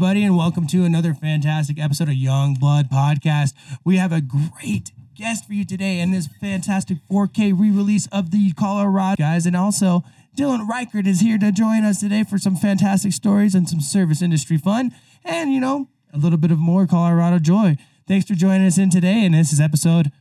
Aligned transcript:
everybody, 0.00 0.24
and 0.24 0.34
welcome 0.34 0.66
to 0.66 0.82
another 0.84 1.12
fantastic 1.12 1.78
episode 1.78 2.08
of 2.08 2.14
Young 2.14 2.54
Blood 2.54 2.88
Podcast. 2.88 3.52
We 3.84 3.98
have 3.98 4.12
a 4.12 4.22
great 4.22 4.92
guest 5.14 5.46
for 5.46 5.52
you 5.52 5.62
today 5.66 6.00
in 6.00 6.10
this 6.10 6.26
fantastic 6.40 6.96
4K 7.10 7.52
re 7.52 7.70
release 7.70 8.06
of 8.06 8.30
the 8.30 8.54
Colorado 8.54 9.16
guys. 9.18 9.44
And 9.44 9.54
also, 9.54 10.02
Dylan 10.34 10.66
Reichard 10.66 11.06
is 11.06 11.20
here 11.20 11.36
to 11.36 11.52
join 11.52 11.84
us 11.84 12.00
today 12.00 12.24
for 12.24 12.38
some 12.38 12.56
fantastic 12.56 13.12
stories 13.12 13.54
and 13.54 13.68
some 13.68 13.82
service 13.82 14.22
industry 14.22 14.56
fun. 14.56 14.94
And, 15.22 15.52
you 15.52 15.60
know, 15.60 15.88
a 16.14 16.16
little 16.16 16.38
bit 16.38 16.50
of 16.50 16.58
more 16.58 16.86
Colorado 16.86 17.38
joy. 17.38 17.76
Thanks 18.08 18.26
for 18.26 18.32
joining 18.32 18.66
us 18.66 18.78
in 18.78 18.88
today. 18.88 19.26
And 19.26 19.34
this 19.34 19.52
is 19.52 19.60
episode 19.60 20.12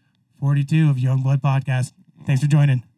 42 0.41 0.89
of 0.89 0.99
Young 0.99 1.23
Blood 1.23 1.41
Podcast. 1.41 1.93
Thanks 2.25 2.41
for 2.41 2.49
joining. 2.49 2.88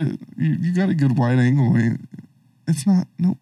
You, 0.00 0.18
you 0.36 0.74
got 0.74 0.88
a 0.88 0.94
good 0.94 1.16
wide 1.18 1.38
angle. 1.38 1.76
It's 2.66 2.86
not 2.86 3.06
nope. 3.18 3.38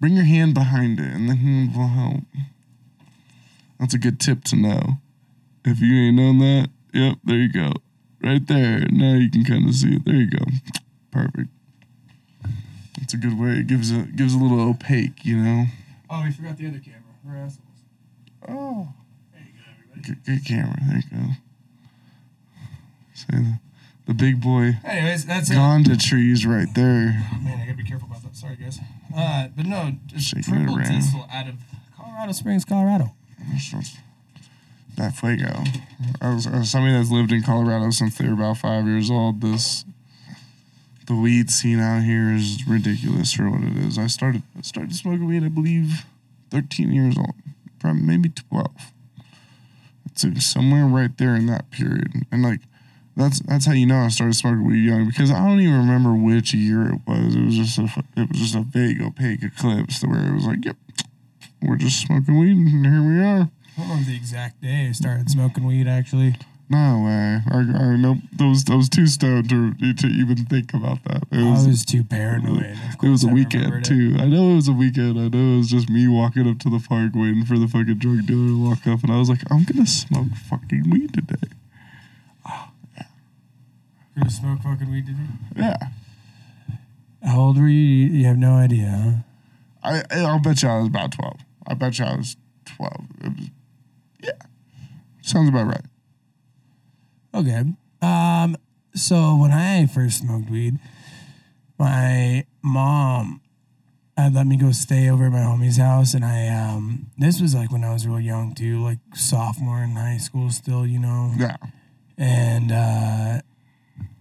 Bring 0.00 0.14
your 0.14 0.24
hand 0.24 0.54
behind 0.54 0.98
it, 0.98 1.12
and 1.12 1.28
the 1.28 1.34
hand 1.34 1.74
will 1.76 1.88
help. 1.88 2.20
That's 3.78 3.94
a 3.94 3.98
good 3.98 4.18
tip 4.20 4.44
to 4.44 4.56
know. 4.56 4.98
If 5.64 5.80
you 5.80 5.94
ain't 5.94 6.16
known 6.16 6.38
that, 6.38 6.68
yep, 6.92 7.18
there 7.24 7.36
you 7.36 7.52
go, 7.52 7.72
right 8.22 8.46
there. 8.46 8.86
Now 8.90 9.14
you 9.14 9.30
can 9.30 9.44
kind 9.44 9.68
of 9.68 9.74
see 9.74 9.94
it. 9.96 10.04
There 10.04 10.14
you 10.14 10.30
go, 10.30 10.44
perfect. 11.10 11.48
That's 12.98 13.14
a 13.14 13.18
good 13.18 13.38
way. 13.38 13.58
It 13.58 13.66
gives 13.66 13.90
a 13.90 14.02
gives 14.02 14.34
a 14.34 14.38
little 14.38 14.60
opaque, 14.60 15.24
you 15.24 15.36
know. 15.36 15.64
Oh, 16.08 16.22
we 16.24 16.32
forgot 16.32 16.56
the 16.56 16.66
other 16.68 16.78
camera. 16.80 17.00
We're 17.24 17.36
assholes. 17.36 17.60
Oh, 18.48 18.88
There 19.32 19.42
you 19.42 19.52
go, 19.52 19.70
everybody. 19.70 20.08
good, 20.08 20.24
good 20.24 20.44
camera. 20.46 20.76
There 20.86 20.96
you 20.96 21.02
go. 21.10 21.32
See 23.14 23.26
the, 23.30 23.58
the 24.10 24.14
big 24.14 24.40
boy 24.40 24.72
Anyways, 24.84 25.24
that's 25.24 25.50
it. 25.50 25.54
Gonda 25.54 25.96
trees 25.96 26.44
right 26.44 26.66
there. 26.74 27.24
Oh, 27.32 27.40
man, 27.44 27.60
I 27.60 27.64
gotta 27.64 27.76
be 27.76 27.84
careful 27.84 28.08
about 28.08 28.24
that. 28.24 28.34
Sorry, 28.34 28.56
guys. 28.56 28.80
Uh, 29.16 29.46
but 29.54 29.66
no, 29.66 29.92
just 30.06 30.26
Shaking 30.26 30.66
triple 30.66 30.78
diesel 30.78 31.28
out 31.32 31.48
of 31.48 31.54
Colorado 31.96 32.32
Springs, 32.32 32.64
Colorado. 32.64 33.14
That 34.96 35.14
Fuego. 35.14 35.62
As, 36.20 36.48
as 36.48 36.72
somebody 36.72 36.92
that's 36.94 37.10
lived 37.12 37.30
in 37.30 37.44
Colorado 37.44 37.90
since 37.90 38.18
they 38.18 38.26
were 38.26 38.34
about 38.34 38.58
five 38.58 38.84
years 38.84 39.12
old, 39.12 39.42
this 39.42 39.84
the 41.06 41.14
weed 41.14 41.48
scene 41.48 41.78
out 41.78 42.02
here 42.02 42.32
is 42.34 42.66
ridiculous 42.66 43.32
for 43.32 43.48
what 43.48 43.62
it 43.62 43.76
is. 43.76 43.96
I 43.96 44.08
started 44.08 44.42
I 44.58 44.62
started 44.62 44.92
smoking 44.94 45.26
weed, 45.26 45.44
I 45.44 45.48
believe, 45.48 46.04
thirteen 46.50 46.92
years 46.92 47.16
old, 47.16 47.34
probably 47.78 48.02
maybe 48.02 48.28
twelve. 48.30 48.92
It's 50.06 50.24
like 50.24 50.40
somewhere 50.42 50.84
right 50.84 51.16
there 51.16 51.36
in 51.36 51.46
that 51.46 51.70
period, 51.70 52.26
and 52.32 52.42
like 52.42 52.60
that's 53.16 53.40
that's 53.40 53.66
how 53.66 53.72
you 53.72 53.86
know 53.86 53.98
I 53.98 54.08
started 54.08 54.34
smoking 54.34 54.66
weed 54.66 54.84
young 54.84 55.06
because 55.06 55.30
I 55.30 55.44
don't 55.46 55.60
even 55.60 55.76
remember 55.78 56.14
which 56.14 56.54
year 56.54 56.92
it 56.92 57.00
was. 57.06 57.34
It 57.34 57.44
was 57.44 57.56
just 57.56 57.78
a 57.78 58.04
it 58.16 58.28
was 58.28 58.38
just 58.38 58.54
a 58.54 58.60
vague 58.62 59.02
opaque 59.02 59.42
eclipse 59.42 60.00
to 60.00 60.06
where 60.08 60.26
it 60.26 60.34
was 60.34 60.46
like, 60.46 60.64
yep, 60.64 60.76
we're 61.62 61.76
just 61.76 62.00
smoking 62.00 62.38
weed, 62.38 62.56
and 62.56 62.86
here 62.86 63.02
we 63.02 63.20
are. 63.22 63.50
I 63.76 63.80
don't 63.82 63.88
remember 63.88 64.10
the 64.10 64.16
exact 64.16 64.60
day 64.62 64.86
I 64.88 64.92
started 64.92 65.30
smoking 65.30 65.64
weed. 65.66 65.86
Actually, 65.88 66.36
No 66.68 67.02
way. 67.04 67.40
I, 67.50 67.58
I 67.58 67.96
nope. 67.96 68.18
Those 68.32 68.64
those 68.64 68.88
too 68.88 69.06
stoned 69.06 69.48
to 69.50 69.74
to 69.94 70.06
even 70.06 70.44
think 70.46 70.72
about 70.72 71.02
that. 71.04 71.24
It 71.32 71.42
I 71.44 71.50
was 71.50 71.66
was 71.66 71.84
too 71.84 72.04
paranoid. 72.04 72.78
It 73.02 73.08
was 73.08 73.24
a 73.24 73.28
I 73.28 73.32
weekend 73.32 73.84
too. 73.84 74.16
I 74.18 74.26
know 74.26 74.52
it 74.52 74.56
was 74.56 74.68
a 74.68 74.72
weekend. 74.72 75.18
I 75.18 75.28
know 75.28 75.54
it 75.54 75.58
was 75.58 75.68
just 75.68 75.90
me 75.90 76.06
walking 76.08 76.48
up 76.48 76.58
to 76.60 76.70
the 76.70 76.78
park 76.78 77.12
waiting 77.14 77.44
for 77.44 77.58
the 77.58 77.66
fucking 77.68 77.98
drug 77.98 78.26
dealer 78.26 78.48
to 78.48 78.64
walk 78.68 78.86
up, 78.86 79.02
and 79.02 79.12
I 79.12 79.18
was 79.18 79.28
like, 79.28 79.42
I'm 79.50 79.64
gonna 79.64 79.86
smoke 79.86 80.28
fucking 80.48 80.88
weed 80.90 81.12
today. 81.14 81.48
You 84.22 84.30
smoke 84.30 84.60
fucking 84.62 84.90
weed? 84.90 85.06
Yeah. 85.56 85.76
How 87.22 87.40
old 87.40 87.58
were 87.58 87.68
you? 87.68 88.06
You 88.08 88.26
have 88.26 88.38
no 88.38 88.54
idea, 88.54 89.24
huh? 89.82 90.02
I 90.10 90.20
I'll 90.20 90.40
bet 90.40 90.62
you 90.62 90.68
I 90.68 90.78
was 90.78 90.88
about 90.88 91.12
twelve. 91.12 91.40
I 91.66 91.74
bet 91.74 91.98
you 91.98 92.04
I 92.04 92.16
was 92.16 92.36
twelve. 92.64 93.04
It 93.22 93.36
was, 93.36 93.50
yeah. 94.22 94.32
Sounds 95.22 95.48
about 95.48 95.66
right. 95.66 95.84
Okay. 97.34 97.64
Um. 98.02 98.56
So 98.94 99.36
when 99.36 99.52
I 99.52 99.86
first 99.86 100.18
smoked 100.18 100.50
weed, 100.50 100.78
my 101.78 102.44
mom 102.62 103.40
had 104.16 104.34
let 104.34 104.46
me 104.46 104.56
go 104.56 104.72
stay 104.72 105.08
over 105.08 105.26
at 105.26 105.32
my 105.32 105.38
homie's 105.38 105.78
house, 105.78 106.12
and 106.14 106.24
I 106.24 106.48
um. 106.48 107.10
This 107.16 107.40
was 107.40 107.54
like 107.54 107.70
when 107.70 107.84
I 107.84 107.92
was 107.92 108.06
real 108.06 108.20
young 108.20 108.54
too, 108.54 108.82
like 108.82 108.98
sophomore 109.14 109.82
in 109.82 109.90
high 109.92 110.18
school 110.18 110.50
still, 110.50 110.86
you 110.86 110.98
know. 110.98 111.32
Yeah. 111.38 111.56
And 112.18 112.70
uh, 112.70 113.40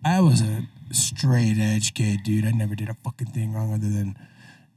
I 0.04 0.22
was 0.22 0.42
a 0.42 0.64
straight 0.92 1.58
edge 1.60 1.94
kid, 1.94 2.22
dude. 2.24 2.46
I 2.46 2.52
never 2.52 2.76
did 2.76 2.90
a 2.90 2.94
fucking 2.94 3.28
thing 3.28 3.54
wrong 3.54 3.74
other 3.74 3.90
than 3.90 4.18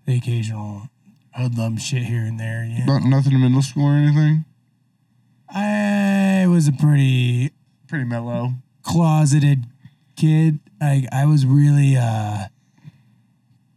the 0.07 0.17
occasional 0.17 0.89
hoodlum 1.37 1.77
shit 1.79 2.03
here 2.05 2.23
and 2.23 2.39
there. 2.39 2.65
Know? 2.65 2.85
Not 2.99 3.05
nothing 3.05 3.33
in 3.33 3.41
middle 3.41 3.63
school 3.63 3.87
or 3.87 3.95
anything. 3.95 4.45
I 5.49 6.47
was 6.49 6.67
a 6.69 6.73
pretty 6.73 7.51
Pretty 7.89 8.05
mellow. 8.05 8.55
closeted 8.83 9.67
kid. 10.17 10.59
I 10.81 11.07
I 11.13 11.27
was 11.27 11.47
really 11.47 11.97
uh 11.97 12.47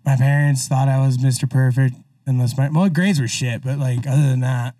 my 0.06 0.16
parents 0.16 0.68
thought 0.68 0.88
I 0.88 1.06
was 1.06 1.18
Mr. 1.18 1.50
Perfect 1.50 1.96
unless 2.26 2.58
my 2.58 2.70
well 2.70 2.90
grades 2.90 3.20
were 3.20 3.28
shit, 3.28 3.62
but 3.64 3.78
like 3.78 4.08
other 4.08 4.22
than 4.24 4.40
that, 4.42 4.76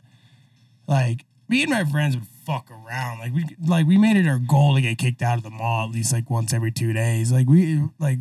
like 0.88 1.26
me 1.50 1.64
and 1.64 1.72
my 1.72 1.84
friends 1.84 2.16
would 2.16 2.28
fuck 2.46 2.70
around. 2.72 3.20
Like 3.20 3.34
we 3.34 3.46
like 3.66 3.88
we 3.88 3.98
made 3.98 4.18
it 4.18 4.28
our 4.28 4.40
goal 4.40 4.76
to 4.76 4.82
get 4.82 4.98
kicked 4.98 5.22
out 5.22 5.38
of 5.38 5.44
the 5.44 5.50
mall 5.50 5.88
at 5.88 5.94
least 5.94 6.14
like 6.14 6.30
once 6.30 6.54
every 6.54 6.72
two 6.72 6.94
days. 6.94 7.32
Like 7.32 7.48
we 7.48 7.82
like 8.00 8.20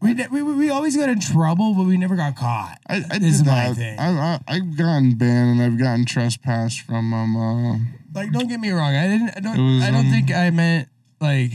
we 0.00 0.14
we, 0.30 0.42
we 0.42 0.70
always 0.70 0.96
got 0.96 1.08
in 1.08 1.20
trouble, 1.20 1.74
but 1.74 1.84
we 1.84 1.96
never 1.96 2.16
got 2.16 2.36
caught. 2.36 2.78
I, 2.88 3.04
I 3.10 3.18
This 3.18 3.34
is 3.34 3.42
did 3.42 3.46
my 3.48 3.68
that. 3.68 3.76
thing. 3.76 3.98
I, 3.98 4.08
I 4.08 4.40
I've 4.48 4.76
gotten 4.76 5.16
banned 5.16 5.60
and 5.60 5.62
I've 5.62 5.78
gotten 5.78 6.04
trespassed 6.04 6.80
from 6.80 7.12
um 7.14 7.36
uh, 7.36 7.78
Like 8.14 8.32
don't 8.32 8.48
get 8.48 8.60
me 8.60 8.70
wrong, 8.70 8.94
I 8.94 9.06
didn't 9.08 9.30
I 9.36 9.40
don't 9.40 9.76
was, 9.76 9.84
I 9.84 9.90
don't 9.90 10.06
um, 10.06 10.12
think 10.12 10.30
I 10.30 10.50
meant 10.50 10.88
like 11.20 11.52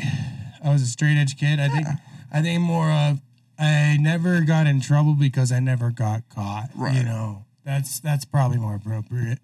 I 0.64 0.72
was 0.72 0.82
a 0.82 0.88
straight 0.88 1.18
edge 1.18 1.38
kid. 1.38 1.60
I 1.60 1.70
think 1.70 1.88
I 2.32 2.42
think 2.42 2.62
more 2.62 2.90
of 2.92 3.22
I 3.60 3.98
never 4.00 4.42
got 4.42 4.66
in 4.66 4.82
trouble 4.82 5.14
because 5.14 5.52
I 5.52 5.60
never 5.60 5.92
got 5.92 6.28
caught. 6.30 6.70
Right. 6.76 6.96
You 6.96 7.04
know. 7.04 7.46
That's 7.64 8.00
that's 8.00 8.26
probably 8.26 8.58
more 8.58 8.74
appropriate. 8.74 9.38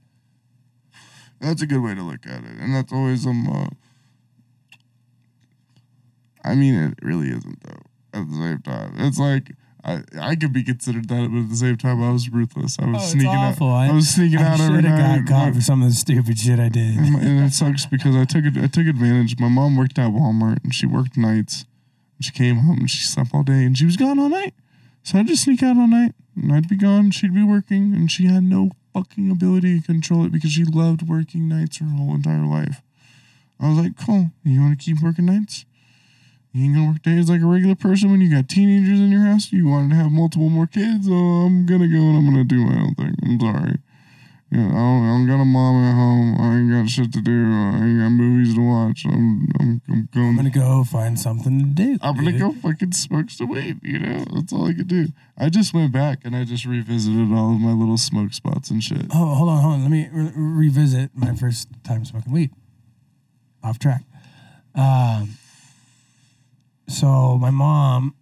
That's 1.40 1.62
a 1.62 1.68
good 1.68 1.82
way 1.84 1.94
to 1.96 2.02
look 2.02 2.26
at 2.26 2.44
it, 2.44 2.58
and 2.60 2.74
that's 2.76 2.92
always 2.92 3.26
um. 3.26 3.48
Uh, 3.48 3.68
I 6.44 6.56
mean, 6.56 6.74
it 6.76 7.00
really 7.06 7.28
isn't 7.30 7.62
though. 7.64 7.82
At 8.20 8.28
the 8.30 8.36
same 8.36 8.62
time, 8.62 8.94
it's 8.98 9.20
like 9.20 9.52
I 9.84 10.02
I 10.20 10.36
could 10.36 10.54
be 10.54 10.64
considered 10.64 11.08
that, 11.10 11.30
but 11.32 11.40
at 11.42 11.50
the 11.50 11.56
same 11.56 11.78
time, 11.78 12.02
I 12.02 12.12
was 12.12 12.30
ruthless. 12.30 12.78
I 12.80 12.86
was 12.90 13.04
Oh, 13.04 13.06
sneaking 13.08 13.30
awful. 13.30 13.68
out. 13.70 13.76
I- 13.76 13.88
I, 13.90 13.92
was 13.94 14.10
sneaking 14.10 14.40
I 14.40 14.44
out 14.54 14.60
every 14.60 14.76
should 14.78 14.86
have 14.86 15.26
got 15.26 15.32
caught 15.32 15.54
for 15.56 15.62
some 15.62 15.82
of 15.84 15.90
the 15.90 15.96
stupid 15.96 16.40
shit 16.40 16.60
I 16.60 16.70
did. 16.70 16.98
and, 16.98 17.12
my- 17.14 17.20
and 17.20 17.46
it 17.46 17.54
sucks 17.54 17.86
because 17.86 18.16
I 18.16 18.26
took. 18.26 18.46
I 18.46 18.68
took 18.68 18.88
advantage. 18.88 19.38
My 19.40 19.50
mom 19.50 19.78
worked 19.78 20.00
at 20.00 20.12
Walmart, 20.12 20.64
and 20.64 20.74
she 20.74 20.86
worked 20.86 21.18
nights. 21.18 21.66
And 22.18 22.26
she 22.26 22.32
came 22.32 22.58
home 22.58 22.80
and 22.80 22.90
she 22.90 23.04
slept 23.04 23.30
all 23.34 23.44
day, 23.44 23.64
and 23.64 23.78
she 23.78 23.86
was 23.86 23.96
gone 23.98 24.18
all 24.18 24.30
night. 24.30 24.56
So 25.04 25.20
I'd 25.20 25.28
just 25.28 25.44
sneak 25.44 25.62
out 25.62 25.78
all 25.78 25.88
night, 25.88 26.16
and 26.36 26.52
I'd 26.52 26.68
be 26.68 26.76
gone. 26.78 27.12
She'd 27.12 27.34
be 27.34 27.44
working, 27.44 27.94
and 27.94 28.10
she 28.12 28.26
had 28.26 28.44
no 28.44 28.72
fucking 28.98 29.30
ability 29.30 29.80
to 29.80 29.86
control 29.86 30.26
it 30.26 30.32
because 30.32 30.52
she 30.52 30.64
loved 30.64 31.08
working 31.08 31.48
nights 31.48 31.78
her 31.78 31.86
whole 31.86 32.16
entire 32.16 32.46
life. 32.46 32.82
I 33.60 33.70
was 33.70 33.78
like, 33.78 33.98
cool. 34.04 34.32
You 34.44 34.62
want 34.62 34.80
to 34.80 34.84
keep 34.84 35.02
working 35.02 35.26
nights? 35.26 35.66
You 36.54 36.66
ain't 36.66 36.76
gonna 36.76 36.88
work 36.90 37.02
days 37.04 37.30
like 37.30 37.42
a 37.42 37.46
regular 37.46 37.76
person 37.76 38.10
when 38.10 38.22
you 38.22 38.32
got 38.34 38.50
teenagers 38.50 39.00
in 39.00 39.12
your 39.12 39.22
house. 39.22 39.52
You 39.52 39.68
wanted 39.68 39.90
to 39.92 39.96
have 39.98 40.12
multiple 40.12 40.50
more 40.50 40.66
kids. 40.66 41.08
Oh, 41.10 41.46
I'm 41.46 41.66
gonna 41.66 41.88
go 41.88 41.98
and 41.98 42.18
I'm 42.18 42.26
gonna 42.26 42.44
do 42.44 42.66
my 42.66 42.82
own 42.82 42.96
thing. 42.96 43.16
I'm 43.24 43.40
sorry. 43.40 43.78
Yeah, 44.50 44.60
I 44.60 44.72
don't, 44.72 45.04
I 45.04 45.08
don't 45.08 45.28
got 45.28 45.42
a 45.42 45.46
mom 45.46 45.84
at 45.84 45.94
home. 45.94 46.38
I 46.40 46.58
ain't 46.58 46.72
got 46.72 46.90
shit 46.90 47.12
to 47.12 47.22
do. 47.22 47.32
I 47.32 47.84
ain't 47.84 48.00
got 48.00 48.10
movies 48.10 48.56
to 48.56 48.62
watch. 48.62 49.04
I'm, 49.06 49.50
I'm, 49.60 49.82
I'm 49.90 50.10
going. 50.14 50.28
I'm 50.28 50.36
gonna 50.38 50.50
go 50.50 50.86
find 50.86 51.20
something 51.20 51.60
to 51.60 51.66
do. 51.66 51.98
I'm 52.02 52.16
gonna 52.16 52.32
dude. 52.32 52.40
go 52.40 52.52
fucking 52.54 52.94
smoke 52.94 53.30
some 53.30 53.50
weed. 53.50 53.80
You 53.84 54.00
know, 54.00 54.24
that's 54.34 54.54
all 54.54 54.66
I 54.70 54.74
could 54.74 54.88
do. 54.88 55.08
I 55.38 55.50
just 55.50 55.74
went 55.74 55.92
back 55.92 56.20
and 56.24 56.34
I 56.34 56.46
just 56.46 56.66
revisited 56.66 57.30
all 57.34 57.56
of 57.56 57.60
my 57.60 57.74
little 57.74 57.98
smoke 57.98 58.34
spots 58.34 58.70
and 58.70 58.82
shit. 58.82 59.08
Oh, 59.14 59.36
hold 59.36 59.50
on, 59.50 59.62
hold 59.62 59.74
on. 59.74 59.82
Let 59.82 59.92
me 59.92 60.08
re- 60.14 60.32
revisit 60.34 61.12
my 61.14 61.36
first 61.36 61.68
time 61.84 62.06
smoking 62.06 62.32
weed. 62.32 62.52
Off 63.64 63.80
track. 63.80 64.04
Um, 64.76 65.34
so 66.88 67.38
my 67.38 67.50
mom, 67.50 68.16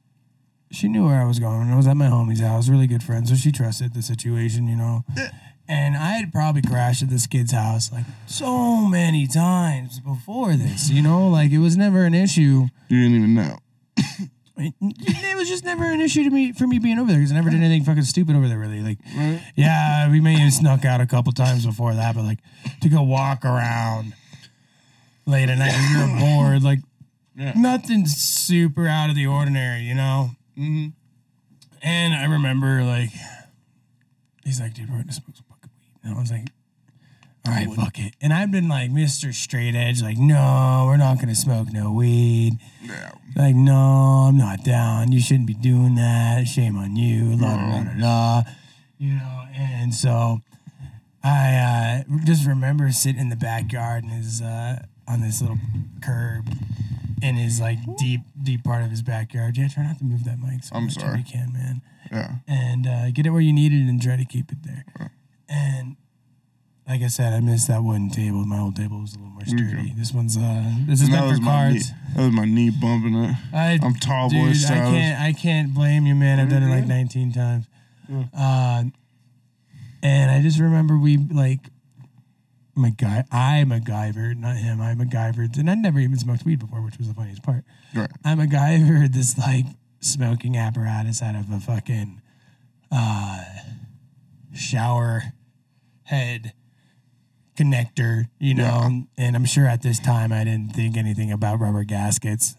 she 0.72 0.88
knew 0.88 1.06
where 1.06 1.22
I 1.22 1.26
was 1.26 1.38
going. 1.38 1.70
I 1.70 1.76
was 1.76 1.86
at 1.86 1.98
my 1.98 2.08
homie's 2.08 2.40
house, 2.40 2.68
really 2.68 2.88
good 2.88 3.04
friends, 3.04 3.30
so 3.30 3.36
she 3.36 3.52
trusted 3.52 3.94
the 3.94 4.02
situation, 4.02 4.68
you 4.68 4.76
know. 4.76 5.06
And 5.68 5.96
I 5.98 6.10
had 6.18 6.32
probably 6.32 6.62
crashed 6.62 7.02
at 7.02 7.10
this 7.10 7.26
kid's 7.26 7.52
house 7.52 7.92
like 7.92 8.06
so 8.28 8.86
many 8.88 9.26
times 9.28 10.00
before 10.00 10.56
this, 10.56 10.90
you 10.92 11.02
know, 11.02 11.28
like 11.28 11.52
it 11.52 11.58
was 11.58 11.76
never 11.76 12.04
an 12.06 12.14
issue. 12.14 12.68
You 12.90 13.02
didn't 13.02 13.16
even 13.18 13.34
know. 13.34 13.58
It, 14.58 14.74
it 14.80 15.36
was 15.36 15.50
just 15.50 15.66
never 15.66 15.84
an 15.84 16.00
issue 16.00 16.24
to 16.24 16.30
me 16.30 16.54
for 16.54 16.66
me 16.66 16.80
being 16.80 16.98
over 16.98 17.10
there 17.12 17.18
because 17.20 17.32
I 17.34 17.36
never 17.36 17.50
did 17.50 17.60
anything 17.62 17.84
fucking 17.84 18.04
stupid 18.04 18.36
over 18.38 18.48
there. 18.48 18.58
Really, 18.58 18.80
like, 18.82 19.00
Right? 19.14 19.42
yeah, 19.56 20.10
we 20.10 20.22
may 20.22 20.40
have 20.40 20.54
snuck 20.54 20.86
out 20.86 21.02
a 21.02 21.06
couple 21.06 21.34
times 21.34 21.66
before 21.66 21.94
that, 21.94 22.16
but 22.16 22.24
like 22.24 22.40
to 22.82 22.88
go 22.88 23.02
walk 23.02 23.44
around 23.44 24.14
late 25.26 25.50
at 25.50 25.58
night 25.58 25.74
when 25.74 26.10
you're 26.10 26.20
bored, 26.20 26.64
like 26.64 26.80
Yeah. 27.36 27.52
nothing 27.58 28.06
super 28.06 28.88
out 28.88 29.10
of 29.10 29.16
the 29.18 29.26
ordinary, 29.28 29.82
you 29.82 29.94
know. 29.96 30.30
Mm-hmm. 30.58 30.88
And 31.82 32.14
I 32.14 32.24
remember 32.26 32.82
like 32.84 33.10
he's 34.46 34.62
like, 34.62 34.74
dude, 34.74 34.90
we're 34.90 35.00
gonna 35.00 35.12
smoke 35.12 35.36
some 35.36 35.45
fucking 35.45 35.45
weed. 35.45 35.45
And 36.06 36.16
I 36.16 36.20
was 36.20 36.32
like, 36.32 36.48
all 37.48 37.54
right, 37.54 37.72
fuck 37.74 38.00
it. 38.00 38.14
And 38.22 38.34
I've 38.34 38.52
been 38.52 38.68
like 38.68 38.92
Mr. 38.92 39.34
Straight 39.34 39.76
Edge, 39.76 40.02
like, 40.02 40.18
no, 40.18 40.86
we're 40.88 40.98
not 40.98 41.20
gonna 41.20 41.36
smoke 41.36 41.72
no 41.72 41.92
weed. 41.92 42.54
Yeah. 42.84 43.12
Like, 43.36 43.56
no, 43.56 43.76
I'm 44.30 44.38
not 44.38 44.64
down. 44.64 45.12
You 45.12 45.20
shouldn't 45.20 45.48
be 45.48 45.54
doing 45.54 45.96
that. 45.96 46.48
Shame 46.48 46.78
on 46.78 46.96
you. 46.96 47.36
La 47.36 47.56
da 47.56 47.84
da 47.84 48.00
da. 48.00 48.50
You 48.98 49.16
know, 49.16 49.44
and 49.54 49.94
so 49.94 50.42
I 51.24 52.04
uh, 52.08 52.18
just 52.24 52.48
remember 52.48 52.92
sitting 52.92 53.20
in 53.20 53.30
the 53.30 53.36
backyard 53.36 54.04
and 54.04 54.14
his 54.14 54.42
uh, 54.42 54.84
on 55.08 55.22
this 55.22 55.42
little 55.42 55.58
curb 56.02 56.46
in 57.22 57.36
his 57.36 57.60
like 57.60 57.80
deep 57.98 58.22
deep 58.42 58.64
part 58.64 58.84
of 58.84 58.90
his 58.90 59.02
backyard. 59.02 59.58
Yeah, 59.58 59.68
try 59.68 59.84
not 59.84 59.98
to 60.00 60.06
move 60.06 60.24
that 60.26 60.40
mic 60.40 60.64
so 60.64 60.76
I'm 60.76 60.86
much 60.86 60.94
sorry. 60.94 61.20
you 61.20 61.26
can, 61.26 61.52
man. 61.54 61.82
Yeah. 62.12 62.36
And 62.48 62.88
uh, 62.88 63.12
get 63.12 63.26
it 63.26 63.32
where 63.32 63.42
you 63.42 63.54
need 63.54 63.74
it 63.74 63.88
and 63.88 64.02
try 64.02 64.16
to 64.16 64.26
keep 64.26 64.52
it 64.52 64.64
there. 64.64 64.86
And 65.50 65.96
like 66.88 67.02
I 67.02 67.08
said, 67.08 67.34
I 67.34 67.40
missed 67.40 67.68
that 67.68 67.84
wooden 67.84 68.10
table. 68.10 68.46
My 68.46 68.60
old 68.60 68.76
table 68.76 69.00
was 69.02 69.14
a 69.16 69.18
little 69.18 69.32
more 69.34 69.46
sturdy. 69.46 69.94
This 69.98 70.14
one's 70.14 70.38
uh, 70.38 70.72
this 70.88 71.02
is 71.02 71.08
And 71.08 71.12
meant 71.18 71.28
was 71.28 71.38
for 71.40 71.44
my 71.46 71.72
knee. 71.72 71.80
That 72.16 72.24
was 72.26 72.32
my 72.34 72.46
knee 72.46 72.70
bumping 72.70 73.16
it. 73.16 73.36
I, 73.54 73.80
I'm 73.82 73.96
tall 73.96 74.30
boy 74.30 74.36
Dude, 74.48 74.50
I 74.50 74.54
style. 74.54 74.92
can't. 74.92 75.20
I 75.22 75.34
can't 75.34 75.74
blame 75.74 76.06
you, 76.06 76.16
man. 76.16 76.40
I've 76.40 76.50
done 76.50 76.64
it 76.64 76.70
like 76.70 76.86
Mhm. 76.86 76.90
19 76.90 77.32
times. 77.34 77.66
Uh, 78.38 78.84
and 80.04 80.32
I 80.32 80.42
just 80.42 80.60
remember 80.60 80.98
we 80.98 81.18
like 81.18 81.62
my 82.76 82.90
guy. 82.92 83.24
I 83.32 83.64
MacGyvered, 83.66 84.38
not 84.38 84.58
him. 84.58 84.80
I 84.82 84.94
MacGyvered, 84.94 85.58
and 85.58 85.70
I'd 85.70 85.80
never 85.80 86.00
even 86.00 86.20
smoked 86.20 86.46
weed 86.46 86.60
before, 86.60 86.82
which 86.82 86.98
was 87.00 87.08
the 87.08 87.14
funniest 87.16 87.42
part. 87.42 87.64
Right. 87.96 88.12
I 88.24 88.36
MacGyvered 88.36 89.12
this 89.14 89.38
like 89.40 89.66
smoking 90.02 90.56
apparatus 90.56 91.24
out 91.24 91.34
of 91.36 91.50
a 91.52 91.60
fucking 91.60 92.22
uh, 92.92 93.44
shower 94.56 95.34
head 96.04 96.54
connector, 97.58 98.26
you 98.40 98.54
know. 98.54 99.04
And 99.18 99.36
I'm 99.36 99.46
sure 99.46 99.66
at 99.68 99.82
this 99.82 100.00
time 100.00 100.32
I 100.32 100.44
didn't 100.44 100.74
think 100.74 100.98
anything 100.98 101.32
about 101.32 101.60
rubber 101.60 101.84
gaskets. 101.84 102.56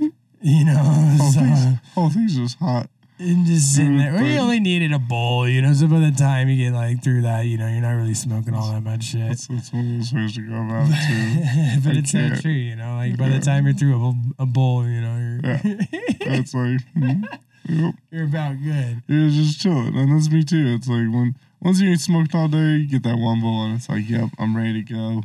You 0.42 0.66
know, 0.66 0.74
Whole 0.76 1.32
so, 1.32 1.40
thing's, 1.40 1.78
whole 1.94 2.10
thing's 2.10 2.36
just 2.36 2.58
hot. 2.58 2.88
and 3.18 3.46
just 3.46 3.74
sitting 3.74 3.96
there. 3.96 4.12
Well, 4.12 4.24
you 4.26 4.38
only 4.38 4.60
needed 4.60 4.92
a 4.92 4.98
bowl, 4.98 5.48
you 5.48 5.62
know. 5.62 5.72
So 5.72 5.88
by 5.88 5.98
the 5.98 6.12
time 6.16 6.48
you 6.50 6.56
get 6.70 6.76
like 6.76 7.02
through 7.02 7.22
that, 7.22 7.46
you 7.46 7.56
know, 7.56 7.66
you're 7.66 7.80
not 7.80 7.92
really 7.92 8.14
smoking 8.14 8.54
all 8.54 8.70
that 8.70 8.82
much 8.82 9.04
shit. 9.04 9.26
That's, 9.26 9.46
that's 9.48 9.72
what 9.72 9.80
I'm 9.80 10.02
supposed 10.04 10.34
to 10.36 10.42
go 10.42 10.54
about 10.56 10.86
too. 10.88 11.80
but 11.84 11.96
I 11.96 11.98
it's 11.98 12.12
can't. 12.12 12.40
true, 12.40 12.52
you 12.52 12.76
know. 12.76 12.94
Like 12.96 13.16
by 13.16 13.30
the 13.30 13.40
time 13.40 13.64
you're 13.64 13.74
through 13.74 13.96
a, 13.96 13.98
bowl- 13.98 14.16
a 14.38 14.46
bowl, 14.46 14.86
you 14.86 15.00
know, 15.00 15.16
you're 15.16 15.40
Yeah. 15.42 15.60
It's 16.20 16.54
like, 16.54 16.80
hmm, 16.94 17.22
yep. 17.68 17.94
you're 18.10 18.24
about 18.24 18.56
good. 18.62 19.02
It 19.08 19.24
was 19.24 19.34
just 19.34 19.60
chilling, 19.60 19.96
and 19.96 20.12
that's 20.12 20.30
me 20.30 20.42
too. 20.44 20.76
It's 20.78 20.88
like 20.88 21.12
when 21.12 21.36
once 21.60 21.80
you 21.80 21.90
ain't 21.90 22.00
smoked 22.00 22.34
all 22.34 22.48
day, 22.48 22.76
you 22.76 22.88
get 22.88 23.02
that 23.04 23.18
one 23.18 23.40
bowl, 23.40 23.64
and 23.64 23.76
it's 23.76 23.88
like, 23.88 24.08
yep, 24.08 24.30
I'm 24.38 24.56
ready 24.56 24.82
to 24.82 24.92
go. 24.92 25.22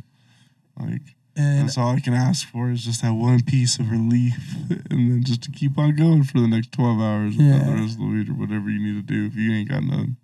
Like 0.78 1.02
And 1.36 1.62
that's 1.62 1.78
all 1.78 1.94
I 1.94 2.00
can 2.00 2.14
ask 2.14 2.48
for 2.48 2.70
is 2.70 2.84
just 2.84 3.02
that 3.02 3.12
one 3.12 3.42
piece 3.42 3.78
of 3.78 3.90
relief, 3.90 4.34
and 4.90 5.10
then 5.10 5.22
just 5.24 5.42
to 5.44 5.50
keep 5.50 5.78
on 5.78 5.96
going 5.96 6.24
for 6.24 6.40
the 6.40 6.48
next 6.48 6.72
twelve 6.72 7.00
hours 7.00 7.36
without 7.36 7.66
the 7.66 7.72
rest 7.72 7.94
of 7.94 7.98
the 7.98 8.06
week 8.06 8.28
or 8.28 8.34
whatever 8.34 8.70
you 8.70 8.80
need 8.80 9.06
to 9.06 9.14
do 9.14 9.26
if 9.26 9.36
you 9.36 9.52
ain't 9.52 9.68
got 9.68 9.82
none. 9.84 10.16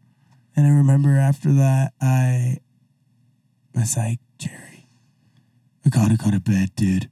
and 0.57 0.67
I 0.67 0.71
remember 0.71 1.11
after 1.11 1.53
that, 1.53 1.93
I 2.01 2.59
was 3.75 3.97
like, 3.97 4.19
Jerry, 4.39 4.89
I 5.85 5.89
gotta 5.89 6.17
go 6.17 6.31
to 6.31 6.41
bed, 6.41 6.75
dude. 6.75 7.11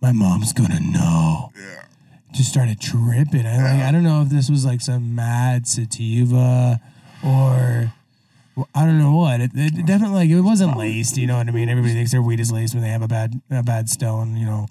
My 0.00 0.12
mom's 0.12 0.52
gonna 0.52 0.80
know. 0.80 1.50
Yeah. 1.54 1.79
Just 2.32 2.50
started 2.50 2.80
tripping. 2.80 3.46
I 3.46 3.56
like 3.56 3.82
I 3.82 3.92
don't 3.92 4.02
know 4.02 4.22
if 4.22 4.28
this 4.28 4.50
was 4.50 4.64
like 4.64 4.80
some 4.80 5.14
mad 5.14 5.66
sativa 5.66 6.80
or 7.24 7.92
well, 8.56 8.68
I 8.74 8.84
don't 8.84 8.98
know 8.98 9.14
what. 9.14 9.40
It, 9.40 9.50
it 9.54 9.86
definitely 9.86 10.16
like 10.16 10.30
it 10.30 10.40
wasn't 10.40 10.76
laced. 10.76 11.16
You 11.16 11.26
know 11.26 11.36
what 11.36 11.48
I 11.48 11.50
mean? 11.50 11.68
Everybody 11.68 11.94
thinks 11.94 12.12
their 12.12 12.22
weed 12.22 12.40
is 12.40 12.52
laced 12.52 12.74
when 12.74 12.82
they 12.82 12.90
have 12.90 13.02
a 13.02 13.08
bad 13.08 13.40
a 13.50 13.62
bad 13.62 13.88
stone. 13.88 14.36
You 14.36 14.46
know, 14.46 14.66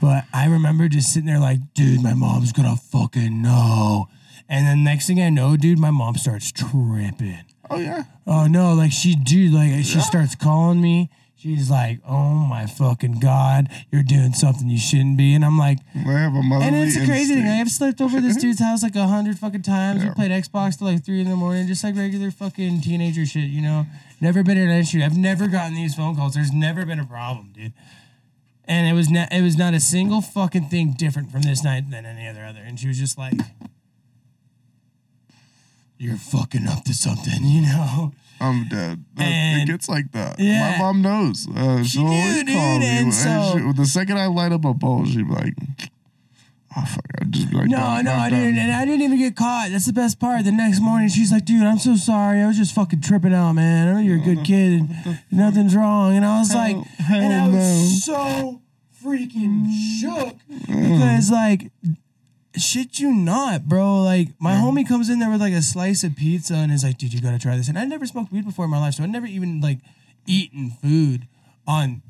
but 0.00 0.24
I 0.32 0.46
remember 0.46 0.88
just 0.88 1.12
sitting 1.12 1.26
there 1.26 1.38
like, 1.38 1.74
dude, 1.74 2.02
my 2.02 2.14
mom's 2.14 2.52
gonna 2.52 2.76
fucking 2.76 3.42
know. 3.42 4.08
And 4.48 4.66
then 4.66 4.82
next 4.82 5.06
thing 5.06 5.20
I 5.20 5.28
know, 5.28 5.56
dude, 5.56 5.78
my 5.78 5.90
mom 5.90 6.16
starts 6.16 6.50
tripping. 6.50 7.44
Oh 7.70 7.78
yeah. 7.78 8.04
Oh 8.26 8.46
no, 8.46 8.72
like 8.72 8.92
she 8.92 9.14
dude, 9.14 9.52
like 9.52 9.84
she 9.84 10.00
starts 10.00 10.34
calling 10.34 10.80
me. 10.80 11.10
She's 11.38 11.70
like, 11.70 12.00
"Oh 12.04 12.34
my 12.34 12.66
fucking 12.66 13.20
god, 13.20 13.68
you're 13.92 14.02
doing 14.02 14.32
something 14.32 14.68
you 14.68 14.76
shouldn't 14.76 15.16
be," 15.16 15.34
and 15.34 15.44
I'm 15.44 15.56
like, 15.56 15.78
They 15.94 16.00
have 16.00 16.34
a 16.34 16.42
motherly 16.42 16.66
and 16.66 16.74
it's 16.74 16.96
a 16.96 17.06
crazy 17.06 17.34
thing. 17.34 17.46
I've 17.46 17.70
slept 17.70 18.00
over 18.00 18.20
this 18.20 18.36
dude's 18.36 18.58
house 18.58 18.82
like 18.82 18.96
a 18.96 19.06
hundred 19.06 19.38
fucking 19.38 19.62
times. 19.62 20.02
We 20.02 20.10
played 20.10 20.32
Xbox 20.32 20.78
till 20.78 20.88
like 20.88 21.04
three 21.04 21.20
in 21.20 21.30
the 21.30 21.36
morning, 21.36 21.68
just 21.68 21.84
like 21.84 21.94
regular 21.94 22.32
fucking 22.32 22.80
teenager 22.80 23.24
shit, 23.24 23.50
you 23.50 23.62
know. 23.62 23.86
Never 24.20 24.42
been 24.42 24.58
an 24.58 24.68
issue. 24.68 25.00
I've 25.00 25.16
never 25.16 25.46
gotten 25.46 25.76
these 25.76 25.94
phone 25.94 26.16
calls. 26.16 26.34
There's 26.34 26.50
never 26.50 26.84
been 26.84 26.98
a 26.98 27.06
problem, 27.06 27.52
dude. 27.54 27.72
And 28.64 28.88
it 28.88 28.94
was 28.94 29.08
not. 29.08 29.32
It 29.32 29.42
was 29.42 29.56
not 29.56 29.74
a 29.74 29.80
single 29.80 30.20
fucking 30.20 30.70
thing 30.70 30.94
different 30.98 31.30
from 31.30 31.42
this 31.42 31.62
night 31.62 31.88
than 31.88 32.04
any 32.04 32.26
other 32.26 32.44
other. 32.44 32.62
And 32.66 32.80
she 32.80 32.88
was 32.88 32.98
just 32.98 33.16
like, 33.16 33.34
"You're 35.98 36.16
fucking 36.16 36.66
up 36.66 36.82
to 36.82 36.94
something," 36.94 37.38
you 37.44 37.62
know. 37.62 38.12
I'm 38.40 38.68
dead. 38.68 39.04
That, 39.16 39.62
it 39.62 39.66
gets 39.66 39.88
like 39.88 40.12
that. 40.12 40.38
Yeah. 40.38 40.72
My 40.72 40.78
mom 40.78 41.02
knows. 41.02 41.48
Uh, 41.48 41.82
she'll 41.82 42.04
knew, 42.04 42.10
always 42.10 42.44
dude, 42.44 42.54
call 42.54 42.78
me. 42.78 42.86
and 42.86 43.14
so- 43.14 43.54
she- 43.56 43.72
the 43.72 43.86
second 43.86 44.18
I 44.18 44.26
light 44.26 44.52
up 44.52 44.64
a 44.64 44.74
bowl, 44.74 45.04
she'd 45.06 45.26
be 45.26 45.34
like, 45.34 45.54
"Oh 46.76 46.84
fuck!" 46.84 47.04
I'd 47.20 47.32
just 47.32 47.50
be 47.50 47.56
like, 47.56 47.68
No, 47.68 48.00
no, 48.00 48.12
I 48.12 48.30
didn't, 48.30 48.58
and 48.58 48.72
I 48.72 48.84
didn't 48.84 49.02
even 49.02 49.18
get 49.18 49.34
caught. 49.36 49.70
That's 49.70 49.86
the 49.86 49.92
best 49.92 50.20
part. 50.20 50.44
The 50.44 50.52
next 50.52 50.80
morning, 50.80 51.08
she's 51.08 51.32
like, 51.32 51.44
"Dude, 51.44 51.62
I'm 51.64 51.78
so 51.78 51.96
sorry. 51.96 52.40
I 52.40 52.46
was 52.46 52.56
just 52.56 52.74
fucking 52.74 53.00
tripping 53.00 53.34
out, 53.34 53.52
man. 53.52 53.88
I 53.88 53.92
know 53.92 53.98
you're 54.00 54.20
a 54.20 54.24
good 54.24 54.38
uh-huh. 54.38 54.46
kid, 54.46 54.80
and 54.80 55.18
nothing's 55.32 55.74
wrong." 55.74 56.14
And 56.14 56.24
I 56.24 56.38
was 56.38 56.54
like, 56.54 56.76
Hell- 56.76 57.20
and 57.20 57.34
I 57.34 57.48
was 57.48 58.04
so 58.04 58.62
freaking 59.04 59.66
shook 60.00 60.36
mm. 60.50 60.66
because, 60.66 61.30
like, 61.30 61.70
shit 62.56 62.98
you 62.98 63.12
not, 63.12 63.68
bro. 63.68 64.02
Like, 64.02 64.28
my 64.40 64.54
homie 64.54 64.86
comes 64.86 65.08
in 65.10 65.18
there 65.18 65.30
with 65.30 65.40
like 65.40 65.52
a 65.52 65.62
slice 65.62 66.04
of 66.04 66.16
pizza 66.16 66.54
and 66.54 66.72
is 66.72 66.84
like, 66.84 66.98
"Dude, 66.98 67.12
you 67.12 67.20
gotta 67.20 67.38
try 67.38 67.56
this." 67.56 67.68
And 67.68 67.78
I 67.78 67.84
never 67.84 68.06
smoked 68.06 68.32
weed 68.32 68.44
before 68.44 68.64
in 68.64 68.70
my 68.70 68.78
life, 68.80 68.94
so 68.94 69.02
I 69.02 69.06
never 69.06 69.26
even 69.26 69.60
like 69.60 69.78
eaten 70.26 70.70
food 70.82 71.26
on. 71.66 72.02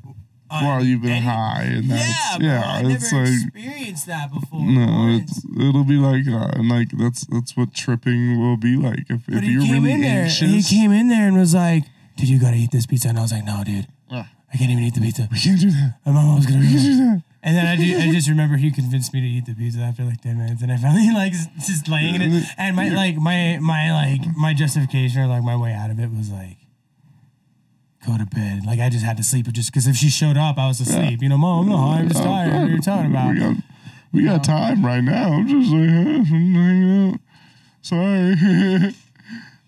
on 0.51 0.63
While 0.65 0.83
you've 0.83 1.01
been 1.03 1.11
any- 1.11 1.25
high, 1.25 1.63
and 1.63 1.85
Yeah, 1.85 1.95
that's 1.97 2.37
bro. 2.37 2.47
yeah, 2.47 2.63
I 2.65 2.79
it's 2.91 3.11
never 3.11 3.25
like 3.25 3.33
experienced 3.43 4.05
that 4.07 4.31
before. 4.33 4.61
no, 4.65 5.07
it's 5.21 5.45
it'll 5.59 5.83
be 5.83 5.97
like 5.97 6.25
that, 6.25 6.55
and 6.57 6.67
like 6.69 6.89
that's 6.97 7.25
that's 7.27 7.55
what 7.55 7.73
tripping 7.73 8.39
will 8.39 8.57
be 8.57 8.75
like 8.75 9.05
if, 9.09 9.25
But 9.27 9.43
if 9.43 9.43
you're 9.43 9.61
really 9.61 9.91
in 9.91 10.01
there. 10.01 10.23
anxious. 10.23 10.69
He 10.69 10.75
came 10.77 10.91
in 10.91 11.07
there 11.09 11.27
and 11.27 11.37
was 11.37 11.53
like, 11.53 11.83
"Dude, 12.17 12.29
you 12.29 12.39
gotta 12.39 12.57
eat 12.57 12.71
this 12.71 12.87
pizza." 12.87 13.09
And 13.09 13.19
I 13.19 13.21
was 13.21 13.31
like, 13.31 13.45
"No, 13.45 13.63
dude, 13.63 13.87
Ah, 14.09 14.27
I 14.51 14.57
can't 14.57 14.71
even 14.71 14.83
eat 14.83 14.95
the 14.95 15.01
pizza." 15.01 15.27
we 15.31 15.37
can't 15.39 15.59
do 15.61 15.69
that. 15.69 15.95
My 16.05 16.13
mom 16.13 16.35
was 16.37 16.45
gonna. 16.47 16.61
Be 16.61 16.65
that. 16.65 17.21
And 17.41 17.55
then 17.55 17.65
I, 17.65 17.75
do, 17.75 17.97
I 17.97 18.11
just 18.11 18.27
remember 18.27 18.57
he 18.57 18.71
convinced 18.71 19.13
me 19.13 19.21
to 19.21 19.27
eat 19.27 19.45
the 19.45 19.53
pizza 19.53 19.79
after 19.79 20.03
like 20.03 20.21
ten 20.21 20.37
minutes, 20.37 20.61
and 20.61 20.71
I 20.71 20.77
finally 20.77 21.11
like 21.13 21.33
just 21.65 21.87
laying 21.87 22.15
in 22.15 22.21
it. 22.21 22.43
And 22.57 22.75
my 22.75 22.89
like 22.89 23.15
my 23.15 23.57
my 23.61 23.91
like 23.93 24.21
my 24.35 24.53
justification 24.53 25.21
or 25.21 25.27
like 25.27 25.43
my 25.43 25.55
way 25.55 25.73
out 25.73 25.89
of 25.91 25.99
it 25.99 26.09
was 26.11 26.29
like. 26.29 26.57
Go 28.07 28.17
to 28.17 28.25
bed. 28.25 28.65
Like 28.65 28.79
I 28.79 28.87
just 28.89 29.03
had 29.03 29.17
to 29.17 29.23
sleep, 29.23 29.51
just 29.51 29.71
because 29.73 29.85
if 29.85 29.97
she 29.97 30.09
showed 30.09 30.37
up, 30.37 30.57
I 30.57 30.67
was 30.67 30.79
asleep. 30.79 31.21
You 31.21 31.27
know, 31.27 31.37
mom, 31.37 31.67
no, 31.67 31.75
I'm 31.75 32.07
just 32.07 32.21
Oh, 32.21 32.23
tired. 32.23 32.53
What 32.53 32.61
are 32.61 32.67
you 32.69 32.79
talking 32.81 33.11
about? 33.11 33.33
We 33.33 33.39
got, 33.41 33.55
we 34.13 34.23
got 34.23 34.43
time 34.45 34.85
right 34.85 35.03
now. 35.03 35.33
I'm 35.33 35.45
just 35.45 35.69
like, 35.69 35.89
hanging 36.27 37.11
out. 37.11 37.19
Sorry. 37.81 38.93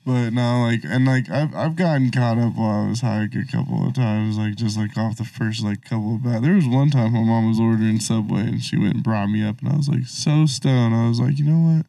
but 0.05 0.31
no, 0.31 0.62
like, 0.63 0.84
and 0.84 1.05
like, 1.05 1.29
I've, 1.29 1.53
I've 1.53 1.75
gotten 1.75 2.12
caught 2.12 2.38
up 2.38 2.55
while 2.55 2.86
I 2.86 2.89
was 2.89 3.01
high 3.01 3.24
a 3.24 3.51
couple 3.51 3.86
of 3.88 3.93
times, 3.93 4.38
like, 4.38 4.55
just 4.55 4.77
like 4.77 4.98
off 4.98 5.17
the 5.17 5.25
first, 5.25 5.63
like, 5.63 5.84
couple 5.84 6.15
of 6.15 6.24
bad. 6.24 6.43
There 6.43 6.55
was 6.55 6.67
one 6.67 6.89
time 6.89 7.13
my 7.13 7.22
mom 7.22 7.50
was 7.50 7.60
ordering 7.60 8.00
Subway 8.00 8.41
and 8.41 8.63
she 8.63 8.77
went 8.77 8.96
and 8.96 9.03
brought 9.03 9.27
me 9.27 9.43
up, 9.43 9.60
and 9.62 9.70
I 9.70 9.77
was 9.77 9.89
like, 9.89 10.05
so 10.08 10.46
stoned. 10.46 10.96
I 10.96 11.08
was 11.08 11.20
like, 11.20 11.38
you 11.38 11.46
know 11.46 11.77
what? 11.77 11.86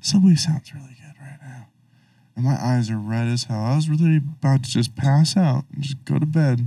Subway 0.00 0.34
sounds 0.34 0.74
really 0.74 0.96
good 0.96 1.14
right 1.20 1.38
now. 1.42 1.68
And 2.34 2.44
my 2.44 2.56
eyes 2.60 2.90
are 2.90 2.98
red 2.98 3.28
as 3.28 3.44
hell. 3.44 3.60
I 3.60 3.76
was 3.76 3.88
really 3.88 4.16
about 4.16 4.64
to 4.64 4.70
just 4.70 4.96
pass 4.96 5.36
out 5.36 5.64
and 5.72 5.82
just 5.82 6.04
go 6.04 6.18
to 6.18 6.26
bed 6.26 6.66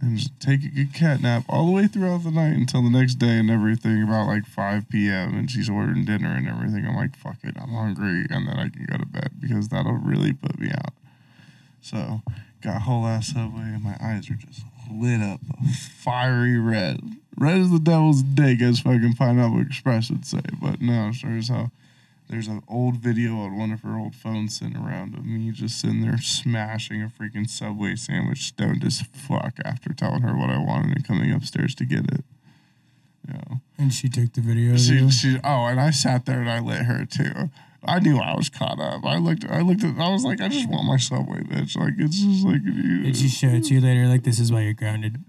and 0.00 0.16
just 0.16 0.38
take 0.40 0.64
a 0.64 0.68
good 0.68 0.94
cat 0.94 1.20
nap 1.22 1.44
all 1.48 1.66
the 1.66 1.72
way 1.72 1.86
throughout 1.86 2.22
the 2.24 2.30
night 2.30 2.52
until 2.52 2.82
the 2.82 2.90
next 2.90 3.14
day 3.14 3.38
and 3.38 3.50
everything 3.50 4.02
about 4.02 4.26
like 4.26 4.46
5 4.46 4.88
p.m. 4.88 5.36
and 5.36 5.50
she's 5.50 5.68
ordering 5.68 6.04
dinner 6.04 6.34
and 6.36 6.48
everything. 6.48 6.86
I'm 6.86 6.96
like, 6.96 7.16
fuck 7.16 7.38
it, 7.42 7.56
I'm 7.60 7.70
hungry 7.70 8.26
and 8.30 8.46
then 8.46 8.58
I 8.58 8.68
can 8.68 8.86
go 8.86 8.96
to 8.96 9.06
bed 9.06 9.32
because 9.40 9.68
that'll 9.68 9.92
really 9.92 10.32
put 10.32 10.58
me 10.58 10.70
out. 10.70 10.92
So, 11.80 12.22
got 12.62 12.82
whole 12.82 13.06
ass 13.06 13.28
Subway 13.28 13.62
and 13.62 13.82
my 13.82 13.96
eyes 14.00 14.30
are 14.30 14.34
just 14.34 14.62
lit 14.90 15.20
up 15.20 15.40
fiery 15.74 16.58
red. 16.58 17.00
Red 17.36 17.60
as 17.60 17.70
the 17.70 17.78
devil's 17.78 18.22
dick, 18.22 18.60
as 18.60 18.80
fucking 18.80 19.14
Pineapple 19.14 19.60
Express 19.60 20.10
would 20.10 20.26
say. 20.26 20.40
But 20.60 20.80
no, 20.80 21.12
sure 21.12 21.36
as 21.36 21.48
hell. 21.48 21.70
There's 22.28 22.46
an 22.46 22.62
old 22.68 22.96
video 22.96 23.36
on 23.38 23.58
one 23.58 23.72
of 23.72 23.80
her 23.80 23.98
old 23.98 24.14
phones 24.14 24.58
sitting 24.58 24.76
around 24.76 25.14
of 25.14 25.24
me 25.24 25.50
just 25.50 25.80
sitting 25.80 26.02
there 26.02 26.18
smashing 26.18 27.02
a 27.02 27.08
freaking 27.08 27.48
Subway 27.48 27.96
sandwich 27.96 28.42
stoned 28.48 28.84
as 28.84 29.00
fuck 29.00 29.54
after 29.64 29.94
telling 29.94 30.20
her 30.20 30.36
what 30.36 30.50
I 30.50 30.58
wanted 30.58 30.96
and 30.96 31.06
coming 31.06 31.32
upstairs 31.32 31.74
to 31.76 31.86
get 31.86 32.04
it. 32.12 32.24
You 33.26 33.34
know. 33.34 33.60
And 33.78 33.94
she 33.94 34.10
took 34.10 34.34
the 34.34 34.42
video. 34.42 34.76
She, 34.76 35.08
she, 35.10 35.36
oh, 35.42 35.66
and 35.66 35.80
I 35.80 35.90
sat 35.90 36.26
there 36.26 36.40
and 36.40 36.50
I 36.50 36.60
lit 36.60 36.82
her 36.82 37.06
too. 37.06 37.50
I 37.82 38.00
knew 38.00 38.18
I 38.18 38.34
was 38.34 38.50
caught 38.50 38.80
up. 38.80 39.04
I 39.06 39.18
looked, 39.18 39.46
I 39.48 39.62
looked 39.62 39.84
at, 39.84 39.98
I 39.98 40.10
was 40.10 40.24
like, 40.24 40.40
I 40.40 40.48
just 40.48 40.68
want 40.68 40.86
my 40.86 40.96
subway, 40.98 41.40
bitch. 41.40 41.76
Like 41.76 41.94
it's 41.96 42.20
just 42.20 42.44
like, 42.44 42.62
Did 42.64 43.16
she 43.16 43.28
show 43.28 43.48
it 43.48 43.64
to 43.64 43.74
you 43.74 43.80
later? 43.84 44.06
Like 44.06 44.24
this 44.24 44.38
is 44.38 44.52
why 44.52 44.62
you're 44.62 44.74
grounded, 44.74 45.24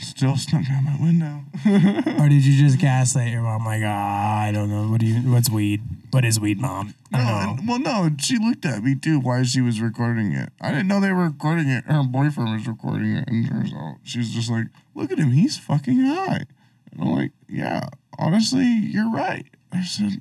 still 0.00 0.36
snuck 0.36 0.64
out 0.70 0.82
my 0.82 0.96
window. 1.00 1.40
or 2.22 2.28
did 2.28 2.44
you 2.44 2.56
just 2.62 2.78
gaslight 2.78 3.30
your 3.32 3.42
mom? 3.42 3.64
Like, 3.64 3.82
ah, 3.84 4.40
I 4.42 4.52
don't 4.52 4.70
know. 4.70 4.88
What 4.90 5.00
do 5.00 5.06
you? 5.06 5.30
What's 5.32 5.50
weed? 5.50 5.82
What 6.10 6.24
is 6.24 6.40
weed, 6.40 6.60
mom? 6.60 6.94
I 7.12 7.18
No, 7.18 7.24
don't 7.24 7.26
know. 7.42 7.50
and- 7.60 7.68
well, 7.68 7.78
no, 8.10 8.16
she 8.18 8.38
looked 8.38 8.64
at 8.64 8.82
me 8.82 8.94
too 8.94 9.20
while 9.20 9.44
she 9.44 9.60
was 9.60 9.80
recording 9.80 10.32
it. 10.32 10.50
I 10.60 10.70
didn't 10.70 10.88
know 10.88 11.00
they 11.00 11.12
were 11.12 11.24
recording 11.24 11.68
it. 11.68 11.84
Her 11.84 12.02
boyfriend 12.02 12.52
was 12.54 12.66
recording 12.66 13.14
it, 13.16 13.28
and 13.28 13.72
out 13.74 13.96
she's 14.02 14.30
just 14.34 14.50
like, 14.50 14.66
"Look 14.94 15.12
at 15.12 15.18
him, 15.18 15.30
he's 15.32 15.56
fucking 15.58 16.00
high." 16.00 16.44
And 16.92 17.00
I'm 17.02 17.10
like, 17.12 17.32
"Yeah, 17.48 17.88
honestly, 18.18 18.64
you're 18.66 19.10
right." 19.12 19.46
I 19.72 19.82
said, 19.84 20.18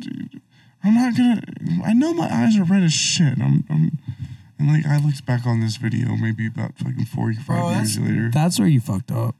"Dude, 0.00 0.40
I'm 0.84 0.94
not 0.94 1.16
gonna. 1.16 1.40
I 1.84 1.94
know 1.94 2.12
my 2.12 2.28
eyes 2.30 2.58
are 2.58 2.64
red 2.64 2.82
as 2.82 2.92
shit. 2.92 3.38
I'm, 3.40 3.64
I'm 3.70 3.98
and 4.60 4.68
like 4.72 4.86
I 4.86 4.98
looked 5.04 5.24
back 5.26 5.46
on 5.46 5.60
this 5.60 5.76
video 5.76 6.14
maybe 6.16 6.46
about 6.46 6.76
fucking 6.78 7.06
four, 7.06 7.32
five 7.32 7.46
Bro, 7.46 7.70
years 7.72 7.98
later. 7.98 8.30
That's 8.32 8.58
where 8.58 8.68
you 8.68 8.80
fucked 8.80 9.10
up. 9.10 9.34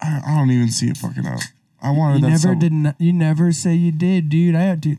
I, 0.00 0.20
I 0.26 0.36
don't 0.38 0.50
even 0.50 0.68
see 0.70 0.86
it 0.88 0.96
fucking 0.96 1.26
up. 1.26 1.40
I 1.82 1.90
wanted 1.90 2.16
You 2.22 2.30
that. 2.30 2.44
never 2.44 2.54
did. 2.54 2.72
Not, 2.72 2.94
you 3.00 3.12
never 3.12 3.52
say 3.52 3.74
you 3.74 3.90
did, 3.92 4.28
dude. 4.28 4.54
I 4.54 4.60
had 4.62 4.82
to. 4.84 4.96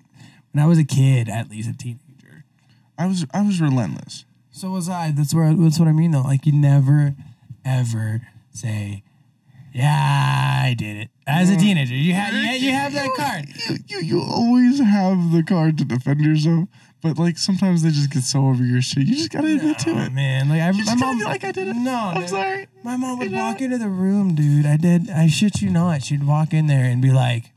When 0.52 0.64
I 0.64 0.68
was 0.68 0.78
a 0.78 0.84
kid, 0.84 1.30
at 1.30 1.50
least 1.50 1.70
a 1.70 1.74
teenager. 1.78 2.44
I 2.98 3.06
was, 3.08 3.26
I 3.34 3.42
was 3.42 3.60
relentless. 3.62 4.26
So 4.52 4.70
was 4.72 4.88
I. 4.90 5.12
That's 5.12 5.34
where. 5.34 5.54
That's 5.54 5.80
what 5.80 5.88
I 5.88 5.92
mean, 5.92 6.12
though. 6.12 6.22
Like 6.22 6.46
you 6.46 6.54
never, 6.54 7.14
ever 7.66 8.22
say, 8.52 9.04
"Yeah, 9.74 10.45
did 10.76 10.98
it." 10.98 11.10
As 11.26 11.50
a 11.50 11.56
teenager, 11.58 11.96
you 11.96 12.14
have 12.14 12.34
you, 12.34 12.68
you 12.68 12.72
have 12.72 12.94
that 12.94 13.10
card. 13.18 13.48
you, 13.70 13.78
you 13.88 14.00
you 14.02 14.22
always 14.22 14.80
have 14.80 15.32
the 15.32 15.42
card 15.44 15.78
to 15.80 15.86
defend 15.86 16.22
yourself, 16.22 16.70
but 17.02 17.18
like 17.18 17.38
sometimes 17.38 17.82
they 17.82 17.90
just 17.90 18.12
get 18.12 18.24
so 18.24 18.46
over 18.48 18.64
your 18.64 18.82
shit. 18.82 19.08
You 19.08 19.16
just 19.16 19.32
gotta 19.32 19.56
admit 19.56 19.80
to 19.80 19.90
it. 19.92 20.12
man, 20.14 20.50
like 20.50 20.62
I, 20.62 20.68
You 20.70 20.74
my 20.74 20.78
just 20.80 20.88
gotta 21.00 21.06
mom. 21.06 21.18
be 21.18 21.24
like 21.26 21.44
I 21.44 21.52
did 21.52 21.68
it. 21.70 21.76
No, 21.76 21.96
I'm 22.14 22.20
dude. 22.22 22.30
sorry. 22.30 22.68
My 22.84 22.96
mom 22.98 23.18
would 23.20 23.32
You 23.32 23.38
know? 23.38 23.44
walk 23.46 23.62
into 23.62 23.78
the 23.80 23.90
room, 23.90 24.36
dude. 24.36 24.66
I 24.66 24.78
did. 24.78 25.10
I 25.10 25.28
shit 25.28 25.62
you 25.62 25.70
not. 25.72 26.04
She'd 26.04 26.26
walk 26.26 26.54
in 26.54 26.68
there 26.68 26.86
and 26.86 27.02
be 27.02 27.12
like, 27.12 27.52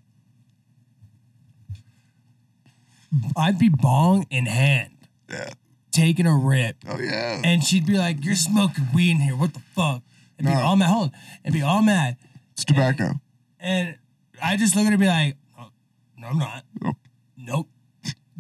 I'd 3.37 3.59
be 3.59 3.69
bong 3.69 4.27
in 4.31 4.47
hand, 4.47 4.91
Yeah. 5.31 5.51
taking 5.93 6.27
a 6.27 6.37
rip, 6.37 6.77
Oh 6.87 6.99
yeah. 7.01 7.41
and 7.45 7.65
she'd 7.65 7.87
be 7.87 7.97
like, 7.97 8.23
"You're 8.25 8.35
smoking 8.35 8.89
weed 8.95 9.13
in 9.13 9.21
here. 9.21 9.35
What 9.37 9.55
the 9.55 9.61
fuck?" 9.75 10.03
And 10.39 10.47
be 10.47 10.53
No. 10.53 10.61
all 10.61 10.77
mad. 10.77 10.89
Hold 10.89 11.05
on. 11.13 11.13
And 11.45 11.55
be 11.55 11.63
all 11.63 11.83
mad. 11.83 12.17
It's 12.59 12.65
tobacco. 12.65 13.13
And 13.61 13.97
I 14.43 14.57
just 14.57 14.75
look 14.77 14.85
at 14.85 14.89
her 14.89 14.93
and 14.95 15.01
be 15.01 15.07
like, 15.07 15.37
"Oh, 15.59 15.69
"No, 16.17 16.29
I'm 16.29 16.39
not. 16.39 16.65
Nope. 16.83 16.97
Nope." 17.37 17.69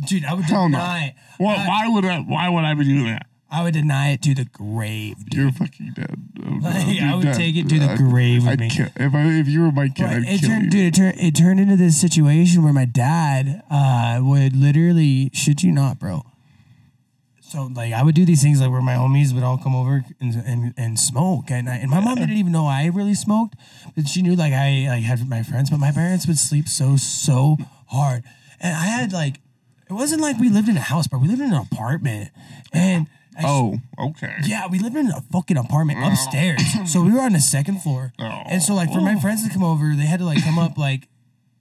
Dude, 0.06 0.24
I 0.24 0.34
would 0.34 0.44
Hell 0.44 0.68
no. 0.68 0.78
deny. 0.78 1.14
Why, 1.38 1.54
I, 1.56 1.66
why 1.68 1.88
would 1.88 2.04
I? 2.04 2.18
Why 2.20 2.48
would 2.48 2.64
I 2.64 2.74
be 2.74 2.84
doing 2.84 3.04
that? 3.06 3.26
I 3.50 3.62
would 3.62 3.72
deny 3.74 4.10
it 4.10 4.22
to 4.22 4.34
the 4.34 4.44
grave. 4.44 5.24
Dude. 5.24 5.34
You're 5.34 5.52
fucking 5.52 5.92
dead. 5.94 6.16
I'm- 6.44 6.60
Like, 6.60 6.74
I'd 6.86 7.02
I 7.02 7.14
would 7.16 7.24
dead. 7.24 7.34
take 7.36 7.56
it 7.56 7.68
to 7.70 7.78
the 7.78 7.90
I'd- 7.92 7.96
grave 8.02 8.42
with 8.42 8.52
I'd 8.52 8.60
me. 8.60 8.68
Kill, 8.70 8.88
if 8.96 9.14
I 9.14 9.22
if 9.24 9.48
you 9.48 9.62
were 9.62 9.72
my 9.72 9.88
kid, 9.88 10.02
Right, 10.04 10.16
I'd 10.16 10.22
it 10.24 10.40
kill 10.40 10.48
turned, 10.50 10.64
you. 10.64 10.70
dude, 10.70 10.86
it 10.86 10.94
turned, 10.94 11.18
it 11.20 11.34
turned 11.34 11.60
into 11.60 11.76
this 11.76 11.98
situation 12.00 12.62
where 12.62 12.72
my 12.74 12.84
dad 12.84 13.62
uh, 13.70 14.20
would 14.22 14.54
literally 14.54 15.30
shit 15.32 15.62
you 15.62 15.72
not, 15.72 15.98
bro. 15.98 16.24
So 17.48 17.70
like 17.74 17.92
I 17.94 18.02
would 18.02 18.14
do 18.14 18.24
these 18.26 18.42
things 18.42 18.60
like 18.60 18.70
where 18.70 18.82
my 18.82 18.94
homies 18.94 19.32
would 19.32 19.42
all 19.42 19.56
come 19.58 19.74
over 19.74 20.04
and 20.20 20.34
and, 20.34 20.74
and 20.76 20.98
smoke 20.98 21.50
at 21.50 21.62
night, 21.64 21.80
and 21.80 21.90
my 21.90 22.00
mom 22.00 22.16
didn't 22.16 22.36
even 22.36 22.52
know 22.52 22.66
I 22.66 22.86
really 22.86 23.14
smoked, 23.14 23.54
but 23.96 24.06
she 24.06 24.20
knew 24.22 24.34
like 24.36 24.52
I 24.52 24.86
like 24.88 25.02
had 25.02 25.26
my 25.28 25.42
friends. 25.42 25.70
But 25.70 25.78
my 25.80 25.90
parents 25.90 26.26
would 26.26 26.38
sleep 26.38 26.68
so 26.68 26.96
so 26.96 27.56
hard, 27.86 28.22
and 28.60 28.74
I 28.76 28.84
had 28.84 29.12
like 29.12 29.40
it 29.88 29.94
wasn't 29.94 30.20
like 30.20 30.38
we 30.38 30.50
lived 30.50 30.68
in 30.68 30.76
a 30.76 30.80
house, 30.80 31.06
but 31.06 31.20
We 31.20 31.28
lived 31.28 31.40
in 31.40 31.52
an 31.54 31.66
apartment, 31.72 32.30
and 32.72 33.06
I 33.38 33.42
Oh, 33.46 33.78
okay. 33.98 34.34
yeah, 34.44 34.66
we 34.70 34.78
lived 34.78 34.96
in 34.96 35.10
a 35.10 35.22
fucking 35.32 35.56
apartment 35.56 36.04
upstairs. 36.04 36.60
so 36.92 37.00
we 37.02 37.12
were 37.12 37.20
on 37.20 37.32
the 37.32 37.40
second 37.40 37.80
floor. 37.82 38.12
Oh. 38.18 38.24
And 38.24 38.62
so 38.62 38.74
like 38.74 38.92
for 38.92 39.00
my 39.00 39.18
friends 39.18 39.46
to 39.46 39.50
come 39.52 39.64
over, 39.64 39.94
they 39.96 40.04
had 40.06 40.18
to 40.18 40.26
like 40.26 40.42
come 40.44 40.58
up 40.58 40.76
like 40.76 41.08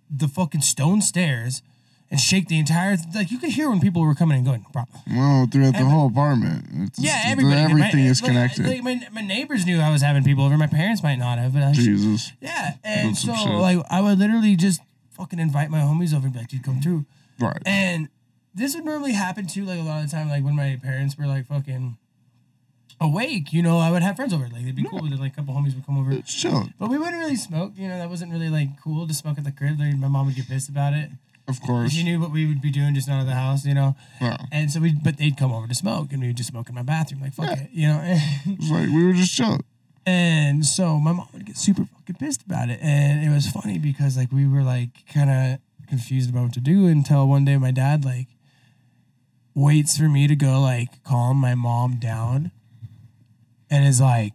the 0.09 0.27
fucking 0.27 0.61
stone 0.61 1.01
stairs 1.01 1.61
and 2.09 2.19
shake 2.19 2.47
the 2.47 2.57
entire 2.57 2.95
like 3.13 3.31
you 3.31 3.37
could 3.39 3.49
hear 3.51 3.69
when 3.69 3.79
people 3.79 4.01
were 4.01 4.15
coming 4.15 4.37
and 4.37 4.45
going, 4.45 4.65
problem. 4.71 4.99
Well, 5.09 5.47
throughout 5.51 5.73
the 5.73 5.85
whole 5.85 6.07
apartment, 6.07 6.65
it's, 6.87 6.99
Yeah, 6.99 7.21
everybody 7.25 7.59
everything 7.59 8.05
my, 8.05 8.09
is 8.11 8.21
like, 8.21 8.29
connected. 8.31 8.65
Like, 8.65 8.83
my, 8.83 8.99
my 9.11 9.21
neighbors 9.21 9.65
knew 9.65 9.79
I 9.79 9.91
was 9.91 10.01
having 10.01 10.23
people 10.23 10.45
over. 10.45 10.57
My 10.57 10.67
parents 10.67 11.03
might 11.03 11.17
not 11.17 11.37
have, 11.37 11.53
but 11.53 11.63
I 11.63 11.73
Jesus. 11.73 12.31
yeah. 12.39 12.75
And 12.83 13.09
That's 13.09 13.23
so 13.23 13.33
like 13.33 13.79
I 13.89 14.01
would 14.01 14.19
literally 14.19 14.55
just 14.55 14.81
fucking 15.11 15.39
invite 15.39 15.69
my 15.69 15.79
homies 15.79 16.15
over 16.15 16.25
and 16.25 16.33
be 16.33 16.39
like, 16.39 16.47
dude, 16.49 16.63
come 16.63 16.79
through. 16.79 17.05
Right. 17.39 17.61
And 17.65 18.09
this 18.53 18.75
would 18.75 18.85
normally 18.85 19.13
happen 19.13 19.47
too, 19.47 19.65
like 19.65 19.79
a 19.79 19.83
lot 19.83 20.03
of 20.03 20.09
the 20.09 20.15
time, 20.15 20.29
like 20.29 20.43
when 20.43 20.55
my 20.55 20.79
parents 20.81 21.17
were 21.17 21.27
like 21.27 21.47
fucking 21.47 21.97
awake, 22.99 23.53
you 23.53 23.61
know, 23.61 23.79
I 23.79 23.91
would 23.91 24.01
have 24.01 24.15
friends 24.15 24.33
over. 24.33 24.47
Like 24.47 24.65
they'd 24.65 24.75
be 24.75 24.83
cool 24.83 25.01
like 25.01 25.33
a 25.33 25.35
couple 25.35 25.53
homies 25.53 25.75
would 25.75 25.85
come 25.85 25.99
over. 25.99 26.11
It's 26.11 26.33
chill. 26.33 26.69
But 26.79 26.89
we 26.89 26.97
wouldn't 26.97 27.17
really 27.17 27.35
smoke, 27.35 27.73
you 27.75 27.87
know, 27.87 27.97
that 27.97 28.09
wasn't 28.09 28.31
really 28.31 28.49
like 28.49 28.81
cool 28.81 29.07
to 29.07 29.13
smoke 29.13 29.37
at 29.37 29.43
the 29.43 29.51
crib. 29.51 29.79
Like 29.79 29.95
my 29.97 30.07
mom 30.07 30.25
would 30.27 30.35
get 30.35 30.47
pissed 30.47 30.69
about 30.69 30.93
it. 30.93 31.09
Of 31.47 31.61
course. 31.61 31.91
She 31.93 32.03
knew 32.03 32.19
what 32.19 32.31
we 32.31 32.45
would 32.45 32.61
be 32.61 32.71
doing 32.71 32.93
just 32.93 33.07
out 33.07 33.21
of 33.21 33.25
the 33.25 33.33
house, 33.33 33.65
you 33.65 33.73
know. 33.73 33.95
Yeah. 34.19 34.37
And 34.51 34.69
so 34.69 34.81
we 34.81 34.91
but 34.93 35.17
they'd 35.17 35.37
come 35.37 35.53
over 35.53 35.67
to 35.67 35.75
smoke 35.75 36.11
and 36.11 36.21
we 36.21 36.27
would 36.27 36.35
just 36.37 36.49
smoke 36.49 36.67
in 36.69 36.75
my 36.75 36.81
bathroom, 36.83 37.21
like 37.21 37.33
fuck 37.33 37.45
Yeah. 37.47 37.63
it, 37.63 37.69
you 37.71 37.87
know. 37.87 38.01
It's 38.45 38.69
like 38.69 38.89
we 38.89 39.05
were 39.05 39.13
just 39.13 39.33
chilling. 39.35 39.61
And 40.05 40.65
so 40.65 40.97
my 40.99 41.11
mom 41.13 41.27
would 41.33 41.45
get 41.45 41.57
super 41.57 41.85
fucking 41.85 42.15
pissed 42.15 42.43
about 42.43 42.69
it. 42.69 42.79
And 42.81 43.23
it 43.25 43.33
was 43.33 43.47
funny 43.47 43.77
because 43.79 44.17
like 44.17 44.31
we 44.31 44.45
were 44.47 44.61
like 44.63 44.89
kind 45.13 45.29
of 45.29 45.59
confused 45.87 46.29
about 46.29 46.43
what 46.43 46.53
to 46.53 46.59
do 46.59 46.85
until 46.87 47.27
one 47.27 47.45
day 47.45 47.55
my 47.57 47.71
dad 47.71 48.03
like 48.03 48.27
waits 49.55 49.97
for 49.97 50.09
me 50.09 50.27
to 50.27 50.35
go 50.35 50.59
like 50.61 51.01
calm 51.03 51.37
my 51.37 51.55
mom 51.55 51.97
down 51.97 52.51
and 53.69 53.85
is 53.87 53.99
like, 54.01 54.33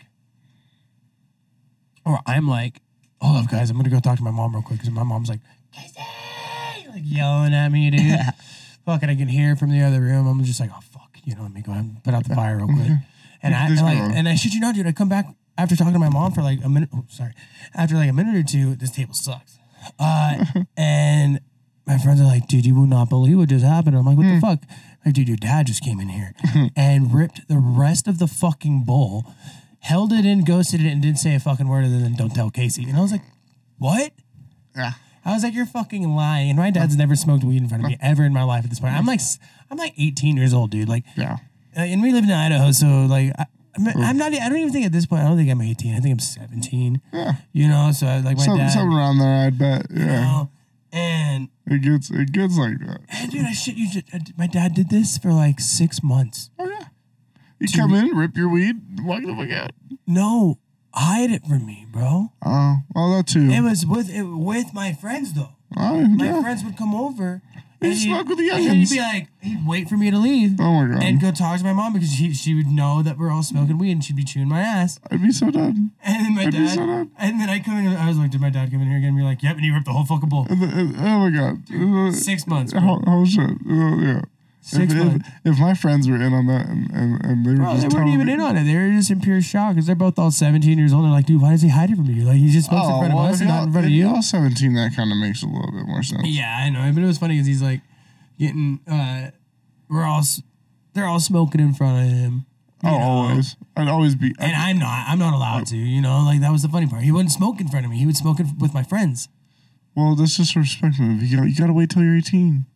or 2.04 2.18
I'm 2.26 2.48
like, 2.48 2.80
hold 3.20 3.44
up 3.44 3.50
guys, 3.50 3.70
I'm 3.70 3.76
gonna 3.76 3.88
go 3.90 4.00
talk 4.00 4.16
to 4.18 4.24
my 4.24 4.30
mom 4.30 4.54
real 4.54 4.62
quick 4.62 4.78
because 4.80 4.92
my 4.92 5.04
mom's 5.04 5.28
like, 5.28 5.40
Casey, 5.72 6.00
like 6.92 7.02
yelling 7.04 7.54
at 7.54 7.70
me, 7.70 7.90
dude. 7.90 8.18
Fucking, 8.86 9.08
I 9.08 9.14
can 9.14 9.28
hear 9.28 9.56
from 9.56 9.70
the 9.70 9.82
other 9.82 10.00
room. 10.00 10.26
I'm 10.26 10.42
just 10.44 10.60
like, 10.60 10.70
oh 10.74 10.80
fuck, 10.80 11.16
you 11.24 11.34
know, 11.36 11.42
let 11.42 11.52
me 11.52 11.62
go 11.62 11.72
ahead 11.72 11.84
and 11.84 12.02
put 12.02 12.14
out 12.14 12.26
the 12.26 12.34
fire 12.34 12.56
real 12.56 12.66
quick. 12.66 12.90
And 13.42 13.54
I 13.54 13.66
and 13.66 13.76
like, 13.80 13.98
and 13.98 14.28
I 14.28 14.34
shit 14.34 14.52
you 14.52 14.60
not, 14.60 14.74
dude. 14.74 14.86
I 14.86 14.92
come 14.92 15.08
back 15.08 15.26
after 15.56 15.76
talking 15.76 15.92
to 15.92 15.98
my 15.98 16.08
mom 16.08 16.32
for 16.32 16.42
like 16.42 16.64
a 16.64 16.68
minute. 16.68 16.88
Oh, 16.94 17.04
sorry, 17.08 17.32
after 17.74 17.94
like 17.94 18.10
a 18.10 18.12
minute 18.12 18.36
or 18.36 18.42
two. 18.42 18.74
This 18.74 18.90
table 18.90 19.14
sucks. 19.14 19.58
Uh, 19.98 20.44
and 20.76 21.40
my 21.86 21.98
friends 21.98 22.20
are 22.20 22.24
like, 22.24 22.46
dude, 22.46 22.66
you 22.66 22.74
will 22.74 22.86
not 22.86 23.08
believe 23.08 23.38
what 23.38 23.48
just 23.48 23.64
happened. 23.64 23.96
I'm 23.96 24.04
like, 24.04 24.16
what 24.16 24.26
the 24.26 24.40
fuck? 24.40 24.62
Like, 25.04 25.14
dude, 25.14 25.28
your 25.28 25.36
dad 25.36 25.66
just 25.66 25.82
came 25.82 26.00
in 26.00 26.08
here 26.08 26.34
and 26.76 27.14
ripped 27.14 27.48
the 27.48 27.58
rest 27.58 28.06
of 28.06 28.18
the 28.18 28.28
fucking 28.28 28.84
bowl, 28.84 29.26
held 29.80 30.12
it 30.12 30.24
in, 30.24 30.44
ghosted 30.44 30.80
it, 30.80 30.88
and 30.88 31.02
didn't 31.02 31.18
say 31.18 31.34
a 31.34 31.40
fucking 31.40 31.68
word 31.68 31.84
other 31.84 31.98
than 31.98 32.14
"Don't 32.14 32.34
tell 32.34 32.50
Casey." 32.50 32.84
And 32.84 32.96
I 32.96 33.00
was 33.00 33.12
like, 33.12 33.22
what? 33.78 34.12
Yeah. 34.76 34.92
I 35.24 35.32
was 35.34 35.42
like, 35.44 35.54
you're 35.54 35.66
fucking 35.66 36.08
lying. 36.14 36.50
And 36.50 36.58
my 36.58 36.70
dad's 36.70 36.96
never 36.96 37.14
smoked 37.16 37.44
weed 37.44 37.62
in 37.62 37.68
front 37.68 37.84
of 37.84 37.90
me 37.90 37.96
ever 38.00 38.24
in 38.24 38.32
my 38.32 38.42
life 38.42 38.64
at 38.64 38.70
this 38.70 38.80
point. 38.80 38.94
I'm 38.94 39.06
like, 39.06 39.20
I'm 39.70 39.78
like 39.78 39.94
18 39.98 40.36
years 40.36 40.52
old, 40.52 40.70
dude. 40.70 40.88
Like, 40.88 41.04
Yeah. 41.16 41.38
uh, 41.76 41.80
and 41.80 42.02
we 42.02 42.12
live 42.12 42.24
in 42.24 42.30
Idaho, 42.30 42.72
so 42.72 42.86
like, 43.08 43.32
I, 43.38 43.46
I'm, 43.76 43.86
I'm 44.02 44.16
not. 44.18 44.34
I 44.34 44.48
don't 44.50 44.58
even 44.58 44.72
think 44.72 44.84
at 44.84 44.92
this 44.92 45.06
point. 45.06 45.22
I 45.22 45.28
don't 45.28 45.36
think 45.38 45.48
I'm 45.50 45.62
18. 45.62 45.94
I 45.94 46.00
think 46.00 46.12
I'm 46.12 46.18
17. 46.18 47.00
Yeah. 47.12 47.32
You 47.52 47.68
know, 47.68 47.90
so 47.92 48.06
I, 48.06 48.18
like 48.20 48.36
my 48.36 48.44
Some, 48.44 48.58
dad. 48.58 48.68
something 48.68 48.92
around 48.96 49.18
there, 49.18 49.46
I'd 49.46 49.58
bet. 49.58 49.86
you 49.90 50.04
Yeah. 50.04 50.20
know, 50.24 50.50
and 50.92 51.48
It 51.66 51.78
gets 51.80 52.10
it 52.10 52.32
gets 52.32 52.58
like 52.58 52.78
that. 52.80 53.00
and 53.08 53.30
dude, 53.30 53.46
I 53.46 53.52
shit 53.52 53.76
you. 53.76 53.88
ju- 53.90 54.02
uh, 54.12 54.18
My 54.36 54.46
dad 54.46 54.74
did 54.74 54.90
this 54.90 55.16
for 55.16 55.32
like 55.32 55.58
six 55.60 56.02
months. 56.02 56.50
Oh 56.58 56.68
yeah. 56.68 56.86
You 57.60 57.68
come 57.74 57.94
in, 57.94 58.08
rip 58.14 58.36
your 58.36 58.50
weed, 58.50 58.76
walk 59.04 59.22
the 59.22 59.34
fuck 59.34 59.50
out. 59.52 59.70
No, 60.06 60.58
hide 60.94 61.30
it 61.30 61.44
from 61.46 61.66
me, 61.66 61.86
bro. 61.90 62.32
Oh, 62.44 62.76
well 62.94 63.16
that 63.16 63.26
too. 63.28 63.48
It 63.50 63.60
was 63.62 63.84
with 63.86 64.10
it, 64.10 64.22
with 64.24 64.72
my 64.74 64.92
friends 64.92 65.32
though. 65.34 65.50
oh, 65.76 66.00
My 66.06 66.26
yeah. 66.26 66.42
friends 66.42 66.64
would 66.64 66.76
come 66.76 66.94
over. 66.94 67.42
And 67.80 67.92
he'd- 67.94 68.04
smoke 68.04 68.28
with 68.28 68.38
the 68.38 68.48
and 68.50 68.62
He'd 68.76 68.90
be 68.90 68.98
like, 69.00 69.26
he'd 69.40 69.66
wait 69.66 69.88
for 69.88 69.96
me 69.96 70.08
to 70.12 70.16
leave. 70.16 70.60
Oh 70.60 70.84
my 70.86 70.94
god. 70.94 71.02
and 71.02 71.20
go 71.20 71.32
talk 71.32 71.58
to 71.58 71.64
my 71.64 71.72
mom 71.72 71.92
because 71.94 72.12
she 72.12 72.32
she 72.32 72.54
would 72.54 72.68
know 72.68 73.02
that 73.02 73.18
we're 73.18 73.30
all 73.32 73.42
smoking 73.42 73.76
weed 73.76 73.90
and 73.90 74.04
she'd 74.04 74.14
be 74.14 74.22
chewing 74.22 74.48
my 74.48 74.60
ass. 74.60 75.00
I'd 75.10 75.20
be 75.20 75.32
so 75.32 75.50
done. 75.50 75.90
And 76.04 76.24
then 76.24 76.34
my 76.36 76.42
I'd 76.42 76.52
be 76.52 76.58
dad, 76.58 76.68
so 76.76 76.86
done. 76.86 77.10
and 77.18 77.40
then 77.40 77.48
I 77.50 77.58
come 77.58 77.78
in. 77.78 77.88
I 77.96 78.06
was 78.06 78.18
like, 78.18 78.30
did 78.30 78.40
my 78.40 78.50
dad 78.50 78.70
come 78.70 78.82
in 78.82 78.86
here 78.88 78.98
again? 78.98 79.08
And 79.08 79.16
be 79.18 79.24
like, 79.24 79.42
yep. 79.42 79.56
And 79.56 79.64
he 79.64 79.72
ripped 79.72 79.86
the 79.86 79.92
whole 79.92 80.04
fucking 80.06 80.28
bowl. 80.28 80.46
And 80.48 80.62
the- 80.62 80.66
and- 80.68 80.96
oh 80.96 81.28
my 81.28 81.30
god. 81.30 81.62
Uh, 81.74 82.12
Six 82.12 82.46
months, 82.46 82.72
bro. 82.72 82.82
Oh, 82.84 83.02
oh 83.04 83.24
shit. 83.24 83.50
Uh, 83.50 83.96
yeah. 83.96 84.22
Six 84.64 84.92
if. 84.92 85.16
If, 85.16 85.22
if 85.44 85.58
my 85.58 85.74
friends 85.74 86.08
were 86.08 86.14
in 86.14 86.32
on 86.32 86.46
that 86.46 86.66
and, 86.68 86.88
and, 86.92 87.24
and 87.24 87.44
they 87.44 87.50
were 87.50 87.56
Bro, 87.56 87.74
just 87.74 87.90
they 87.90 87.96
weren't 87.96 88.10
even 88.10 88.26
me, 88.28 88.32
in 88.34 88.40
on 88.40 88.56
it. 88.56 88.62
They 88.64 88.76
were 88.76 88.92
just 88.92 89.10
in 89.10 89.20
pure 89.20 89.40
shock 89.42 89.74
because 89.74 89.86
they're 89.86 89.96
both 89.96 90.18
all 90.20 90.30
17 90.30 90.78
years 90.78 90.92
old. 90.92 91.04
They're 91.04 91.10
like, 91.10 91.26
dude, 91.26 91.42
why 91.42 91.50
does 91.50 91.62
he 91.62 91.68
hide 91.68 91.90
it 91.90 91.96
from 91.96 92.06
you? 92.06 92.24
Like, 92.24 92.36
he 92.36 92.48
just 92.48 92.68
smokes 92.68 92.86
in 92.86 92.98
front 92.98 93.12
of 93.12 93.18
Oh, 93.18 93.22
us 93.22 93.40
and 93.40 93.48
not 93.48 93.64
in 93.64 93.72
front 93.72 93.86
of 93.86 93.92
you. 93.92 94.06
y'all 94.08 94.22
17, 94.22 94.74
that 94.74 94.94
kind 94.94 95.10
of 95.10 95.18
makes 95.18 95.42
a 95.42 95.46
little 95.46 95.72
bit 95.72 95.84
more 95.86 96.02
sense. 96.04 96.22
Yeah, 96.26 96.56
I 96.62 96.70
know. 96.70 96.90
But 96.94 97.02
it 97.02 97.06
was 97.06 97.18
funny 97.18 97.34
because 97.34 97.48
he's 97.48 97.60
like 97.62 97.80
getting, 98.38 98.78
uh, 98.86 99.32
we're 99.90 100.04
all, 100.04 100.20
s- 100.20 100.42
they're 100.94 101.06
all 101.06 101.18
smoking 101.20 101.60
in 101.60 101.74
front 101.74 102.06
of 102.06 102.12
him. 102.12 102.46
You 102.84 102.90
Oh, 102.90 102.98
know? 102.98 103.04
always. 103.04 103.56
I'd 103.76 103.88
always 103.88 104.14
be. 104.14 104.32
And 104.38 104.54
I'm 104.54 104.78
not. 104.78 105.06
I'm 105.08 105.18
not 105.18 105.34
allowed 105.34 105.66
to. 105.68 105.76
You 105.76 106.00
know, 106.00 106.22
like 106.24 106.40
that 106.40 106.50
was 106.52 106.62
the 106.62 106.68
funny 106.68 106.86
part. 106.86 107.02
He 107.02 107.10
wouldn't 107.12 107.30
smoke 107.32 107.60
in 107.60 107.68
front 107.68 107.84
of 107.84 107.90
me. 107.90 107.98
He 107.98 108.06
would 108.06 108.16
smoke 108.16 108.38
in- 108.40 108.58
with 108.58 108.74
my 108.74 108.82
friends. 108.84 109.28
well, 109.96 110.14
that's 110.16 110.36
just 110.36 110.54
a 110.56 110.60
respect 110.60 110.98
move. 111.00 111.22
You 111.22 111.36
got 111.36 111.44
you 111.48 111.56
got 111.56 111.66
to 111.68 111.72
wait 111.72 111.90
till 111.90 112.02
you're 112.02 112.16
18. 112.16 112.66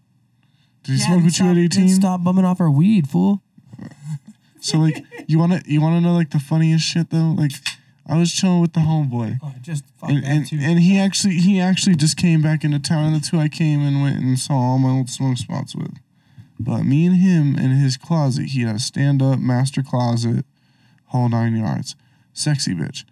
Did 0.87 0.93
he 0.93 0.99
Yeah, 0.99 1.07
smoke 1.07 1.25
with 1.25 1.39
you 1.41 1.47
at 1.47 1.59
18? 1.59 1.89
Stop 1.89 2.23
bumming 2.23 2.45
off 2.45 2.61
our 2.61 2.71
weed, 2.71 3.09
fool. 3.09 3.43
So 4.61 4.79
like, 4.79 5.05
you 5.27 5.39
wanna 5.39 5.61
you 5.67 5.81
wanna 5.81 6.01
know 6.01 6.15
like 6.15 6.31
the 6.31 6.39
funniest 6.39 6.85
shit 6.85 7.11
though? 7.11 7.35
Like, 7.37 7.53
I 8.07 8.17
was 8.17 8.33
chilling 8.33 8.61
with 8.61 8.73
the 8.73 8.81
homeboy. 8.81 9.39
Oh, 9.43 9.53
just 9.63 9.85
fuck 9.97 10.11
and, 10.11 10.23
that 10.23 10.29
and, 10.31 10.47
too. 10.47 10.59
and 10.61 10.79
he 10.79 10.97
actually 10.99 11.35
he 11.39 11.61
actually 11.61 11.97
just 11.97 12.17
came 12.17 12.41
back 12.41 12.63
into 12.63 12.79
town 12.79 13.07
and 13.07 13.15
that's 13.17 13.29
who 13.31 13.39
I 13.39 13.49
came 13.49 13.81
and 13.83 14.01
went 14.01 14.19
and 14.19 14.39
saw 14.39 14.55
all 14.55 14.79
my 14.79 14.91
old 14.91 15.11
smoke 15.11 15.39
spots 15.39 15.75
with. 15.75 15.99
But 16.59 16.85
me 16.85 17.05
and 17.05 17.17
him 17.17 17.57
in 17.57 17.73
his 17.73 17.97
closet, 17.97 18.47
he 18.47 18.63
had 18.63 18.77
a 18.77 18.79
stand 18.79 19.21
up 19.23 19.39
master 19.39 19.83
closet, 19.83 20.47
whole 21.07 21.29
nine 21.29 21.57
yards. 21.57 21.97
Sexy 22.33 22.75
bitch. 22.75 23.05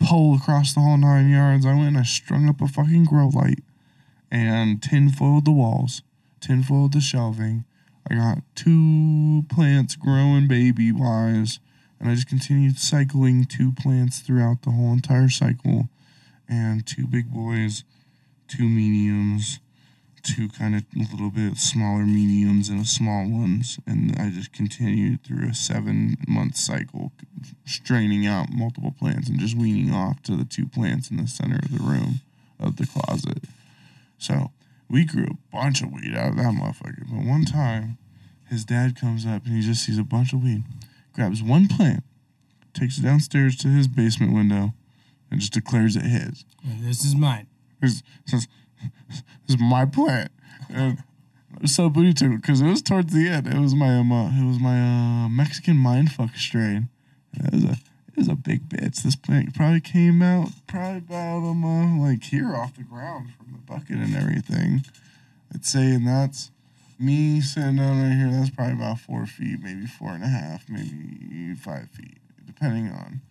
Pole 0.00 0.36
across 0.36 0.74
the 0.74 0.80
whole 0.80 0.98
nine 0.98 1.28
yards. 1.30 1.64
I 1.64 1.74
went 1.74 1.88
and 1.88 1.98
I 1.98 2.02
strung 2.02 2.48
up 2.48 2.60
a 2.60 2.68
fucking 2.68 3.04
grow 3.06 3.28
light 3.28 3.60
and 4.30 4.82
tinfoiled 4.82 5.44
the 5.44 5.52
walls, 5.52 6.02
tinfoiled 6.42 6.92
the 6.92 7.00
shelving. 7.00 7.64
I 8.10 8.16
got 8.16 8.38
two 8.54 9.44
plants 9.48 9.96
growing 9.96 10.48
baby 10.48 10.92
wise, 10.92 11.60
and 11.98 12.10
I 12.10 12.14
just 12.14 12.28
continued 12.28 12.78
cycling 12.78 13.44
two 13.44 13.72
plants 13.72 14.18
throughout 14.18 14.62
the 14.62 14.72
whole 14.72 14.92
entire 14.92 15.28
cycle, 15.28 15.88
and 16.48 16.84
two 16.84 17.06
big 17.06 17.32
boys, 17.32 17.84
two 18.48 18.64
mediums, 18.64 19.60
two 20.22 20.48
kind 20.48 20.74
of 20.74 20.84
little 20.94 21.30
bit 21.30 21.56
smaller 21.56 22.04
mediums, 22.04 22.68
and 22.68 22.80
a 22.80 22.84
small 22.84 23.28
ones, 23.28 23.78
and 23.86 24.14
I 24.18 24.30
just 24.30 24.52
continued 24.52 25.22
through 25.22 25.48
a 25.48 25.54
seven 25.54 26.16
month 26.26 26.56
cycle, 26.56 27.12
straining 27.64 28.26
out 28.26 28.50
multiple 28.50 28.94
plants 28.98 29.28
and 29.28 29.38
just 29.38 29.56
weaning 29.56 29.92
off 29.92 30.22
to 30.24 30.36
the 30.36 30.44
two 30.44 30.66
plants 30.66 31.10
in 31.10 31.16
the 31.16 31.28
center 31.28 31.56
of 31.56 31.72
the 31.72 31.82
room 31.82 32.20
of 32.58 32.76
the 32.76 32.86
closet. 32.86 33.44
So 34.18 34.50
we 34.92 35.06
grew 35.06 35.24
a 35.24 35.56
bunch 35.56 35.82
of 35.82 35.90
weed 35.90 36.14
out 36.14 36.32
of 36.32 36.36
that 36.36 36.52
motherfucker. 36.52 37.08
But 37.10 37.26
one 37.26 37.46
time, 37.46 37.96
his 38.48 38.64
dad 38.64 38.94
comes 38.94 39.24
up 39.24 39.46
and 39.46 39.56
he 39.56 39.62
just 39.62 39.84
sees 39.84 39.98
a 39.98 40.04
bunch 40.04 40.34
of 40.34 40.42
weed, 40.42 40.62
grabs 41.14 41.42
one 41.42 41.66
plant, 41.66 42.04
takes 42.74 42.98
it 42.98 43.02
downstairs 43.02 43.56
to 43.56 43.68
his 43.68 43.88
basement 43.88 44.34
window, 44.34 44.74
and 45.30 45.40
just 45.40 45.54
declares 45.54 45.96
it 45.96 46.02
his. 46.02 46.44
this 46.80 47.04
is 47.04 47.16
mine. 47.16 47.46
This, 47.80 48.02
this, 48.30 48.46
this 49.10 49.22
is 49.48 49.58
my 49.58 49.86
plant. 49.86 50.30
And 50.68 51.02
so 51.64 51.88
booty 51.88 52.12
to 52.14 52.36
because 52.36 52.60
it 52.60 52.68
was 52.68 52.82
towards 52.82 53.14
the 53.14 53.28
end. 53.28 53.46
It 53.46 53.58
was 53.58 53.74
my 53.74 53.96
um, 53.96 54.12
uh, 54.12 54.28
it 54.28 54.46
was 54.46 54.58
my 54.58 54.78
uh, 54.78 55.28
Mexican 55.28 55.76
mindfuck 55.76 56.36
strain. 56.36 56.88
It 57.34 57.52
was 57.52 57.64
a 57.64 57.76
was 58.22 58.28
a 58.28 58.36
big 58.36 58.68
bitch. 58.68 59.02
This 59.02 59.16
plant 59.16 59.52
probably 59.52 59.80
came 59.80 60.22
out 60.22 60.50
probably 60.68 60.98
about 60.98 61.38
um 61.38 61.64
uh, 61.64 62.08
like 62.08 62.22
here 62.22 62.54
off 62.54 62.76
the 62.76 62.84
ground 62.84 63.32
from 63.36 63.50
the 63.50 63.58
bucket 63.58 63.96
and 63.96 64.14
everything. 64.14 64.84
I'd 65.52 65.64
say, 65.64 65.94
and 65.94 66.06
that's 66.06 66.52
me 67.00 67.40
sitting 67.40 67.76
down 67.76 68.00
right 68.00 68.16
here. 68.16 68.30
That's 68.30 68.50
probably 68.50 68.74
about 68.74 69.00
four 69.00 69.26
feet, 69.26 69.58
maybe 69.60 69.86
four 69.86 70.10
and 70.10 70.22
a 70.22 70.28
half, 70.28 70.68
maybe 70.68 71.54
five 71.56 71.90
feet, 71.90 72.18
depending 72.46 72.90
on 72.90 73.22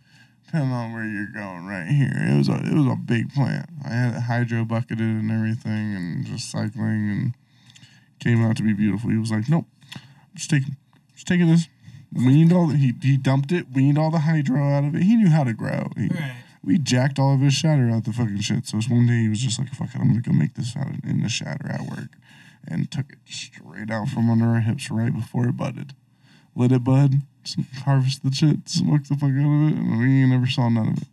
depending 0.46 0.74
on 0.74 0.92
where 0.92 1.06
you're 1.06 1.32
going 1.34 1.66
right 1.66 1.88
here. 1.88 2.12
It 2.14 2.38
was 2.38 2.50
a 2.50 2.56
it 2.56 2.74
was 2.74 2.88
a 2.88 2.98
big 2.98 3.34
plant. 3.34 3.70
I 3.86 3.94
had 3.94 4.16
it 4.16 4.22
hydro 4.24 4.66
bucketed 4.66 5.00
and 5.00 5.32
everything 5.32 5.96
and 5.96 6.26
just 6.26 6.52
cycling 6.52 7.10
and 7.10 7.34
came 8.20 8.44
out 8.44 8.58
to 8.58 8.64
be 8.64 8.74
beautiful. 8.74 9.10
He 9.10 9.18
was 9.18 9.32
like, 9.32 9.48
Nope, 9.48 9.68
I'm 9.96 10.02
just 10.36 10.50
taking 10.50 10.76
just 11.14 11.28
taking 11.28 11.48
this. 11.48 11.70
Weaned 12.14 12.52
all 12.52 12.68
the, 12.68 12.76
he 12.76 12.94
he 13.02 13.16
dumped 13.18 13.52
it, 13.54 13.68
weaned 13.74 13.98
all 13.98 14.12
the 14.12 14.20
hydro 14.20 14.62
out 14.62 14.84
of 14.84 14.96
it. 14.96 15.04
He 15.04 15.16
knew 15.16 15.30
how 15.30 15.44
to 15.46 15.54
grow. 15.54 15.90
He, 15.96 16.08
Right. 16.08 16.36
We 16.64 16.78
jacked 16.78 17.18
all 17.18 17.34
of 17.34 17.40
his 17.42 17.54
shatter 17.56 17.90
out 17.90 18.04
the 18.04 18.14
fucking 18.14 18.42
shit. 18.42 18.68
So 18.68 18.78
one 18.82 19.08
day 19.08 19.22
he 19.22 19.30
was 19.30 19.40
just 19.40 19.58
like, 19.58 19.70
fuck 19.74 19.96
it, 19.96 20.00
I'm 20.00 20.10
gonna 20.10 20.22
go 20.22 20.32
make 20.32 20.54
this 20.54 20.76
out 20.78 20.94
in 21.04 21.22
the 21.24 21.30
shatter 21.30 21.68
at 21.72 21.82
work. 21.82 22.10
And 22.68 22.92
took 22.92 23.12
it 23.14 23.18
straight 23.26 23.90
out 23.90 24.10
from 24.10 24.30
under 24.30 24.46
our 24.46 24.60
hips 24.60 24.92
right 24.92 25.12
before 25.12 25.48
it 25.48 25.58
budded. 25.58 25.96
Let 26.56 26.72
it 26.72 26.84
bud, 26.84 27.16
s- 27.44 27.56
harvest 27.84 28.24
the 28.24 28.32
shit, 28.32 28.70
smoke 28.70 29.06
the 29.06 29.16
fuck 29.16 29.32
out 29.32 29.38
of 29.38 29.72
it, 29.72 29.76
and 29.78 29.98
we 30.00 30.24
never 30.28 30.46
saw 30.46 30.70
none 30.70 30.90
of 30.90 30.98
it. 31.02 31.08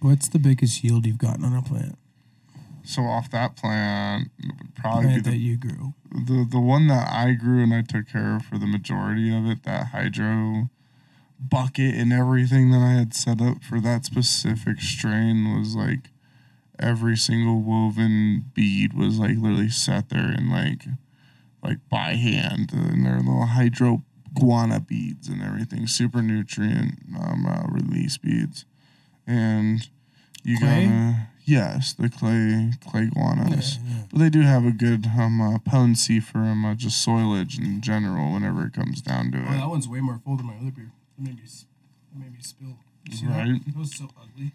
What's 0.00 0.28
the 0.28 0.38
biggest 0.38 0.84
yield 0.84 1.04
you've 1.06 1.18
gotten 1.18 1.44
on 1.44 1.54
a 1.56 1.62
plant? 1.62 1.98
So 2.86 3.02
off 3.02 3.30
that 3.30 3.56
plant, 3.56 4.30
probably 4.74 5.06
Plant 5.06 5.24
be 5.24 5.30
that 5.30 5.36
the, 5.36 5.36
you 5.36 5.56
grew. 5.56 5.94
the 6.10 6.46
the 6.50 6.60
one 6.60 6.86
that 6.88 7.08
I 7.12 7.32
grew 7.32 7.62
and 7.62 7.74
I 7.74 7.82
took 7.82 8.08
care 8.08 8.36
of 8.36 8.44
for 8.44 8.58
the 8.58 8.66
majority 8.66 9.36
of 9.36 9.46
it, 9.46 9.64
that 9.64 9.88
hydro 9.88 10.70
bucket 11.38 11.94
and 11.94 12.12
everything 12.12 12.70
that 12.70 12.80
I 12.80 12.92
had 12.92 13.14
set 13.14 13.40
up 13.42 13.62
for 13.62 13.80
that 13.80 14.04
specific 14.06 14.80
strain 14.80 15.58
was 15.58 15.74
like 15.74 16.10
every 16.78 17.16
single 17.16 17.60
woven 17.62 18.46
bead 18.54 18.92
was 18.94 19.18
like 19.18 19.36
literally 19.36 19.68
set 19.68 20.08
there 20.08 20.30
and 20.30 20.50
like 20.50 20.82
like 21.62 21.78
by 21.90 22.14
hand 22.14 22.70
and 22.72 23.04
they're 23.04 23.18
little 23.18 23.46
hydro 23.46 24.02
guana 24.34 24.80
beads 24.80 25.28
and 25.28 25.42
everything 25.42 25.86
super 25.86 26.22
nutrient 26.22 26.98
um, 27.18 27.46
uh, 27.46 27.64
release 27.68 28.16
beads 28.18 28.64
and 29.26 29.88
you 30.44 30.58
Clay? 30.58 30.86
gotta 30.86 31.28
yes 31.46 31.92
the 31.94 32.08
clay 32.10 32.72
clay 32.86 33.06
guanas 33.06 33.78
Yeah, 33.78 33.82
yeah. 33.96 34.02
but 34.10 34.18
they 34.18 34.28
do 34.30 34.40
have 34.42 34.64
a 34.66 34.70
good 34.72 35.06
um, 35.18 35.40
uh, 35.40 35.58
potency 35.58 36.20
for 36.20 36.38
um, 36.38 36.64
uh, 36.64 36.74
just 36.74 37.06
soilage 37.06 37.58
in 37.58 37.80
general 37.80 38.32
whenever 38.34 38.66
it 38.66 38.72
comes 38.74 39.00
down 39.00 39.30
to 39.32 39.38
Oh, 39.38 39.52
it 39.54 39.58
that 39.58 39.68
one's 39.68 39.88
way 39.88 40.00
more 40.00 40.20
full 40.24 40.36
than 40.36 40.46
my 40.46 40.56
other 40.60 40.70
beer. 40.72 40.90
It 41.18 41.22
made 41.24 41.36
me, 41.36 41.42
that 41.44 42.18
made 42.20 42.32
me 42.32 42.38
spill. 42.42 42.76
You 43.08 43.16
see 43.16 43.26
that? 43.26 43.46
Right. 43.48 43.60
That 43.66 43.76
was 43.76 43.94
so 43.94 44.08
ugly. 44.20 44.52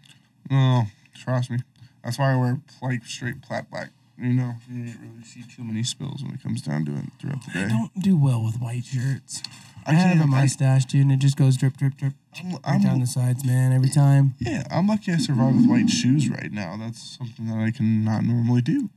Oh, 0.50 0.84
trust 1.14 1.50
me. 1.50 1.58
That's 2.04 2.18
why 2.18 2.32
I 2.32 2.36
wear 2.36 2.60
like 2.82 3.04
straight 3.06 3.40
plat 3.42 3.70
black. 3.70 3.90
You 4.18 4.34
know, 4.34 4.54
you 4.70 4.84
didn't 4.84 5.00
really 5.00 5.24
see 5.24 5.42
too 5.42 5.64
many 5.64 5.82
spills 5.82 6.22
when 6.22 6.34
it 6.34 6.42
comes 6.42 6.60
down 6.62 6.84
to 6.84 6.92
it 6.92 7.04
throughout 7.18 7.44
the 7.46 7.52
day. 7.52 7.64
I 7.64 7.68
don't 7.68 7.98
do 8.00 8.16
well 8.16 8.44
with 8.44 8.60
white 8.60 8.84
shirts. 8.84 9.42
I, 9.86 9.90
I 9.90 9.94
have 9.94 10.20
a 10.24 10.26
mustache, 10.26 10.84
dude, 10.84 11.02
and 11.02 11.12
it 11.12 11.18
just 11.18 11.36
goes 11.36 11.56
drip, 11.56 11.76
drip, 11.76 11.96
drip, 11.96 12.14
I'm, 12.38 12.50
right 12.52 12.60
I'm- 12.64 12.82
down 12.82 13.00
the 13.00 13.06
sides, 13.06 13.44
man, 13.44 13.72
every 13.72 13.88
time. 13.90 14.34
yeah, 14.38 14.62
I'm 14.70 14.86
lucky 14.86 15.12
I 15.12 15.16
survive 15.16 15.54
with 15.56 15.66
white 15.68 15.90
shoes 15.90 16.28
right 16.28 16.52
now. 16.52 16.76
That's 16.78 17.16
something 17.18 17.46
that 17.46 17.58
I 17.58 17.70
can 17.70 18.04
not 18.04 18.24
normally 18.24 18.62
do. 18.62 18.90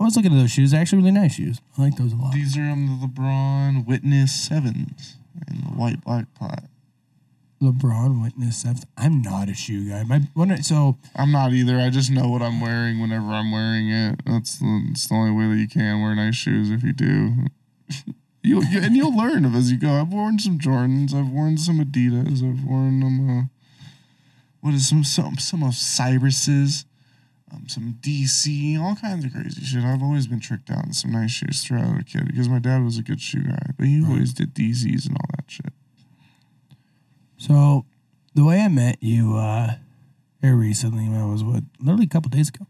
I 0.00 0.04
was 0.04 0.16
looking 0.16 0.32
at 0.32 0.38
those 0.40 0.50
shoes. 0.50 0.72
They're 0.72 0.80
actually 0.80 0.98
really 0.98 1.12
nice 1.12 1.34
shoes. 1.34 1.60
I 1.78 1.82
like 1.82 1.96
those 1.96 2.12
a 2.12 2.16
lot. 2.16 2.32
These 2.32 2.56
are 2.56 2.62
um, 2.62 2.98
the 3.00 3.06
LeBron 3.06 3.86
Witness 3.86 4.32
Sevens 4.32 5.16
and 5.46 5.58
the 5.62 5.68
white 5.68 6.02
black 6.02 6.26
plat. 6.34 6.64
LeBron 7.62 8.20
witness 8.22 8.58
stuff. 8.58 8.82
I'm 8.96 9.22
not 9.22 9.48
a 9.48 9.54
shoe 9.54 9.88
guy. 9.88 10.02
My 10.02 10.20
one, 10.34 10.62
so 10.64 10.98
I'm 11.14 11.30
not 11.30 11.52
either. 11.52 11.78
I 11.78 11.90
just 11.90 12.10
know 12.10 12.28
what 12.28 12.42
I'm 12.42 12.60
wearing 12.60 13.00
whenever 13.00 13.26
I'm 13.26 13.52
wearing 13.52 13.88
it. 13.88 14.20
That's 14.26 14.58
the, 14.58 14.84
that's 14.88 15.06
the 15.06 15.14
only 15.14 15.30
way 15.30 15.54
that 15.54 15.60
you 15.60 15.68
can 15.68 16.02
wear 16.02 16.14
nice 16.14 16.34
shoes 16.34 16.70
if 16.70 16.82
you 16.82 16.92
do. 16.92 17.46
you'll, 18.42 18.64
you, 18.64 18.80
and 18.80 18.96
you'll 18.96 19.16
learn 19.16 19.44
as 19.54 19.70
you 19.70 19.78
go. 19.78 19.92
I've 19.92 20.12
worn 20.12 20.38
some 20.40 20.58
Jordans. 20.58 21.14
I've 21.14 21.28
worn 21.30 21.56
some 21.56 21.78
Adidas. 21.78 22.42
I've 22.42 22.64
worn 22.64 23.00
them. 23.00 23.30
Uh, 23.30 23.42
what 24.60 24.74
is 24.74 24.88
some 24.88 25.04
some 25.04 25.36
some 25.38 25.62
of 25.62 25.74
Cyrus's, 25.74 26.84
um, 27.52 27.68
some 27.68 27.98
DC, 28.00 28.78
all 28.80 28.96
kinds 28.96 29.24
of 29.24 29.32
crazy 29.32 29.64
shit. 29.64 29.84
I've 29.84 30.02
always 30.02 30.26
been 30.26 30.40
tricked 30.40 30.70
out 30.70 30.84
in 30.86 30.92
some 30.92 31.12
nice 31.12 31.30
shoes 31.30 31.62
throughout 31.64 32.00
a 32.00 32.04
kid 32.04 32.26
because 32.26 32.48
my 32.48 32.58
dad 32.58 32.84
was 32.84 32.98
a 32.98 33.02
good 33.02 33.20
shoe 33.20 33.42
guy, 33.44 33.70
but 33.78 33.86
he 33.86 34.00
Right. 34.00 34.10
always 34.10 34.32
did 34.32 34.52
DZs 34.54 35.06
and 35.06 35.16
all 35.16 35.28
that 35.36 35.50
shit. 35.50 35.72
So 37.42 37.84
the 38.34 38.44
way 38.44 38.60
I 38.60 38.68
met 38.68 38.98
you 39.00 39.36
uh 39.36 39.74
here 40.40 40.56
recently, 40.56 41.08
when 41.08 41.20
I 41.20 41.26
was 41.26 41.44
what 41.44 41.62
literally 41.80 42.06
a 42.06 42.08
couple 42.08 42.28
days 42.30 42.48
ago, 42.48 42.66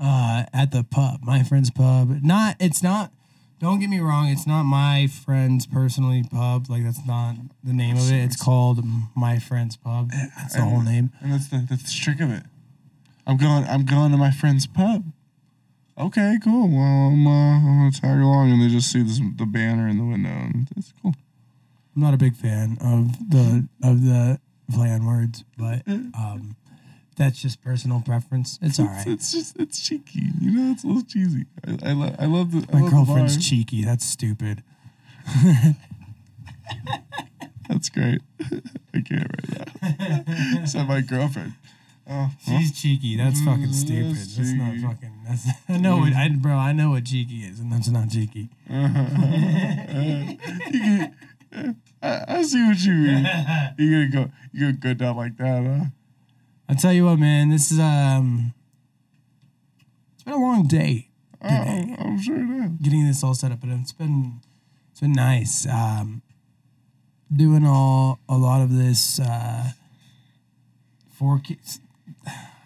uh, 0.00 0.44
at 0.52 0.72
the 0.72 0.82
pub, 0.82 1.20
my 1.22 1.42
friend's 1.42 1.70
pub. 1.70 2.20
Not, 2.22 2.56
it's 2.58 2.82
not. 2.82 3.12
Don't 3.60 3.78
get 3.78 3.90
me 3.90 4.00
wrong. 4.00 4.28
It's 4.28 4.46
not 4.46 4.62
my 4.62 5.06
friend's 5.06 5.66
personally 5.66 6.24
pub. 6.32 6.70
Like 6.70 6.82
that's 6.82 7.06
not 7.06 7.36
the 7.62 7.74
name 7.74 7.96
of 7.96 8.10
it. 8.10 8.24
It's 8.24 8.42
called 8.42 8.82
my 9.14 9.38
friend's 9.38 9.76
pub. 9.76 10.10
That's 10.10 10.54
the 10.54 10.62
whole 10.62 10.80
name. 10.80 11.10
And 11.20 11.32
that's 11.32 11.48
the 11.48 11.66
that's 11.68 11.82
the 11.82 12.00
trick 12.02 12.20
of 12.20 12.30
it. 12.30 12.44
I'm 13.26 13.36
going 13.36 13.64
I'm 13.64 13.84
going 13.84 14.12
to 14.12 14.16
my 14.16 14.30
friend's 14.30 14.66
pub. 14.66 15.04
Okay, 15.98 16.38
cool. 16.42 16.68
Well, 16.68 16.80
I'm, 16.80 17.26
uh, 17.26 17.56
I'm 17.58 17.78
gonna 17.80 17.90
tag 17.90 18.22
along, 18.22 18.52
and 18.52 18.62
they 18.62 18.68
just 18.68 18.90
see 18.90 19.02
this, 19.02 19.20
the 19.36 19.44
banner 19.44 19.86
in 19.86 19.98
the 19.98 20.04
window, 20.04 20.30
and 20.30 20.66
it's 20.74 20.94
cool. 21.02 21.14
I'm 21.96 22.02
not 22.02 22.14
a 22.14 22.16
big 22.16 22.34
fan 22.36 22.78
of 22.80 23.30
the 23.30 23.68
of 23.82 24.04
the 24.04 24.40
play 24.72 24.90
on 24.90 25.04
words, 25.06 25.44
but 25.58 25.82
um, 25.88 26.56
that's 27.16 27.40
just 27.42 27.60
personal 27.62 28.00
preference. 28.00 28.58
It's 28.62 28.78
all 28.78 28.86
right. 28.86 29.06
It's, 29.06 29.06
it's 29.06 29.32
just 29.32 29.58
it's 29.60 29.80
cheeky, 29.80 30.28
you 30.40 30.52
know. 30.52 30.72
It's 30.72 30.84
a 30.84 30.86
little 30.86 31.02
cheesy. 31.02 31.46
I 31.66 31.90
I, 31.90 31.92
lo- 31.92 32.14
I 32.18 32.26
love 32.26 32.52
the 32.52 32.66
I 32.72 32.76
My 32.76 32.82
love 32.82 32.90
girlfriend's 32.92 33.36
the 33.36 33.42
cheeky. 33.42 33.84
That's 33.84 34.04
stupid. 34.06 34.62
That's 37.68 37.88
great. 37.88 38.20
I 38.94 39.00
can't 39.00 39.26
right 39.30 39.48
now. 39.88 40.64
Said 40.64 40.88
my 40.88 41.00
girlfriend. 41.00 41.52
Oh, 42.08 42.30
She's 42.44 42.72
cheeky. 42.72 43.16
That's 43.16 43.40
fucking 43.44 43.68
Mm, 43.68 43.74
stupid. 43.74 44.16
that's 44.16 44.36
That's 44.36 44.52
not 44.52 44.74
fucking. 44.78 45.12
That's, 45.28 45.46
I 45.68 45.76
know 45.76 45.98
what 45.98 46.12
I 46.12 46.28
bro. 46.30 46.54
I 46.56 46.72
know 46.72 46.90
what 46.90 47.04
cheeky 47.04 47.42
is, 47.44 47.60
and 47.60 47.70
that's 47.72 47.88
not 47.88 48.08
cheeky. 48.10 48.48
I, 51.52 51.74
I 52.28 52.42
see 52.42 52.64
what 52.66 52.78
you 52.80 52.92
mean. 52.94 53.26
You 53.78 54.08
gonna 54.08 54.26
go? 54.26 54.32
You 54.52 54.60
gonna 54.60 54.72
go 54.72 54.94
down 54.94 55.16
like 55.16 55.36
that? 55.38 55.64
Huh? 55.64 55.84
I 56.68 56.74
tell 56.74 56.92
you 56.92 57.06
what, 57.06 57.18
man. 57.18 57.50
This 57.50 57.70
is 57.72 57.80
um. 57.80 58.52
It's 60.14 60.24
been 60.24 60.34
a 60.34 60.38
long 60.38 60.66
day 60.66 61.10
Oh, 61.42 61.48
I'm 61.48 62.20
sure 62.20 62.36
it 62.36 62.64
is. 62.66 62.70
getting 62.82 63.06
this 63.06 63.24
all 63.24 63.34
set 63.34 63.50
up, 63.50 63.60
but 63.60 63.70
it's 63.70 63.92
been 63.92 64.40
it's 64.90 65.00
been 65.00 65.12
nice. 65.12 65.66
Um, 65.66 66.22
doing 67.34 67.64
all 67.66 68.18
a 68.28 68.36
lot 68.36 68.60
of 68.60 68.76
this 68.76 69.18
uh, 69.18 69.70
for 71.10 71.38
kids. 71.38 71.80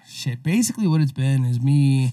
Shit, 0.08 0.42
basically 0.42 0.86
what 0.86 1.00
it's 1.00 1.12
been 1.12 1.44
is 1.44 1.60
me 1.60 2.12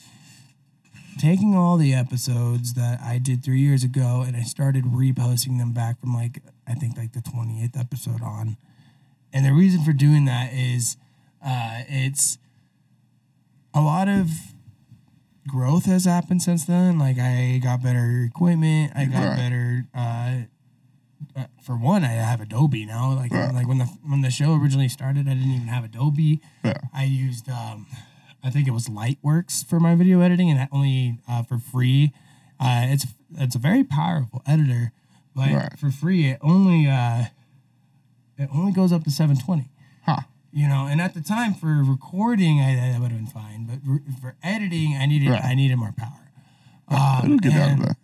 taking 1.19 1.55
all 1.55 1.77
the 1.77 1.93
episodes 1.93 2.73
that 2.73 2.99
I 3.01 3.17
did 3.19 3.43
three 3.43 3.59
years 3.59 3.83
ago 3.83 4.23
and 4.25 4.35
I 4.35 4.41
started 4.41 4.85
reposting 4.85 5.57
them 5.59 5.71
back 5.71 5.99
from 5.99 6.13
like 6.13 6.41
I 6.71 6.75
think 6.75 6.97
like 6.97 7.11
the 7.13 7.21
twenty 7.21 7.63
eighth 7.63 7.77
episode 7.77 8.21
on. 8.23 8.57
And 9.33 9.45
the 9.45 9.53
reason 9.53 9.83
for 9.83 9.93
doing 9.93 10.25
that 10.25 10.51
is 10.53 10.97
uh, 11.45 11.83
it's 11.87 12.37
a 13.73 13.81
lot 13.81 14.07
of 14.07 14.29
growth 15.47 15.85
has 15.85 16.05
happened 16.05 16.41
since 16.41 16.65
then. 16.65 16.99
Like 16.99 17.17
I 17.19 17.59
got 17.63 17.81
better 17.83 18.23
equipment. 18.27 18.91
I 18.95 19.05
got 19.05 19.23
Right. 19.27 19.35
better. 19.37 19.85
Uh, 19.93 20.41
uh, 21.35 21.45
for 21.61 21.77
one, 21.77 22.03
I 22.03 22.09
have 22.13 22.41
Adobe 22.41 22.85
now. 22.85 23.13
Like 23.13 23.31
Right. 23.31 23.53
like 23.53 23.67
when 23.67 23.77
the 23.77 23.85
when 24.03 24.21
the 24.21 24.31
show 24.31 24.55
originally 24.55 24.89
started, 24.89 25.27
I 25.27 25.33
didn't 25.33 25.51
even 25.51 25.67
have 25.67 25.83
Adobe. 25.83 26.41
Yeah. 26.63 26.73
I 26.93 27.03
used 27.05 27.47
um, 27.49 27.87
I 28.43 28.49
think 28.49 28.67
it 28.67 28.71
was 28.71 28.87
Lightworks 28.89 29.63
for 29.65 29.79
my 29.79 29.95
video 29.95 30.21
editing, 30.21 30.49
and 30.49 30.67
only 30.71 31.19
uh, 31.29 31.43
for 31.43 31.57
free. 31.59 32.11
Uh, 32.59 32.85
it's 32.89 33.05
it's 33.37 33.55
a 33.55 33.59
very 33.59 33.83
powerful 33.83 34.41
editor, 34.45 34.91
but 35.35 35.49
Right. 35.51 35.79
for 35.79 35.89
free 35.91 36.27
it 36.27 36.39
only 36.41 36.87
uh, 36.87 37.25
it 38.37 38.49
only 38.53 38.71
goes 38.71 38.91
up 38.91 39.03
to 39.05 39.11
seven 39.11 39.37
twenty 39.37 39.69
Huh. 40.03 40.21
you 40.51 40.67
know 40.67 40.87
and 40.89 40.99
at 40.99 41.13
the 41.13 41.21
time 41.21 41.53
for 41.53 41.83
recording 41.83 42.59
i, 42.59 42.95
I 42.95 42.99
would 42.99 43.11
have 43.11 43.19
been 43.19 43.27
fine 43.27 43.65
but 43.65 43.79
re- 43.85 43.99
for 44.21 44.35
editing 44.43 44.95
i 44.99 45.05
needed 45.05 45.29
Right. 45.29 45.43
i 45.43 45.53
needed 45.55 45.77
more 45.77 45.93
power 45.95 46.17
um, 46.89 47.25
It'll 47.25 47.37
get 47.37 47.53
out 47.53 47.71
of 47.73 47.79
that. 47.85 47.97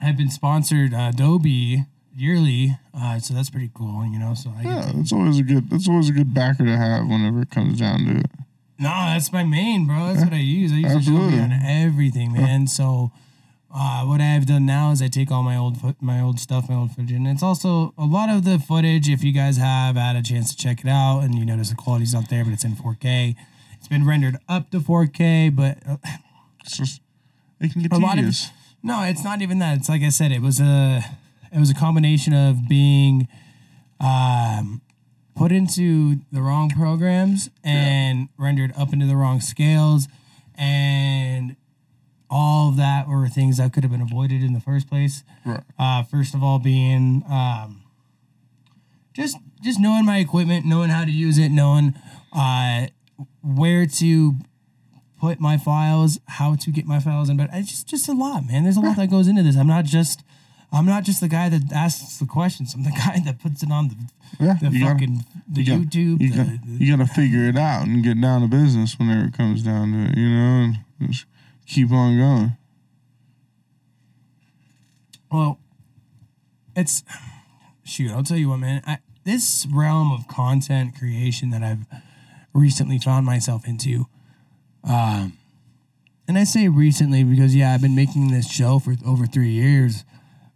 i've 0.00 0.16
been 0.16 0.30
sponsored 0.30 0.94
uh, 0.94 1.10
adobe 1.12 1.84
yearly 2.14 2.78
uh, 2.94 3.18
so 3.18 3.34
that's 3.34 3.50
pretty 3.50 3.70
cool 3.74 4.06
you 4.06 4.18
know 4.18 4.32
so 4.34 4.50
i 4.56 4.62
Yeah, 4.62 4.90
that's 4.94 5.12
always 5.12 5.38
a 5.38 5.42
good. 5.42 5.68
That's 5.68 5.88
always 5.88 6.08
a 6.08 6.12
good 6.12 6.32
backer 6.32 6.64
to 6.64 6.76
have 6.76 7.06
whenever 7.06 7.42
it 7.42 7.50
comes 7.50 7.78
down 7.80 8.04
to 8.06 8.16
it. 8.20 8.30
no 8.78 8.88
that's 8.88 9.32
my 9.32 9.44
main 9.44 9.86
bro 9.86 10.06
that's 10.12 10.24
what 10.24 10.32
i 10.32 10.36
use 10.36 10.72
i 10.72 10.76
use 10.76 10.92
Absolutely. 10.94 11.38
adobe 11.38 11.40
on 11.42 11.52
everything 11.52 12.32
man 12.32 12.66
so 12.66 13.10
uh, 13.78 14.04
what 14.04 14.20
I've 14.20 14.46
done 14.46 14.64
now 14.64 14.90
is 14.90 15.02
I 15.02 15.08
take 15.08 15.30
all 15.30 15.42
my 15.42 15.56
old 15.56 15.80
foot, 15.80 15.96
my 16.00 16.20
old 16.20 16.40
stuff, 16.40 16.68
my 16.68 16.76
old 16.76 16.92
footage, 16.92 17.12
and 17.12 17.28
it's 17.28 17.42
also 17.42 17.92
a 17.98 18.04
lot 18.04 18.30
of 18.30 18.44
the 18.44 18.58
footage. 18.58 19.08
If 19.08 19.22
you 19.22 19.32
guys 19.32 19.58
have 19.58 19.96
had 19.96 20.16
a 20.16 20.22
chance 20.22 20.54
to 20.54 20.56
check 20.56 20.80
it 20.80 20.88
out, 20.88 21.20
and 21.20 21.34
you 21.34 21.44
notice 21.44 21.70
the 21.70 21.76
quality's 21.76 22.14
not 22.14 22.30
there, 22.30 22.44
but 22.44 22.52
it's 22.52 22.64
in 22.64 22.72
4K. 22.72 23.36
It's 23.74 23.88
been 23.88 24.06
rendered 24.06 24.38
up 24.48 24.70
to 24.70 24.80
4K, 24.80 25.54
but 25.54 25.78
uh, 25.86 25.96
It's 26.66 26.76
just 26.76 27.00
it 27.60 27.72
can 27.72 27.82
get 27.82 27.92
a 27.92 27.98
lot 27.98 28.18
of 28.18 28.34
no, 28.82 29.02
it's 29.02 29.22
not 29.22 29.40
even 29.40 29.60
that. 29.60 29.78
It's 29.78 29.88
like 29.88 30.02
I 30.02 30.08
said, 30.08 30.32
it 30.32 30.42
was 30.42 30.60
a 30.60 31.04
it 31.52 31.58
was 31.58 31.70
a 31.70 31.74
combination 31.74 32.32
of 32.34 32.68
being 32.68 33.28
um, 34.00 34.82
put 35.36 35.52
into 35.52 36.16
the 36.32 36.42
wrong 36.42 36.70
programs 36.70 37.50
and 37.62 38.28
rendered 38.36 38.72
up 38.76 38.92
into 38.92 39.06
the 39.06 39.14
wrong 39.14 39.40
scales, 39.40 40.08
and 40.56 41.56
all 42.28 42.68
of 42.70 42.76
that 42.76 43.08
were 43.08 43.28
things 43.28 43.56
that 43.58 43.72
could 43.72 43.84
have 43.84 43.90
been 43.92 44.00
avoided 44.00 44.42
in 44.42 44.52
the 44.52 44.60
first 44.60 44.88
place. 44.88 45.22
Right. 45.44 45.60
Uh, 45.78 46.02
first 46.02 46.34
of 46.34 46.42
all, 46.42 46.58
being 46.58 47.22
um, 47.30 47.82
just 49.14 49.36
just 49.62 49.80
knowing 49.80 50.04
my 50.04 50.18
equipment, 50.18 50.66
knowing 50.66 50.90
how 50.90 51.04
to 51.04 51.10
use 51.10 51.38
it, 51.38 51.50
knowing 51.50 51.94
uh, 52.32 52.86
where 53.42 53.86
to 53.86 54.34
put 55.20 55.40
my 55.40 55.56
files, 55.56 56.20
how 56.26 56.54
to 56.56 56.70
get 56.70 56.84
my 56.86 57.00
files 57.00 57.28
in. 57.30 57.36
But 57.36 57.50
it's 57.52 57.70
just 57.70 57.88
just 57.88 58.08
a 58.08 58.12
lot, 58.12 58.46
man. 58.46 58.64
There's 58.64 58.76
a 58.76 58.80
lot 58.80 58.96
that 58.96 59.10
goes 59.10 59.28
into 59.28 59.42
this. 59.42 59.56
I'm 59.56 59.66
not 59.68 59.84
just 59.84 60.22
I'm 60.72 60.84
not 60.84 61.04
just 61.04 61.20
the 61.20 61.28
guy 61.28 61.48
that 61.48 61.72
asks 61.72 62.18
the 62.18 62.26
questions. 62.26 62.74
I'm 62.74 62.82
the 62.84 62.90
guy 63.06 63.20
that 63.24 63.38
puts 63.40 63.62
it 63.62 63.70
on 63.70 63.88
the 63.88 63.96
Yeah, 64.44 64.54
the 64.60 64.68
you 64.70 64.80
gotta- 64.80 64.92
fucking 64.94 65.24
the 65.48 65.62
you 65.62 65.66
gotta- 65.66 65.84
YouTube. 65.84 66.20
You 66.20 66.30
the, 66.30 66.36
got 66.36 66.46
the- 66.66 66.84
you 66.84 66.96
got 66.96 67.06
to 67.06 67.14
figure 67.14 67.44
it 67.44 67.56
out 67.56 67.86
and 67.86 68.02
get 68.02 68.20
down 68.20 68.42
to 68.42 68.48
business 68.48 68.98
whenever 68.98 69.26
it 69.28 69.32
comes 69.34 69.62
down 69.62 69.92
to 69.92 70.10
it, 70.10 70.18
you 70.18 70.28
know, 70.28 70.72
and 71.00 71.14
keep 71.66 71.90
on 71.90 72.18
going. 72.18 72.56
Well, 75.30 75.58
it's 76.74 77.02
shoot. 77.84 78.10
I'll 78.12 78.22
tell 78.22 78.36
you 78.36 78.50
what, 78.50 78.58
man. 78.58 78.82
I, 78.86 78.98
this 79.24 79.66
realm 79.72 80.12
of 80.12 80.28
content 80.28 80.96
creation 80.96 81.50
that 81.50 81.62
I've 81.62 81.86
recently 82.54 82.98
found 82.98 83.26
myself 83.26 83.66
into, 83.66 84.06
um, 84.84 85.36
and 86.28 86.38
I 86.38 86.44
say 86.44 86.68
recently 86.68 87.24
because 87.24 87.54
yeah, 87.54 87.74
I've 87.74 87.82
been 87.82 87.96
making 87.96 88.30
this 88.30 88.50
show 88.50 88.78
for 88.78 88.94
over 89.04 89.26
three 89.26 89.50
years, 89.50 90.04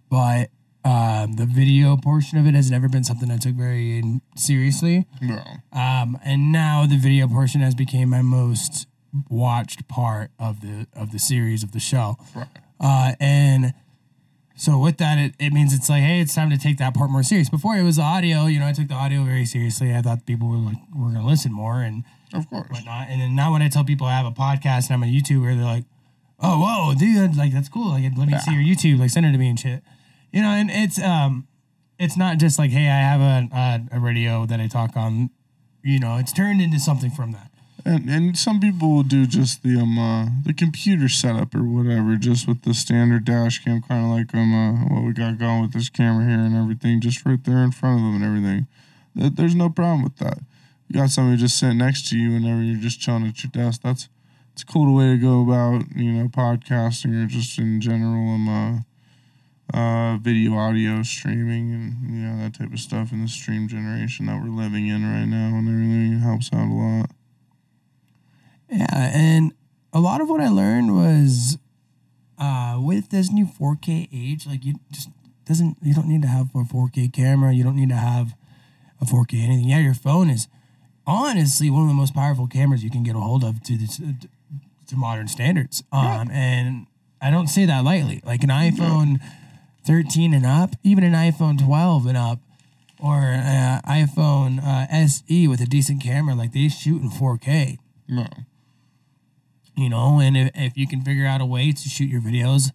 but 0.09 0.51
um, 0.85 1.35
the 1.35 1.47
video 1.47 1.97
portion 1.97 2.39
of 2.39 2.47
it 2.47 2.55
has 2.55 2.71
never 2.71 2.89
been 2.89 3.05
something 3.05 3.31
I 3.31 3.37
took 3.37 3.55
very 3.55 3.99
in, 3.99 4.23
seriously. 4.37 5.07
Bro, 5.21 5.39
Um, 5.73 6.19
and 6.25 6.53
now 6.53 6.87
the 6.87 6.97
video 6.97 7.29
portion 7.29 7.61
has 7.61 7.75
become 7.75 8.09
my 8.09 8.23
most 8.23 8.87
watched 9.29 9.89
part 9.89 10.31
of 10.39 10.61
the 10.61 10.87
of 10.95 11.13
the 11.13 11.19
series 11.19 11.63
of 11.63 11.73
the 11.73 11.81
show. 11.81 12.17
Right. 12.35 12.49
Uh, 12.79 13.13
and 13.21 13.75
so 14.57 14.79
with 14.79 14.99
that, 14.99 15.19
it, 15.19 15.35
it 15.39 15.53
means 15.53 15.73
it's 15.73 15.89
like, 15.89 16.03
hey, 16.03 16.21
it's 16.21 16.35
time 16.35 16.51
to 16.51 16.59
take 16.59 16.79
that 16.79 16.95
part 16.95 17.11
more 17.11 17.23
serious. 17.23 17.49
Before 17.49 17.77
it 17.77 17.83
was 17.83 17.97
the 17.97 18.03
audio, 18.03 18.47
you 18.47 18.59
know, 18.59 18.67
I 18.67 18.73
took 18.73 18.89
the 18.89 18.95
audio 18.95 19.25
very 19.25 19.45
seriously. 19.47 19.95
I 19.95 20.03
thought 20.03 20.27
people 20.27 20.49
were 20.49 20.57
like, 20.59 20.77
were 20.95 21.11
gonna 21.13 21.27
listen 21.27 21.53
more 21.53 21.81
and 21.81 22.05
of 22.35 22.49
course. 22.49 22.69
whatnot. 22.71 23.09
And 23.09 23.21
then 23.21 23.35
now 23.35 23.53
when 23.53 23.63
I 23.63 23.69
tell 23.69 23.85
people 23.85 24.07
I 24.07 24.13
have 24.13 24.27
a 24.27 24.31
podcast 24.31 24.91
and 24.91 24.95
I'm 24.95 25.03
a 25.03 25.07
YouTuber, 25.07 25.57
they're 25.57 25.65
like, 25.65 25.85
oh, 26.41 26.59
whoa, 26.59 26.95
dude, 26.95 27.37
like 27.37 27.53
that's 27.53 27.69
cool. 27.69 27.91
Like 27.91 28.05
let 28.17 28.29
me 28.29 28.39
see 28.39 28.53
your 28.53 28.63
YouTube, 28.63 29.01
like 29.01 29.11
send 29.11 29.27
it 29.27 29.33
to 29.33 29.39
me 29.39 29.49
and 29.49 29.59
shit. 29.59 29.83
You 30.33 30.43
know, 30.43 30.49
and 30.49 30.71
it's 30.71 31.01
um, 31.03 31.49
it's 31.99 32.17
not 32.17 32.39
just 32.39 32.59
like, 32.59 32.71
hey, 32.71 32.87
I 32.89 33.01
have 33.01 33.21
a 33.21 33.49
a, 33.93 33.97
a 33.97 34.01
radio 34.01 34.47
that 34.47 34.61
I 34.61 34.69
talk 34.69 34.97
on. 34.97 35.31
You 35.83 35.99
know, 35.99 36.19
it's 36.19 36.33
turned 36.33 36.61
into 36.61 36.79
something 36.79 37.11
from 37.11 37.33
that. 37.33 37.50
And 37.85 38.11
and 38.11 38.37
some 38.37 38.61
people 38.61 38.95
will 38.95 39.03
do 39.03 39.27
just 39.27 39.63
the 39.63 39.77
um 39.81 39.99
uh, 39.99 40.27
the 40.45 40.53
computer 40.53 41.09
setup 41.09 41.55
or 41.55 41.63
whatever, 41.65 42.17
just 42.17 42.47
with 42.47 42.63
the 42.63 42.75
standard 42.75 43.25
dash 43.25 43.63
cam, 43.65 43.83
kind 43.83 44.05
of 44.05 44.11
like 44.11 44.35
um 44.35 44.53
uh, 44.55 44.95
what 44.95 45.05
we 45.05 45.13
got 45.13 45.39
going 45.39 45.63
with 45.63 45.73
this 45.73 45.89
camera 45.89 46.25
here 46.25 46.41
and 46.41 46.57
everything, 46.57 47.01
just 47.01 47.25
right 47.25 47.43
there 47.45 47.63
in 47.63 47.71
front 47.73 47.99
of 47.99 48.03
them 48.05 48.17
and 48.17 48.25
everything. 48.25 48.67
Th- 49.17 49.33
There's 49.33 49.55
no 49.55 49.71
problem 49.71 50.03
with 50.03 50.17
that. 50.19 50.41
You 50.89 51.01
got 51.01 51.11
somebody 51.11 51.39
just 51.39 51.59
sitting 51.59 51.79
next 51.79 52.09
to 52.09 52.19
you 52.19 52.33
whenever 52.33 52.63
you're 52.63 52.81
just 52.81 53.01
chilling 53.01 53.27
at 53.27 53.43
your 53.43 53.51
desk. 53.51 53.83
That's 53.83 54.09
it's 54.53 54.63
a 54.63 54.67
cool 54.67 54.95
way 54.95 55.07
to 55.07 55.17
go 55.17 55.43
about 55.43 55.97
you 55.97 56.13
know 56.13 56.29
podcasting 56.29 57.23
or 57.23 57.27
just 57.27 57.59
in 57.59 57.81
general 57.81 58.35
um 58.35 58.49
uh, 58.49 59.79
uh 59.79 60.17
video 60.19 60.55
audio 60.55 61.03
streaming 61.03 61.73
and 61.73 62.15
you 62.15 62.21
know 62.27 62.43
that 62.43 62.55
type 62.55 62.73
of 62.73 62.81
stuff 62.81 63.13
in 63.13 63.23
the 63.23 63.29
stream 63.29 63.69
generation 63.69 64.27
that 64.27 64.43
we're 64.43 64.51
living 64.51 64.89
in 64.89 65.03
right 65.05 65.27
now 65.27 65.57
and 65.57 65.69
everything 65.69 66.19
helps 66.21 66.53
out 66.53 66.69
a 66.69 66.75
lot. 66.75 67.11
Yeah, 68.71 69.11
and 69.15 69.53
a 69.93 70.01
lot 70.01 70.21
of 70.21 70.29
what 70.29 70.41
I 70.41 70.49
learned 70.49 70.95
was 70.95 71.59
uh, 72.39 72.79
with 72.81 73.11
this 73.11 73.31
new 73.31 73.47
4K 73.47 74.09
age, 74.13 74.47
like 74.47 74.65
you 74.65 74.77
just 74.93 75.09
doesn't 75.45 75.79
you 75.83 75.93
don't 75.95 76.07
need 76.07 76.23
to 76.23 76.29
have 76.29 76.55
a 76.55 76.59
4K 76.59 77.13
camera, 77.13 77.53
you 77.53 77.65
don't 77.65 77.77
need 77.77 77.89
to 77.89 77.97
have 77.97 78.35
a 79.01 79.05
4K 79.05 79.43
anything. 79.43 79.69
Yeah, 79.69 79.81
your 79.81 79.95
phone 79.95 80.31
is 80.31 80.47
honestly 81.07 81.71
one 81.71 81.83
of 81.83 81.89
the 81.89 81.95
most 81.95 82.15
powerful 82.15 82.47
cameras 82.47 82.85
you 82.85 82.91
can 82.91 83.03
get 83.03 83.17
a 83.17 83.21
hold 83.21 83.43
of 83.43 83.63
to 83.65 83.77
this, 83.77 83.99
to 83.99 84.97
modern 84.97 85.27
standards. 85.29 85.83
Um, 85.93 86.31
and 86.31 86.87
I 87.21 87.31
don't 87.31 87.49
say 87.49 87.67
that 87.67 87.85
lightly. 87.85 88.23
Like 88.25 88.45
an 88.45 88.51
iPhone 88.51 89.21
13 89.85 90.33
and 90.33 90.47
up, 90.47 90.77
even 90.85 91.03
an 91.05 91.15
iPhone 91.15 91.63
12 91.63 92.07
and 92.07 92.17
up, 92.17 92.39
or 93.03 93.17
uh, 93.17 93.81
iPhone 93.87 94.63
uh, 94.63 94.87
SE 94.91 95.49
with 95.49 95.61
a 95.61 95.67
decent 95.67 96.03
camera, 96.03 96.35
like 96.35 96.53
they 96.53 96.69
shoot 96.69 97.03
in 97.03 97.11
4K 97.11 97.79
No. 98.09 98.27
You 99.81 99.89
know 99.89 100.21
and 100.21 100.37
if, 100.37 100.51
if 100.55 100.77
you 100.77 100.87
can 100.87 101.01
figure 101.03 101.27
out 101.27 101.41
a 101.41 101.47
way 101.47 101.73
to 101.73 101.89
shoot 101.89 102.09
your 102.09 102.21
videos 102.21 102.71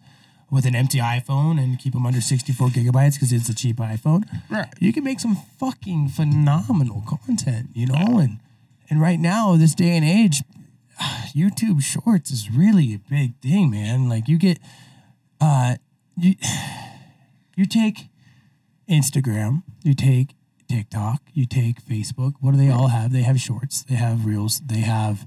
with 0.50 0.64
an 0.66 0.74
empty 0.74 0.98
iphone 0.98 1.58
and 1.62 1.78
keep 1.78 1.92
them 1.92 2.06
under 2.06 2.20
64 2.20 2.68
gigabytes 2.68 3.14
because 3.14 3.32
it's 3.32 3.48
a 3.48 3.54
cheap 3.54 3.76
iphone 3.76 4.24
Right. 4.50 4.68
you 4.78 4.92
can 4.92 5.04
make 5.04 5.20
some 5.20 5.36
fucking 5.58 6.08
phenomenal 6.08 7.02
content 7.06 7.70
you 7.74 7.86
know 7.86 8.18
and 8.18 8.38
and 8.90 9.00
right 9.00 9.18
now 9.18 9.56
this 9.56 9.74
day 9.74 9.96
and 9.96 10.04
age 10.04 10.42
youtube 11.34 11.82
shorts 11.82 12.30
is 12.30 12.50
really 12.50 12.94
a 12.94 12.98
big 12.98 13.36
thing 13.40 13.70
man. 13.70 14.08
Like 14.08 14.28
you 14.28 14.38
get 14.38 14.58
uh 15.40 15.76
you 16.16 16.34
you 17.56 17.66
take 17.66 18.08
instagram 18.88 19.62
you 19.82 19.94
take 19.94 20.34
tiktok 20.68 21.20
you 21.34 21.46
take 21.46 21.84
facebook. 21.84 22.34
What 22.40 22.52
do 22.52 22.56
they 22.58 22.70
all 22.70 22.88
have? 22.88 23.12
They 23.12 23.22
have 23.22 23.38
shorts 23.40 23.82
they 23.82 23.96
have 23.96 24.24
reels 24.26 24.60
they 24.64 24.80
have 24.80 25.26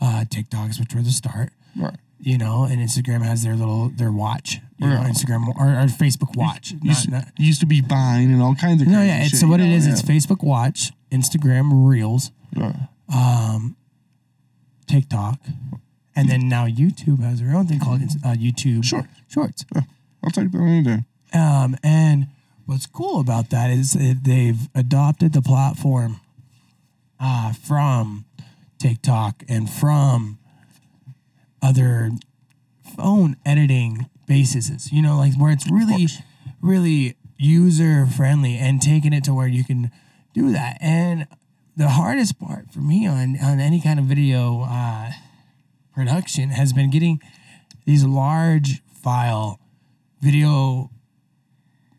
uh 0.00 0.24
tiktoks 0.28 0.78
which 0.80 0.94
were 0.94 1.02
the 1.02 1.10
start 1.12 1.50
Right. 1.76 1.96
you 2.18 2.36
know, 2.36 2.64
and 2.64 2.80
Instagram 2.80 3.22
has 3.22 3.42
their 3.44 3.54
little 3.54 3.88
their 3.90 4.10
watch, 4.12 4.58
you 4.78 4.86
know, 4.88 5.00
Yeah. 5.00 5.08
Instagram 5.08 5.46
or, 5.56 5.68
or 5.68 5.86
Facebook 5.86 6.36
Watch. 6.36 6.72
Not, 6.74 6.84
Used, 6.84 7.10
not, 7.10 7.24
used 7.38 7.60
to 7.60 7.66
be 7.66 7.80
Vine 7.80 8.30
and 8.32 8.42
all 8.42 8.54
kinds 8.56 8.82
of. 8.82 8.88
no, 8.88 8.96
crazy 8.98 9.08
yeah. 9.08 9.20
It's, 9.20 9.30
shit, 9.30 9.40
so 9.40 9.46
what 9.48 9.60
you 9.60 9.66
it 9.66 9.70
know? 9.70 9.76
is, 9.76 9.86
it's 9.86 10.02
Yeah. 10.02 10.10
Facebook 10.16 10.42
Watch, 10.42 10.90
Instagram 11.12 11.88
Reels, 11.88 12.32
Yeah. 12.56 12.72
TikTok, 14.86 15.38
and 16.16 16.28
then 16.28 16.48
now 16.48 16.66
YouTube 16.66 17.20
has 17.22 17.40
their 17.40 17.54
own 17.54 17.66
thing 17.68 17.78
called 17.78 18.02
uh, 18.02 18.34
YouTube 18.34 18.84
Shorts. 18.84 19.08
Shorts. 19.28 19.64
I'll 20.22 20.30
take 20.30 20.50
that 20.50 20.60
any 20.60 20.82
day. 20.82 21.04
Um, 21.32 21.76
and 21.84 22.26
what's 22.66 22.86
cool 22.86 23.20
about 23.20 23.50
that 23.50 23.70
is 23.70 23.92
that 23.92 24.20
they've 24.24 24.68
adopted 24.74 25.32
the 25.32 25.42
platform 25.42 26.20
uh, 27.20 27.52
from 27.52 28.24
TikTok 28.80 29.44
and 29.48 29.70
from 29.70 30.38
other 31.62 32.10
phone 32.96 33.36
editing 33.46 34.08
bases. 34.26 34.90
You 34.90 35.02
know, 35.02 35.16
like 35.16 35.34
where 35.34 35.52
it's 35.52 35.70
really, 35.70 36.08
really 36.60 37.16
user 37.38 38.06
friendly 38.06 38.56
and 38.56 38.82
taking 38.82 39.12
it 39.12 39.24
to 39.24 39.34
where 39.34 39.46
you 39.46 39.64
can 39.64 39.90
do 40.34 40.52
that. 40.52 40.78
And 40.80 41.26
the 41.76 41.90
hardest 41.90 42.38
part 42.38 42.70
for 42.72 42.80
me 42.80 43.06
on 43.06 43.38
on 43.42 43.60
any 43.60 43.80
kind 43.80 43.98
of 43.98 44.06
video 44.06 44.62
uh, 44.62 45.12
production 45.94 46.50
has 46.50 46.72
been 46.72 46.90
getting 46.90 47.20
these 47.86 48.04
large 48.04 48.82
file 48.92 49.60
video 50.20 50.90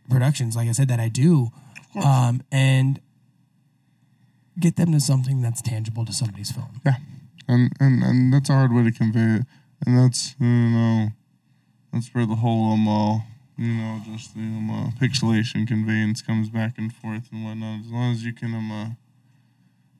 productions, 0.09 0.55
like 0.55 0.67
I 0.67 0.73
said, 0.73 0.87
that 0.89 0.99
I 0.99 1.07
do, 1.07 1.49
um, 2.03 2.43
and 2.51 2.99
get 4.59 4.75
them 4.75 4.91
to 4.91 4.99
something 4.99 5.41
that's 5.41 5.61
tangible 5.61 6.05
to 6.05 6.13
somebody's 6.13 6.51
phone. 6.51 6.79
Yeah, 6.85 6.95
and 7.47 7.71
and 7.79 8.03
and 8.03 8.33
that's 8.33 8.49
a 8.49 8.53
hard 8.53 8.73
way 8.73 8.83
to 8.83 8.91
convey 8.91 9.39
it, 9.39 9.45
and 9.85 9.97
that's 9.97 10.35
you 10.39 10.47
know, 10.47 11.09
that's 11.93 12.13
where 12.13 12.25
the 12.25 12.35
whole 12.35 12.73
um, 12.73 12.87
uh, 12.87 13.19
you 13.57 13.73
know, 13.73 14.01
just 14.05 14.33
the 14.33 14.41
um, 14.41 14.69
uh, 14.69 14.89
pixelation 14.99 15.67
conveyance 15.67 16.21
comes 16.21 16.49
back 16.49 16.77
and 16.77 16.93
forth 16.93 17.29
and 17.31 17.45
whatnot. 17.45 17.81
As 17.81 17.91
long 17.91 18.11
as 18.11 18.23
you 18.23 18.33
can 18.33 18.55
um, 18.55 18.71
uh, 18.71 18.89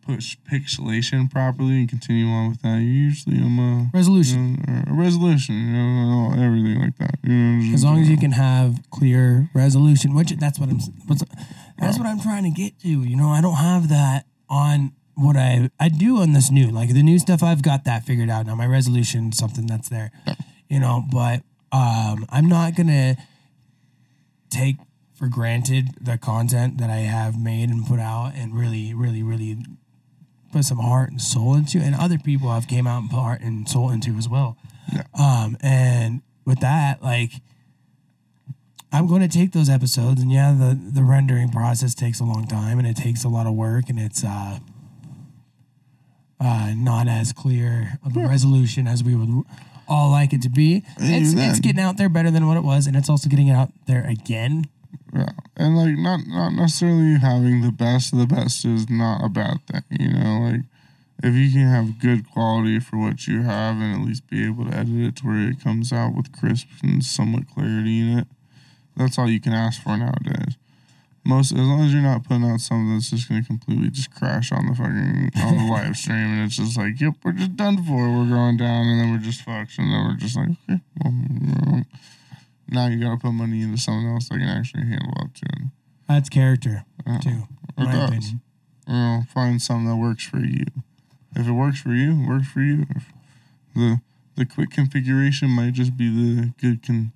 push 0.06 0.36
pixelation 0.52 1.30
properly 1.30 1.82
and 1.82 1.90
continue 1.90 2.28
on 2.28 2.50
with 2.50 2.62
that, 2.64 2.78
you 2.80 2.90
usually 2.90 3.38
um, 3.38 3.60
uh, 3.60 3.86
Resolution. 3.94 4.58
you 4.68 4.74
know, 4.74 4.84
a 4.88 4.94
resolution, 4.94 5.56
you 5.56 5.74
know, 5.74 6.34
everything 6.44 6.82
like 6.82 6.98
that. 6.98 7.20
You 7.24 7.34
know, 7.34 7.74
As 7.74 7.84
long 7.84 8.00
as 8.00 8.10
you 8.10 8.18
can 8.18 8.32
have 8.32 8.80
clear 8.90 9.50
resolution, 9.54 10.16
which 10.16 10.32
that's 10.32 10.60
what 10.60 10.70
I'm 10.70 10.80
what's, 11.06 11.24
that's 11.78 11.98
what 11.98 12.08
I'm 12.08 12.20
trying 12.20 12.44
to 12.44 12.50
get 12.50 12.80
to. 12.80 12.88
You 12.88 13.16
know, 13.16 13.30
I 13.30 13.42
don't 13.42 13.56
have 13.56 13.90
that 13.90 14.26
on 14.52 14.92
what 15.16 15.38
I 15.38 15.70
I 15.80 15.90
do 15.90 16.18
on 16.18 16.34
this 16.34 16.52
new 16.52 16.70
like 16.70 16.94
the 16.94 17.02
new 17.02 17.18
stuff. 17.18 17.42
I've 17.42 17.64
got 17.64 17.86
that 17.86 18.04
figured 18.04 18.30
out 18.30 18.46
now. 18.46 18.56
My 18.56 18.68
resolution, 18.68 19.32
something 19.32 19.66
that's 19.66 19.90
there, 19.90 20.12
you 20.70 20.80
know. 20.80 21.04
But 21.12 21.42
um, 21.72 22.26
I'm 22.30 22.48
not 22.48 22.76
gonna 22.76 23.16
take 24.50 24.76
for 25.14 25.28
granted 25.28 25.90
the 26.02 26.18
content 26.18 26.78
that 26.80 26.90
I 26.90 26.98
have 26.98 27.40
made 27.42 27.70
and 27.70 27.86
put 27.86 28.00
out, 28.00 28.34
and 28.36 28.54
really, 28.54 28.94
really, 28.94 29.24
really 29.24 29.58
put 30.52 30.66
some 30.66 30.80
heart 30.80 31.12
and 31.12 31.22
soul 31.22 31.56
into. 31.56 31.80
And 31.80 31.96
other 31.96 32.18
people 32.18 32.52
have 32.52 32.68
came 32.68 32.86
out 32.86 33.02
and 33.02 33.10
put 33.10 33.20
heart 33.20 33.42
and 33.42 33.68
soul 33.70 33.90
into 33.90 34.16
as 34.18 34.28
well. 34.28 34.58
Yeah. 34.94 35.04
Um, 35.18 35.58
and 35.62 36.22
with 36.46 36.60
that, 36.60 37.02
like. 37.02 37.32
I'm 38.92 39.08
going 39.08 39.22
to 39.22 39.28
take 39.28 39.54
those 39.54 39.70
episodes, 39.70 40.22
and 40.22 40.32
yeah, 40.32 40.52
the 40.52 40.78
the 40.92 41.04
rendering 41.04 41.50
process 41.50 41.96
takes 41.96 42.20
a 42.20 42.26
long 42.26 42.46
time, 42.46 42.78
and 42.78 42.88
it 42.88 42.98
takes 42.98 43.24
a 43.24 43.30
lot 43.30 43.48
of 43.48 43.54
work, 43.54 43.90
and 43.90 43.98
it's 43.98 44.24
uh, 44.24 44.60
uh, 46.40 46.74
not 46.76 47.08
as 47.08 47.32
clear 47.32 48.00
of 48.06 48.18
a 48.18 48.28
resolution 48.28 48.88
as 48.88 49.04
we 49.04 49.16
would 49.16 49.46
all 49.88 50.10
like 50.12 50.34
it 50.34 50.42
to 50.42 50.50
be. 50.50 50.84
It's, 50.98 51.34
it's 51.34 51.60
getting 51.60 51.82
out 51.82 51.98
there 51.98 52.10
better 52.10 52.32
than 52.32 52.48
what 52.48 52.58
it 52.58 52.64
was, 52.64 52.88
and 52.88 52.96
it's 52.96 53.10
also 53.10 53.30
getting 53.30 53.48
it 53.48 53.54
out 53.54 53.72
there 53.88 54.06
again. 54.06 54.66
Yeah, 55.14 55.30
and 55.56 55.78
like 55.78 55.98
not 55.98 56.22
not 56.28 56.50
necessarily 56.50 57.18
having 57.20 57.62
the 57.62 57.72
best 57.72 58.12
of 58.12 58.20
the 58.20 58.28
best 58.28 58.66
is 58.66 58.90
not 58.90 59.24
a 59.24 59.30
bad 59.30 59.60
thing. 59.68 59.84
You 59.90 60.14
know, 60.14 60.52
like 60.52 60.62
if 61.24 61.36
you 61.36 61.52
can 61.52 61.68
have 61.68 62.00
good 62.00 62.30
quality 62.30 62.80
for 62.80 62.98
what 62.98 63.28
you 63.28 63.44
have 63.44 63.76
and 63.76 64.02
at 64.02 64.08
least 64.08 64.28
be 64.28 64.46
able 64.46 64.66
to 64.66 64.76
edit 64.76 64.96
it 64.96 65.16
to 65.18 65.28
where 65.28 65.50
it 65.50 65.62
comes 65.62 65.94
out 65.94 66.16
with 66.16 66.32
crisp 66.32 66.68
and 66.82 67.04
somewhat 67.04 67.48
clarity 67.48 68.00
in 68.02 68.20
it, 68.20 68.28
that's 69.02 69.18
all 69.18 69.30
you 69.30 69.40
can 69.42 69.54
ask 69.54 69.82
for 69.82 69.98
nowadays. 69.98 70.56
Most 71.24 71.52
as 71.52 71.60
long 71.60 71.82
as 71.82 71.94
you're 71.94 72.02
not 72.02 72.24
putting 72.24 72.44
out 72.46 72.62
something 72.62 72.94
that's 72.94 73.12
just 73.12 73.30
gonna 73.30 73.44
completely 73.44 73.90
just 73.92 74.14
crash 74.14 74.52
on 74.52 74.66
the 74.68 74.74
fucking 74.76 75.30
on 75.36 75.58
the 75.58 75.72
live 75.72 75.96
stream 75.96 76.18
and 76.18 76.46
it's 76.46 76.58
just 76.58 76.78
like, 76.78 77.00
yep, 77.00 77.14
we're 77.24 77.32
just 77.34 77.56
done 77.56 77.78
for. 77.84 78.10
We're 78.18 78.30
going 78.30 78.58
down 78.58 78.88
and 78.88 79.00
then 79.00 79.12
we're 79.12 79.20
just 79.20 79.42
fucked 79.44 79.78
and 79.78 79.92
then 79.92 80.06
we're 80.08 80.18
just 80.18 80.36
like, 80.36 80.50
okay, 80.50 80.82
well, 81.04 81.14
mm, 81.14 81.86
now 82.70 82.88
you 82.88 83.00
gotta 83.00 83.18
put 83.18 83.32
money 83.34 83.62
into 83.62 83.78
something 83.78 84.10
else 84.10 84.30
that 84.30 84.40
can 84.40 84.48
actually 84.48 84.84
handle 84.88 85.14
up 85.22 85.34
to 85.36 85.46
it. 85.46 85.68
That's 86.08 86.30
character 86.30 86.86
Yeah. 87.06 87.20
too, 87.20 87.44
It 87.78 87.84
my 87.84 87.92
does. 87.92 88.10
opinion. 88.10 88.42
You 88.88 88.94
know, 88.96 89.22
find 89.32 89.62
something 89.62 89.88
that 89.90 89.96
works 89.98 90.24
for 90.26 90.40
you. 90.40 90.66
If 91.36 91.48
it 91.48 91.52
works 91.52 91.80
for 91.82 91.94
you, 91.94 92.24
it 92.24 92.28
works 92.28 92.48
for 92.48 92.62
you. 92.62 92.86
If 92.96 93.06
the 93.76 94.02
the 94.36 94.46
quick 94.46 94.72
configuration 94.72 95.50
might 95.52 95.74
just 95.74 95.96
be 95.96 96.10
the 96.10 96.54
good 96.60 96.82
con, 96.82 97.12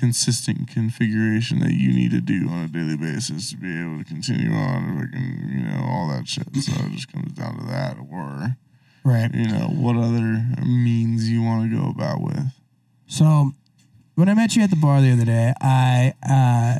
consistent 0.00 0.68
configuration 0.68 1.60
that 1.60 1.72
you 1.74 1.92
need 1.92 2.10
to 2.10 2.20
do 2.20 2.48
on 2.48 2.64
a 2.64 2.68
daily 2.68 2.96
basis 2.96 3.50
to 3.50 3.56
be 3.56 3.80
able 3.80 3.98
to 3.98 4.04
continue 4.04 4.50
on 4.52 4.84
if 4.84 5.08
I 5.08 5.12
can, 5.12 5.50
you 5.52 5.64
know, 5.64 5.84
all 5.86 6.08
that 6.08 6.26
shit. 6.26 6.46
So 6.56 6.72
it 6.86 6.92
just 6.92 7.12
comes 7.12 7.32
down 7.32 7.58
to 7.58 7.64
that 7.66 7.96
or 8.10 8.56
Right. 9.04 9.32
you 9.34 9.46
know, 9.48 9.68
what 9.68 9.96
other 9.96 10.44
means 10.66 11.28
you 11.30 11.42
want 11.42 11.70
to 11.70 11.76
go 11.76 11.88
about 11.90 12.20
with. 12.20 12.52
So 13.06 13.52
when 14.14 14.28
I 14.28 14.34
met 14.34 14.56
you 14.56 14.62
at 14.62 14.70
the 14.70 14.76
bar 14.76 15.00
the 15.00 15.12
other 15.12 15.24
day, 15.24 15.52
I 15.60 16.14
uh 16.28 16.78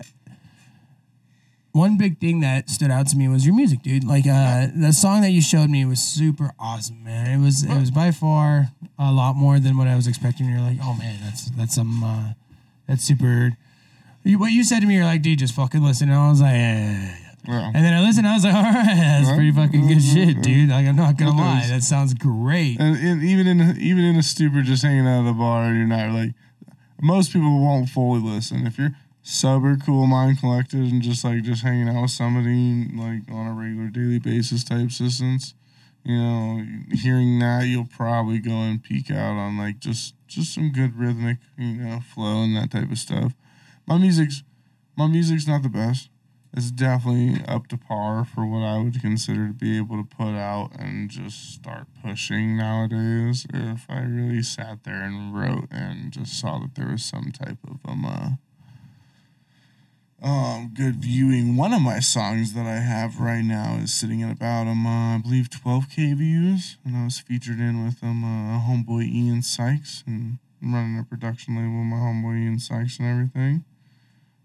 one 1.72 1.96
big 1.96 2.18
thing 2.18 2.40
that 2.40 2.68
stood 2.68 2.90
out 2.90 3.06
to 3.09 3.16
me 3.16 3.28
was 3.28 3.46
your 3.46 3.54
music, 3.54 3.83
dude. 3.83 4.04
Like 4.04 4.26
uh 4.26 4.66
the 4.74 4.92
song 4.92 5.20
that 5.22 5.30
you 5.30 5.40
showed 5.40 5.70
me 5.70 5.85
was 5.85 6.00
super 6.00 6.52
awesome, 6.59 7.04
man. 7.04 7.30
It 7.30 7.42
was 7.42 7.62
it 7.62 7.78
was 7.78 7.90
by 7.90 8.11
far 8.11 8.68
a 8.98 9.12
lot 9.12 9.37
more 9.37 9.59
than 9.61 9.76
what 9.78 9.87
I 9.87 9.94
was 9.96 10.06
expecting. 10.06 10.46
You're 10.48 10.61
like, 10.61 10.78
oh 10.83 10.94
man, 10.94 11.18
that's 11.22 11.50
that's 11.50 11.74
some 11.76 12.02
uh 12.02 12.33
that's 12.90 13.05
super 13.05 13.57
you, 14.24 14.38
what 14.38 14.53
you 14.53 14.64
said 14.64 14.81
to 14.81 14.87
me, 14.87 14.96
you're 14.96 15.05
like, 15.05 15.22
dude, 15.22 15.38
just 15.38 15.55
fucking 15.55 15.83
listen. 15.83 16.11
And 16.11 16.18
I 16.18 16.29
was 16.29 16.40
like, 16.40 16.53
yeah, 16.53 17.16
yeah. 17.48 17.72
And 17.74 17.85
then 17.85 17.94
I 17.94 18.03
listened, 18.03 18.26
I 18.26 18.35
was 18.35 18.44
like, 18.44 18.55
all 18.55 18.62
right, 18.62 18.85
that's 18.85 19.31
pretty 19.31 19.53
fucking 19.53 19.87
good 19.87 19.98
mm-hmm. 19.98 20.14
shit, 20.14 20.42
dude. 20.42 20.68
Like, 20.68 20.87
I'm 20.87 20.96
not 20.96 21.16
gonna 21.16 21.33
It 21.33 21.37
lie, 21.37 21.66
that 21.68 21.83
sounds 21.83 22.14
great. 22.14 22.79
And, 22.79 22.96
and 22.96 23.22
even 23.22 23.46
in 23.46 23.81
even 23.81 24.05
in 24.05 24.16
a 24.16 24.22
stupor, 24.22 24.62
just 24.62 24.83
hanging 24.83 25.07
out 25.07 25.24
at 25.24 25.31
a 25.31 25.35
bar, 25.35 25.72
you're 25.72 25.87
not 25.87 26.12
like 26.12 26.33
most 27.00 27.33
people 27.33 27.61
won't 27.61 27.88
fully 27.88 28.20
listen. 28.20 28.66
If 28.66 28.79
you're 28.79 28.92
sober, 29.22 29.76
cool, 29.76 30.07
mind 30.07 30.40
collected, 30.40 30.81
and 30.81 31.00
just 31.00 31.24
like 31.24 31.42
just 31.42 31.62
hanging 31.62 31.88
out 31.88 32.03
with 32.03 32.11
somebody 32.11 32.88
like 32.94 33.31
on 33.31 33.46
a 33.46 33.53
regular 33.53 33.88
daily 33.88 34.18
basis 34.18 34.64
type 34.64 34.90
systems, 34.90 35.55
you 36.05 36.17
know, 36.17 36.65
hearing 36.93 37.39
that 37.41 37.67
you'll 37.67 37.85
probably 37.87 38.39
go 38.39 38.53
and 38.53 38.83
peek 38.83 39.11
out 39.11 39.37
on 39.37 39.59
like 39.59 39.81
just 39.81 40.15
just 40.27 40.55
some 40.55 40.71
good 40.73 40.97
rhythmic, 40.97 41.39
you 41.59 41.77
know, 41.77 42.01
flow 42.01 42.43
and 42.43 42.57
that 42.57 42.71
type 42.71 42.91
of 42.91 42.99
stuff. 42.99 43.35
My 43.87 43.99
music's 43.99 44.43
my 44.97 45.07
music's 45.07 45.47
not 45.47 45.63
the 45.63 45.69
best. 45.69 46.09
It's 46.53 46.73
definitely 46.73 47.45
up 47.47 47.69
to 47.69 47.77
par 47.77 48.25
for 48.25 48.45
what 48.45 48.65
I 48.65 48.83
would 48.83 49.01
consider 49.01 49.49
to 49.49 49.53
be 49.53 49.77
able 49.77 50.03
to 50.03 50.17
put 50.17 50.35
out 50.35 50.71
and 50.77 51.09
just 51.09 51.55
start 51.55 51.87
pushing 52.05 52.57
nowadays. 52.57 53.47
If 53.55 53.87
I 53.89 54.01
really 54.01 54.43
sat 54.43 54.83
there 54.83 55.03
and 55.03 55.33
wrote 55.33 55.69
and 55.71 56.13
just 56.13 56.41
saw 56.41 56.59
that 56.59 56.75
there 56.75 56.89
was 56.89 57.05
some 57.05 57.31
type 57.31 57.59
of 57.69 57.79
um 57.85 58.05
uh, 58.05 58.31
um 60.22 60.72
good 60.74 60.96
viewing. 60.96 61.56
One 61.56 61.72
of 61.72 61.83
my 61.83 62.00
songs 62.00 62.52
that 62.54 62.66
I 62.66 62.80
have 62.80 63.20
right 63.20 63.44
now 63.44 63.78
is 63.83 63.94
sitting 63.94 64.22
at 64.22 64.33
about 64.33 64.66
um 64.66 64.87
uh, 64.87 65.16
I 65.16 65.18
believe 65.18 65.48
12k 65.50 66.16
views, 66.16 66.76
and 66.85 66.96
I 66.96 67.04
was 67.04 67.20
featured 67.20 67.59
in 67.59 67.85
with 67.85 68.02
um 68.02 68.24
uh, 68.24 68.61
homeboy 68.61 69.11
Ian 69.11 69.42
Sykes 69.42 70.04
and 70.06 70.38
I'm 70.62 70.74
running 70.74 70.98
a 70.98 71.04
production 71.04 71.56
label 71.56 71.78
with 71.78 71.87
my 71.87 71.96
homeboy 71.96 72.44
Ian 72.44 72.59
Sykes 72.59 72.98
and 72.98 73.09
everything. 73.09 73.64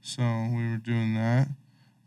So 0.01 0.21
we 0.49 0.69
were 0.69 0.77
doing 0.77 1.13
that. 1.15 1.49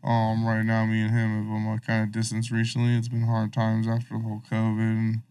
Um, 0.03 0.47
right 0.47 0.63
now, 0.63 0.85
me 0.85 1.01
and 1.01 1.11
him 1.11 1.29
have 1.29 1.55
um, 1.55 1.67
a 1.67 1.79
kind 1.79 2.03
of 2.03 2.11
distance 2.11 2.51
recently. 2.51 2.95
It's 2.95 3.09
been 3.09 3.23
hard 3.23 3.51
times 3.53 3.87
after 3.87 4.15
the 4.15 4.23
whole 4.23 4.41
COVID 4.49 4.79
and, 4.79 5.21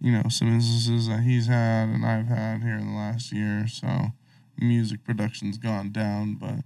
you 0.00 0.12
know, 0.12 0.24
some 0.28 0.48
instances 0.48 1.08
that 1.08 1.20
he's 1.20 1.46
had 1.46 1.88
and 1.88 2.04
I've 2.04 2.28
had 2.28 2.62
here 2.62 2.76
in 2.76 2.92
the 2.92 2.96
last 2.96 3.32
year. 3.32 3.66
So 3.66 4.12
music 4.58 5.02
production's 5.04 5.58
gone 5.58 5.90
down, 5.90 6.34
but 6.34 6.64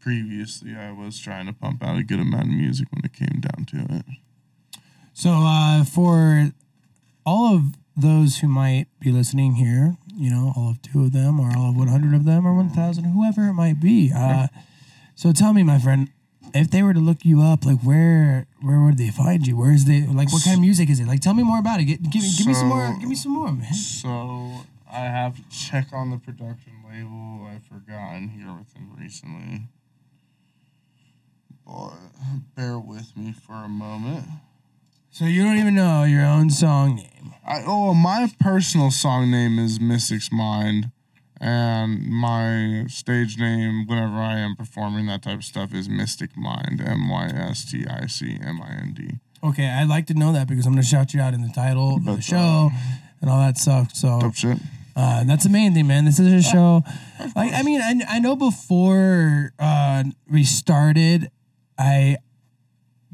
previously 0.00 0.74
I 0.76 0.92
was 0.92 1.18
trying 1.18 1.46
to 1.46 1.52
pump 1.52 1.82
out 1.82 1.98
a 1.98 2.02
good 2.02 2.20
amount 2.20 2.44
of 2.44 2.54
music 2.54 2.88
when 2.90 3.04
it 3.04 3.12
came 3.12 3.40
down 3.40 3.66
to 3.66 3.94
it. 3.96 4.04
So 5.12 5.30
uh, 5.30 5.84
for 5.84 6.52
all 7.26 7.54
of 7.54 7.62
those 7.96 8.38
who 8.38 8.48
might 8.48 8.86
be 9.00 9.10
listening 9.10 9.54
here, 9.54 9.96
you 10.14 10.30
know, 10.30 10.52
all 10.56 10.70
of 10.70 10.82
two 10.82 11.04
of 11.04 11.12
them, 11.12 11.40
or 11.40 11.50
all 11.56 11.70
of 11.70 11.76
one 11.76 11.88
hundred 11.88 12.14
of 12.14 12.24
them, 12.24 12.46
or 12.46 12.54
one 12.54 12.70
thousand, 12.70 13.04
whoever 13.04 13.48
it 13.48 13.54
might 13.54 13.80
be. 13.80 14.12
Uh, 14.14 14.46
so 15.14 15.32
tell 15.32 15.52
me, 15.52 15.62
my 15.62 15.78
friend, 15.78 16.10
if 16.54 16.70
they 16.70 16.82
were 16.82 16.94
to 16.94 17.00
look 17.00 17.24
you 17.24 17.42
up, 17.42 17.66
like 17.66 17.80
where 17.80 18.46
where 18.62 18.80
would 18.80 18.98
they 18.98 19.10
find 19.10 19.46
you? 19.46 19.56
Where 19.56 19.72
is 19.72 19.84
they 19.84 20.02
like? 20.06 20.32
What 20.32 20.44
kind 20.44 20.54
of 20.54 20.60
music 20.60 20.88
is 20.88 21.00
it? 21.00 21.06
Like, 21.06 21.20
tell 21.20 21.34
me 21.34 21.42
more 21.42 21.58
about 21.58 21.80
it. 21.80 21.84
Get, 21.84 22.02
give 22.02 22.22
me 22.22 22.30
give 22.38 22.46
me 22.46 22.54
some 22.54 22.68
more. 22.68 22.96
Give 22.98 23.08
me 23.08 23.16
some 23.16 23.32
more, 23.32 23.52
man. 23.52 23.74
So 23.74 24.64
I 24.90 25.00
have 25.00 25.36
to 25.36 25.42
check 25.50 25.88
on 25.92 26.10
the 26.10 26.18
production 26.18 26.74
label. 26.88 27.46
I've 27.46 27.64
forgotten 27.64 28.28
here 28.28 28.52
within 28.56 28.94
recently. 28.96 29.68
But 31.68 31.92
bear 32.56 32.78
with 32.78 33.14
me 33.14 33.32
for 33.32 33.52
a 33.52 33.68
moment. 33.68 34.24
So 35.10 35.26
you 35.26 35.42
don't 35.44 35.58
even 35.58 35.74
know 35.74 36.04
your 36.04 36.24
own 36.24 36.48
song 36.48 36.96
name. 36.96 37.34
I 37.46 37.62
oh 37.66 37.92
my 37.92 38.30
personal 38.40 38.90
song 38.90 39.30
name 39.30 39.58
is 39.58 39.78
Mystic's 39.78 40.32
Mind, 40.32 40.90
and 41.40 42.06
my 42.06 42.86
stage 42.88 43.38
name 43.38 43.86
whenever 43.86 44.14
I 44.14 44.38
am 44.38 44.56
performing 44.56 45.06
that 45.06 45.22
type 45.22 45.38
of 45.38 45.44
stuff 45.44 45.74
is 45.74 45.88
Mystic 45.88 46.36
Mind. 46.36 46.80
M 46.80 47.10
Y 47.10 47.26
S 47.34 47.70
T 47.70 47.86
I 47.86 48.06
C 48.06 48.38
M 48.42 48.62
I 48.62 48.70
N 48.70 48.94
D. 48.96 49.18
Okay, 49.44 49.66
I'd 49.66 49.88
like 49.88 50.06
to 50.06 50.14
know 50.14 50.32
that 50.32 50.48
because 50.48 50.66
I'm 50.66 50.72
going 50.72 50.82
to 50.82 50.88
shout 50.88 51.12
you 51.14 51.20
out 51.20 51.34
in 51.34 51.42
the 51.42 51.52
title 51.54 51.96
of 51.96 52.04
the 52.04 52.20
show 52.20 52.70
and 53.20 53.30
all 53.30 53.38
that 53.40 53.56
stuff. 53.58 53.94
So 53.94 54.18
Dope 54.20 54.34
shit. 54.34 54.58
uh, 54.96 55.24
that's 55.24 55.44
the 55.44 55.50
main 55.50 55.74
thing, 55.74 55.86
man. 55.86 56.06
This 56.06 56.18
is 56.18 56.32
a 56.32 56.42
show. 56.42 56.82
Like, 57.36 57.52
I 57.52 57.62
mean, 57.62 57.80
I, 57.80 58.16
I 58.16 58.18
know 58.18 58.34
before 58.34 59.52
uh, 59.60 60.04
we 60.30 60.42
started, 60.44 61.30
I 61.78 62.16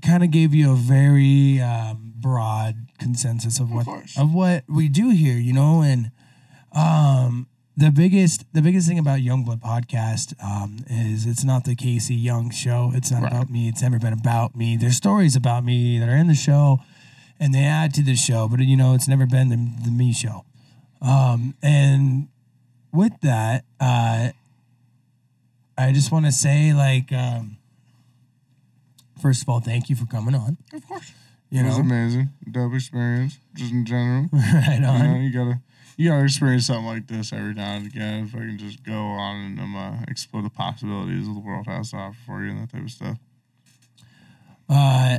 kind 0.02 0.22
of 0.24 0.30
gave 0.30 0.54
you 0.54 0.72
a 0.72 0.76
very 0.76 1.60
um, 1.60 2.12
broad 2.16 2.86
consensus 2.98 3.60
of 3.60 3.70
what 3.70 3.84
course. 3.84 4.18
of 4.18 4.32
what 4.34 4.64
we 4.68 4.88
do 4.88 5.10
here, 5.10 5.36
you 5.36 5.52
know, 5.52 5.82
and 5.82 6.10
um, 6.72 7.46
the 7.76 7.90
biggest 7.90 8.44
the 8.54 8.62
biggest 8.62 8.88
thing 8.88 8.98
about 8.98 9.20
Youngblood 9.20 9.60
podcast 9.60 10.34
um, 10.42 10.78
is 10.88 11.26
it's 11.26 11.44
not 11.44 11.64
the 11.64 11.74
Casey 11.74 12.14
Young 12.14 12.50
show. 12.50 12.90
It's 12.94 13.10
not 13.10 13.22
Right. 13.22 13.32
about 13.32 13.50
me. 13.50 13.68
It's 13.68 13.82
never 13.82 13.98
been 13.98 14.12
about 14.12 14.56
me. 14.56 14.76
There's 14.76 14.96
stories 14.96 15.36
about 15.36 15.64
me 15.64 15.98
that 15.98 16.08
are 16.08 16.16
in 16.16 16.28
the 16.28 16.34
show, 16.34 16.80
and 17.38 17.54
they 17.54 17.64
add 17.64 17.92
to 17.94 18.02
the 18.02 18.16
show. 18.16 18.48
But 18.48 18.60
you 18.60 18.76
know, 18.76 18.94
it's 18.94 19.08
never 19.08 19.26
been 19.26 19.48
the, 19.50 19.84
the 19.84 19.90
me 19.90 20.12
show. 20.12 20.44
Um, 21.02 21.54
and 21.62 22.28
with 22.92 23.12
that, 23.22 23.64
uh, 23.80 24.30
I 25.76 25.92
just 25.92 26.10
want 26.12 26.24
to 26.26 26.32
say, 26.32 26.72
like, 26.72 27.12
um, 27.12 27.58
first 29.20 29.42
of 29.42 29.48
all, 29.48 29.60
thank 29.60 29.88
you 29.88 29.96
for 29.96 30.06
coming 30.06 30.34
on. 30.34 30.56
Of 30.72 30.86
course. 30.86 31.12
You 31.50 31.60
it 31.60 31.64
was 31.66 31.76
know, 31.78 31.84
amazing. 31.84 32.30
Dope 32.50 32.74
experience, 32.74 33.38
just 33.54 33.72
in 33.72 33.84
general. 33.84 34.28
right 34.32 34.74
You 34.74 34.80
know, 34.80 35.16
you 35.20 35.30
gotta 35.30 35.60
you 35.96 36.10
gotta 36.10 36.24
experience 36.24 36.66
something 36.66 36.86
like 36.86 37.06
this 37.06 37.32
every 37.32 37.54
now 37.54 37.74
and 37.76 37.86
again. 37.86 38.24
If 38.24 38.34
I 38.34 38.38
can 38.38 38.58
just 38.58 38.82
go 38.82 38.94
on 38.94 39.36
and 39.36 39.60
um, 39.60 39.76
uh, 39.76 40.02
explore 40.08 40.42
the 40.42 40.50
possibilities 40.50 41.28
of 41.28 41.34
the 41.34 41.40
world 41.40 41.66
has 41.66 41.90
to 41.90 41.96
offer 41.96 42.18
for 42.26 42.42
you 42.42 42.50
and 42.50 42.62
that 42.62 42.72
type 42.72 42.82
of 42.82 42.90
stuff. 42.90 43.18
Uh, 44.68 45.18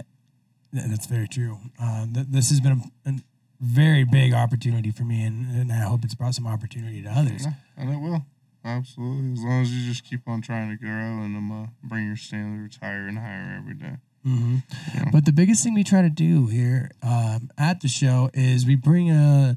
th- 0.74 0.88
that's 0.90 1.06
very 1.06 1.28
true. 1.28 1.60
Uh, 1.82 2.06
th- 2.14 2.28
this 2.30 2.50
has 2.50 2.60
been 2.60 2.82
a, 3.06 3.10
a 3.10 3.14
very 3.62 4.04
big 4.04 4.34
opportunity 4.34 4.92
for 4.92 5.04
me, 5.04 5.24
and, 5.24 5.56
and 5.56 5.72
I 5.72 5.78
hope 5.88 6.04
it's 6.04 6.16
brought 6.16 6.36
some 6.36 6.48
opportunity 6.48 7.02
to 7.04 7.10
others. 7.10 7.46
Yeah, 7.46 7.54
and 7.78 7.94
it 7.94 7.98
will. 7.98 8.26
Absolutely. 8.66 9.34
As 9.34 9.44
long 9.44 9.62
as 9.62 9.72
you 9.72 9.88
just 9.88 10.04
keep 10.04 10.28
on 10.28 10.42
trying 10.42 10.72
to 10.72 10.76
grow 10.76 10.90
and 10.90 11.38
um, 11.38 11.52
uh, 11.52 11.68
bring 11.84 12.08
your 12.08 12.16
standards 12.18 12.78
higher 12.82 13.08
and 13.08 13.20
higher 13.20 13.56
every 13.60 13.76
day. 13.76 13.98
hmm 14.24 14.58
Yeah. 14.94 15.10
But 15.12 15.26
the 15.26 15.32
biggest 15.32 15.64
thing 15.64 15.76
we 15.76 15.84
try 15.84 16.02
to 16.02 16.10
do 16.10 16.48
here 16.48 16.90
um, 17.04 17.52
at 17.58 17.82
the 17.82 17.88
show 17.88 18.32
is 18.34 18.66
we 18.66 18.76
bring 18.76 19.12
a 19.12 19.56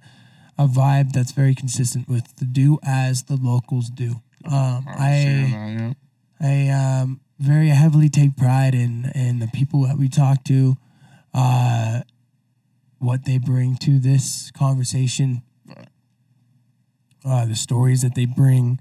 a 0.58 0.66
vibe 0.66 1.12
that's 1.12 1.30
very 1.32 1.54
consistent 1.54 2.08
with 2.08 2.36
the 2.36 2.44
do 2.44 2.78
as 2.84 3.22
the 3.24 3.36
locals 3.36 3.88
do. 3.90 4.20
Um, 4.44 4.84
I, 4.88 5.54
I. 5.54 5.94
I 6.40 6.68
um, 6.68 7.20
very 7.38 7.68
heavily 7.68 8.08
take 8.08 8.36
pride 8.36 8.74
in 8.74 9.10
in 9.14 9.38
the 9.38 9.48
people 9.48 9.82
that 9.82 9.96
we 9.98 10.08
talk 10.08 10.44
to, 10.44 10.76
uh, 11.34 12.02
what 12.98 13.24
they 13.24 13.38
bring 13.38 13.76
to 13.76 13.98
this 13.98 14.50
conversation, 14.52 15.42
uh, 17.24 17.46
the 17.46 17.56
stories 17.56 18.02
that 18.02 18.14
they 18.14 18.26
bring. 18.26 18.80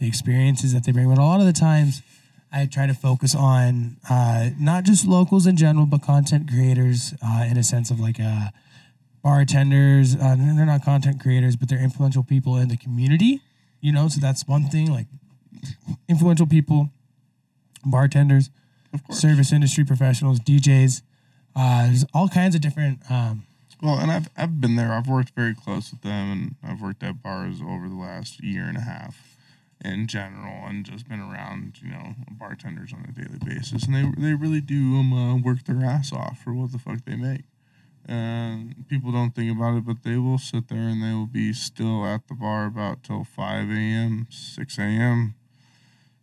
The 0.00 0.08
experiences 0.08 0.72
that 0.72 0.84
they 0.84 0.92
bring. 0.92 1.08
But 1.08 1.18
a 1.18 1.22
lot 1.22 1.40
of 1.40 1.46
the 1.46 1.52
times, 1.52 2.02
I 2.52 2.66
try 2.66 2.86
to 2.86 2.94
focus 2.94 3.34
on 3.34 3.96
uh, 4.10 4.50
not 4.58 4.82
just 4.84 5.06
locals 5.06 5.46
in 5.46 5.56
general, 5.56 5.86
but 5.86 6.02
content 6.02 6.48
creators 6.50 7.14
uh, 7.24 7.46
in 7.48 7.56
a 7.56 7.62
sense 7.62 7.90
of 7.92 8.00
like 8.00 8.18
uh, 8.18 8.48
bartenders. 9.22 10.16
Uh, 10.16 10.34
they're 10.36 10.66
not 10.66 10.84
content 10.84 11.20
creators, 11.20 11.54
but 11.54 11.68
they're 11.68 11.78
influential 11.82 12.24
people 12.24 12.56
in 12.56 12.68
the 12.68 12.76
community. 12.76 13.40
You 13.80 13.92
know, 13.92 14.08
so 14.08 14.20
that's 14.20 14.46
one 14.48 14.64
thing. 14.64 14.90
Like 14.90 15.06
influential 16.08 16.46
people, 16.46 16.90
bartenders, 17.84 18.50
service 19.10 19.52
industry 19.52 19.84
professionals, 19.84 20.40
DJs. 20.40 21.02
Uh, 21.54 21.86
there's 21.86 22.04
all 22.14 22.28
kinds 22.28 22.54
of 22.54 22.60
different. 22.60 22.98
Um, 23.10 23.44
Well, 23.82 23.98
and 23.98 24.10
I've 24.10 24.28
I've 24.36 24.60
been 24.60 24.76
there. 24.76 24.92
I've 24.92 25.08
worked 25.08 25.30
very 25.36 25.54
close 25.54 25.90
with 25.90 26.02
them, 26.02 26.30
and 26.32 26.54
I've 26.62 26.80
worked 26.82 27.02
at 27.02 27.22
bars 27.22 27.60
over 27.62 27.88
the 27.88 27.94
last 27.94 28.42
year 28.42 28.64
and 28.64 28.76
a 28.76 28.80
half, 28.82 29.29
in 29.84 30.06
general, 30.06 30.66
and 30.66 30.84
just 30.84 31.08
been 31.08 31.20
around 31.20 31.80
you 31.82 31.90
know 31.90 32.14
bartenders 32.30 32.92
on 32.92 33.06
a 33.08 33.12
daily 33.12 33.38
basis, 33.44 33.84
and 33.84 33.94
they 33.94 34.20
they 34.20 34.34
really 34.34 34.60
do 34.60 34.96
um 34.96 35.12
uh, 35.12 35.36
work 35.36 35.64
their 35.64 35.84
ass 35.84 36.12
off 36.12 36.40
for 36.42 36.52
what 36.52 36.72
the 36.72 36.78
fuck 36.78 37.04
they 37.04 37.16
make. 37.16 37.44
And 38.06 38.88
people 38.88 39.12
don't 39.12 39.34
think 39.34 39.54
about 39.54 39.76
it, 39.76 39.86
but 39.86 40.02
they 40.02 40.16
will 40.16 40.38
sit 40.38 40.68
there 40.68 40.78
and 40.78 41.02
they 41.02 41.12
will 41.12 41.26
be 41.26 41.52
still 41.52 42.04
at 42.06 42.26
the 42.28 42.34
bar 42.34 42.66
about 42.66 43.04
till 43.04 43.24
five 43.24 43.68
a.m., 43.70 44.26
six 44.30 44.78
a.m. 44.78 45.34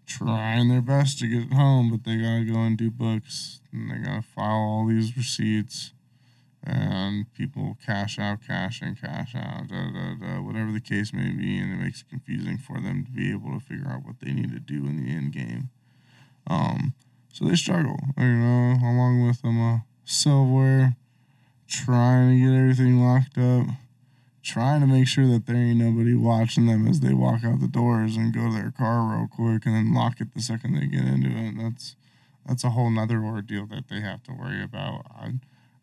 Trying 0.05 0.69
their 0.69 0.81
best 0.81 1.19
to 1.19 1.27
get 1.27 1.53
home, 1.53 1.91
but 1.91 2.03
they 2.03 2.17
gotta 2.17 2.45
go 2.45 2.59
and 2.59 2.77
do 2.77 2.89
books, 2.89 3.61
and 3.71 3.91
they 3.91 3.97
gotta 3.97 4.21
file 4.21 4.55
all 4.55 4.87
these 4.87 5.15
receipts 5.15 5.93
and 6.67 7.33
people 7.33 7.77
cash 7.85 8.19
out, 8.19 8.39
cash 8.45 8.81
in, 8.81 8.95
cash 8.95 9.33
out, 9.35 9.69
da, 9.69 9.91
da, 9.91 10.15
da, 10.15 10.41
whatever 10.41 10.71
the 10.71 10.81
case 10.81 11.13
may 11.13 11.31
be, 11.31 11.57
and 11.57 11.73
it 11.73 11.83
makes 11.83 12.01
it 12.01 12.09
confusing 12.09 12.57
for 12.57 12.81
them 12.81 13.05
to 13.05 13.11
be 13.11 13.31
able 13.31 13.51
to 13.51 13.65
figure 13.65 13.87
out 13.87 14.03
what 14.03 14.19
they 14.21 14.31
need 14.31 14.51
to 14.51 14.59
do 14.59 14.85
in 14.85 15.03
the 15.03 15.09
end 15.09 15.31
game. 15.31 15.69
Um, 16.47 16.93
so 17.31 17.45
they 17.45 17.55
struggle, 17.55 17.97
you 18.17 18.25
know, 18.25 18.77
along 18.81 19.25
with 19.25 19.41
them, 19.41 19.61
uh, 19.61 19.79
silverware, 20.03 20.95
trying 21.67 22.31
to 22.31 22.45
get 22.45 22.57
everything 22.57 22.99
locked 22.99 23.37
up, 23.37 23.67
trying 24.43 24.81
to 24.81 24.87
make 24.87 25.07
sure 25.07 25.27
that 25.27 25.45
there 25.45 25.55
ain't 25.55 25.79
nobody 25.79 26.15
watching 26.15 26.65
them 26.65 26.87
as 26.87 26.99
they 26.99 27.13
walk 27.13 27.43
out 27.45 27.61
the 27.61 27.67
doors 27.67 28.17
and 28.17 28.33
go 28.33 28.49
to 28.49 28.53
their 28.53 28.71
car 28.71 29.15
real 29.15 29.27
quick 29.27 29.65
and 29.65 29.75
then 29.75 29.93
lock 29.93 30.19
it 30.19 30.33
the 30.33 30.41
second 30.41 30.75
they 30.75 30.87
get 30.87 31.05
into 31.05 31.29
it. 31.29 31.55
That's 31.57 31.95
that's 32.45 32.63
a 32.63 32.69
whole 32.69 32.89
nother 32.89 33.21
ordeal 33.21 33.65
that 33.67 33.89
they 33.89 33.99
have 33.99 34.23
to 34.23 34.31
worry 34.31 34.63
about. 34.63 35.05
I, 35.13 35.33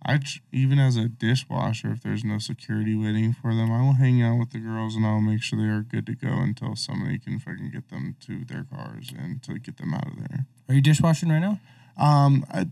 I 0.05 0.19
tr- 0.19 0.39
even 0.53 0.79
as 0.79 0.97
a 0.97 1.09
dishwasher, 1.09 1.93
if 1.93 2.03
there's 2.03 2.25
no 2.25 2.39
security 2.39 2.95
waiting 2.95 3.33
for 3.33 3.55
them, 3.55 3.73
I 3.73 3.81
will 3.83 3.95
hang 3.95 4.23
out 4.23 4.39
with 4.39 4.51
the 4.51 4.59
girls 4.59 4.95
and 4.97 5.07
I'll 5.07 5.21
make 5.21 5.43
sure 5.43 5.59
they 5.59 5.69
are 5.73 5.81
good 5.83 6.07
to 6.07 6.15
go 6.15 6.29
until 6.29 6.77
somebody 6.77 7.19
can 7.19 7.39
fucking 7.39 7.71
get 7.71 7.89
them 7.89 8.17
to 8.27 8.45
their 8.45 8.65
cars 8.65 9.11
and 9.17 9.43
to 9.45 9.59
get 9.59 9.79
them 9.79 9.95
out 9.95 10.07
of 10.07 10.17
there. 10.19 10.47
are 10.69 10.75
you 10.75 10.81
dishwashing 10.83 11.31
right 11.31 11.39
now? 11.39 11.59
Um, 11.97 12.45
I, 12.53 12.67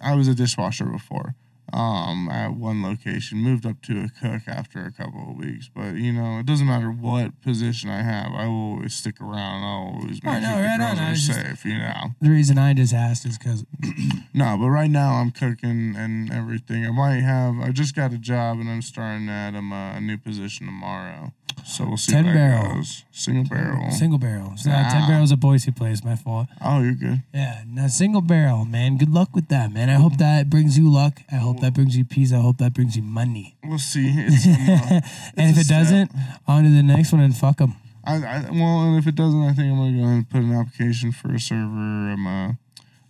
I 0.00 0.14
was 0.14 0.28
a 0.28 0.34
dishwasher 0.34 0.84
before. 0.86 1.34
Um, 1.72 2.28
at 2.30 2.52
one 2.54 2.82
location, 2.84 3.38
moved 3.38 3.64
up 3.66 3.80
to 3.82 4.02
a 4.04 4.08
cook 4.08 4.42
after 4.46 4.84
a 4.84 4.92
couple 4.92 5.30
of 5.30 5.36
weeks. 5.36 5.68
But 5.74 5.94
you 5.94 6.12
know, 6.12 6.38
it 6.38 6.46
doesn't 6.46 6.66
matter 6.68 6.88
what 6.90 7.40
position 7.40 7.90
I 7.90 8.02
have, 8.02 8.32
I 8.32 8.46
will 8.46 8.74
always 8.74 8.94
stick 8.94 9.20
around. 9.20 9.62
I'll 9.64 9.94
always 10.00 10.22
make 10.22 10.34
Oh, 10.34 10.38
no, 10.40 10.46
sure 10.48 10.62
right 10.62 10.78
the 10.78 10.84
girls 10.84 10.98
I 11.00 11.06
are 11.06 11.10
was 11.10 11.26
just- 11.26 11.40
safe. 11.40 11.64
You 11.64 11.78
know. 11.78 12.10
The 12.20 12.30
reason 12.30 12.58
I 12.58 12.74
just 12.74 12.92
asked 12.94 13.24
is 13.26 13.38
because 13.38 13.64
No, 14.36 14.56
but 14.58 14.68
right 14.68 14.90
now 14.90 15.14
I'm 15.14 15.30
cooking 15.30 15.94
and 15.96 16.32
everything. 16.32 16.84
I 16.84 16.90
might 16.90 17.20
have. 17.20 17.60
I 17.60 17.70
just 17.70 17.94
got 17.94 18.12
a 18.12 18.18
job 18.18 18.58
and 18.58 18.68
I'm 18.68 18.82
starting 18.82 19.28
at 19.28 19.54
um, 19.54 19.72
a 19.72 20.00
new 20.00 20.18
position 20.18 20.66
tomorrow. 20.66 21.32
So 21.64 21.86
we'll 21.86 21.96
see. 21.96 22.12
Ten 22.12 22.24
how 22.24 22.32
that 22.32 22.36
barrel. 22.36 22.74
goes. 22.74 23.04
Single 23.12 23.44
barrel. 23.44 23.90
single 23.92 24.18
barrel. 24.18 24.52
So, 24.56 24.70
ten 24.70 25.08
barrels 25.08 25.30
of 25.30 25.38
Boise 25.38 25.70
place. 25.70 26.02
My 26.02 26.16
fault. 26.16 26.48
oh, 26.60 26.82
you're 26.82 26.94
good. 26.94 27.22
Yeah, 27.32 27.62
now 27.66 27.86
single 27.86 28.22
barrel, 28.22 28.64
man. 28.64 28.98
Good 28.98 29.10
luck 29.14 29.30
with 29.34 29.48
that, 29.48 29.72
man. 29.72 29.88
I 29.88 29.94
hope 29.94 30.18
that 30.18 30.50
brings 30.50 30.76
you 30.76 30.92
luck. 30.92 31.20
I 31.30 31.36
hope 31.36 31.60
that 31.60 31.72
brings 31.72 31.96
you 31.96 32.04
peace. 32.04 32.32
I 32.32 32.38
hope 32.40 32.58
that 32.58 32.74
brings 32.74 32.96
you 32.96 33.02
money. 33.04 33.56
We'll 33.64 33.78
see. 33.78 34.12
It's, 34.26 34.46
uh, 34.46 35.00
and 35.36 35.50
if 35.50 35.58
it 35.58 35.64
step. 35.66 35.78
doesn't, 35.84 36.10
on 36.48 36.64
to 36.64 36.70
the 36.70 36.82
next 36.82 37.12
one 37.12 37.22
and 37.22 37.36
fuck 37.36 37.58
them. 37.58 37.74
I, 38.04 38.16
I 38.16 38.40
well, 38.50 38.82
and 38.82 38.98
if 38.98 39.06
it 39.06 39.14
doesn't, 39.14 39.42
I 39.42 39.52
think 39.52 39.72
I'm 39.72 39.78
gonna 39.78 39.96
go 39.96 40.04
ahead 40.04 40.16
and 40.16 40.28
put 40.28 40.40
an 40.42 40.52
application 40.52 41.12
for 41.12 41.32
a 41.32 41.38
server. 41.40 41.62
Um, 41.64 42.26
uh, 42.26 42.52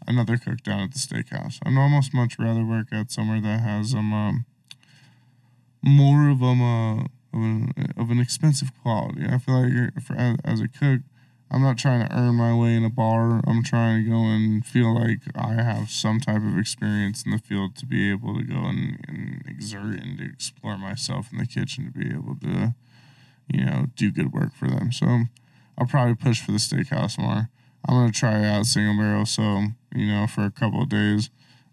another 0.06 0.36
cook 0.36 0.62
down 0.62 0.80
at 0.80 0.92
the 0.92 0.98
steakhouse. 0.98 1.58
I'd 1.64 1.76
almost 1.76 2.14
much 2.14 2.38
rather 2.38 2.64
work 2.64 2.88
at 2.92 3.10
somewhere 3.10 3.40
that 3.40 3.60
has 3.60 3.94
um, 3.94 4.12
um 4.12 4.46
more 5.82 6.28
of 6.30 6.42
um 6.42 6.62
uh, 6.62 7.04
of 7.34 7.40
an, 7.40 7.72
of 7.96 8.10
an 8.10 8.20
expensive 8.20 8.70
quality. 8.82 9.24
I 9.28 9.38
feel 9.38 9.62
like 9.62 10.00
for, 10.00 10.14
as, 10.14 10.36
as 10.44 10.60
a 10.60 10.68
cook, 10.68 11.00
I'm 11.50 11.62
not 11.62 11.78
trying 11.78 12.06
to 12.06 12.16
earn 12.16 12.36
my 12.36 12.54
way 12.54 12.74
in 12.74 12.84
a 12.84 12.90
bar. 12.90 13.40
I'm 13.46 13.62
trying 13.62 14.04
to 14.04 14.10
go 14.10 14.16
and 14.16 14.64
feel 14.64 14.94
like 14.94 15.20
I 15.34 15.54
have 15.54 15.90
some 15.90 16.20
type 16.20 16.42
of 16.42 16.58
experience 16.58 17.24
in 17.24 17.32
the 17.32 17.38
field 17.38 17.76
to 17.76 17.86
be 17.86 18.10
able 18.10 18.36
to 18.36 18.44
go 18.44 18.56
and, 18.56 18.98
and 19.06 19.42
exert 19.46 20.00
and 20.00 20.18
to 20.18 20.24
explore 20.24 20.78
myself 20.78 21.28
in 21.32 21.38
the 21.38 21.46
kitchen 21.46 21.84
to 21.84 21.90
be 21.90 22.10
able 22.10 22.36
to, 22.36 22.74
you 23.48 23.64
know, 23.64 23.86
do 23.96 24.10
good 24.10 24.32
work 24.32 24.54
for 24.54 24.68
them. 24.68 24.90
So 24.90 25.24
I'll 25.76 25.86
probably 25.86 26.14
push 26.14 26.40
for 26.40 26.52
the 26.52 26.58
steakhouse 26.58 27.18
more. 27.18 27.50
I'm 27.86 27.94
gonna 27.96 28.12
try 28.12 28.44
out 28.44 28.66
single 28.66 28.96
barrel, 28.96 29.26
so 29.26 29.66
you 29.94 30.06
know, 30.06 30.26
for 30.26 30.44
a 30.44 30.50
couple 30.50 30.82
of 30.82 30.88
days. 30.88 31.30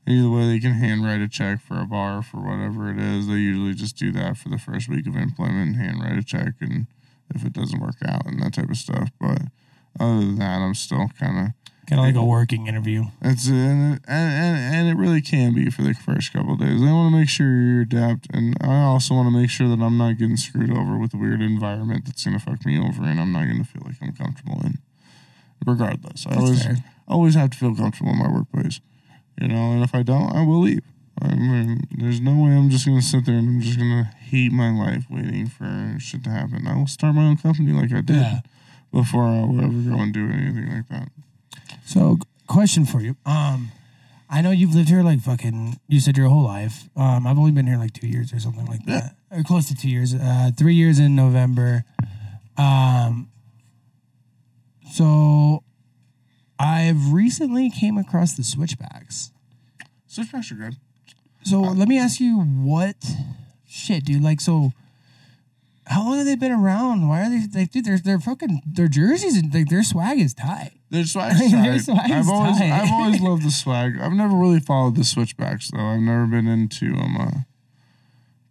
Either 0.07 0.29
way, 0.31 0.47
they 0.47 0.59
can 0.59 0.73
handwrite 0.73 1.21
a 1.21 1.27
check 1.27 1.61
for 1.61 1.79
a 1.79 1.85
bar 1.85 2.23
for 2.23 2.37
whatever 2.37 2.89
it 2.89 2.97
is. 2.97 3.27
They 3.27 3.35
usually 3.35 3.75
just 3.75 3.95
do 3.97 4.11
that 4.13 4.35
for 4.35 4.49
the 4.49 4.57
first 4.57 4.89
week 4.89 5.05
of 5.07 5.15
employment, 5.15 5.75
handwrite 5.75 6.17
a 6.17 6.23
check, 6.23 6.53
and 6.59 6.87
if 7.33 7.45
it 7.45 7.53
doesn't 7.53 7.79
work 7.79 7.97
out 8.05 8.25
and 8.25 8.41
that 8.41 8.53
type 8.55 8.69
of 8.71 8.77
stuff. 8.77 9.09
But 9.19 9.43
other 9.99 10.19
than 10.19 10.39
that, 10.39 10.59
I'm 10.59 10.73
still 10.73 11.07
kind 11.19 11.37
of 11.47 11.53
Kind 11.87 11.99
of 11.99 12.05
like 12.05 12.15
a 12.15 12.23
working 12.25 12.67
interview. 12.67 13.05
it's 13.21 13.47
and, 13.47 13.95
it- 13.95 14.01
and 14.07 14.33
and 14.33 14.75
and 14.75 14.89
it 14.89 14.99
really 14.99 15.21
can 15.21 15.53
be 15.53 15.69
for 15.69 15.81
the 15.83 15.93
first 15.93 16.31
couple 16.33 16.53
of 16.53 16.59
days. 16.59 16.81
I 16.81 16.91
want 16.91 17.13
to 17.13 17.19
make 17.19 17.29
sure 17.29 17.47
you're 17.61 17.81
adept, 17.81 18.27
and 18.33 18.55
I 18.61 18.81
also 18.83 19.13
want 19.13 19.27
to 19.27 19.31
make 19.39 19.49
sure 19.49 19.67
that 19.67 19.81
I'm 19.83 19.97
not 19.97 20.17
getting 20.17 20.37
screwed 20.37 20.71
over 20.71 20.97
with 20.97 21.13
a 21.13 21.17
weird 21.17 21.41
environment 21.41 22.05
that's 22.05 22.23
gonna 22.23 22.39
fuck 22.39 22.65
me 22.65 22.79
over, 22.79 23.03
and 23.03 23.19
I'm 23.19 23.31
not 23.31 23.45
gonna 23.47 23.63
feel 23.65 23.83
like 23.85 23.97
I'm 24.01 24.13
comfortable 24.13 24.61
in. 24.63 24.79
Regardless, 25.65 26.25
I 26.25 26.31
That's 26.31 26.41
always 26.41 26.63
fair. 26.63 26.77
always 27.07 27.35
have 27.35 27.51
to 27.51 27.57
feel 27.57 27.75
comfortable 27.75 28.11
in 28.11 28.17
my 28.19 28.29
workplace, 28.31 28.79
you 29.39 29.47
know. 29.47 29.73
And 29.73 29.83
if 29.83 29.93
I 29.93 30.01
don't, 30.03 30.31
I 30.35 30.43
will 30.45 30.61
leave. 30.61 30.81
I 31.21 31.35
mean, 31.35 31.87
there's 31.97 32.19
no 32.19 32.31
way 32.43 32.51
I'm 32.51 32.69
just 32.69 32.85
gonna 32.85 33.01
sit 33.01 33.25
there 33.25 33.35
and 33.35 33.47
I'm 33.47 33.61
just 33.61 33.77
gonna 33.77 34.05
hate 34.19 34.51
my 34.51 34.71
life 34.71 35.05
waiting 35.09 35.47
for 35.47 35.95
shit 35.99 36.23
to 36.23 36.29
happen. 36.31 36.65
I 36.65 36.75
will 36.75 36.87
start 36.87 37.13
my 37.15 37.25
own 37.25 37.37
company 37.37 37.71
like 37.73 37.91
I 37.93 38.01
did 38.01 38.15
Yeah. 38.15 38.39
before 38.91 39.25
I 39.25 39.41
will 39.45 39.59
ever 39.61 39.81
go 39.89 39.99
and 40.01 40.11
do 40.13 40.29
anything 40.31 40.67
like 40.73 40.87
that. 40.89 41.09
So, 41.85 42.17
question 42.47 42.85
for 42.85 43.01
you. 43.01 43.15
Um, 43.25 43.71
I 44.29 44.41
know 44.41 44.49
you've 44.51 44.73
lived 44.73 44.89
here 44.89 45.03
like 45.03 45.19
fucking. 45.19 45.77
You 45.87 45.99
said 45.99 46.17
your 46.17 46.29
whole 46.29 46.43
life. 46.43 46.89
Um, 46.95 47.27
I've 47.27 47.37
only 47.37 47.51
been 47.51 47.67
here 47.67 47.77
like 47.77 47.93
two 47.93 48.07
years 48.07 48.33
or 48.33 48.39
something 48.39 48.65
like 48.65 48.85
that, 48.85 49.15
or 49.29 49.43
close 49.43 49.67
to 49.67 49.75
two 49.75 49.89
years. 49.89 50.13
Uh, 50.15 50.51
three 50.57 50.73
years 50.73 50.97
in 50.99 51.15
November. 51.15 51.83
Um, 52.57 53.27
so 54.91 55.63
I've 56.59 57.11
recently 57.13 57.69
came 57.69 57.97
across 57.97 58.33
the 58.33 58.43
switchbacks. 58.43 59.31
Switchbacks 60.07 60.51
are 60.51 60.55
good. 60.55 60.75
So 61.43 61.61
let 61.61 61.87
me 61.87 61.97
ask 61.97 62.19
you 62.19 62.39
what 62.39 62.95
shit, 63.67 64.05
dude. 64.05 64.21
Like, 64.21 64.41
so 64.41 64.73
how 65.87 66.03
long 66.03 66.17
have 66.17 66.25
they 66.25 66.35
been 66.35 66.51
around? 66.51 67.07
Why 67.07 67.21
are 67.25 67.29
they 67.29 67.59
like, 67.59 67.71
dude? 67.71 67.85
They're 67.85 67.97
they're 67.97 68.19
fucking 68.19 68.61
their 68.65 68.87
jerseys 68.87 69.37
and 69.37 69.53
like 69.53 69.69
their 69.69 69.83
swag 69.83 70.19
is 70.19 70.33
tight. 70.33 70.73
Their 70.89 71.05
swag, 71.05 71.37
Their 71.39 71.49
tight. 71.49 71.81
swag's 71.81 72.11
I've 72.11 72.29
always, 72.29 72.57
tight. 72.57 72.71
I've 72.71 72.91
always 72.91 73.21
loved 73.29 73.43
the 73.43 73.51
swag. 73.51 73.93
I've 73.99 74.11
never 74.11 74.35
really 74.35 74.59
followed 74.59 74.95
the 74.95 75.03
switchbacks 75.03 75.71
though. 75.71 75.79
I've 75.79 76.01
never 76.01 76.27
been 76.27 76.47
into 76.47 76.93
um, 76.95 77.17
uh, 77.17 77.31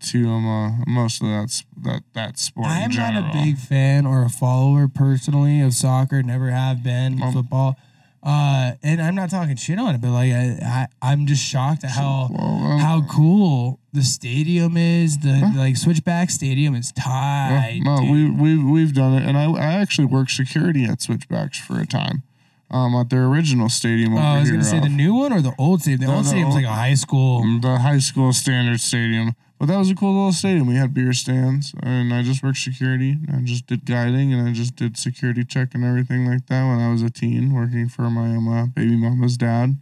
to 0.00 0.28
um, 0.28 0.46
uh, 0.46 0.84
most 0.86 1.22
of 1.22 1.28
that 1.28 1.62
that 1.82 2.02
that 2.14 2.38
sport. 2.38 2.66
I'm 2.68 2.90
not 2.90 3.14
a 3.16 3.30
big 3.32 3.56
fan 3.58 4.06
or 4.06 4.22
a 4.24 4.28
follower 4.28 4.88
personally 4.88 5.60
of 5.60 5.74
soccer. 5.74 6.22
Never 6.22 6.50
have 6.50 6.82
been 6.82 7.22
Um, 7.22 7.32
football. 7.32 7.76
Uh, 8.22 8.72
and 8.82 9.00
I'm 9.00 9.14
not 9.14 9.30
talking 9.30 9.56
shit 9.56 9.78
on 9.78 9.94
it, 9.94 10.00
but 10.02 10.10
like 10.10 10.30
I, 10.30 10.58
I 11.02 11.10
I'm 11.12 11.24
just 11.26 11.42
shocked 11.42 11.84
at 11.84 11.90
how 11.92 12.28
Well, 12.30 12.78
how 12.78 13.02
cool 13.10 13.80
the 13.94 14.02
stadium 14.02 14.76
is. 14.76 15.16
The 15.18 15.50
like 15.56 15.78
Switchback 15.78 16.28
Stadium 16.28 16.74
is 16.74 16.92
yeah, 16.98 17.02
tight. 17.04 17.80
no, 17.82 17.96
dude. 18.00 18.10
we 18.10 18.56
we 18.56 18.62
we've 18.72 18.92
done 18.94 19.14
it, 19.14 19.22
and 19.26 19.38
I 19.38 19.44
I 19.50 19.72
actually 19.80 20.04
worked 20.04 20.32
security 20.32 20.84
at 20.84 21.00
Switchbacks 21.00 21.58
for 21.58 21.80
a 21.80 21.86
time, 21.86 22.22
um, 22.70 22.94
at 22.94 23.08
their 23.08 23.24
original 23.24 23.70
stadium. 23.70 24.14
Oh, 24.14 24.18
I 24.20 24.40
was 24.40 24.50
gonna 24.50 24.64
say 24.64 24.80
the 24.80 24.90
new 24.90 25.14
one 25.14 25.32
or 25.32 25.40
the 25.40 25.54
old 25.58 25.80
stadium. 25.80 26.00
The 26.02 26.06
No, 26.08 26.16
old 26.16 26.24
the 26.24 26.28
stadium's 26.28 26.54
old- 26.54 26.62
like 26.62 26.70
a 26.70 26.74
high 26.76 26.94
school. 26.94 27.60
the 27.60 27.78
high 27.78 28.00
school 28.00 28.34
standard 28.34 28.80
stadium. 28.82 29.34
But 29.60 29.66
that 29.66 29.76
was 29.76 29.90
a 29.90 29.94
cool 29.94 30.14
little 30.14 30.32
stadium. 30.32 30.68
We 30.68 30.76
had 30.76 30.94
beer 30.94 31.12
stands, 31.12 31.74
and 31.82 32.14
I 32.14 32.22
just 32.22 32.42
worked 32.42 32.56
security. 32.56 33.18
I 33.30 33.42
just 33.42 33.66
did 33.66 33.84
guiding, 33.84 34.32
and 34.32 34.48
I 34.48 34.52
just 34.52 34.74
did 34.74 34.96
security 34.96 35.44
check 35.44 35.74
and 35.74 35.84
everything 35.84 36.24
like 36.24 36.46
that 36.46 36.66
when 36.66 36.80
I 36.80 36.90
was 36.90 37.02
a 37.02 37.10
teen, 37.10 37.52
working 37.52 37.86
for 37.90 38.08
my 38.08 38.34
um, 38.34 38.48
uh, 38.48 38.66
baby 38.68 38.96
mama's 38.96 39.36
dad, 39.36 39.76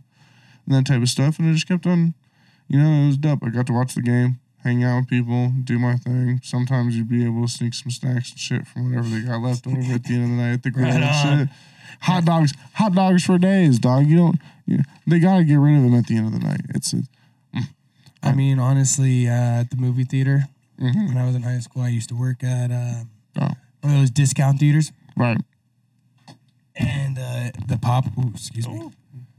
and 0.66 0.74
that 0.74 0.84
type 0.84 1.00
of 1.00 1.08
stuff. 1.08 1.38
And 1.38 1.48
I 1.48 1.52
just 1.52 1.68
kept 1.68 1.86
on, 1.86 2.14
you 2.66 2.80
know, 2.80 3.04
it 3.04 3.06
was 3.06 3.18
dope. 3.18 3.38
I 3.44 3.50
got 3.50 3.68
to 3.68 3.72
watch 3.72 3.94
the 3.94 4.02
game, 4.02 4.40
hang 4.64 4.82
out 4.82 5.02
with 5.02 5.10
people, 5.10 5.52
do 5.62 5.78
my 5.78 5.94
thing. 5.94 6.40
Sometimes 6.42 6.96
you'd 6.96 7.08
be 7.08 7.24
able 7.24 7.42
to 7.42 7.48
sneak 7.48 7.72
some 7.72 7.92
snacks 7.92 8.32
and 8.32 8.40
shit 8.40 8.66
from 8.66 8.90
whatever 8.90 9.08
they 9.08 9.20
got 9.20 9.40
left 9.40 9.64
over 9.64 9.78
at 9.78 10.02
the 10.02 10.14
end 10.14 10.24
of 10.24 10.30
the 10.30 10.42
night 10.42 10.52
at 10.54 10.62
the 10.64 10.70
grill 10.72 10.86
Right 10.86 11.02
and 11.04 11.48
shit. 11.48 11.56
Hot 12.00 12.24
dogs, 12.24 12.52
hot 12.74 12.96
dogs 12.96 13.24
for 13.24 13.38
days, 13.38 13.78
dog. 13.78 14.06
You 14.06 14.16
don't. 14.16 14.40
You, 14.66 14.78
they 15.06 15.20
gotta 15.20 15.44
get 15.44 15.54
rid 15.54 15.76
of 15.76 15.84
them 15.84 15.94
at 15.94 16.08
the 16.08 16.16
end 16.16 16.26
of 16.26 16.32
the 16.32 16.44
night. 16.44 16.62
It's 16.70 16.92
a, 16.94 17.02
I 18.22 18.32
mean, 18.34 18.58
honestly, 18.58 19.28
uh, 19.28 19.32
at 19.62 19.70
the 19.70 19.76
movie 19.76 20.04
theater 20.04 20.44
mhm. 20.80 21.08
when 21.08 21.16
I 21.16 21.24
was 21.26 21.34
in 21.34 21.42
high 21.42 21.60
school, 21.60 21.82
I 21.82 21.88
used 21.88 22.08
to 22.10 22.16
work 22.18 22.42
at 22.44 22.70
uh, 22.70 23.04
Oh. 23.40 23.54
one 23.82 23.94
of 23.94 24.00
those 24.00 24.10
discount 24.10 24.58
theaters, 24.58 24.90
right. 25.16 25.38
and 26.76 27.18
uh, 27.18 27.50
the 27.66 27.78
pop. 27.80 28.06
Ooh, 28.18 28.30
excuse 28.34 28.66
me. 28.68 28.90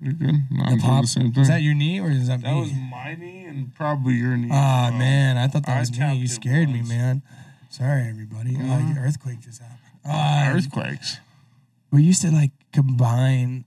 You're 0.02 0.14
good. 0.14 0.36
No, 0.50 0.58
The 0.58 0.64
I'm 0.64 0.68
doing 0.70 0.80
pop. 0.82 1.02
the 1.02 1.08
same 1.08 1.32
thing. 1.34 1.42
Is 1.42 1.48
that 1.50 1.62
your 1.62 1.74
knee 1.74 2.00
or 2.00 2.10
is 2.10 2.28
that, 2.28 2.42
That 2.42 2.54
me? 2.54 2.62
was 2.62 2.72
my 2.74 3.16
knee 3.16 3.44
and 3.46 3.76
probably 3.76 4.14
your 4.14 4.38
knee. 4.38 4.48
Ah 4.52 4.86
as 4.88 4.92
well. 4.92 5.00
man, 5.00 5.38
I 5.38 5.48
thought 5.48 5.66
that 5.66 5.76
I 5.76 5.80
was 5.82 5.92
me. 5.92 6.16
You 6.16 6.24
it 6.24 6.30
scared 6.30 6.70
me, 6.70 6.82
man. 6.82 7.22
Sorry, 7.70 8.08
everybody. 8.08 8.56
Uh, 8.56 8.60
Mhm. 8.60 8.98
earthquake 8.98 9.42
just 9.42 9.62
happened. 9.62 9.78
Uh, 10.06 10.54
Earthquakes. 10.56 11.18
we 11.92 12.02
used 12.04 12.22
to 12.22 12.32
like 12.32 12.52
combine 12.72 13.66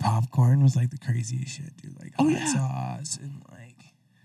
popcorn 0.00 0.62
with 0.64 0.74
like 0.74 0.90
the 0.90 0.98
craziest 0.98 1.54
shit, 1.54 1.76
dude. 1.76 2.00
Like 2.00 2.14
Oh, 2.18 2.24
hot 2.24 2.32
yeah. 2.32 2.52
sauce 2.54 3.18
and 3.22 3.42
like 3.52 3.53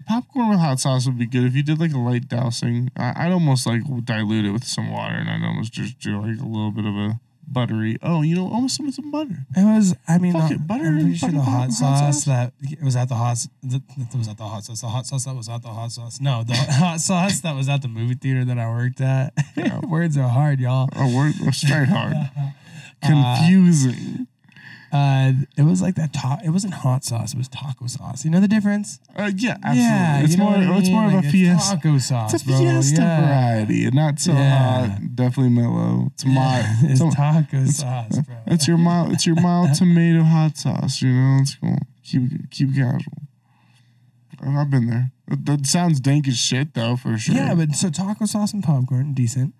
Popcorn 0.10 0.50
with 0.50 0.60
hot 0.60 0.80
sauce 0.80 1.06
would 1.06 1.20
be 1.20 1.28
good 1.28 1.44
if 1.44 1.56
you 1.56 1.62
did 1.62 1.80
like 1.80 1.94
a 1.94 2.00
light 2.00 2.28
dousing. 2.28 2.90
I, 2.98 3.14
I'd 3.16 3.32
almost 3.32 3.68
like 3.68 3.84
dilute 4.04 4.44
it 4.44 4.52
with 4.52 4.64
some 4.64 4.92
water 4.92 5.14
and 5.16 5.30
I'd 5.30 5.46
almost 5.48 5.72
just 5.72 6.00
do 6.00 6.20
like 6.20 6.40
a 6.42 6.46
little 6.46 6.72
bit 6.72 6.86
of 6.86 6.96
a 6.96 7.20
buttery. 7.48 7.98
Oh, 8.02 8.24
you 8.24 8.36
know, 8.36 8.48
almost 8.52 8.76
some, 8.78 8.92
some 8.92 9.12
butter. 9.12 9.46
it 9.56 9.64
was. 9.64 9.96
I 10.08 10.18
mean, 10.18 10.34
Fuck 10.34 10.50
the, 10.50 10.56
it, 10.56 10.68
butter 10.68 10.86
I'm 10.86 10.94
pretty 10.94 11.10
and 11.10 11.18
sure 11.18 11.32
the 11.32 11.42
hot 11.42 11.72
sauce, 11.72 12.00
hot 12.00 12.14
sauce? 12.14 12.26
that 12.26 12.54
it 12.62 12.82
was 12.82 12.96
at 12.96 13.08
the 13.10 13.16
hot. 13.16 13.38
The, 13.62 13.84
that 13.98 14.18
was 14.18 14.28
at 14.28 14.38
the 14.38 14.46
hot 14.46 14.64
sauce. 14.64 14.82
The 14.82 14.88
hot 14.88 15.06
sauce 15.06 15.26
that 15.26 15.36
was 15.36 15.48
at 15.48 15.62
the 15.62 15.70
hot 15.70 15.92
sauce. 15.92 16.20
No, 16.20 16.44
the 16.44 16.56
hot 16.56 17.02
sauce 17.02 17.42
that 17.42 17.56
was 17.56 17.70
at 17.70 17.82
the 17.84 17.88
movie 17.88 18.16
theater 18.16 18.44
that 18.46 18.58
I 18.58 18.68
worked 18.70 19.02
at. 19.02 19.34
Yeah. 19.56 19.80
Words 19.86 20.18
are 20.18 20.28
hard, 20.28 20.60
y'all. 20.60 20.90
Oh, 20.96 21.16
word, 21.16 21.34
straight 21.54 21.88
hard. 21.88 22.16
Confusing. 23.04 24.22
Uh, 24.22 24.26
it 24.92 25.64
was 25.64 25.82
like 25.82 25.96
that. 25.96 26.14
Ta- 26.14 26.40
it 26.44 26.50
wasn't 26.50 26.74
hot 26.74 27.04
sauce. 27.04 27.34
It 27.34 27.38
was 27.38 27.48
taco 27.48 27.88
sauce. 27.88 28.26
You 28.26 28.32
know 28.32 28.40
the 28.40 28.48
difference? 28.48 29.00
Uh, 29.16 29.32
yeah, 29.36 29.58
absolutely. 29.64 29.82
Yeah, 29.84 30.20
it's 30.24 30.32
you 30.32 30.38
know 30.38 30.44
more. 30.46 30.56
I 30.56 30.78
It's 30.80 30.90
more 30.90 31.06
Like, 31.08 31.20
of 31.20 31.26
a 31.26 31.32
fiesta. 31.32 31.76
Taco 31.76 31.98
sauce, 32.00 32.34
It's 32.34 32.44
a 32.44 32.46
bro. 32.48 32.58
fiesta 32.58 33.02
yeah. 33.02 33.22
variety, 33.26 33.86
and 33.86 33.96
not 33.96 34.20
so 34.20 34.34
Yeah. 34.34 34.88
hot. 34.88 35.16
Definitely 35.16 35.50
mellow. 35.54 36.08
It's 36.14 36.26
mild. 36.26 36.66
it's 36.84 37.02
it's, 37.02 37.16
taco 37.16 37.66
sauce, 37.66 38.20
bro. 38.20 38.36
it's 38.48 38.68
your 38.68 38.78
mild. 38.78 39.14
It's 39.14 39.26
your 39.26 39.40
mild 39.40 39.74
tomato 39.76 40.24
hot 40.24 40.58
sauce. 40.58 41.02
You 41.02 41.12
know, 41.14 41.38
it's 41.42 41.56
cool. 41.56 41.78
Keep 42.04 42.50
keep 42.52 42.74
casual. 42.76 43.14
Uh, 44.46 44.50
I've 44.62 44.70
been 44.70 44.88
there. 44.88 45.12
That, 45.28 45.46
that 45.46 45.66
sounds 45.68 46.00
dank 46.00 46.28
as 46.28 46.38
shit, 46.38 46.74
though, 46.74 46.96
for 46.96 47.18
sure. 47.18 47.36
Yeah, 47.36 47.54
but 47.54 47.76
so 47.76 47.90
taco 47.90 48.26
sauce 48.26 48.54
and 48.54 48.64
popcorn, 48.64 49.14
decent. 49.14 49.54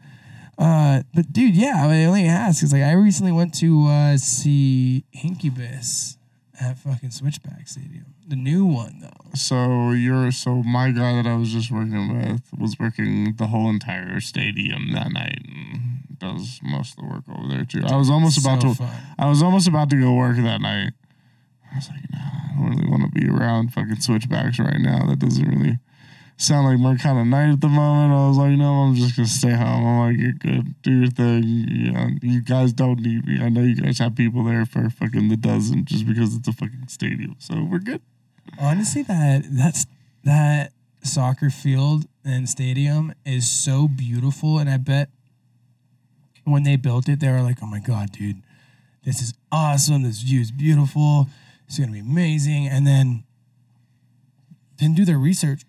Uh, 0.60 1.04
but 1.14 1.32
dude, 1.32 1.56
yeah, 1.56 1.86
I 1.86 1.88
mean, 1.88 2.02
I 2.02 2.06
only 2.06 2.26
ask 2.26 2.60
because 2.60 2.74
like 2.74 2.84
I 2.84 2.92
recently 2.92 3.32
went 3.32 3.54
to 3.56 3.88
uh, 3.88 4.18
see 4.18 5.06
Incubus 5.14 6.18
at 6.60 6.78
fucking 6.78 7.12
Switchback 7.12 7.66
Stadium, 7.70 8.14
the 8.28 8.36
new 8.36 8.66
one 8.66 9.00
though. 9.00 9.30
So 9.36 9.92
you're 9.92 10.32
so 10.32 10.56
my 10.56 10.92
guy 10.92 11.14
that 11.16 11.26
I 11.26 11.38
was 11.38 11.54
just 11.54 11.72
working 11.72 12.18
with 12.18 12.42
was 12.58 12.78
working 12.78 13.36
the 13.38 13.48
whole 13.48 13.70
entire 13.70 14.20
stadium 14.20 14.92
that 14.92 15.14
night 15.14 15.40
and 15.48 16.20
does 16.20 16.60
most 16.62 16.98
of 16.98 17.06
the 17.06 17.10
work 17.10 17.24
over 17.30 17.48
there 17.48 17.64
too. 17.64 17.84
I 17.88 17.96
was 17.96 18.10
almost 18.10 18.38
about 18.38 18.60
to 18.62 18.74
fun. 18.74 18.90
I 19.18 19.30
was 19.30 19.42
almost 19.42 19.68
about 19.70 19.90
to 19.92 20.02
go 20.02 20.14
work 20.14 20.36
that 20.36 20.60
night. 20.60 20.92
I 21.72 21.76
was 21.76 21.90
like, 21.90 22.12
nah, 22.12 22.20
I 22.20 22.54
don't 22.58 22.70
really 22.72 22.90
want 22.90 23.04
to 23.04 23.18
be 23.18 23.30
around 23.30 23.74
fucking 23.74 24.02
switchbacks 24.02 24.60
right 24.60 24.80
now. 24.80 25.06
That 25.06 25.20
doesn't 25.20 25.48
really 25.48 25.80
sound 26.40 26.66
like 26.66 26.80
my 26.80 26.96
kind 26.96 27.20
of 27.20 27.28
night 27.28 27.52
at 27.52 27.62
the 27.62 27.68
moment. 27.68 28.14
I 28.14 28.28
was 28.30 28.38
like, 28.38 28.52
no, 28.52 28.66
I'm 28.66 28.96
just 28.96 29.16
gonna 29.16 29.28
stay 29.28 29.52
home. 29.52 29.86
I'm 29.86 30.00
like, 30.00 30.18
you're 30.18 30.32
good, 30.32 30.82
do 30.82 30.92
your 31.02 31.12
thing. 31.12 31.44
You, 31.44 32.18
you 32.22 32.42
guys 32.42 32.74
don't 32.74 33.02
need 33.02 33.28
me. 33.28 33.40
I 33.42 33.50
know 33.50 33.62
you 33.62 33.76
guys 33.76 34.00
have 34.00 34.16
people 34.16 34.44
there 34.46 34.66
for 34.66 34.90
fucking 34.90 35.28
the 35.28 35.38
dozen 35.38 35.86
just 35.86 36.08
because 36.08 36.36
it's 36.36 36.48
a 36.48 36.54
fucking 36.54 36.88
stadium. 36.88 37.36
So 37.40 37.68
we're 37.70 37.80
good. 37.80 38.02
Honestly, 38.60 39.04
that 39.04 39.44
that's 39.52 39.86
that 40.24 40.72
soccer 41.04 41.50
field 41.50 42.06
and 42.26 42.50
stadium 42.50 43.14
is 43.26 43.50
so 43.50 43.88
beautiful, 43.88 44.60
and 44.60 44.70
I 44.70 44.78
bet 44.78 45.10
when 46.46 46.64
they 46.64 46.78
built 46.78 47.10
it, 47.10 47.20
they 47.20 47.30
were 47.30 47.42
like, 47.42 47.58
"Oh 47.62 47.68
my 47.68 47.80
god, 47.80 48.12
dude, 48.14 48.42
this 49.04 49.22
is 49.22 49.34
awesome. 49.52 50.04
This 50.04 50.22
view 50.22 50.40
is 50.40 50.52
beautiful. 50.52 51.30
It's 51.68 51.78
gonna 51.78 51.92
be 51.92 52.00
amazing." 52.00 52.68
And 52.68 52.88
then 52.88 53.24
didn't 54.78 54.96
do 54.96 55.06
their 55.06 55.20
research 55.20 55.64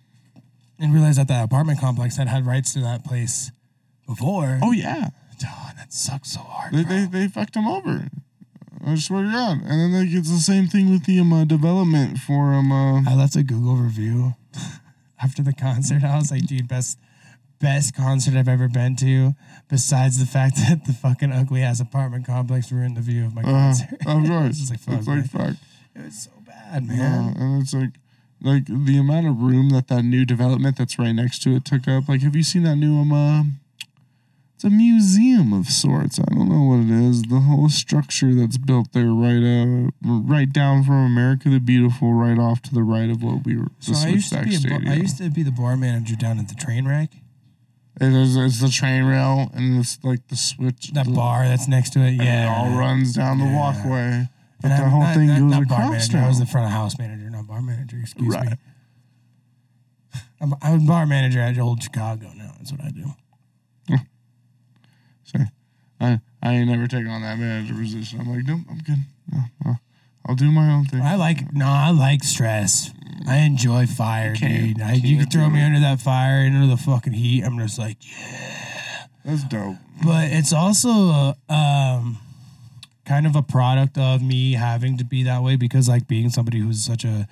and 0.81 0.93
realize 0.95 1.17
that 1.17 1.29
that 1.29 1.45
apartment 1.45 1.79
complex 1.81 2.17
had 2.17 2.29
had 2.29 2.47
rights 2.47 2.73
to 2.75 2.81
that 2.81 3.05
place 3.05 3.53
before. 4.07 4.59
Oh 4.63 4.73
yeah. 4.73 5.11
Oh, 5.45 5.71
that 5.77 5.93
sucks 5.93 6.33
so 6.33 6.41
hard. 6.41 6.73
They, 6.75 6.83
bro. 6.85 6.93
they, 6.97 7.07
they 7.07 7.29
fucked 7.29 7.55
him 7.57 7.67
over. 7.67 8.09
I 8.85 8.95
swear 8.97 9.25
to 9.25 9.31
God. 9.31 9.59
And 9.63 9.71
then 9.71 9.93
like, 9.93 10.09
it's 10.15 10.31
the 10.31 10.39
same 10.39 10.67
thing 10.67 10.91
with 10.91 11.05
the 11.05 11.21
um, 11.21 11.33
uh, 11.33 11.45
development 11.45 12.19
for 12.19 12.55
um. 12.55 12.73
Uh, 12.73 13.03
I 13.09 13.15
left 13.15 13.37
a 13.37 13.43
Google 13.43 13.77
review 13.77 14.35
after 15.23 15.43
the 15.43 15.53
concert. 15.53 16.03
I 16.03 16.17
was 16.17 16.31
like, 16.31 16.47
dude, 16.47 16.67
best 16.69 16.99
best 17.61 17.95
concert 17.95 18.35
I've 18.37 18.49
ever 18.49 18.69
been 18.69 18.97
to. 18.97 19.35
Besides 19.69 20.19
the 20.19 20.25
fact 20.27 20.57
that 20.69 20.87
the 20.87 20.93
fucking 20.95 21.31
ugly 21.33 21.63
ass 21.63 21.81
apartment 21.81 22.27
complex 22.27 22.73
ruined 22.73 22.97
the 22.97 23.03
view 23.03 23.27
of 23.27 23.35
my 23.35 23.43
uh, 23.43 23.45
concert. 23.45 23.93
of 24.07 24.27
course. 24.27 24.61
It's 24.61 24.71
like, 24.71 24.81
fuck, 24.81 24.99
it's 24.99 25.07
like 25.09 25.27
fuck. 25.31 25.57
it 25.95 26.05
was 26.05 26.23
so 26.23 26.31
bad, 26.47 26.85
Yeah, 26.87 26.97
man. 26.97 27.37
and 27.39 27.63
it's 27.63 27.75
like, 27.75 27.91
like 28.43 28.65
the 28.67 28.99
amount 28.99 29.27
of 29.27 29.41
room 29.43 29.71
that 29.71 29.89
that 29.89 30.03
new 30.03 30.25
development 30.25 30.77
that's 30.79 30.99
right 30.99 31.13
next 31.13 31.43
to 31.43 31.55
it 31.57 31.65
took 31.65 31.87
up. 31.89 32.09
Like, 32.09 32.23
have 32.23 32.35
you 32.37 32.43
seen 32.43 32.63
that 32.65 32.77
new 32.77 32.99
um? 32.99 33.13
Uh, 33.13 33.43
it's 34.55 34.65
a 34.67 34.69
museum 34.69 35.55
of 35.55 35.69
sorts. 35.69 36.21
I 36.21 36.25
don't 36.35 36.51
know 36.51 36.63
what 36.65 36.81
it 36.81 36.91
is. 36.91 37.23
The 37.23 37.41
whole 37.41 37.71
structure 37.71 38.35
that's 38.35 38.59
built 38.59 38.93
there, 38.93 39.07
right, 39.11 39.43
uh, 39.43 39.89
right 40.05 40.53
down 40.53 40.85
from 40.85 40.97
America 41.07 41.49
the 41.49 41.61
Beautiful, 41.61 42.13
right 42.13 42.39
off 42.39 42.61
to 42.63 42.75
the 42.75 42.83
right 42.83 43.09
of 43.09 43.23
what 43.23 43.47
we 43.47 43.57
were. 43.57 43.69
So 43.79 43.93
the 43.93 44.07
I 44.07 44.11
used 44.11 44.33
to 44.33 44.43
be 44.45 44.55
a 44.57 44.61
bar, 44.61 44.81
I 44.87 44.95
used 44.97 45.17
to 45.17 45.31
be 45.31 45.43
the 45.43 45.51
bar 45.51 45.79
manager 45.79 46.15
down 46.15 46.39
at 46.39 46.49
the 46.49 46.55
train 46.55 46.87
wreck. 46.87 47.09
It 48.03 48.13
is, 48.13 48.37
it's 48.37 48.61
the 48.61 48.69
train 48.69 49.05
rail 49.05 49.51
and 49.55 49.79
it's 49.81 49.99
like 50.05 50.29
the 50.29 50.37
switch. 50.37 50.91
That 50.93 51.07
the- 51.07 51.13
bar 51.13 51.49
that's 51.49 51.67
next 51.67 51.95
to 51.95 52.01
it. 52.01 52.13
Yeah. 52.13 52.45
it 52.45 52.49
all 52.73 52.79
runs 52.79 53.15
down 53.15 53.39
the 53.39 53.45
Yeah. 53.47 53.57
walkway. 53.57 54.29
But 54.63 54.73
And 54.73 54.83
the 54.85 54.89
whole 54.91 55.01
not- 55.01 55.15
thing 55.15 55.27
not- 55.29 55.39
goes 55.41 55.51
not 55.53 55.69
bar 55.69 55.81
across 55.83 55.91
manager. 56.13 56.19
I 56.19 56.29
was 56.29 56.39
the 56.39 56.47
front 56.47 56.67
of 56.67 56.73
house 56.73 56.99
manager, 56.99 57.31
not 57.31 57.47
bar 57.47 57.63
manager. 57.63 57.99
Excuse 58.01 58.35
Right. 58.35 58.51
me. 58.51 58.57
I'm, 60.41 60.55
I'm 60.63 60.87
bar 60.87 61.07
manager 61.07 61.41
at 61.41 61.59
Old 61.59 61.83
Chicago 61.83 62.31
now. 62.37 62.53
That's 62.59 62.73
what 62.73 62.83
I 62.83 62.91
do. 62.91 63.05
So 65.25 65.39
I 66.01 66.21
I 66.43 66.55
ain't 66.55 66.69
never 66.69 66.87
taken 66.89 67.09
on 67.09 67.23
that 67.23 67.39
manager 67.39 67.75
position. 67.75 68.21
I'm 68.21 68.29
like, 68.35 68.45
nope, 68.47 68.61
I'm 68.69 68.79
good. 68.79 68.99
No, 69.33 69.41
no, 69.65 69.77
I'll 70.27 70.35
do 70.35 70.51
my 70.51 70.73
own 70.73 70.87
thing. 70.87 71.03
I 71.03 71.15
like 71.15 71.53
no, 71.53 71.67
I 71.67 71.91
like 71.91 72.25
stress. 72.25 72.91
I 73.29 73.37
enjoy 73.39 73.87
fire, 73.87 74.35
can't- 74.35 74.77
dude. 74.79 74.83
I, 74.83 74.95
you 74.95 75.19
can 75.19 75.29
throw 75.31 75.49
me 75.51 75.61
it. 75.61 75.65
under 75.65 75.81
that 75.81 76.01
fire, 76.01 76.47
under 76.47 76.67
the 76.67 76.77
fucking 76.77 77.13
heat. 77.13 77.45
I'm 77.45 77.59
just 77.59 77.79
like, 77.79 77.99
yeah. 78.03 79.07
That's 79.25 79.45
dope. 79.45 79.77
But 80.05 80.33
it's 80.33 80.53
also 80.55 81.35
uh, 81.49 81.53
um, 81.53 82.19
kind 83.11 83.27
of 83.27 83.35
a 83.35 83.43
product 83.43 83.99
of 83.99 84.23
me 84.23 84.53
having 84.53 84.97
to 84.97 85.05
be 85.05 85.25
that 85.25 85.43
way 85.43 85.57
because, 85.57 85.89
like, 85.89 86.07
being 86.07 86.31
somebody 86.31 86.61
who's 86.61 86.81
such 86.85 87.05
a 87.05 87.27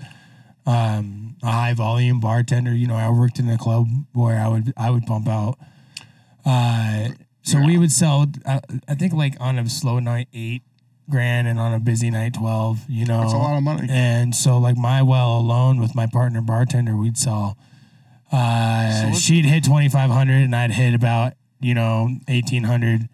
um, 0.66 1.36
a 1.42 1.50
high 1.50 1.72
volume 1.72 2.18
bartender. 2.20 2.72
You 2.74 2.88
know, 2.88 2.96
I 2.96 3.08
worked 3.10 3.38
in 3.38 3.48
a 3.48 3.56
club 3.56 3.86
where 4.12 4.38
I 4.40 4.48
would 4.48 4.72
I 4.76 4.90
would 4.90 5.04
pump 5.06 5.28
out. 5.28 5.56
Uh, 6.44 7.10
so 7.42 7.64
we 7.64 7.78
would 7.78 7.92
sell. 7.92 8.26
Uh, 8.44 8.60
I 8.88 8.94
think 8.94 9.12
like 9.12 9.34
on 9.40 9.58
a 9.58 9.68
slow 9.68 9.98
night 10.00 10.28
eight 10.34 10.62
grand, 11.08 11.46
and 11.48 11.58
on 11.58 11.72
a 11.72 11.78
busy 11.80 12.10
night 12.10 12.34
twelve. 12.34 12.80
You 12.88 13.06
know, 13.06 13.20
That's 13.20 13.32
a 13.32 13.36
lot 13.38 13.56
of 13.56 13.62
money. 13.62 13.86
and 13.90 14.34
so, 14.34 14.58
like 14.58 14.76
my 14.76 15.00
well 15.02 15.38
alone 15.38 15.80
with 15.80 15.94
my 15.94 16.06
partner 16.06 16.40
bartender, 16.42 16.96
we'd 16.96 17.16
sell. 17.16 17.56
Uh, 18.32 19.12
So 19.12 19.18
she'd 19.18 19.44
hit 19.46 19.64
twenty 19.64 19.88
five 19.88 20.10
hundred, 20.10 20.42
and 20.42 20.54
I'd 20.54 20.72
hit 20.72 20.92
about 20.92 21.34
you 21.60 21.72
know 21.74 22.18
eighteen 22.26 22.64
hundred 22.64 23.08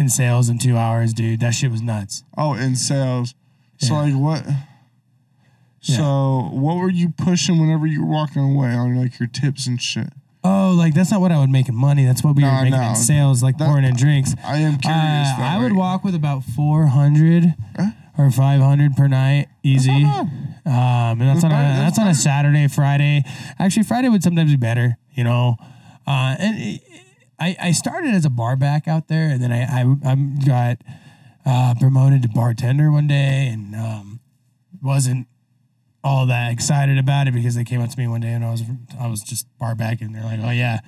in 0.00 0.08
sales 0.08 0.48
in 0.48 0.58
two 0.58 0.76
hours, 0.76 1.12
dude. 1.14 1.38
That 1.40 1.50
shit 1.54 1.70
was 1.70 1.82
nuts. 1.82 2.24
Oh, 2.36 2.54
in 2.54 2.74
sales. 2.74 3.34
So 3.78 3.94
Yeah. 3.94 4.00
like 4.00 4.14
what? 4.14 4.46
So 5.82 6.50
what 6.52 6.76
were 6.76 6.90
you 6.90 7.08
pushing 7.10 7.58
whenever 7.58 7.86
you 7.86 8.04
were 8.04 8.10
walking 8.12 8.42
away 8.42 8.68
on 8.74 8.96
like 8.96 9.18
your 9.18 9.28
tips 9.28 9.66
and 9.66 9.80
shit? 9.80 10.12
Oh, 10.44 10.74
like 10.76 10.94
that's 10.94 11.10
not 11.10 11.20
what 11.20 11.32
I 11.32 11.38
would 11.38 11.50
make 11.50 11.68
in 11.68 11.74
money. 11.74 12.04
That's 12.04 12.22
what 12.24 12.36
we 12.36 12.42
No, 12.42 12.48
were 12.50 12.62
making 12.64 12.70
no. 12.78 12.88
in 12.90 12.96
sales, 12.96 13.42
like 13.42 13.58
That- 13.58 13.66
pouring 13.66 13.84
in 13.84 13.94
drinks. 13.94 14.34
I 14.44 14.58
am 14.58 14.78
curious. 14.78 15.28
Uh, 15.38 15.42
I 15.42 15.58
would 15.62 15.72
walk 15.74 16.02
with 16.04 16.14
about 16.14 16.44
four 16.44 16.86
hundred 16.86 17.54
or 18.18 18.30
five 18.30 18.60
hundred 18.60 18.96
per 18.96 19.06
night, 19.08 19.48
easy. 19.62 20.04
Um, 20.04 20.30
and 20.66 21.20
that's 21.22 21.42
That's 21.42 21.44
on 21.44 21.50
a 21.52 21.54
better- 21.54 21.68
that's 21.80 21.96
that's 21.96 21.98
on 21.98 22.08
a. 22.08 22.14
Saturday, 22.14 22.68
Friday. 22.68 23.24
Actually, 23.58 23.82
Friday 23.84 24.08
would 24.08 24.22
sometimes 24.22 24.50
be 24.50 24.56
better, 24.56 24.98
you 25.14 25.24
know. 25.24 25.56
Uh, 26.06 26.36
and 26.38 26.58
it, 26.58 26.82
I 27.40 27.56
I 27.60 27.72
started 27.72 28.14
as 28.14 28.24
a 28.24 28.30
bar 28.30 28.56
back 28.56 28.86
out 28.86 29.08
there, 29.08 29.28
and 29.28 29.42
then 29.42 29.52
I 29.52 29.62
I, 29.62 30.12
I 30.12 30.14
got 30.46 30.78
uh, 31.46 31.74
promoted 31.80 32.22
to 32.22 32.28
bartender 32.28 32.90
one 32.90 33.06
day, 33.06 33.48
and 33.52 33.74
um, 33.74 34.20
wasn't 34.82 35.26
all 36.02 36.26
that 36.26 36.52
excited 36.52 36.98
about 36.98 37.28
it 37.28 37.34
because 37.34 37.54
they 37.54 37.64
came 37.64 37.80
up 37.80 37.90
to 37.90 37.98
me 37.98 38.06
one 38.06 38.20
day 38.20 38.32
and 38.32 38.44
I 38.44 38.50
was 38.50 38.62
I 38.98 39.06
was 39.06 39.22
just 39.22 39.46
bar 39.58 39.74
back 39.74 40.00
and 40.00 40.14
they're 40.14 40.24
like, 40.24 40.40
oh 40.42 40.50
yeah, 40.50 40.80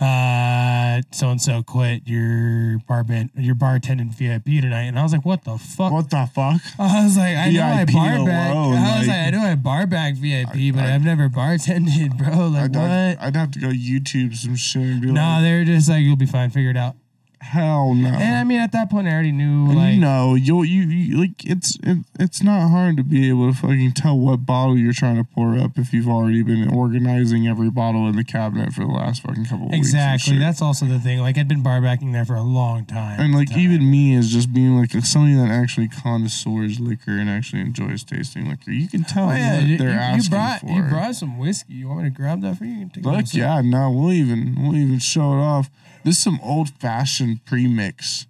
uh, 0.00 1.02
so 1.12 1.28
and 1.30 1.40
so 1.40 1.62
quit 1.62 2.02
your 2.06 2.78
bar 2.88 3.04
band, 3.04 3.30
your 3.36 3.54
bartending 3.54 4.10
VIP 4.12 4.62
tonight, 4.62 4.84
and 4.84 4.98
I 4.98 5.02
was 5.02 5.12
like, 5.12 5.24
what 5.24 5.44
the 5.44 5.58
fuck? 5.58 5.92
What 5.92 6.10
the 6.10 6.28
fuck? 6.34 6.60
I 6.78 7.04
was 7.04 7.16
like, 7.16 7.36
I 7.36 7.50
know 7.50 7.62
I 7.62 7.84
bar 7.84 8.14
alone, 8.16 8.74
I 8.76 8.98
was 8.98 9.08
like- 9.08 9.16
like, 9.16 9.26
I 9.26 9.30
know 9.30 9.40
I 9.40 9.54
bar 9.56 9.86
back 9.86 10.14
VIP, 10.14 10.74
but 10.74 10.84
I- 10.84 10.94
I've 10.94 11.04
never 11.04 11.28
bartended, 11.28 12.16
bro. 12.18 12.48
Like 12.48 12.64
I'd, 12.64 12.76
what? 12.76 12.90
I'd, 12.90 13.16
I'd 13.20 13.36
have 13.36 13.50
to 13.52 13.58
go 13.58 13.68
YouTube 13.68 14.34
some 14.36 14.56
shit 14.56 14.82
and 14.82 15.00
be 15.02 15.08
no, 15.12 15.20
like, 15.22 15.42
they're 15.42 15.64
just 15.64 15.88
like, 15.88 16.02
you'll 16.02 16.16
be 16.16 16.26
fine, 16.26 16.50
figure 16.50 16.70
it 16.70 16.76
out. 16.76 16.96
Hell 17.40 17.94
no. 17.94 18.08
And 18.10 18.36
I 18.36 18.44
mean, 18.44 18.60
at 18.60 18.72
that 18.72 18.90
point, 18.90 19.08
I 19.08 19.12
already 19.12 19.32
knew 19.32 19.72
like, 19.72 19.94
you 19.94 20.00
know, 20.00 20.34
you, 20.34 20.62
you 20.62 21.18
like 21.20 21.44
it's 21.44 21.78
it, 21.82 21.98
it's 22.18 22.42
not 22.42 22.68
hard 22.68 22.96
to 22.98 23.02
be 23.02 23.28
able 23.28 23.50
to 23.52 23.56
fucking 23.58 23.92
tell 23.92 24.18
what 24.18 24.44
bottle 24.46 24.76
you're 24.76 24.92
trying 24.92 25.16
to 25.16 25.24
pour 25.24 25.58
up 25.58 25.78
if 25.78 25.92
you've 25.92 26.08
already 26.08 26.42
been 26.42 26.72
organizing 26.72 27.48
every 27.48 27.70
bottle 27.70 28.08
in 28.08 28.16
the 28.16 28.24
cabinet 28.24 28.72
for 28.72 28.82
the 28.82 28.90
last 28.92 29.22
fucking 29.22 29.44
couple 29.46 29.66
of 29.66 29.72
weeks. 29.72 29.86
exactly. 29.88 30.38
That's 30.38 30.60
also 30.62 30.86
the 30.86 30.98
thing. 30.98 31.20
Like, 31.20 31.38
I'd 31.38 31.48
been 31.48 31.62
bar 31.62 31.80
backing 31.80 32.12
there 32.12 32.24
for 32.24 32.34
a 32.34 32.42
long 32.42 32.84
time. 32.84 33.18
And 33.20 33.34
like 33.34 33.50
time. 33.50 33.58
even 33.60 33.90
me 33.90 34.14
as 34.16 34.30
just 34.30 34.52
being 34.52 34.78
like 34.78 34.90
somebody 35.04 35.34
that 35.34 35.50
actually 35.50 35.88
connoisseurs 35.88 36.78
liquor 36.80 37.12
and 37.12 37.28
actually 37.30 37.62
enjoys 37.62 38.04
tasting 38.04 38.48
liquor, 38.48 38.70
you 38.70 38.88
can 38.88 39.02
tell 39.04 39.28
Oh 39.28 39.32
yeah, 39.32 39.60
you, 39.60 39.78
they're 39.78 39.88
you- 39.88 39.94
you 39.94 39.98
asking 40.00 40.30
brought 40.30 40.60
for. 40.60 40.66
you 40.70 40.82
brought 40.82 41.14
some 41.14 41.38
whiskey. 41.38 41.74
You 41.74 41.88
want 41.88 42.02
me 42.02 42.10
to 42.10 42.14
grab 42.14 42.42
that 42.42 42.58
for 42.58 42.64
you? 42.64 42.90
You 42.94 43.02
Look, 43.02 43.32
yeah, 43.32 43.60
no, 43.62 43.90
we'll 43.90 44.12
even 44.12 44.56
we'll 44.58 44.76
even 44.76 44.98
show 44.98 45.32
it 45.32 45.42
off. 45.42 45.70
This 46.04 46.16
is 46.16 46.22
some 46.22 46.40
old 46.42 46.70
fashioned 46.80 47.44
premix, 47.44 48.26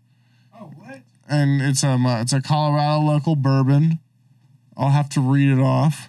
Oh 0.55 0.73
what? 0.77 1.01
and 1.29 1.63
it's 1.63 1.85
um 1.85 2.05
uh, 2.07 2.21
it's 2.21 2.33
a 2.33 2.41
Colorado 2.43 3.01
local 3.01 3.37
bourbon. 3.37 3.99
I'll 4.77 4.91
have 4.91 5.09
to 5.11 5.21
read 5.21 5.51
it 5.51 5.61
off. 5.61 6.09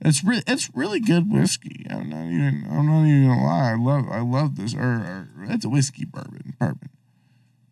It's 0.00 0.22
re- 0.22 0.42
it's 0.46 0.70
really 0.74 1.00
good 1.00 1.30
whiskey. 1.32 1.86
I'm 1.88 2.10
not 2.10 2.26
even 2.26 2.66
I'm 2.70 2.86
not 2.86 3.06
even 3.06 3.26
gonna 3.28 3.42
lie. 3.44 3.70
I 3.72 3.74
love 3.76 4.04
I 4.10 4.20
love 4.20 4.56
this. 4.56 4.74
Or, 4.74 4.80
or 4.80 5.28
it's 5.48 5.64
a 5.64 5.68
whiskey 5.68 6.04
bourbon 6.04 6.54
bourbon. 6.58 6.90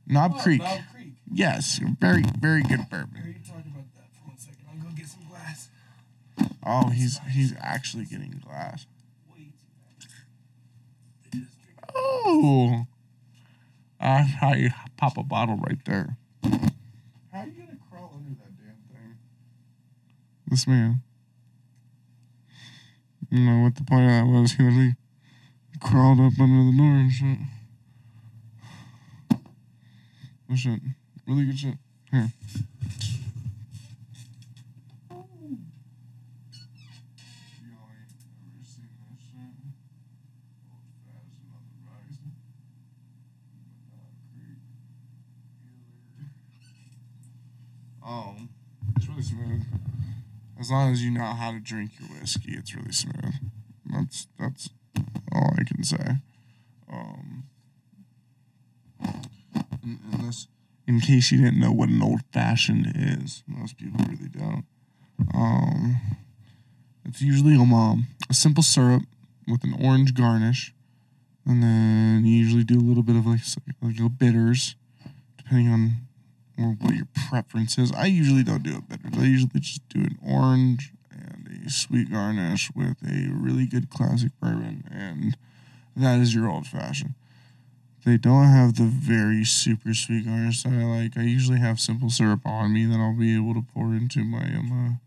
Knob 0.06 0.38
Creek. 0.38 0.62
Knob 0.62 0.80
Creek. 0.94 1.12
Yes, 1.32 1.80
very 2.00 2.24
very 2.40 2.62
good 2.62 2.88
bourbon. 2.88 3.16
Here, 3.22 3.36
you 3.38 3.46
talk 3.46 3.56
about 3.66 3.84
that 3.94 4.08
for 4.14 4.28
one 4.28 4.38
second. 4.38 4.64
I'll 4.70 4.82
go 4.82 4.96
get 4.96 5.06
some 5.06 5.26
glass. 5.28 5.68
Oh, 6.64 6.88
he's 6.90 7.18
he's 7.30 7.54
actually 7.60 8.06
getting 8.06 8.40
glass. 8.44 8.86
Oh, 11.94 12.86
that's 14.00 14.30
how 14.40 14.54
you 14.54 14.70
pop 14.96 15.16
a 15.16 15.22
bottle 15.22 15.56
right 15.56 15.78
there. 15.84 16.16
How 16.42 16.50
are 17.40 17.46
you 17.46 17.52
gonna 17.52 17.78
crawl 17.90 18.12
under 18.16 18.30
that 18.30 18.56
damn 18.58 18.76
thing? 18.88 19.16
This 20.48 20.66
man. 20.66 21.02
You 23.30 23.40
know 23.40 23.62
what 23.64 23.74
the 23.74 23.82
point 23.84 24.04
of 24.04 24.10
that 24.10 24.26
was? 24.26 24.52
He 24.52 24.62
literally 24.62 24.94
crawled 25.80 26.20
up 26.20 26.38
under 26.40 26.70
the 26.70 26.76
door 26.76 26.86
and 26.86 27.12
shit. 27.12 27.38
Good 30.48 30.58
shit. 30.58 30.80
Really 31.26 31.44
good 31.46 31.58
shit. 31.58 31.74
Here. 32.12 32.32
Y'all 35.10 35.26
ain't 35.42 35.58
never 38.38 38.62
seen 38.62 38.86
that 38.94 39.18
shit. 39.18 39.58
Old 40.70 40.86
fashioned 41.02 41.50
on 41.50 41.66
the 41.66 41.82
rising. 41.90 42.30
Um, 48.06 48.50
it's 48.96 49.08
really 49.08 49.22
smooth. 49.22 49.64
As 50.60 50.70
long 50.70 50.92
as 50.92 51.02
you 51.02 51.10
know 51.10 51.24
how 51.24 51.50
to 51.50 51.58
drink 51.58 51.92
your 51.98 52.08
whiskey, 52.08 52.52
it's 52.52 52.74
really 52.74 52.92
smooth. 52.92 53.34
That's 53.92 54.28
that's 54.38 54.70
all 55.32 55.54
I 55.58 55.64
can 55.64 55.82
say. 55.82 56.16
Um, 56.90 57.44
in, 60.86 61.00
case 61.00 61.32
you 61.32 61.42
didn't 61.42 61.60
know 61.60 61.72
what 61.72 61.88
an 61.88 62.02
old 62.02 62.20
fashioned 62.32 62.92
is, 62.94 63.42
most 63.46 63.76
people 63.76 64.04
really 64.08 64.28
don't. 64.28 64.64
Um, 65.34 65.96
it's 67.04 67.20
usually 67.20 67.54
a 67.54 67.64
mom, 67.64 68.06
a 68.30 68.34
simple 68.34 68.62
syrup 68.62 69.02
with 69.48 69.64
an 69.64 69.76
orange 69.82 70.14
garnish, 70.14 70.72
and 71.44 71.62
then 71.62 72.24
you 72.24 72.36
usually 72.36 72.64
do 72.64 72.78
a 72.78 72.86
little 72.86 73.02
bit 73.02 73.16
of 73.16 73.26
like 73.26 73.40
like 73.82 73.94
little 73.94 74.08
bitters, 74.08 74.76
depending 75.36 75.68
on 75.68 76.05
or 76.58 76.76
what 76.80 76.94
your 76.94 77.08
preference 77.28 77.78
is. 77.78 77.92
I 77.92 78.06
usually 78.06 78.42
don't 78.42 78.62
do 78.62 78.76
a 78.76 78.80
bitters. 78.80 79.18
I 79.18 79.24
usually 79.24 79.60
just 79.60 79.88
do 79.88 80.00
an 80.00 80.18
orange 80.26 80.92
and 81.10 81.66
a 81.66 81.70
sweet 81.70 82.10
garnish 82.10 82.70
with 82.74 82.96
a 83.02 83.28
really 83.30 83.66
good 83.66 83.90
classic 83.90 84.32
bourbon, 84.40 84.84
and 84.90 85.36
that 85.96 86.20
is 86.20 86.34
your 86.34 86.48
old 86.48 86.66
fashioned. 86.66 87.14
They 88.04 88.16
don't 88.16 88.44
have 88.44 88.76
the 88.76 88.84
very 88.84 89.44
super 89.44 89.92
sweet 89.92 90.26
garnish 90.26 90.62
that 90.62 90.72
I 90.72 90.84
like. 90.84 91.16
I 91.16 91.22
usually 91.22 91.58
have 91.58 91.80
simple 91.80 92.08
syrup 92.08 92.46
on 92.46 92.72
me 92.72 92.86
that 92.86 93.00
I'll 93.00 93.18
be 93.18 93.34
able 93.36 93.54
to 93.54 93.66
pour 93.74 93.86
into 93.94 94.24
my 94.24 94.44
um, 94.44 95.00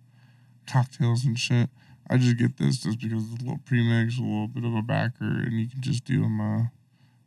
uh, 0.68 0.72
cocktails 0.72 1.24
and 1.24 1.40
shit. 1.40 1.70
I 2.10 2.18
just 2.18 2.38
get 2.38 2.58
this 2.58 2.80
just 2.80 3.00
because 3.00 3.24
it's 3.24 3.42
a 3.42 3.46
little 3.46 3.62
premix, 3.66 4.18
a 4.18 4.22
little 4.22 4.48
bit 4.48 4.66
of 4.66 4.74
a 4.74 4.82
backer, 4.82 5.24
and 5.26 5.54
you 5.54 5.70
can 5.70 5.82
just 5.82 6.04
do 6.04 6.26
um, 6.26 6.42
uh, 6.42 6.64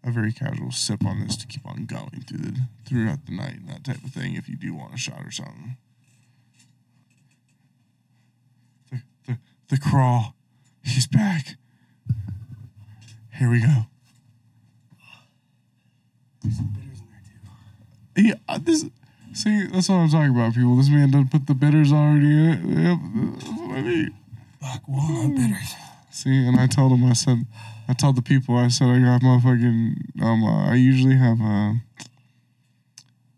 a 0.04 0.10
very 0.10 0.32
casual 0.32 0.70
sip 0.70 1.04
on 1.04 1.20
this 1.20 1.36
to 1.36 1.46
keep 1.46 1.66
on 1.66 1.86
going 1.86 2.24
through 2.26 2.38
the 2.38 2.60
throughout 2.84 3.24
the 3.26 3.36
night 3.36 3.54
and 3.54 3.68
that 3.68 3.84
type 3.84 4.02
of 4.04 4.10
thing. 4.10 4.34
If 4.34 4.48
you 4.48 4.56
do 4.56 4.74
want 4.74 4.94
a 4.94 4.98
shot 4.98 5.24
or 5.24 5.30
something. 5.30 5.76
The 8.90 9.02
the 9.26 9.38
the 9.68 9.78
crawl, 9.78 10.34
he's 10.82 11.06
back. 11.06 11.56
Here 13.38 13.50
we 13.50 13.60
go. 13.60 13.86
Some 16.42 16.74
bitters 16.74 17.02
See, 18.16 18.32
uh, 18.48 18.58
this. 18.62 18.84
See, 19.32 19.66
that's 19.68 19.88
what 19.88 19.96
I'm 19.96 20.10
talking 20.10 20.36
about, 20.36 20.54
people. 20.54 20.76
This 20.76 20.90
man 20.90 21.10
doesn't 21.10 21.30
put 21.30 21.46
the 21.46 21.54
bitters 21.54 21.92
already 21.92 22.26
in 22.26 22.48
it. 22.50 22.60
Yep, 22.64 22.98
that's 23.38 23.48
what 23.48 23.78
I 23.78 23.82
mean. 23.82 24.14
Black 24.60 24.86
walnut 24.86 25.36
bitters. 25.36 25.74
See, 26.10 26.46
and 26.46 26.60
I 26.60 26.66
told 26.66 26.92
him, 26.92 27.04
I 27.04 27.14
said, 27.14 27.46
I 27.92 27.94
told 27.94 28.16
the 28.16 28.22
people, 28.22 28.56
I 28.56 28.68
said, 28.68 28.86
I 28.86 29.00
got 29.00 29.20
motherfucking, 29.20 30.22
um, 30.22 30.42
uh, 30.44 30.70
I 30.70 30.76
usually 30.76 31.14
have 31.14 31.38
a, 31.42 31.74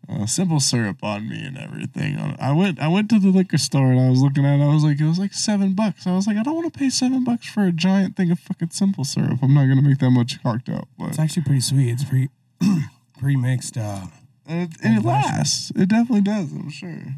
uh, 0.07 0.25
simple 0.25 0.61
syrup 0.61 1.03
on 1.03 1.27
me 1.27 1.45
and 1.45 1.57
everything. 1.57 2.17
I 2.39 2.53
went, 2.53 2.79
I 2.79 2.87
went 2.87 3.09
to 3.09 3.19
the 3.19 3.31
liquor 3.31 3.57
store 3.57 3.91
and 3.91 3.99
I 3.99 4.09
was 4.09 4.21
looking 4.21 4.45
at 4.45 4.61
it. 4.61 4.63
I 4.63 4.73
was 4.73 4.85
like, 4.85 5.01
it 5.01 5.05
was 5.05 5.19
like 5.19 5.33
seven 5.33 5.73
bucks. 5.73 6.07
I 6.07 6.15
was 6.15 6.25
like, 6.25 6.37
I 6.37 6.43
don't 6.43 6.55
want 6.55 6.73
to 6.73 6.79
pay 6.79 6.89
seven 6.89 7.25
bucks 7.25 7.47
for 7.47 7.65
a 7.65 7.73
giant 7.73 8.15
thing 8.15 8.31
of 8.31 8.39
fucking 8.39 8.69
simple 8.69 9.03
syrup. 9.03 9.39
I'm 9.43 9.53
not 9.53 9.67
gonna 9.67 9.81
make 9.81 9.97
that 9.97 10.11
much 10.11 10.41
cocked 10.41 10.69
out, 10.69 10.87
but 10.97 11.09
It's 11.09 11.19
actually 11.19 11.43
pretty 11.43 11.59
sweet. 11.59 11.89
It's 11.89 12.05
pre 12.05 12.29
pre 13.19 13.35
mixed. 13.35 13.75
Uh, 13.77 14.05
and 14.47 14.71
it, 14.71 14.77
and 14.81 14.97
it 14.99 15.05
lasts. 15.05 15.73
It 15.75 15.89
definitely 15.89 16.21
does. 16.21 16.53
I'm 16.53 16.69
sure. 16.69 17.17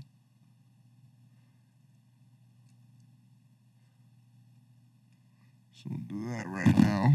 We'll 5.90 6.00
do 6.08 6.30
that 6.30 6.48
right 6.48 6.78
now. 6.78 7.14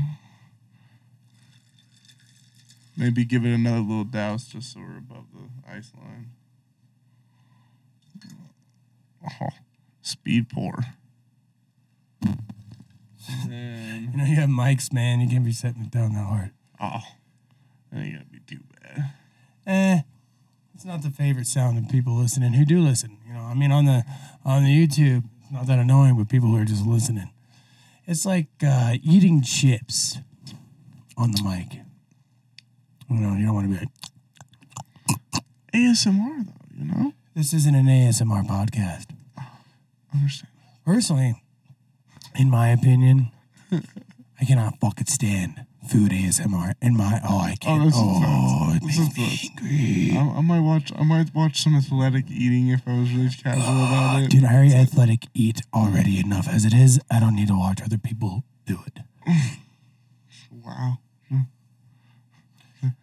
Maybe 2.96 3.24
give 3.24 3.44
it 3.44 3.54
another 3.54 3.80
little 3.80 4.04
douse 4.04 4.46
just 4.46 4.72
so 4.72 4.80
we're 4.80 4.98
above 4.98 5.24
the 5.32 5.70
ice 5.70 5.92
line. 5.96 6.30
Oh, 9.40 9.48
speed 10.02 10.48
pour. 10.50 10.78
And, 13.48 14.10
you 14.12 14.18
know, 14.18 14.24
you 14.24 14.36
have 14.36 14.48
mics, 14.48 14.92
man. 14.92 15.20
You 15.20 15.28
can't 15.28 15.44
be 15.44 15.52
setting 15.52 15.82
it 15.82 15.90
down 15.90 16.12
that 16.14 16.24
hard. 16.26 16.50
oh, 16.80 17.00
that 17.92 18.00
ain't 18.00 18.14
gonna 18.14 18.24
be 18.30 18.40
too 18.40 18.60
bad. 18.82 19.12
Eh, 19.66 20.00
it's 20.74 20.84
not 20.84 21.02
the 21.02 21.10
favorite 21.10 21.46
sound 21.46 21.78
of 21.78 21.88
people 21.88 22.14
listening 22.14 22.54
who 22.54 22.64
do 22.64 22.80
listen. 22.80 23.18
You 23.26 23.34
know, 23.34 23.40
I 23.40 23.54
mean, 23.54 23.70
on 23.70 23.84
the 23.84 24.04
on 24.44 24.64
the 24.64 24.70
YouTube, 24.70 25.24
it's 25.40 25.52
not 25.52 25.66
that 25.68 25.78
annoying, 25.78 26.16
but 26.16 26.28
people 26.28 26.48
who 26.48 26.56
are 26.56 26.64
just 26.64 26.84
listening, 26.84 27.30
it's 28.06 28.26
like 28.26 28.48
uh, 28.66 28.94
eating 29.02 29.42
chips 29.42 30.18
on 31.16 31.32
the 31.32 31.42
mic. 31.42 31.80
You 33.10 33.16
know, 33.16 33.36
you 33.36 33.46
don't 33.46 33.54
want 33.54 33.70
to 33.70 33.74
be 33.74 33.80
like, 33.80 35.42
ASMR 35.74 36.46
though, 36.46 36.52
you 36.76 36.84
know. 36.84 37.12
this 37.34 37.52
isn't 37.52 37.74
an 37.74 37.86
ASMR 37.86 38.46
podcast. 38.46 39.06
Understand. 40.14 40.50
Personally, 40.84 41.42
in 42.34 42.50
my 42.50 42.68
opinion, 42.70 43.30
I 43.72 44.44
cannot 44.46 44.80
fucking 44.80 45.06
stand 45.06 45.66
food 45.88 46.10
ASMR. 46.12 46.74
In 46.80 46.96
my 46.96 47.20
oh, 47.28 47.38
I 47.40 47.54
can't. 47.60 47.84
that's 47.84 47.96
Oh, 47.98 48.70
it 48.74 48.82
intense. 48.82 49.18
makes 49.18 49.50
me 49.60 50.12
angry. 50.12 50.18
I, 50.18 50.38
I 50.38 50.40
might 50.40 50.60
watch. 50.60 50.92
I 50.96 51.02
might 51.04 51.34
watch 51.34 51.62
some 51.62 51.74
athletic 51.76 52.30
eating 52.30 52.68
if 52.68 52.82
I 52.86 52.98
was 53.00 53.12
really 53.12 53.30
casual 53.30 53.62
about 53.84 54.22
it. 54.24 54.30
Dude, 54.30 54.44
I 54.44 54.54
already 54.54 54.74
athletic 54.74 55.26
eat 55.34 55.62
already 55.74 56.18
enough 56.20 56.48
as 56.48 56.64
it 56.64 56.72
is. 56.74 57.00
I 57.10 57.20
don't 57.20 57.34
need 57.36 57.48
to 57.48 57.58
watch 57.58 57.80
other 57.82 57.98
people 57.98 58.44
do 58.66 58.78
it. 58.86 59.00
Wow, 60.64 60.98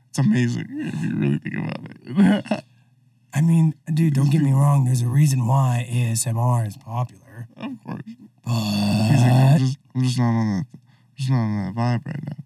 it's 0.08 0.18
amazing 0.18 0.66
if 0.70 1.04
you 1.04 1.16
really 1.18 1.38
think 1.40 1.56
about 1.56 2.50
it. 2.58 2.64
I 3.34 3.42
mean, 3.42 3.76
dude, 3.94 4.14
don't 4.14 4.32
get 4.32 4.42
me 4.42 4.54
wrong. 4.54 4.86
There's 4.86 5.02
a 5.02 5.08
reason 5.08 5.46
why 5.46 5.86
ASMR 5.92 6.66
is 6.66 6.78
popular, 6.78 7.48
of 7.58 7.72
course, 7.86 8.02
like, 8.08 8.30
I'm 8.48 9.52
but 9.54 9.60
just, 9.60 9.78
I'm 9.94 10.04
just 10.04 10.18
not 10.18 10.30
on 10.30 10.48
that. 10.58 10.66
I'm 10.74 11.16
just 11.18 11.30
not 11.30 11.38
on 11.38 11.66
that 11.66 11.76
vibe 11.76 12.06
right 12.08 12.24
now. 12.28 12.38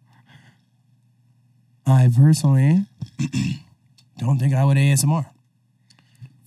I 1.86 2.09
personally 2.15 2.86
don't 4.17 4.39
think 4.39 4.53
I 4.53 4.63
would 4.63 4.77
ASMR 4.77 5.25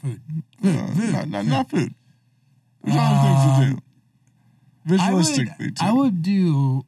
food. 0.02 0.20
Uh, 0.64 0.68
not, 0.94 1.28
not, 1.28 1.46
not 1.46 1.70
food. 1.70 1.94
There's 2.84 2.96
other 2.98 3.22
things 3.22 3.76
to 3.76 3.82
do. 4.88 4.96
I 5.02 5.12
would, 5.12 5.24
too. 5.26 5.72
I 5.80 5.92
would 5.92 6.22
do, 6.22 6.84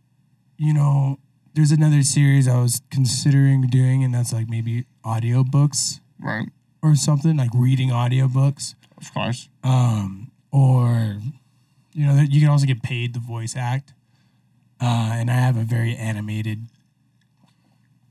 you 0.57 0.72
know, 0.72 1.18
there's 1.55 1.72
another 1.72 2.03
series 2.03 2.46
I 2.46 2.61
was 2.61 2.80
considering 2.90 3.62
doing, 3.62 4.05
and 4.05 4.14
that's 4.14 4.32
like 4.32 4.49
maybe 4.49 4.84
audiobooks 5.05 6.01
Right, 6.20 6.49
or 6.82 6.94
something, 6.94 7.36
like 7.36 7.51
reading 7.55 7.90
audiobooks. 7.90 8.74
of 8.99 9.12
course. 9.12 9.49
um, 9.64 10.30
or 10.53 11.16
you 11.92 12.07
know, 12.07 12.20
you 12.28 12.40
can 12.40 12.49
also 12.49 12.66
get 12.66 12.82
paid 12.82 13.14
to 13.14 13.20
voice 13.20 13.57
act. 13.57 13.92
Uh, 14.80 15.11
and 15.14 15.28
I 15.30 15.34
have 15.34 15.57
a 15.57 15.64
very 15.64 15.96
animated 15.96 16.68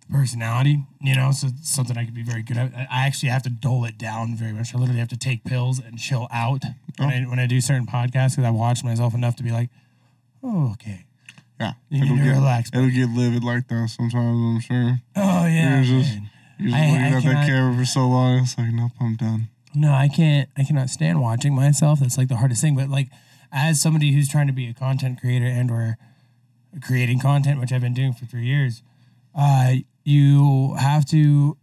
personality, 0.10 0.84
you 1.02 1.16
know, 1.16 1.32
so 1.32 1.48
it's 1.48 1.70
something 1.70 1.98
I 1.98 2.06
could 2.06 2.14
be 2.14 2.24
very 2.24 2.42
good 2.42 2.58
at. 2.58 2.74
I 2.76 3.06
actually 3.06 3.30
have 3.30 3.44
to 3.44 3.50
dole 3.50 3.86
it 3.86 3.98
down 3.98 4.36
very 4.36 4.54
much. 4.54 4.74
I 4.74 4.78
literally 4.78 5.00
have 5.00 5.10
to 5.10 5.18
take 5.18 5.44
pills 5.44 5.80
and 5.80 5.98
chill 6.00 6.28
out 6.32 6.64
when, 6.98 7.10
I, 7.10 7.22
when 7.24 7.40
I 7.40 7.46
do 7.48 7.60
certain 7.62 7.86
podcasts 7.86 8.32
because 8.36 8.46
I 8.46 8.50
watch 8.52 8.84
myself 8.84 9.14
enough 9.14 9.36
to 9.38 9.44
be 9.44 9.52
like, 9.52 9.70
oh, 10.44 10.72
okay. 10.74 11.06
Yeah, 11.60 11.74
You 11.90 12.04
it'll 12.04 12.18
to 12.18 12.24
get 12.24 12.30
relax. 12.32 12.70
it'll 12.74 12.90
get 12.90 13.10
livid 13.10 13.44
like 13.44 13.68
that 13.68 13.90
sometimes. 13.90 14.38
I'm 14.38 14.60
sure. 14.60 15.00
Oh, 15.16 15.46
yeah. 15.48 15.82
You're 15.82 16.02
just- 16.02 16.18
You're 16.60 16.70
just 16.72 16.76
I- 16.76 16.88
looking 16.88 17.02
I 17.02 17.08
at 17.18 17.24
that 17.24 17.48
camera 17.48 17.78
for 17.78 17.86
so 17.86 18.08
long. 18.08 18.40
It's 18.40 18.58
like, 18.58 18.72
nope, 18.72 18.92
I'm 19.00 19.16
done. 19.16 19.50
No, 19.76 19.92
I 19.92 20.08
can't. 20.08 20.50
I 20.58 20.64
cannot 20.64 20.90
stand 20.90 21.22
watching 21.22 21.54
myself. 21.54 22.00
That's 22.00 22.18
like 22.18 22.30
the 22.30 22.38
hardest 22.38 22.62
thing. 22.62 22.76
But 22.76 22.90
like, 22.90 23.10
as 23.52 23.80
somebody 23.82 24.12
who's 24.12 24.28
trying 24.30 24.48
to 24.48 24.54
be 24.54 24.68
a 24.68 24.74
content 24.74 25.20
creator 25.22 25.46
and 25.46 25.70
or 25.70 25.98
creating 26.82 27.20
content, 27.20 27.60
which 27.60 27.72
I've 27.72 27.82
been 27.82 27.94
doing 27.94 28.14
for 28.14 28.26
three 28.26 28.46
years, 28.46 28.82
uh, 29.36 29.74
you 30.08 30.74
have 30.80 31.06
to 31.06 31.58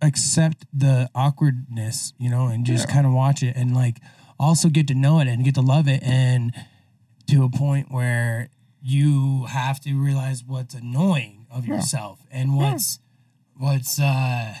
accept 0.00 0.64
the 0.72 1.10
awkwardness, 1.14 2.12
you 2.18 2.30
know, 2.30 2.46
and 2.46 2.64
just 2.64 2.86
Yeah. 2.86 2.94
kind 2.94 3.06
of 3.06 3.12
watch 3.12 3.42
it 3.42 3.56
and 3.56 3.74
like 3.74 4.00
also 4.38 4.68
get 4.68 4.86
to 4.88 4.94
know 4.94 5.18
it 5.18 5.26
and 5.26 5.44
get 5.44 5.54
to 5.56 5.60
love 5.60 5.88
it 5.88 6.00
and 6.04 6.52
to 7.26 7.42
a 7.42 7.50
point 7.50 7.90
where 7.90 8.50
you 8.80 9.46
have 9.46 9.80
to 9.80 9.94
realize 10.00 10.44
what's 10.44 10.74
annoying 10.74 11.46
of 11.50 11.66
Yeah. 11.66 11.74
yourself 11.76 12.20
and 12.30 12.54
what's 12.54 13.00
what's 13.56 13.98
uh 13.98 14.54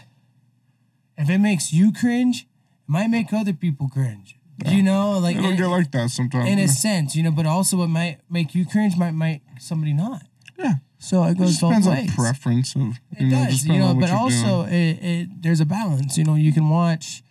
if 1.16 1.30
it 1.30 1.38
makes 1.38 1.72
you 1.72 1.92
cringe, 1.92 2.42
it 2.42 2.88
might 2.88 3.08
make 3.08 3.32
other 3.32 3.52
people 3.52 3.88
cringe. 3.88 4.36
You 4.66 4.82
know, 4.82 5.18
like 5.20 5.36
It'll 5.36 5.50
in, 5.50 5.56
get 5.56 5.68
like 5.68 5.92
that 5.92 6.10
sometimes. 6.10 6.48
in 6.48 6.58
a 6.58 6.66
sense, 6.66 7.14
you 7.14 7.22
know, 7.22 7.30
but 7.30 7.46
also 7.46 7.76
what 7.76 7.88
might 7.88 8.18
make 8.28 8.56
you 8.56 8.66
cringe 8.66 8.96
might 8.96 9.12
make 9.14 9.42
somebody 9.60 9.92
not. 9.92 10.22
Yeah. 10.58 10.74
So 10.98 11.24
it 11.24 11.32
It 11.32 11.38
goes 11.38 11.48
just 11.50 11.60
both 11.60 11.70
depends 11.70 11.88
ways. 11.88 12.08
on 12.10 12.14
preference 12.16 12.74
of 12.74 12.80
you 12.82 12.92
It 13.18 13.22
know, 13.24 13.44
does, 13.44 13.54
just 13.54 13.66
you 13.66 13.78
know, 13.78 13.94
but 13.94 14.10
also 14.10 14.64
it, 14.64 14.98
it 15.02 15.42
there's 15.42 15.60
a 15.60 15.66
balance. 15.66 16.18
You 16.18 16.24
know, 16.24 16.34
you 16.34 16.52
can 16.52 16.68
watch 16.68 17.22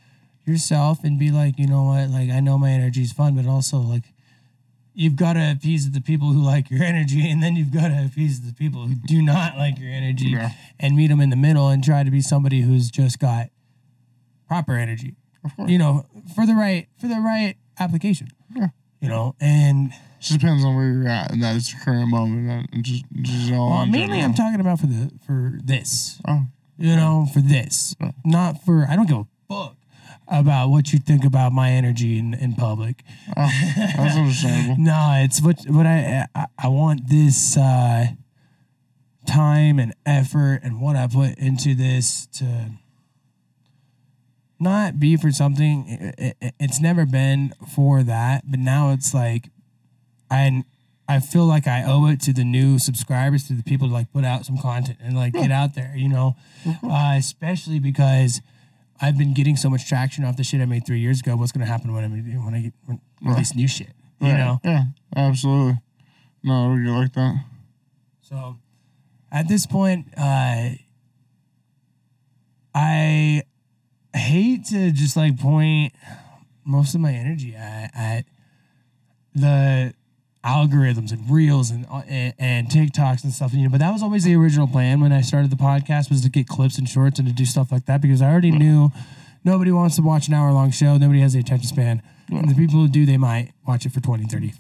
yourself 0.46 1.04
and 1.04 1.20
be 1.20 1.32
like, 1.32 1.60
you 1.60 1.68
know 1.68 1.84
what, 1.84 2.10
like 2.10 2.30
I 2.30 2.40
know 2.40 2.58
my 2.58 2.70
energy 2.72 3.02
is 3.02 3.12
fun, 3.12 3.36
but 3.36 3.46
also 3.46 3.78
like 3.80 4.04
you've 4.94 5.16
got 5.18 5.34
to 5.34 5.52
appease 5.52 5.92
the 5.92 6.02
people 6.02 6.30
who 6.32 6.42
like 6.42 6.70
your 6.72 6.82
energy, 6.94 7.30
and 7.30 7.44
then 7.44 7.56
you've 7.56 7.74
got 7.74 7.90
to 7.90 8.06
appease 8.06 8.42
the 8.42 8.54
people 8.54 8.88
who 8.88 8.96
do 8.96 9.22
not 9.22 9.58
like 9.58 9.78
your 9.80 9.92
energy, 9.92 10.28
Yeah. 10.30 10.52
and 10.80 10.96
meet 10.96 11.08
them 11.08 11.20
in 11.22 11.30
the 11.30 11.36
middle 11.36 11.68
and 11.70 11.84
try 11.84 12.04
to 12.04 12.10
be 12.12 12.22
somebody 12.22 12.62
who's 12.62 12.90
just 12.90 13.20
got 13.20 13.50
proper 14.48 14.76
energy. 14.78 15.16
Of 15.44 15.56
course. 15.56 15.70
You 15.70 15.78
know, 15.78 16.06
for 16.36 16.46
the 16.46 16.54
right 16.56 16.88
for 17.00 17.08
the 17.08 17.20
right 17.20 17.56
application. 17.80 18.30
Yeah. 18.56 18.70
You 19.02 19.10
know, 19.10 19.36
and 19.40 19.92
just 20.20 20.40
depends 20.40 20.64
on 20.64 20.76
where 20.76 20.90
you're 20.92 21.08
at, 21.08 21.32
and 21.32 21.42
that 21.44 21.56
is 21.56 21.72
the 21.72 21.80
current 21.84 22.10
moment. 22.10 22.48
That 22.48 22.74
and 22.76 22.84
just, 22.84 23.06
just 23.22 23.52
all 23.54 23.70
well, 23.70 23.84
in 23.84 23.92
mainly 23.92 24.22
I'm 24.22 24.34
talking 24.34 24.60
about 24.60 24.80
for 24.80 24.88
the 24.88 25.12
for 25.26 25.54
this. 25.64 26.20
Oh, 26.28 26.46
you 26.78 26.96
know, 26.96 27.28
for 27.34 27.40
this, 27.42 27.96
Yeah. 28.00 28.12
not 28.26 28.64
for. 28.64 28.86
I 28.90 28.96
don't 28.96 29.08
give 29.08 29.18
a 29.18 29.28
fuck 29.50 29.76
about 30.28 30.70
what 30.70 30.92
you 30.92 31.00
think 31.00 31.24
about 31.24 31.54
my 31.54 31.72
energy 31.72 32.20
in, 32.20 32.34
in 32.34 32.54
public. 32.54 33.02
oh, 33.38 33.50
that's 33.76 34.16
understandable. 34.18 34.76
No, 34.84 35.14
it's 35.24 35.42
what 35.42 35.62
what 35.70 35.86
I 35.86 36.28
I, 36.36 36.46
I 36.58 36.68
want 36.68 37.10
this 37.10 37.56
uh, 37.58 38.08
time 39.26 39.80
and 39.80 39.94
effort 40.06 40.60
and 40.64 40.82
what 40.82 40.96
I 40.96 41.08
put 41.08 41.38
into 41.38 41.76
this 41.76 42.28
to 42.38 42.72
not 44.60 45.00
be 45.00 45.16
for 45.18 45.32
something. 45.32 45.88
It, 46.18 46.36
it, 46.42 46.54
it's 46.60 46.82
never 46.82 47.06
been 47.06 47.54
for 47.74 48.04
that, 48.04 48.50
but 48.50 48.60
now 48.60 48.92
it's 48.92 49.14
like 49.14 49.50
I 50.32 50.64
I 51.08 51.20
feel 51.20 51.46
like 51.46 51.68
I 51.68 51.84
owe 51.86 52.08
it 52.08 52.20
to 52.22 52.34
the 52.34 52.44
new 52.44 52.80
subscribers, 52.80 53.48
to 53.48 53.54
the 53.54 53.64
people 53.64 53.88
to 53.88 53.94
like 53.94 54.12
put 54.12 54.26
out 54.26 54.46
some 54.46 54.58
content 54.58 54.98
and 55.02 55.16
like 55.16 55.34
get 55.34 55.52
out 55.52 55.74
there, 55.76 55.94
you 55.96 56.10
know, 56.10 56.36
uh, 56.84 57.16
especially 57.18 57.80
because. 57.80 58.42
I've 59.00 59.16
been 59.16 59.36
getting 59.36 59.56
so 59.58 59.70
much 59.70 59.88
traction 59.88 60.24
off 60.24 60.38
the 60.38 60.44
shit 60.44 60.60
I 60.60 60.66
made 60.66 60.84
three 60.88 60.98
years 61.00 61.20
ago. 61.20 61.36
What's 61.36 61.52
gonna 61.52 61.68
happen 61.68 61.94
when 61.94 62.04
I 62.04 62.08
when 62.08 62.56
I 62.56 62.62
get 62.62 62.74
when 62.88 63.00
release 63.22 63.54
new 63.54 63.68
shit? 63.68 63.92
You 64.20 64.30
Right. 64.30 64.38
know. 64.38 64.60
Yeah, 64.64 64.86
absolutely. 65.16 65.78
No, 66.44 66.76
get 66.84 66.90
like 66.90 67.14
that. 67.14 67.46
So 68.22 68.58
at 69.32 69.48
this 69.48 69.68
point, 69.68 70.08
uh, 70.18 70.70
I 72.74 73.44
hate 74.16 74.66
to 74.66 74.92
just 74.92 75.16
like 75.16 75.40
point 75.40 75.94
most 76.66 76.96
of 76.96 77.02
my 77.02 77.14
energy 77.14 77.56
at, 77.56 77.92
at 77.96 78.26
the 79.36 79.94
algorithms 80.48 81.12
and 81.12 81.30
reels 81.30 81.70
and, 81.72 81.86
uh, 81.92 82.02
and 82.08 82.34
and 82.40 82.68
TikToks 82.70 83.24
and 83.24 83.34
stuff. 83.34 83.54
You 83.54 83.64
know, 83.64 83.70
but 83.70 83.80
that 83.80 83.92
was 83.92 84.02
always 84.02 84.24
the 84.24 84.36
original 84.36 84.68
plan 84.68 85.02
when 85.02 85.12
I 85.12 85.22
started 85.22 85.52
the 85.52 85.58
podcast 85.58 86.10
was 86.10 86.22
to 86.22 86.30
get 86.30 86.48
clips 86.48 86.78
and 86.78 86.88
shorts 86.88 87.20
and 87.20 87.28
to 87.28 87.34
do 87.34 87.46
stuff 87.46 87.72
like 87.72 87.86
that 87.86 88.02
because 88.02 88.22
I 88.22 88.32
already 88.32 88.52
knew 88.52 88.92
nobody 89.44 89.72
wants 89.72 89.96
to 89.98 90.02
watch 90.02 90.28
an 90.28 90.34
hour 90.34 90.52
long 90.54 90.72
show. 90.72 90.98
Nobody 90.98 91.20
has 91.22 91.34
the 91.34 91.40
attention 91.40 91.68
span. 91.68 92.02
And 92.30 92.50
the 92.50 92.56
people 92.56 92.76
who 92.80 92.88
do, 92.88 93.06
they 93.06 93.18
might 93.18 93.54
watch 93.66 93.86
it 93.86 93.92
for 93.94 94.02
20, 94.02 94.26
30, 94.26 94.54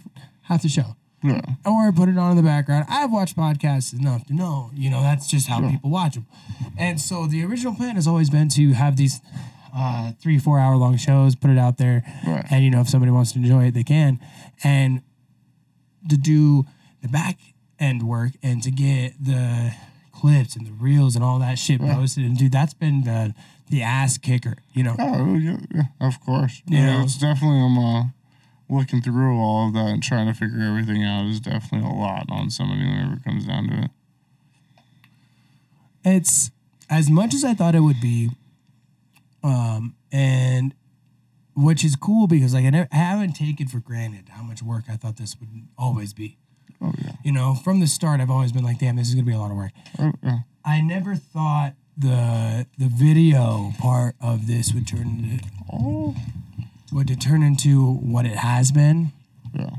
half 0.43 0.61
the 0.61 0.69
show 0.69 0.95
Yeah. 1.21 1.41
or 1.65 1.91
put 1.91 2.07
it 2.07 2.17
on 2.17 2.31
in 2.31 2.38
the 2.38 2.43
background. 2.43 2.85
I've 2.89 3.11
watched 3.11 3.35
podcasts 3.35 3.91
enough 3.97 4.25
to 4.27 4.33
know, 4.33 4.71
you 4.73 4.89
know, 4.89 5.01
that's 5.01 5.27
just 5.27 5.47
how 5.49 5.59
people 5.69 5.89
watch 5.89 6.13
them. 6.15 6.27
And 6.77 6.99
so 7.01 7.25
the 7.27 7.43
original 7.43 7.75
plan 7.75 7.95
has 7.95 8.07
always 8.07 8.29
been 8.29 8.47
to 8.49 8.71
have 8.73 8.95
these 8.95 9.19
uh, 9.75 10.13
three, 10.21 10.39
four 10.39 10.59
hour 10.59 10.77
long 10.77 10.95
shows, 10.95 11.35
put 11.35 11.49
it 11.51 11.57
out 11.57 11.77
there, 11.77 12.03
Right. 12.25 12.45
and 12.49 12.63
you 12.63 12.71
know, 12.71 12.79
if 12.79 12.88
somebody 12.89 13.11
wants 13.11 13.33
to 13.33 13.39
enjoy 13.39 13.65
it, 13.65 13.73
they 13.73 13.83
can. 13.83 14.19
And 14.63 15.01
to 16.10 16.18
do 16.18 16.66
the 17.01 17.08
back 17.08 17.38
end 17.80 18.03
work 18.03 18.32
and 18.41 18.64
to 18.64 18.72
get 18.72 19.14
the 19.24 19.74
clips 20.12 20.55
and 20.55 20.66
the 20.66 20.72
reels 20.72 21.16
and 21.16 21.24
all 21.24 21.39
that 21.39 21.60
shit 21.60 21.80
posted, 21.80 22.24
and 22.26 22.38
dude, 22.38 22.51
that's 22.51 22.74
been 22.74 23.03
the 23.03 23.34
the 23.70 23.82
ass 23.82 24.18
kicker, 24.18 24.55
you 24.74 24.84
know. 24.84 24.95
Oh, 24.97 25.36
yeah, 25.36 25.58
yeah, 25.74 25.84
of 25.99 26.20
course. 26.22 26.62
You 26.66 26.78
yeah, 26.78 26.97
know? 26.97 27.03
it's 27.03 27.18
definitely 27.18 27.60
I'm 27.60 27.78
uh, 27.78 28.03
looking 28.70 29.01
through 29.01 29.38
all 29.39 29.68
of 29.68 29.74
that 29.74 29.88
and 29.88 30.01
trying 30.01 30.28
to 30.28 30.34
figure 30.34 30.62
everything 30.62 31.03
out 31.03 31.26
is 31.26 31.39
definitely 31.39 31.88
a 31.89 31.93
lot 31.93 32.26
on 32.30 32.49
somebody 32.49 32.82
whenever 32.82 33.16
it 33.16 33.24
comes 33.24 33.45
down 33.45 33.68
to 33.68 33.84
it. 33.84 33.91
it's 36.03 36.51
as 36.89 37.10
much 37.10 37.34
as 37.34 37.43
I 37.43 37.53
thought 37.53 37.76
it 37.76 37.82
would 37.82 37.99
be, 38.01 38.30
um, 39.43 39.95
and 40.12 40.74
which 41.58 41.84
is 41.84 41.95
cool 41.97 42.28
because 42.28 42.53
like 42.53 42.64
I, 42.66 42.70
never, 42.70 42.88
I 42.91 42.95
haven't 42.97 43.34
taken 43.34 43.68
for 43.68 43.80
granted 43.80 44.30
how 44.30 44.43
much 44.43 44.62
work 44.62 44.84
I 44.89 44.95
thought 44.95 45.18
this 45.18 45.36
would 45.39 45.49
always 45.78 46.14
be. 46.14 46.38
Oh 46.80 46.93
yeah. 47.03 47.14
You 47.24 47.32
know, 47.32 47.55
from 47.55 47.80
the 47.80 47.88
start, 47.88 48.22
I've 48.22 48.30
always 48.30 48.51
been 48.51 48.64
like, 48.64 48.78
"Damn, 48.80 48.95
this 48.95 49.08
is 49.10 49.16
gonna 49.16 49.26
be 49.26 49.34
a 49.34 49.39
lot 49.39 49.49
of 49.51 49.58
work." 49.58 49.72
Oh, 49.99 50.14
yeah. 50.24 50.39
I 50.64 50.80
never 50.82 51.16
thought 51.16 51.74
the 51.97 52.68
the 52.78 52.88
video 52.88 53.72
part 53.80 54.16
of 54.22 54.45
this 54.47 54.72
would 54.74 54.88
turn 54.88 55.08
into, 55.32 55.45
Oh, 55.74 56.16
would 56.93 57.08
to 57.08 57.16
turn 57.16 57.41
into 57.41 57.84
what 57.93 58.26
it 58.28 58.36
has 58.38 58.72
been, 58.72 59.12
yeah. 59.53 59.72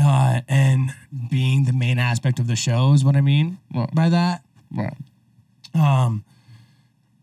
uh, 0.00 0.40
and 0.48 0.94
being 1.30 1.64
the 1.64 1.72
main 1.74 1.98
aspect 1.98 2.38
of 2.38 2.46
the 2.46 2.56
show 2.56 2.94
is 2.94 3.04
what 3.04 3.14
I 3.16 3.20
mean 3.20 3.58
Well- 3.74 3.90
by 3.92 4.08
that. 4.08 4.42
Right. 4.74 4.96
Um, 5.74 6.24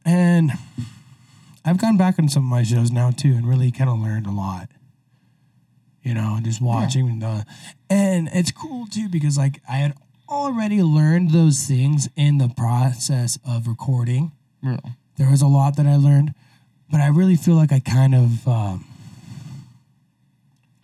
and 0.05 0.51
I've 1.65 1.77
gone 1.79 1.97
back 1.97 2.19
on 2.19 2.27
some 2.29 2.43
of 2.43 2.49
my 2.49 2.63
shows 2.63 2.91
now 2.91 3.11
too, 3.11 3.33
and 3.33 3.47
really 3.47 3.71
kind 3.71 3.89
of 3.89 3.99
learned 3.99 4.27
a 4.27 4.31
lot. 4.31 4.69
You 6.01 6.13
know, 6.13 6.37
just 6.43 6.61
watching 6.61 7.19
the, 7.19 7.45
and 7.89 8.29
it's 8.33 8.51
cool 8.51 8.85
too 8.87 9.07
because 9.07 9.37
like 9.37 9.61
I 9.69 9.77
had 9.77 9.93
already 10.29 10.83
learned 10.83 11.31
those 11.31 11.63
things 11.63 12.09
in 12.17 12.39
the 12.39 12.49
process 12.49 13.39
of 13.47 13.67
recording. 13.67 14.33
Yeah. 14.61 14.77
There 15.17 15.29
was 15.29 15.41
a 15.41 15.47
lot 15.47 15.77
that 15.77 15.85
I 15.85 15.95
learned, 15.95 16.33
but 16.91 16.99
I 16.99 17.07
really 17.07 17.37
feel 17.37 17.55
like 17.55 17.71
I 17.71 17.79
kind 17.79 18.13
of 18.15 18.45
um, 18.47 18.85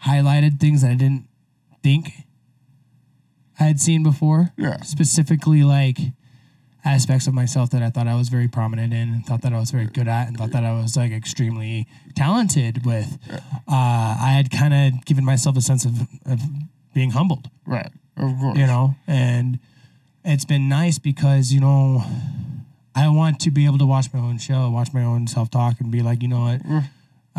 highlighted 0.06 0.60
things 0.60 0.82
that 0.82 0.92
I 0.92 0.96
didn't 0.96 1.28
think 1.84 2.12
I 3.60 3.64
had 3.66 3.80
seen 3.80 4.04
before 4.04 4.54
Yeah. 4.58 4.82
specifically 4.84 5.64
like 5.64 5.98
aspects 6.86 7.28
of 7.28 7.34
myself 7.34 7.70
that 7.72 7.84
I 7.84 7.90
thought 7.90 8.08
I 8.08 8.16
was 8.16 8.30
very 8.30 8.48
prominent 8.48 8.94
in 8.94 9.10
and 9.10 9.26
thought 9.26 9.42
that 9.42 9.54
I 9.54 9.60
was 9.60 9.72
very 9.72 9.86
good 9.86 10.08
at 10.08 10.28
and 10.28 10.38
thought 10.38 10.52
that 10.52 10.64
I 10.64 10.74
was 10.74 10.96
like 10.96 11.12
extremely 11.12 11.88
talented 12.16 12.86
with. 12.86 13.18
Uh, 13.30 13.38
I 13.68 14.34
had 14.36 14.50
kind 14.50 14.74
of 14.74 15.06
given 15.06 15.26
myself 15.26 15.58
a 15.58 15.62
sense 15.62 15.84
of, 15.86 16.02
of 16.26 16.40
being 16.94 17.12
humbled, 17.12 17.50
Right. 17.66 17.92
Of 18.18 18.38
course. 18.40 18.58
you 18.58 18.66
know, 18.66 18.96
and 19.08 19.60
it's 20.26 20.46
been 20.46 20.68
nice 20.70 21.00
because, 21.00 21.52
you 21.54 21.60
know, 21.62 22.04
I 22.96 23.08
want 23.10 23.40
to 23.42 23.52
be 23.52 23.66
able 23.66 23.78
to 23.78 23.86
watch 23.86 24.14
my 24.14 24.20
own 24.20 24.38
show, 24.40 24.70
watch 24.70 24.94
my 24.94 25.04
own 25.04 25.28
self 25.28 25.50
talk 25.50 25.80
and 25.80 25.92
be 25.92 26.02
like, 26.02 26.22
you 26.22 26.28
know 26.28 26.42
what, 26.42 26.84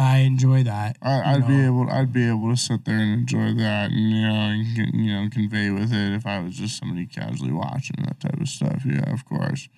I 0.01 0.19
enjoy 0.19 0.63
that. 0.65 0.97
I, 1.03 1.35
I'd 1.35 1.47
be 1.47 1.61
able, 1.67 1.91
I'd 1.91 2.13
be 2.13 2.27
able 2.29 2.51
to 2.51 2.57
sit 2.57 2.85
there 2.87 2.97
and 2.97 3.13
enjoy 3.21 3.53
that, 3.63 3.91
and 3.91 4.11
you 4.11 4.23
know, 4.23 4.35
and 4.35 4.95
you 4.95 5.13
know, 5.15 5.29
convey 5.31 5.71
with 5.71 5.93
it 5.93 6.13
if 6.15 6.27
I 6.27 6.41
was 6.41 6.57
just 6.57 6.79
somebody 6.79 7.07
casually 7.07 7.53
watching 7.53 7.97
that 8.05 8.19
type 8.21 8.41
of 8.41 8.49
stuff. 8.49 8.83
Yeah, 8.87 9.13
of 9.13 9.25
course. 9.27 9.69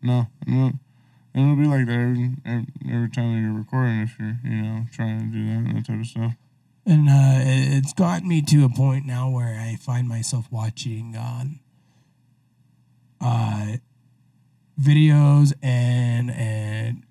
No, 0.00 0.28
no, 0.46 0.72
and 1.34 1.42
it'll 1.52 1.56
be 1.56 1.66
like 1.66 1.86
that 1.86 1.92
every, 1.98 2.30
every, 2.46 2.66
every 2.88 3.10
time 3.10 3.34
that 3.34 3.40
you're 3.40 3.52
recording 3.58 4.00
if 4.02 4.18
you're, 4.18 4.36
you 4.44 4.62
know, 4.62 4.84
trying 4.92 5.18
to 5.18 5.26
do 5.36 5.44
that 5.46 5.56
and 5.56 5.76
that 5.76 5.86
type 5.86 6.00
of 6.00 6.06
stuff. 6.06 6.32
And 6.86 7.08
uh, 7.08 7.40
it- 7.40 7.78
it's 7.78 7.92
gotten 7.94 8.28
me 8.28 8.42
to 8.42 8.64
a 8.64 8.68
point 8.68 9.06
now 9.06 9.28
where 9.30 9.58
I 9.58 9.76
find 9.80 10.06
myself 10.08 10.46
watching 10.52 11.16
uh, 11.16 11.44
uh, 13.20 13.76
videos 14.80 15.52
and 15.62 16.30
and 16.30 17.02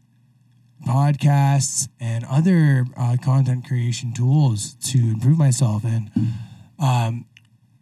podcasts 0.85 1.87
and 1.99 2.25
other 2.25 2.85
uh, 2.97 3.17
content 3.23 3.65
creation 3.65 4.13
tools 4.13 4.73
to 4.91 4.97
improve 4.97 5.37
myself 5.37 5.83
and 5.83 6.09
um, 6.79 7.25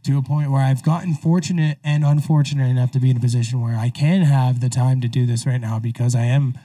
to 0.04 0.18
a 0.18 0.22
point 0.22 0.52
where 0.52 0.62
I've 0.62 0.84
gotten 0.84 1.14
fortunate 1.14 1.78
and 1.84 2.04
unfortunate 2.04 2.68
enough 2.70 2.92
to 2.92 3.00
be 3.00 3.10
in 3.12 3.18
a 3.18 3.20
position 3.20 3.62
where 3.62 3.76
I 3.76 3.90
can 3.90 4.22
have 4.22 4.60
the 4.60 4.70
time 4.70 5.02
to 5.02 5.08
do 5.08 5.26
this 5.26 5.46
right 5.46 5.62
now 5.62 5.80
because 5.80 6.16
I 6.16 6.24
am 6.24 6.58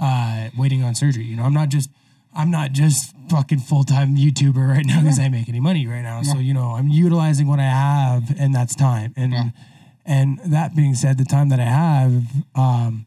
uh, 0.00 0.48
waiting 0.56 0.82
on 0.82 0.94
surgery. 0.94 1.24
You 1.24 1.36
know, 1.36 1.42
I'm 1.44 1.54
not 1.54 1.68
just 1.68 1.90
I'm 2.34 2.50
not 2.50 2.72
just 2.72 3.14
fucking 3.30 3.58
full 3.60 3.84
time 3.84 4.16
YouTuber 4.16 4.68
right 4.68 4.86
now 4.86 5.00
because 5.02 5.18
I 5.18 5.28
make 5.28 5.48
any 5.48 5.60
money 5.60 5.86
right 5.86 6.02
now. 6.02 6.22
So 6.22 6.38
you 6.38 6.54
know, 6.54 6.74
I'm 6.76 6.88
utilizing 6.88 7.46
what 7.46 7.58
I 7.58 7.64
have, 7.64 8.34
and 8.38 8.54
that's 8.54 8.74
time. 8.74 9.12
And 9.16 9.32
Yeah. 9.32 9.50
and 10.06 10.38
that 10.46 10.74
being 10.76 10.94
said, 10.94 11.18
the 11.18 11.24
time 11.24 11.48
that 11.50 11.60
I 11.60 11.64
have 11.64 12.22
um, 12.54 13.06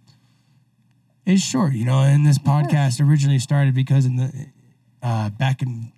is 1.26 1.42
short. 1.42 1.74
You 1.74 1.86
know, 1.86 2.00
and 2.00 2.26
this 2.26 2.38
podcast 2.38 3.06
originally 3.06 3.40
started 3.40 3.74
because 3.74 4.06
in 4.06 4.16
the 4.18 4.48
uh, 5.04 5.30
back 5.30 5.62
in 5.62 5.92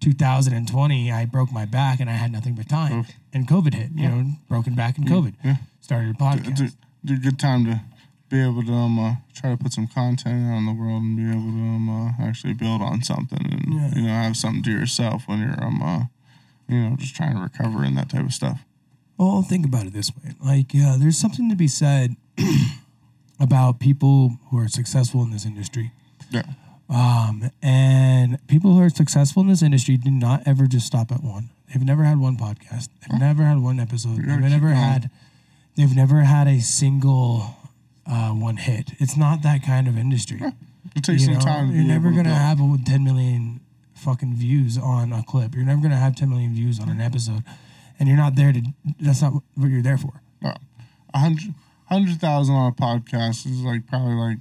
2020, 0.00 1.12
I 1.12 1.24
broke 1.26 1.52
my 1.52 1.64
back 1.64 2.00
and 2.00 2.10
I 2.10 2.14
had 2.14 2.32
nothing 2.32 2.54
but 2.54 2.68
time, 2.68 3.00
Oof. 3.00 3.10
and 3.32 3.46
COVID 3.48 3.74
hit. 3.74 3.90
You 3.94 4.08
know, 4.08 4.26
broken 4.48 4.74
back 4.74 4.98
and 4.98 5.06
COVID 5.06 5.34
Yeah. 5.44 5.56
started 5.80 6.10
a 6.10 6.18
podcast. 6.18 6.60
It's 6.60 6.74
a, 7.10 7.16
good 7.16 7.38
time 7.38 7.64
to 7.66 7.80
be 8.28 8.40
able 8.42 8.62
to 8.64 8.72
um, 8.72 8.98
uh, 8.98 9.14
try 9.34 9.50
to 9.50 9.56
put 9.56 9.72
some 9.72 9.86
content 9.86 10.50
out 10.50 10.58
in 10.58 10.66
the 10.66 10.72
world 10.72 11.02
and 11.02 11.16
be 11.16 11.24
able 11.24 11.40
to 11.40 11.48
um, 11.48 11.88
uh, 11.88 12.24
actually 12.24 12.54
build 12.54 12.80
on 12.80 13.02
something 13.02 13.38
and 13.44 13.74
Yeah. 13.74 13.94
you 13.94 14.02
know 14.02 14.08
have 14.08 14.36
something 14.36 14.62
to 14.64 14.70
yourself 14.70 15.24
when 15.26 15.40
you're 15.40 15.62
um 15.62 15.82
uh, 15.82 16.04
you 16.68 16.78
know 16.80 16.96
just 16.96 17.14
trying 17.14 17.34
to 17.36 17.42
recover 17.42 17.84
and 17.84 17.96
that 17.98 18.08
type 18.10 18.24
of 18.24 18.32
stuff. 18.32 18.60
Well, 19.18 19.42
think 19.42 19.66
about 19.66 19.86
it 19.86 19.92
this 19.92 20.10
way. 20.16 20.32
Like, 20.44 20.72
yeah, 20.74 20.96
there's 20.98 21.18
something 21.18 21.48
to 21.50 21.54
be 21.54 21.68
said 21.68 22.16
about 23.42 23.80
people 23.80 24.38
who 24.50 24.58
are 24.58 24.68
successful 24.68 25.22
in 25.22 25.32
this 25.32 25.44
industry. 25.44 25.90
Yeah. 26.30 26.44
Um, 26.88 27.50
and 27.60 28.38
people 28.46 28.72
who 28.74 28.80
are 28.80 28.88
successful 28.88 29.42
in 29.42 29.48
this 29.48 29.62
industry 29.62 29.96
do 29.96 30.10
not 30.10 30.42
ever 30.46 30.66
just 30.66 30.86
stop 30.86 31.10
at 31.10 31.24
one. 31.24 31.50
They've 31.68 31.84
never 31.84 32.04
had 32.04 32.20
one 32.20 32.36
podcast. 32.36 32.88
They've 33.00 33.18
never 33.18 33.42
had 33.42 33.58
one 33.58 33.80
episode. 33.80 34.18
They've 34.18 34.26
never 34.26 34.68
going. 34.68 34.76
had. 34.76 35.10
They've 35.76 35.94
never 35.94 36.20
had 36.20 36.46
a 36.46 36.60
single 36.60 37.56
uh, 38.06 38.30
one 38.30 38.58
hit. 38.58 38.92
It's 39.00 39.16
not 39.16 39.42
that 39.42 39.64
kind 39.64 39.88
of 39.88 39.98
industry. 39.98 40.40
It 40.94 41.02
takes 41.02 41.22
you 41.22 41.26
some 41.26 41.34
know? 41.34 41.40
time. 41.40 41.74
You're 41.74 41.84
never 41.84 42.08
able 42.08 42.18
to 42.18 42.22
gonna 42.24 42.34
have 42.36 42.60
a 42.60 42.78
10 42.84 43.02
million 43.02 43.60
fucking 43.94 44.34
views 44.34 44.78
on 44.78 45.12
a 45.12 45.22
clip. 45.22 45.54
You're 45.54 45.64
never 45.64 45.80
gonna 45.80 45.96
have 45.96 46.14
10 46.14 46.28
million 46.28 46.54
views 46.54 46.78
on 46.78 46.90
an 46.90 47.00
episode, 47.00 47.42
and 47.98 48.08
you're 48.08 48.18
not 48.18 48.36
there 48.36 48.52
to. 48.52 48.62
That's 49.00 49.22
not 49.22 49.32
what 49.32 49.70
you're 49.70 49.82
there 49.82 49.98
for. 49.98 50.20
No. 50.42 50.54
a 51.14 51.18
hundred 51.18 51.54
hundred 51.92 52.20
thousand 52.20 52.54
on 52.54 52.72
a 52.72 52.74
podcast 52.74 53.46
is 53.46 53.62
like 53.62 53.86
probably 53.86 54.14
like 54.14 54.38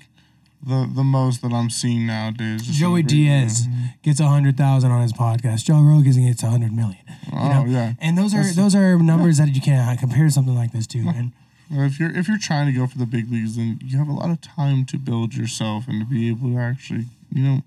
the 0.64 0.90
the 0.94 1.04
most 1.04 1.42
that 1.42 1.52
I'm 1.52 1.70
seeing 1.70 2.06
nowadays. 2.08 2.64
Joey 2.64 3.04
Diaz 3.04 3.68
gets 4.04 4.20
a 4.20 4.28
hundred 4.28 4.58
thousand 4.58 4.92
on 4.92 5.02
his 5.02 5.14
podcast. 5.14 5.66
Joe 5.66 5.82
Rogan 5.82 6.26
gets 6.26 6.44
a 6.44 6.50
hundred 6.50 6.72
million. 6.74 6.98
You 7.32 7.38
Oh 7.40 7.50
know? 7.64 7.66
yeah. 7.66 7.94
And 8.00 8.18
those 8.18 8.34
are 8.34 8.38
That's- 8.38 8.56
those 8.56 8.76
are 8.76 8.98
numbers 9.14 9.38
that 9.38 9.54
you 9.56 9.62
can't 9.62 10.00
compare 10.00 10.30
something 10.30 10.56
like 10.56 10.72
this 10.72 10.88
to. 10.88 11.00
And 11.00 11.32
if 11.72 12.00
you're 12.00 12.12
if 12.16 12.28
you're 12.28 12.38
trying 12.38 12.68
to 12.68 12.74
go 12.78 12.86
for 12.88 12.98
the 12.98 13.06
big 13.06 13.32
leagues, 13.32 13.56
then 13.56 13.80
you 13.84 13.98
have 13.98 14.08
a 14.08 14.14
lot 14.14 14.30
of 14.30 14.40
time 14.42 14.86
to 14.86 14.98
build 14.98 15.34
yourself 15.36 15.88
and 15.88 16.02
to 16.02 16.06
be 16.06 16.30
able 16.30 16.50
to 16.52 16.58
actually, 16.60 17.06
you 17.32 17.44
know, 17.44 17.62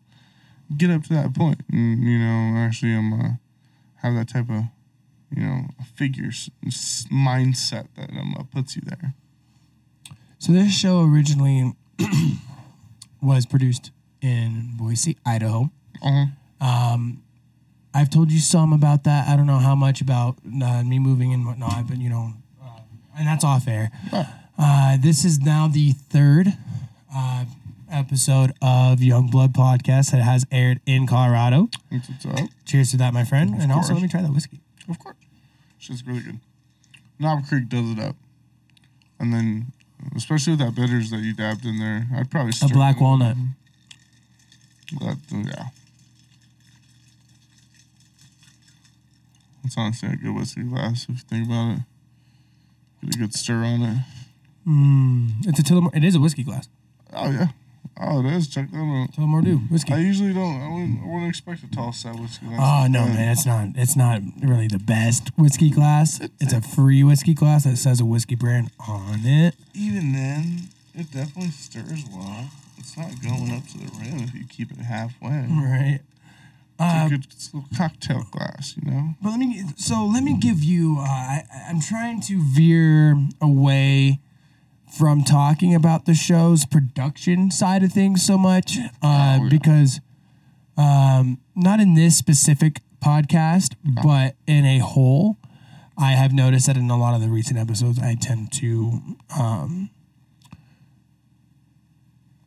get 0.76 0.90
up 0.90 1.02
to 1.04 1.14
that 1.14 1.34
point 1.34 1.60
and 1.72 2.02
you 2.02 2.18
know 2.18 2.56
actually 2.58 2.94
um 2.94 3.12
uh, 3.12 3.28
have 4.02 4.14
that 4.14 4.28
type 4.28 4.48
of, 4.50 4.64
you 5.34 5.42
know, 5.42 5.62
figure 5.96 6.26
s- 6.28 6.50
s- 6.66 7.06
mindset 7.10 7.88
that 7.96 8.10
um 8.10 8.34
uh, 8.38 8.42
puts 8.44 8.76
you 8.76 8.82
there. 8.84 9.14
So 10.44 10.52
this 10.52 10.74
show 10.74 11.02
originally 11.02 11.72
was 13.22 13.46
produced 13.46 13.92
in 14.20 14.74
Boise, 14.76 15.16
Idaho. 15.24 15.70
Uh-huh. 16.02 16.26
Um, 16.60 17.22
I've 17.94 18.10
told 18.10 18.30
you 18.30 18.40
some 18.40 18.74
about 18.74 19.04
that. 19.04 19.26
I 19.26 19.36
don't 19.36 19.46
know 19.46 19.58
how 19.58 19.74
much 19.74 20.02
about 20.02 20.36
uh, 20.62 20.82
me 20.82 20.98
moving 20.98 21.32
and 21.32 21.46
whatnot, 21.46 21.88
but 21.88 21.96
you 21.96 22.10
know, 22.10 22.34
uh, 22.62 22.80
and 23.16 23.26
that's 23.26 23.42
off 23.42 23.66
air. 23.66 23.90
Uh, 24.58 24.98
this 25.00 25.24
is 25.24 25.40
now 25.40 25.66
the 25.66 25.92
third 25.92 26.48
uh, 27.14 27.46
episode 27.90 28.52
of 28.60 29.02
Young 29.02 29.28
Blood 29.28 29.54
Podcast 29.54 30.10
that 30.10 30.20
has 30.20 30.44
aired 30.52 30.78
in 30.84 31.06
Colorado. 31.06 31.70
That's 31.90 32.10
what's 32.10 32.26
up. 32.26 32.50
Cheers 32.66 32.90
to 32.90 32.98
that, 32.98 33.14
my 33.14 33.24
friend. 33.24 33.54
Of 33.54 33.60
and 33.60 33.72
also, 33.72 33.94
let 33.94 34.02
me 34.02 34.08
try 34.08 34.20
that 34.20 34.30
whiskey. 34.30 34.60
Of 34.90 34.98
course. 34.98 35.16
Shit's 35.78 36.06
really 36.06 36.20
good. 36.20 36.40
Knob 37.18 37.48
Creek 37.48 37.70
does 37.70 37.90
it 37.92 37.98
up. 37.98 38.16
And 39.18 39.32
then, 39.32 39.72
especially 40.16 40.52
with 40.52 40.60
that 40.60 40.74
bitters 40.74 41.10
that 41.10 41.20
you 41.20 41.34
dabbed 41.34 41.64
in 41.64 41.78
there, 41.78 42.06
I'd 42.14 42.30
probably 42.30 42.52
A 42.62 42.68
black 42.68 43.00
walnut. 43.00 43.36
But, 44.98 45.16
yeah. 45.30 45.66
It's 49.64 49.76
honestly 49.78 50.10
a 50.10 50.16
good 50.16 50.34
whiskey 50.34 50.62
glass 50.62 51.04
if 51.04 51.08
you 51.10 51.16
think 51.16 51.46
about 51.46 51.78
it. 51.78 51.82
Get 53.04 53.14
a 53.16 53.18
good 53.18 53.34
stir 53.34 53.64
on 53.64 53.82
it. 53.82 53.98
Mm, 54.66 55.46
it's 55.46 55.58
a 55.58 55.62
Tullamore. 55.62 55.94
It 55.96 56.04
is 56.04 56.14
a 56.14 56.20
whiskey 56.20 56.42
glass. 56.42 56.68
Oh, 57.12 57.30
yeah. 57.30 57.48
Oh, 58.00 58.20
it 58.20 58.26
is. 58.26 58.48
Check 58.48 58.70
that 58.70 58.78
out. 58.78 59.12
Tullamore 59.12 59.44
Dew 59.44 59.58
whiskey. 59.70 59.92
I 59.92 59.98
usually 59.98 60.32
don't. 60.32 60.60
I 60.60 60.68
wouldn't, 60.68 61.02
I 61.02 61.06
wouldn't 61.06 61.28
expect 61.28 61.62
a 61.62 61.70
tall 61.70 61.92
set 61.92 62.18
whiskey 62.18 62.46
glass. 62.46 62.60
Oh 62.60 62.86
no, 62.88 63.04
man! 63.04 63.30
It's 63.30 63.46
not. 63.46 63.68
It's 63.76 63.96
not 63.96 64.20
really 64.42 64.66
the 64.66 64.78
best 64.78 65.28
whiskey 65.38 65.70
glass. 65.70 66.20
It's 66.40 66.52
a 66.52 66.60
free 66.60 67.04
whiskey 67.04 67.34
glass 67.34 67.64
that 67.64 67.76
says 67.76 68.00
a 68.00 68.04
whiskey 68.04 68.34
brand 68.34 68.70
on 68.88 69.20
it. 69.24 69.54
Even 69.74 70.12
then, 70.12 70.68
it 70.94 71.12
definitely 71.12 71.50
stirs 71.50 72.04
well. 72.12 72.50
It's 72.78 72.96
not 72.96 73.10
going 73.22 73.52
up 73.52 73.66
to 73.68 73.78
the 73.78 73.90
rim 74.00 74.24
if 74.24 74.34
you 74.34 74.44
keep 74.46 74.72
it 74.72 74.78
halfway. 74.78 75.46
Right. 75.48 76.00
It's 76.80 77.06
a 77.06 77.08
good 77.08 77.24
it's 77.26 77.52
a 77.52 77.56
little 77.56 77.70
cocktail 77.76 78.24
glass, 78.32 78.74
you 78.76 78.90
know. 78.90 79.14
But 79.22 79.30
let 79.30 79.38
me. 79.38 79.62
So 79.76 80.04
let 80.12 80.24
me 80.24 80.36
give 80.36 80.64
you. 80.64 80.96
Uh, 80.98 81.02
I, 81.04 81.44
I'm 81.68 81.80
trying 81.80 82.20
to 82.22 82.42
veer 82.42 83.16
away 83.40 84.18
from 84.98 85.24
talking 85.24 85.74
about 85.74 86.04
the 86.06 86.14
show's 86.14 86.64
production 86.64 87.50
side 87.50 87.82
of 87.82 87.92
things 87.92 88.24
so 88.24 88.38
much, 88.38 88.78
uh, 88.78 89.38
Oh, 89.40 89.42
yeah. 89.44 89.48
because 89.50 90.00
um, 90.76 91.38
not 91.56 91.80
in 91.80 91.94
this 91.94 92.16
specific 92.16 92.80
podcast, 93.02 93.74
but 94.02 94.34
in 94.46 94.64
a 94.64 94.78
whole. 94.78 95.36
I 95.96 96.12
have 96.12 96.32
noticed 96.32 96.66
that 96.66 96.76
in 96.76 96.90
a 96.90 96.96
lot 96.98 97.14
of 97.14 97.20
the 97.20 97.28
recent 97.28 97.58
episodes, 97.58 97.98
I 98.00 98.16
tend 98.20 98.50
to 98.54 99.00
um, 99.38 99.90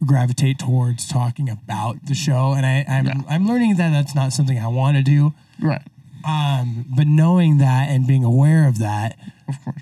gravitate 0.06 0.60
towards 0.60 1.08
talking 1.08 1.50
about 1.50 2.06
the 2.06 2.14
show, 2.14 2.54
and 2.56 2.66
I, 2.66 2.86
I'm 2.88 3.06
Yeah. 3.08 3.22
I'm 3.30 3.48
learning 3.48 3.76
that 3.78 3.92
that's 3.92 4.14
not 4.16 4.34
something 4.34 4.60
I 4.60 4.68
want 4.68 4.98
to 4.98 5.04
do. 5.04 5.34
Right. 5.62 5.82
Um, 6.28 6.86
but 6.96 7.08
knowing 7.08 7.58
that 7.60 7.90
and 7.90 8.06
being 8.06 8.24
aware 8.24 8.68
of 8.68 8.80
that, 8.80 9.18
Of 9.48 9.64
course. 9.64 9.82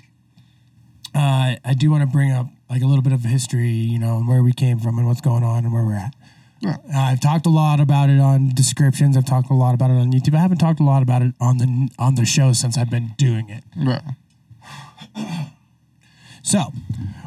uh, 1.14 1.56
I 1.64 1.74
do 1.76 1.90
want 1.90 2.02
to 2.02 2.06
bring 2.06 2.30
up 2.30 2.46
like 2.68 2.82
a 2.82 2.86
little 2.86 3.02
bit 3.02 3.12
of 3.12 3.22
history, 3.22 3.68
you 3.68 3.98
know, 3.98 4.16
and 4.18 4.28
where 4.28 4.42
we 4.42 4.52
came 4.52 4.78
from 4.78 4.98
and 4.98 5.06
what's 5.06 5.20
going 5.20 5.44
on 5.44 5.64
and 5.64 5.72
where 5.72 5.84
we're 5.84 5.94
at. 5.94 6.14
Yeah. 6.60 6.76
Uh, 6.92 6.98
I've 6.98 7.20
talked 7.20 7.46
a 7.46 7.50
lot 7.50 7.80
about 7.80 8.08
it 8.08 8.18
on 8.18 8.48
descriptions. 8.54 9.16
I've 9.16 9.26
talked 9.26 9.50
a 9.50 9.54
lot 9.54 9.74
about 9.74 9.90
it 9.90 9.94
on 9.94 10.12
YouTube. 10.12 10.34
I 10.34 10.38
haven't 10.38 10.58
talked 10.58 10.80
a 10.80 10.84
lot 10.84 11.02
about 11.02 11.22
it 11.22 11.34
on 11.40 11.58
the 11.58 11.90
on 11.98 12.14
the 12.14 12.24
show 12.24 12.52
since 12.52 12.78
I've 12.78 12.90
been 12.90 13.10
doing 13.18 13.50
it. 13.50 13.62
Yeah. 13.76 14.00
So, 16.46 16.72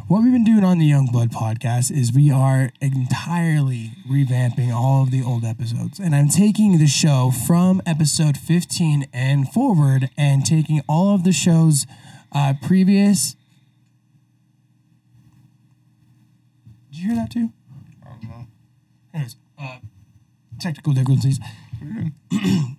what 0.08 0.24
we've 0.24 0.32
been 0.32 0.46
doing 0.46 0.64
on 0.64 0.80
the 0.80 0.86
Young 0.86 1.08
Blood 1.08 1.32
podcast 1.32 1.92
is 1.92 2.14
we 2.14 2.32
are 2.32 2.72
entirely 2.80 3.92
revamping 4.10 4.74
all 4.74 5.04
of 5.04 5.12
the 5.12 5.22
old 5.22 5.44
episodes. 5.44 6.00
And 6.00 6.16
I'm 6.16 6.30
taking 6.30 6.78
the 6.78 6.88
show 6.88 7.30
from 7.30 7.82
episode 7.86 8.38
15 8.38 9.10
and 9.12 9.52
forward 9.52 10.10
and 10.18 10.46
taking 10.46 10.82
all 10.88 11.14
of 11.14 11.26
the 11.26 11.34
show's 11.34 11.86
uh, 12.32 12.54
previous. 12.66 13.36
You 17.00 17.08
hear 17.08 17.16
that 17.16 17.32
too? 17.32 17.52
I 18.06 18.10
don't 18.10 18.24
know. 18.24 18.48
Anyways, 19.14 19.36
uh, 19.58 19.80
technical 20.60 20.94
difficulties. 20.94 21.40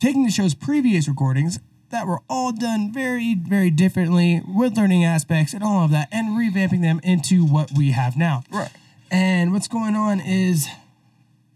Taking 0.00 0.24
the 0.24 0.30
show's 0.30 0.54
previous 0.54 1.08
recordings 1.08 1.58
that 1.90 2.06
were 2.06 2.20
all 2.28 2.52
done 2.52 2.92
very, 2.92 3.34
very 3.34 3.70
differently 3.70 4.42
with 4.46 4.76
learning 4.76 5.04
aspects 5.04 5.54
and 5.54 5.62
all 5.62 5.84
of 5.84 5.90
that, 5.92 6.08
and 6.12 6.36
revamping 6.36 6.82
them 6.82 7.00
into 7.02 7.44
what 7.44 7.70
we 7.72 7.92
have 7.92 8.16
now. 8.16 8.42
Right. 8.50 8.70
And 9.10 9.52
what's 9.52 9.68
going 9.68 9.94
on 9.94 10.20
is 10.20 10.68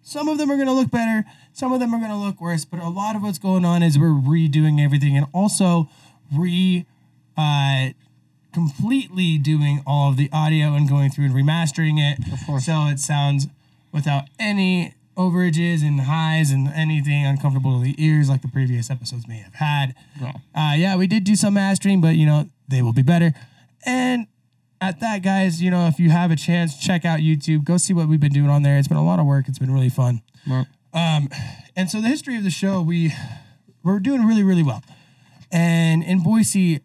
some 0.03 0.29
of 0.29 0.39
them 0.39 0.51
are 0.51 0.57
going 0.57 0.69
to 0.69 0.73
look 0.73 0.91
better, 0.91 1.25
some 1.53 1.73
of 1.73 1.81
them 1.81 1.93
are 1.95 1.99
going 1.99 2.11
to 2.11 2.17
look 2.17 2.41
worse, 2.41 2.65
but 2.65 2.81
a 2.81 2.89
lot 2.89 3.17
of 3.17 3.23
what's 3.23 3.39
going 3.39 3.65
on 3.65 3.83
is 3.83 3.99
we're 3.99 4.09
redoing 4.09 4.83
everything 4.83 5.17
and 5.17 5.27
also 5.33 5.89
re 6.33 6.87
uh, 7.37 7.89
completely 8.53 9.39
doing 9.39 9.83
all 9.87 10.11
of 10.11 10.17
the 10.17 10.29
audio 10.33 10.75
and 10.75 10.89
going 10.89 11.11
through 11.11 11.27
and 11.27 11.35
remastering 11.35 11.99
it 11.99 12.19
Of 12.33 12.47
course. 12.47 12.67
so 12.67 12.87
it 12.87 12.99
sounds 12.99 13.47
without 13.93 14.25
any 14.39 14.95
overages 15.17 15.83
and 15.83 16.03
highs 16.03 16.51
and 16.51 16.69
anything 16.69 17.27
uncomfortable 17.27 17.79
to 17.79 17.85
the 17.85 17.95
ears 18.03 18.29
like 18.29 18.43
the 18.43 18.49
previous 18.49 18.91
episodes 18.91 19.29
may 19.29 19.39
have 19.39 19.55
had. 19.55 19.95
No. 20.21 20.29
Uh, 20.55 20.75
yeah, 20.77 20.97
we 20.97 21.07
did 21.07 21.25
do 21.25 21.37
some 21.37 21.55
mastering, 21.55 22.01
but 22.01 22.17
you 22.17 22.27
know 22.27 22.49
they 22.69 22.81
will 22.83 22.93
be 22.93 23.03
better. 23.03 23.33
And 23.85 24.27
at 24.81 25.01
that, 25.01 25.23
guys, 25.23 25.61
you 25.61 25.71
know 25.71 25.87
if 25.89 25.99
you 25.99 26.11
have 26.11 26.31
a 26.31 26.37
chance, 26.37 26.79
check 26.79 27.05
out 27.05 27.19
YouTube. 27.21 27.65
Go 27.65 27.77
see 27.77 27.93
what 27.93 28.09
we've 28.09 28.21
been 28.21 28.33
doing 28.33 28.49
on 28.49 28.63
there. 28.63 28.79
It's 28.79 28.89
been 28.89 28.97
a 28.97 29.05
lot 29.05 29.19
of 29.19 29.27
work. 29.27 29.47
It's 29.49 29.59
been 29.59 29.73
really 29.73 29.91
fun. 29.91 30.23
No. 30.47 30.65
Um, 30.95 31.29
and 31.77 31.91
so 31.91 32.01
the 32.01 32.09
history 32.09 32.37
of 32.37 32.45
the 32.45 32.51
show, 32.51 32.81
we 32.81 33.13
we're 33.83 33.99
doing 33.99 34.25
really, 34.27 34.43
really 34.43 34.63
well. 34.63 34.83
And 35.53 36.03
in 36.03 36.23
Boise, 36.23 36.81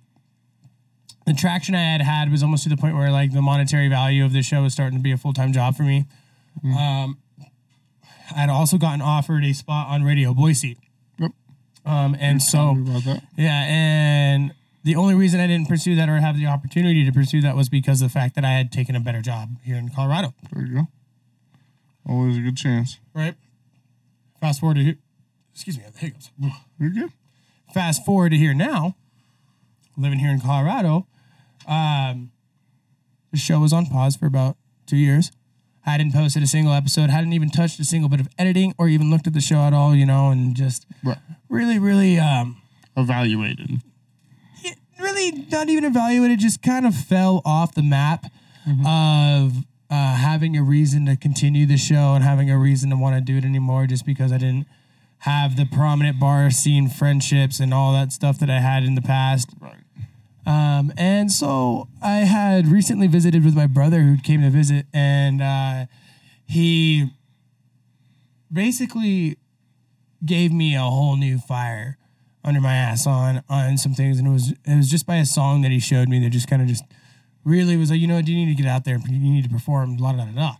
the 1.26 1.34
traction 1.34 1.76
I 1.76 1.82
had 1.82 2.02
had 2.02 2.32
was 2.32 2.44
almost 2.44 2.64
to 2.64 2.70
the 2.70 2.78
point 2.78 2.96
where 2.96 3.12
like 3.12 3.34
the 3.34 3.42
monetary 3.42 3.88
value 3.88 4.24
of 4.24 4.34
the 4.34 4.42
show 4.42 4.62
was 4.62 4.74
starting 4.74 4.98
to 4.98 5.04
be 5.04 5.12
a 5.12 5.18
full 5.18 5.34
time 5.34 5.52
job 5.52 5.76
for 5.76 5.84
me. 5.84 6.06
Um, 6.64 7.18
I 8.32 8.40
had 8.40 8.50
also 8.50 8.78
gotten 8.78 9.02
offered 9.02 9.44
a 9.44 9.54
spot 9.54 9.88
on 9.90 10.04
Radio 10.04 10.34
Boise. 10.34 10.78
Yep. 11.20 11.32
Um, 11.86 12.16
and 12.20 12.42
so 12.42 12.76
yeah, 13.38 13.66
and 13.68 14.54
the 14.84 14.96
only 14.96 15.16
reason 15.16 15.40
I 15.40 15.48
didn't 15.48 15.68
pursue 15.68 15.96
that 15.96 16.10
or 16.10 16.18
have 16.18 16.38
the 16.38 16.46
opportunity 16.46 17.06
to 17.06 17.12
pursue 17.12 17.42
that 17.42 17.56
was 17.56 17.70
because 17.70 18.02
of 18.02 18.10
the 18.10 18.14
fact 18.14 18.36
that 18.36 18.46
I 18.46 18.52
had 18.52 18.72
taken 18.72 18.96
a 18.96 19.00
better 19.00 19.22
job 19.22 19.58
here 19.64 19.76
in 19.76 19.90
Colorado. 19.90 20.34
There 20.54 20.66
you 20.66 20.74
go. 20.76 20.88
Always 22.08 22.38
a 22.38 22.42
good 22.42 22.58
chance. 22.58 23.00
Right. 23.14 23.36
Fast 24.40 24.60
forward 24.60 24.76
to 24.76 24.84
here. 24.84 24.98
Excuse 25.54 25.78
me, 25.78 25.84
I 25.84 25.86
have 25.86 25.94
the 25.94 26.00
hiccups. 26.00 26.32
You're 26.80 26.90
good. 26.92 27.12
Fast 27.74 28.06
forward 28.06 28.30
to 28.30 28.38
here 28.38 28.54
now, 28.54 28.96
living 29.98 30.20
here 30.20 30.30
in 30.30 30.40
Colorado. 30.40 31.08
Um, 31.68 32.32
the 33.32 33.38
show 33.38 33.60
was 33.60 33.74
on 33.74 33.86
pause 33.88 34.16
for 34.16 34.26
about 34.26 34.58
two 34.86 34.98
years. 34.98 35.32
I 35.86 35.92
hadn't 35.92 36.14
posted 36.14 36.42
a 36.42 36.48
single 36.48 36.74
episode, 36.74 37.10
hadn't 37.12 37.34
even 37.34 37.50
touched 37.50 37.80
a 37.80 37.84
single 37.86 38.10
bit 38.10 38.20
of 38.20 38.28
editing 38.40 38.74
or 38.78 38.88
even 38.88 39.10
looked 39.12 39.28
at 39.28 39.34
the 39.34 39.42
show 39.42 39.58
at 39.60 39.74
all, 39.74 39.94
you 39.96 40.06
know, 40.06 40.30
and 40.32 40.56
just 40.56 40.86
Right. 41.04 41.18
really, 41.50 41.78
really 41.78 42.18
um, 42.18 42.62
Evaluated. 42.98 43.82
really 45.00 45.32
not 45.52 45.70
even 45.70 45.84
evaluated, 45.84 46.40
just 46.40 46.62
kind 46.64 46.86
of 46.86 46.96
fell 46.96 47.42
off 47.46 47.76
the 47.76 47.84
map 47.84 48.26
of 48.86 49.58
uh, 49.92 50.16
having 50.16 50.58
a 50.58 50.64
reason 50.64 51.06
to 51.06 51.16
continue 51.16 51.68
the 51.68 51.78
show 51.78 52.14
and 52.16 52.24
having 52.24 52.50
a 52.50 52.58
reason 52.58 52.90
to 52.90 52.96
want 52.96 53.16
to 53.16 53.22
do 53.22 53.38
it 53.38 53.46
anymore 53.46 53.86
just 53.86 54.06
because 54.08 54.32
I 54.32 54.38
didn't 54.40 54.66
have 55.20 55.56
the 55.56 55.66
prominent 55.66 56.20
bar 56.20 56.50
scene 56.50 56.90
friendships 56.90 57.60
and 57.60 57.74
all 57.74 57.94
that 57.94 58.12
stuff 58.12 58.40
that 58.40 58.50
I 58.50 58.60
had 58.60 58.84
in 58.84 58.96
the 58.96 59.02
past. 59.04 59.50
Right. 59.60 59.76
Um, 60.46 60.94
and 60.98 61.32
so 61.32 61.88
I 62.04 62.18
had 62.18 62.68
recently 62.68 63.08
visited 63.08 63.44
with 63.44 63.56
my 63.56 63.68
brother 63.68 64.02
who 64.02 64.18
came 64.18 64.42
to 64.42 64.50
visit, 64.50 64.86
and 64.94 65.42
uh, 65.42 65.86
he 66.46 67.10
basically 68.52 69.38
gave 70.24 70.52
me 70.52 70.76
a 70.76 70.82
whole 70.82 71.18
new 71.18 71.38
fire 71.40 71.98
under 72.44 72.62
my 72.62 72.76
ass 72.76 73.08
on 73.08 73.44
on 73.50 73.78
some 73.78 73.94
things, 73.94 74.20
and 74.20 74.28
it 74.28 74.32
was 74.32 74.52
it 74.52 74.78
was 74.78 74.90
just 74.90 75.08
by 75.08 75.16
a 75.16 75.26
song 75.26 75.62
that 75.64 75.72
he 75.72 75.80
showed 75.80 76.10
me 76.10 76.20
that 76.20 76.30
just 76.30 76.48
kind 76.48 76.62
of 76.62 76.68
just 76.68 76.84
really 77.44 77.76
was 77.78 77.90
like, 77.90 78.00
you 78.00 78.08
know, 78.08 78.16
what, 78.16 78.28
you 78.28 78.36
need 78.36 78.56
to 78.56 78.62
get 78.62 78.70
out 78.70 78.86
there, 78.86 78.98
you 78.98 79.20
need 79.20 79.44
to 79.44 79.50
perform, 79.50 79.98
blah 79.98 80.14
blah 80.14 80.26
blah. 80.26 80.34
blah. 80.34 80.56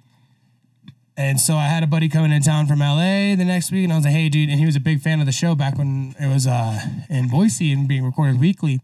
And 1.18 1.40
so 1.40 1.56
I 1.56 1.68
had 1.68 1.82
a 1.82 1.88
buddy 1.88 2.10
coming 2.10 2.34
in 2.34 2.42
town 2.42 2.68
from 2.68 2.80
LA 2.80 3.36
the 3.36 3.46
next 3.46 3.72
week, 3.72 3.86
and 3.86 3.94
I 3.94 3.96
was 3.96 4.06
like, 4.06 4.14
"Hey, 4.14 4.28
dude!" 4.30 4.50
And 4.50 4.60
he 4.60 4.66
was 4.66 4.76
a 4.76 4.82
big 4.82 5.00
fan 5.00 5.20
of 5.20 5.26
the 5.26 5.32
show 5.32 5.56
back 5.56 5.78
when 5.78 6.14
it 6.20 6.28
was 6.28 6.46
uh, 6.46 6.82
in 7.10 7.30
Boise 7.30 7.72
and 7.72 7.88
being 7.88 8.04
recorded 8.04 8.40
weekly. 8.40 8.82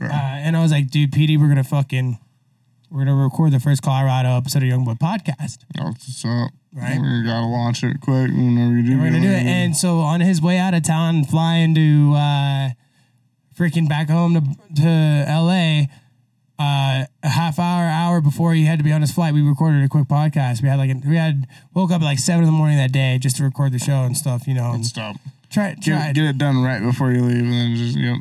Uh, 0.00 0.12
and 0.12 0.56
I 0.56 0.62
was 0.62 0.72
like, 0.72 0.90
"Dude, 0.90 1.12
PD, 1.12 1.38
we're 1.38 1.48
gonna 1.48 1.64
fucking, 1.64 2.18
we're 2.90 3.04
gonna 3.04 3.22
record 3.22 3.52
the 3.52 3.60
first 3.60 3.82
Colorado 3.82 4.36
episode 4.36 4.62
of 4.62 4.68
Young 4.68 4.84
Boy 4.84 4.94
Podcast. 4.94 5.36
That's 5.38 5.58
what's 5.78 6.24
up. 6.24 6.50
Right. 6.72 7.00
We 7.00 7.22
gotta 7.22 7.46
launch 7.46 7.84
it 7.84 8.00
quick 8.00 8.30
whenever 8.30 8.76
you 8.76 8.82
do. 8.82 8.98
We're 8.98 9.10
gonna 9.10 9.20
do 9.20 9.28
it." 9.28 9.46
And 9.46 9.76
so 9.76 10.00
on 10.00 10.20
his 10.20 10.42
way 10.42 10.58
out 10.58 10.74
of 10.74 10.82
town, 10.82 11.24
flying 11.24 11.74
to 11.74 12.14
uh, 12.14 12.70
freaking 13.56 13.88
back 13.88 14.08
home 14.08 14.34
to 14.34 14.82
to 14.82 15.24
LA, 15.28 15.86
uh, 16.58 17.06
a 17.22 17.28
half 17.28 17.58
hour, 17.58 17.84
hour 17.84 18.20
before 18.20 18.54
he 18.54 18.64
had 18.64 18.78
to 18.78 18.84
be 18.84 18.92
on 18.92 19.00
his 19.00 19.12
flight, 19.12 19.34
we 19.34 19.42
recorded 19.42 19.84
a 19.84 19.88
quick 19.88 20.08
podcast. 20.08 20.62
We 20.62 20.68
had 20.68 20.78
like 20.78 20.90
we 21.04 21.16
had 21.16 21.46
woke 21.72 21.90
up 21.90 22.02
at 22.02 22.04
like 22.04 22.18
seven 22.18 22.42
in 22.42 22.46
the 22.46 22.52
morning 22.52 22.76
that 22.76 22.92
day 22.92 23.18
just 23.18 23.36
to 23.36 23.44
record 23.44 23.72
the 23.72 23.78
show 23.78 24.02
and 24.02 24.16
stuff, 24.16 24.46
you 24.46 24.54
know. 24.54 24.72
And 24.72 24.84
Stop. 24.86 25.16
Try, 25.54 25.74
Get, 25.74 26.14
get 26.14 26.24
it 26.24 26.38
done 26.38 26.62
right 26.62 26.82
before 26.82 27.12
you 27.12 27.22
leave, 27.22 27.38
and 27.38 27.52
then 27.52 27.76
just 27.76 27.96
yep. 27.96 28.16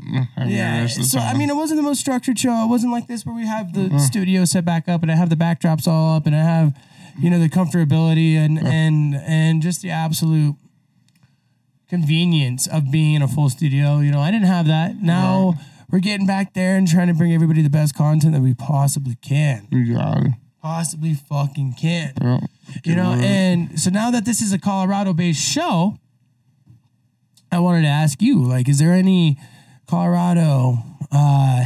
Yeah. 0.48 0.82
rest 0.82 0.98
of 0.98 1.04
the 1.04 1.10
So 1.10 1.20
I 1.20 1.34
mean, 1.34 1.50
it 1.50 1.56
wasn't 1.56 1.80
the 1.80 1.84
most 1.84 2.00
structured 2.00 2.38
show. 2.38 2.64
It 2.64 2.68
wasn't 2.68 2.92
like 2.92 3.08
this 3.08 3.26
where 3.26 3.36
we 3.36 3.48
have 3.48 3.74
the 3.74 3.82
mm-hmm. 3.82 3.98
studio 3.98 4.46
set 4.46 4.66
back 4.66 4.88
up 4.88 5.02
and 5.02 5.12
I 5.12 5.16
have 5.16 5.30
the 5.30 5.36
backdrops 5.36 5.88
all 5.88 6.16
up 6.16 6.26
and 6.26 6.36
I 6.36 6.44
have, 6.44 6.78
you 7.20 7.30
know, 7.30 7.40
the 7.40 7.50
comfortability 7.50 8.36
and 8.36 8.58
mm-hmm. 8.58 8.68
and 8.68 9.16
and 9.16 9.62
just 9.62 9.82
the 9.82 9.90
absolute 9.90 10.56
convenience 11.90 12.68
of 12.68 12.92
being 12.92 13.16
in 13.16 13.22
a 13.22 13.28
full 13.28 13.50
studio. 13.50 14.00
You 14.00 14.12
know, 14.12 14.20
I 14.20 14.32
didn't 14.32 14.48
have 14.48 14.68
that. 14.68 14.92
Mm-hmm. 14.92 15.06
Now 15.06 15.56
we're 15.90 16.00
getting 16.00 16.28
back 16.28 16.54
there 16.54 16.76
and 16.76 16.88
trying 16.88 17.08
to 17.08 17.14
bring 17.14 17.34
everybody 17.34 17.62
the 17.62 17.70
best 17.70 17.96
content 17.96 18.34
that 18.34 18.42
we 18.42 18.54
possibly 18.54 19.16
can. 19.22 19.68
You. 19.72 19.98
Possibly 20.62 21.14
fucking 21.14 21.74
can. 21.74 22.14
Yeah. 22.22 22.40
You 22.86 22.96
know, 22.96 23.12
it. 23.14 23.24
and 23.24 23.80
so 23.80 23.90
now 23.90 24.10
that 24.12 24.24
this 24.24 24.42
is 24.42 24.54
a 24.54 24.58
Colorado 24.60 25.14
based 25.14 25.42
show, 25.42 25.98
I 27.54 27.60
wanted 27.60 27.84
to 27.84 27.88
ask 27.88 28.22
you, 28.22 28.44
like, 28.44 28.68
is 28.68 28.80
there 28.80 28.94
any 28.94 29.38
Colorado 29.88 30.78
uh 31.12 31.66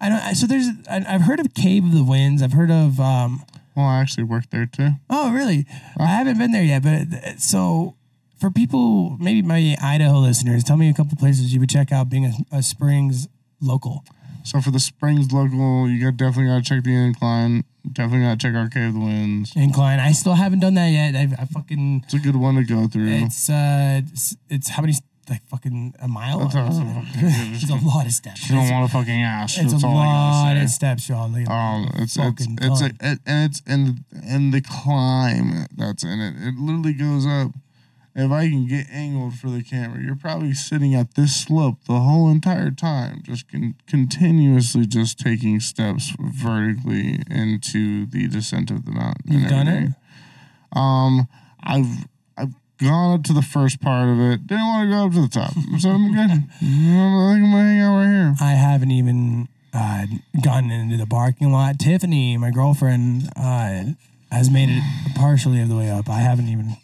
I 0.00 0.08
don't 0.08 0.34
so 0.34 0.46
there's 0.46 0.68
I- 0.90 1.04
I've 1.08 1.22
heard 1.22 1.40
of 1.40 1.54
Cave 1.54 1.84
of 1.84 1.92
the 1.92 2.04
Winds. 2.04 2.42
I've 2.42 2.52
heard 2.52 2.70
of 2.70 3.00
um 3.00 3.44
well, 3.74 3.86
I 3.86 4.00
actually 4.00 4.24
worked 4.24 4.50
there 4.50 4.66
too. 4.66 4.90
Oh, 5.08 5.30
really? 5.32 5.64
I 5.98 6.06
haven't 6.06 6.36
been 6.38 6.50
there 6.50 6.64
yet, 6.64 6.82
but 6.82 7.40
so 7.40 7.94
for 8.40 8.50
people, 8.50 9.16
maybe 9.20 9.40
my 9.42 9.76
Idaho 9.80 10.18
listeners, 10.18 10.64
tell 10.64 10.76
me 10.76 10.88
a 10.88 10.94
couple 10.94 11.16
places 11.16 11.54
you 11.54 11.60
would 11.60 11.70
check 11.70 11.92
out 11.92 12.08
being 12.08 12.26
a, 12.26 12.32
a 12.58 12.62
Springs 12.62 13.28
local. 13.60 14.04
So 14.48 14.62
for 14.62 14.70
the 14.70 14.80
Springs 14.80 15.30
local, 15.30 15.88
you 15.90 16.02
got 16.02 16.16
definitely 16.16 16.46
got 16.50 16.64
to 16.64 16.74
check 16.74 16.82
the 16.82 16.94
incline. 16.94 17.64
Definitely 17.92 18.26
got 18.26 18.40
to 18.40 18.46
check 18.46 18.54
our 18.56 18.68
Cave 18.70 18.88
of 18.88 18.94
the 18.94 19.00
Winds. 19.00 19.52
Incline. 19.54 20.00
I 20.00 20.12
still 20.12 20.32
haven't 20.34 20.60
done 20.60 20.72
that 20.74 20.88
yet. 20.88 21.14
I, 21.14 21.42
I 21.42 21.44
fucking 21.44 22.02
It's 22.04 22.14
a 22.14 22.18
good 22.18 22.34
one 22.36 22.54
to 22.56 22.64
go 22.64 22.86
through. 22.88 23.08
it's 23.08 23.50
uh 23.50 24.00
it's, 24.10 24.36
it's 24.48 24.68
how 24.70 24.80
many 24.82 24.94
like 25.28 25.42
fucking 25.48 25.94
a 26.00 26.08
mile. 26.08 26.38
That's 26.38 26.54
awesome. 26.56 27.06
it's 27.14 27.68
a 27.70 27.74
lot 27.86 28.06
of 28.06 28.12
steps. 28.12 28.48
you 28.48 28.56
don't 28.56 28.70
want 28.70 28.90
to 28.90 28.96
fucking 28.96 29.22
ask. 29.22 29.58
it's 29.58 29.72
That's 29.72 29.84
a 29.84 29.86
lot 29.86 30.56
of 30.56 30.68
steps, 30.70 31.08
y'all. 31.10 31.28
Like, 31.30 31.48
Um, 31.50 31.90
it's 31.96 32.16
it's 32.16 32.16
fucking 32.16 32.58
it's 32.62 32.80
a, 32.80 32.86
it, 33.00 33.18
and 33.26 33.50
it's 33.50 33.60
in 33.66 34.04
in 34.26 34.50
the 34.50 34.62
climb 34.62 35.66
that's 35.76 36.04
in 36.04 36.20
it. 36.20 36.34
It 36.38 36.54
literally 36.58 36.94
goes 36.94 37.26
up. 37.26 37.50
If 38.20 38.32
I 38.32 38.48
can 38.48 38.66
get 38.66 38.90
angled 38.90 39.34
for 39.34 39.48
the 39.48 39.62
camera, 39.62 40.02
you're 40.02 40.16
probably 40.16 40.52
sitting 40.52 40.92
at 40.92 41.14
this 41.14 41.36
slope 41.36 41.84
the 41.86 42.00
whole 42.00 42.28
entire 42.28 42.72
time, 42.72 43.22
just 43.22 43.48
con- 43.48 43.76
continuously 43.86 44.86
just 44.86 45.20
taking 45.20 45.60
steps 45.60 46.16
vertically 46.18 47.22
into 47.30 48.06
the 48.06 48.26
descent 48.26 48.72
of 48.72 48.86
the 48.86 48.90
mountain. 48.90 49.22
You've 49.24 49.48
done 49.48 49.68
it? 49.68 49.90
Um, 50.72 51.28
I've 51.62 52.08
I've 52.36 52.54
gone 52.78 53.20
up 53.20 53.24
to 53.26 53.32
the 53.32 53.40
first 53.40 53.80
part 53.80 54.08
of 54.08 54.18
it. 54.18 54.48
Didn't 54.48 54.66
want 54.66 54.90
to 54.90 54.96
go 54.96 55.06
up 55.06 55.12
to 55.12 55.20
the 55.22 55.28
top, 55.28 55.52
so 55.78 55.90
I'm 55.90 56.12
good. 56.12 56.18
I 56.18 56.34
think 56.34 56.50
I'm 56.60 57.52
gonna 57.52 57.62
hang 57.62 57.80
out 57.80 57.98
right 57.98 58.08
here. 58.08 58.34
I 58.40 58.54
haven't 58.54 58.90
even 58.90 59.46
uh, 59.72 60.06
gotten 60.42 60.72
into 60.72 60.96
the 60.96 61.06
parking 61.06 61.52
lot. 61.52 61.78
Tiffany, 61.78 62.36
my 62.36 62.50
girlfriend, 62.50 63.30
uh, 63.36 63.84
has 64.32 64.50
made 64.50 64.70
it 64.70 64.82
partially 65.14 65.60
of 65.62 65.68
the 65.68 65.76
way 65.76 65.88
up. 65.88 66.08
I 66.08 66.18
haven't 66.18 66.48
even 66.48 66.76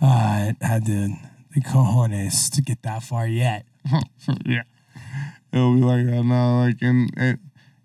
uh, 0.00 0.52
had 0.60 0.86
the, 0.86 1.16
the 1.54 1.60
cojones 1.60 2.50
to 2.52 2.62
get 2.62 2.82
that 2.82 3.02
far 3.02 3.26
yet. 3.26 3.66
yeah. 4.46 4.62
It'll 5.52 5.74
be 5.74 5.80
like 5.80 6.06
that 6.06 6.22
now. 6.24 6.60
Like, 6.60 6.76
and 6.82 7.10
it, 7.16 7.38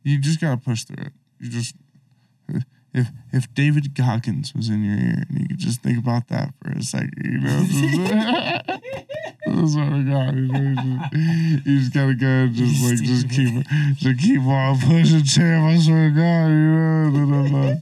you 0.03 0.20
just 0.20 0.41
gotta 0.41 0.57
push 0.57 0.84
through 0.84 1.05
it. 1.05 1.14
You 1.39 1.49
just, 1.49 1.76
if 2.93 3.07
if 3.32 3.53
David 3.53 3.95
Goggins 3.95 4.53
was 4.53 4.70
in 4.70 4.84
your 4.84 4.97
ear 4.97 5.24
and 5.28 5.39
you 5.39 5.47
could 5.47 5.57
just 5.57 5.82
think 5.82 5.97
about 5.97 6.28
that 6.28 6.53
for 6.61 6.72
a 6.72 6.84
second, 6.84 7.14
you 7.24 7.39
know. 7.39 8.80
I 9.54 9.68
swear 9.68 9.89
to 9.89 10.04
God, 10.04 10.36
you, 10.36 10.47
know, 10.47 10.60
you, 10.60 10.76
just, 10.76 11.66
you 11.66 11.80
just 11.80 11.93
gotta 11.93 12.16
go 12.16 12.28
and 12.28 12.54
just 12.56 12.84
like 12.84 13.01
just 13.04 13.30
keep 13.30 13.66
just 13.97 14.20
keep 14.20 14.41
on 14.41 14.80
pushing, 14.80 15.24
champ. 15.24 15.64
I 15.66 15.78
swear 15.80 16.10
to 16.10 16.16
God, 16.16 16.47
you 16.47 16.70
know, 16.74 17.04
and 17.08 17.34
then, 17.34 17.56
uh, 17.56 17.76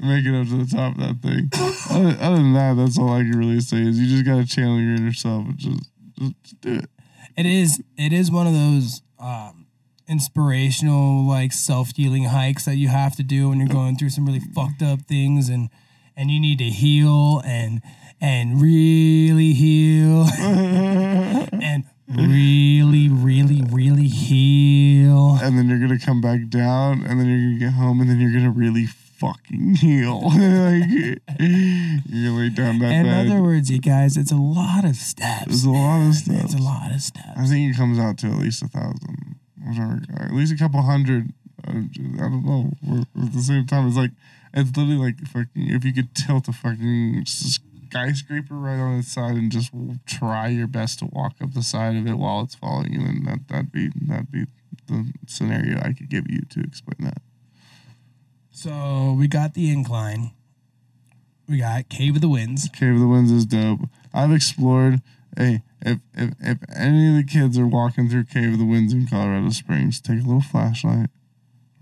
make 0.00 0.24
it 0.24 0.34
up 0.34 0.46
to 0.48 0.64
the 0.64 0.70
top 0.70 0.94
of 0.94 1.00
that 1.00 1.22
thing. 1.22 1.50
Other, 1.90 2.16
other 2.20 2.36
than 2.36 2.52
that, 2.52 2.76
that's 2.76 2.98
all 2.98 3.12
I 3.12 3.20
can 3.20 3.38
really 3.38 3.60
say 3.60 3.78
is 3.78 3.98
you 3.98 4.06
just 4.06 4.24
gotta 4.24 4.46
channel 4.46 4.80
your 4.80 4.94
inner 4.94 5.12
self 5.12 5.46
and 5.46 5.58
just 5.58 5.90
just, 6.18 6.34
just 6.42 6.60
do 6.60 6.74
it. 6.74 6.90
It 7.36 7.46
is 7.46 7.82
it 7.98 8.12
is 8.12 8.30
one 8.30 8.46
of 8.46 8.54
those 8.54 9.02
um, 9.18 9.66
inspirational 10.08 11.26
like 11.26 11.52
self 11.52 11.94
healing 11.94 12.24
hikes 12.24 12.64
that 12.64 12.76
you 12.76 12.88
have 12.88 13.16
to 13.16 13.22
do 13.22 13.48
when 13.48 13.58
you're 13.58 13.68
going 13.68 13.96
through 13.96 14.10
some 14.10 14.26
really 14.26 14.40
fucked 14.40 14.82
up 14.82 15.02
things 15.02 15.48
and 15.48 15.68
and 16.16 16.30
you 16.30 16.40
need 16.40 16.58
to 16.58 16.70
heal 16.70 17.42
and 17.44 17.82
and 18.26 18.60
really 18.60 19.52
heal 19.52 20.26
and 20.40 21.84
really 22.08 23.08
really 23.08 23.62
really 23.70 24.08
heal. 24.08 25.38
and 25.42 25.56
then 25.56 25.68
you're 25.68 25.78
gonna 25.78 25.98
come 25.98 26.20
back 26.20 26.48
down, 26.48 27.04
and 27.04 27.20
then 27.20 27.26
you're 27.28 27.38
gonna 27.58 27.58
get 27.58 27.72
home, 27.72 28.00
and 28.00 28.10
then 28.10 28.18
you're 28.20 28.32
gonna 28.32 28.50
really 28.50 28.86
fucking 28.86 29.76
heal. 29.76 30.22
like 30.24 30.90
you're 30.90 32.00
gonna 32.10 32.38
lay 32.38 32.48
down 32.50 32.78
that 32.80 32.92
In 32.92 33.04
bed. 33.04 33.26
other 33.30 33.42
words, 33.42 33.70
you 33.70 33.78
guys, 33.78 34.16
it's 34.16 34.32
a 34.32 34.36
lot 34.36 34.84
of 34.84 34.96
steps. 34.96 35.46
There's 35.46 35.64
a 35.64 35.70
lot 35.70 36.08
of 36.08 36.14
stuff. 36.14 36.44
It's 36.44 36.54
a 36.54 36.58
lot 36.58 36.90
of 36.92 37.00
steps. 37.00 37.28
I 37.36 37.46
think 37.46 37.72
it 37.72 37.76
comes 37.76 37.98
out 37.98 38.18
to 38.18 38.26
at 38.28 38.38
least 38.38 38.62
a 38.62 38.68
thousand, 38.68 39.36
Whatever, 39.64 40.00
at 40.18 40.32
least 40.32 40.52
a 40.52 40.56
couple 40.56 40.82
hundred. 40.82 41.32
uh, 41.66 41.70
I 41.70 42.28
don't 42.28 42.44
know. 42.44 42.70
At 43.22 43.32
the 43.32 43.40
same 43.42 43.66
time, 43.66 43.86
it's 43.88 43.96
like 43.96 44.10
it's 44.54 44.76
literally 44.76 44.96
like 44.98 45.18
fucking. 45.28 45.68
If 45.70 45.84
you 45.84 45.92
could 45.92 46.14
tilt 46.14 46.48
a 46.48 46.52
fucking 46.52 47.24
skyscraper 47.88 48.54
right 48.54 48.78
on 48.78 48.98
its 48.98 49.12
side 49.12 49.36
and 49.36 49.50
just 49.50 49.70
try 50.06 50.48
your 50.48 50.66
best 50.66 50.98
to 51.00 51.06
walk 51.06 51.34
up 51.40 51.52
the 51.52 51.62
side 51.62 51.96
of 51.96 52.06
it 52.06 52.14
while 52.14 52.42
it's 52.42 52.54
falling, 52.54 52.94
and 52.94 53.06
then 53.06 53.22
that 53.24 53.48
that'd 53.48 53.72
be 53.72 53.90
that'd 54.08 54.30
be 54.30 54.46
the 54.86 55.12
scenario 55.26 55.78
I 55.78 55.92
could 55.92 56.08
give 56.08 56.30
you 56.30 56.42
to 56.50 56.60
explain 56.60 57.06
that. 57.06 57.22
So 58.50 59.14
we 59.18 59.28
got 59.28 59.54
the 59.54 59.70
incline. 59.70 60.32
We 61.48 61.58
got 61.58 61.88
Cave 61.88 62.16
of 62.16 62.20
the 62.22 62.28
Winds. 62.28 62.68
Cave 62.68 62.94
of 62.94 63.00
the 63.00 63.06
Winds 63.06 63.30
is 63.30 63.46
dope. 63.46 63.80
I've 64.12 64.32
explored. 64.32 65.00
Hey, 65.36 65.62
if, 65.82 65.98
if 66.14 66.30
if 66.40 66.58
any 66.74 67.08
of 67.08 67.16
the 67.16 67.30
kids 67.30 67.58
are 67.58 67.66
walking 67.66 68.08
through 68.08 68.24
Cave 68.24 68.54
of 68.54 68.58
the 68.58 68.64
Winds 68.64 68.92
in 68.92 69.06
Colorado 69.06 69.50
Springs, 69.50 70.00
take 70.00 70.20
a 70.20 70.26
little 70.26 70.40
flashlight, 70.40 71.10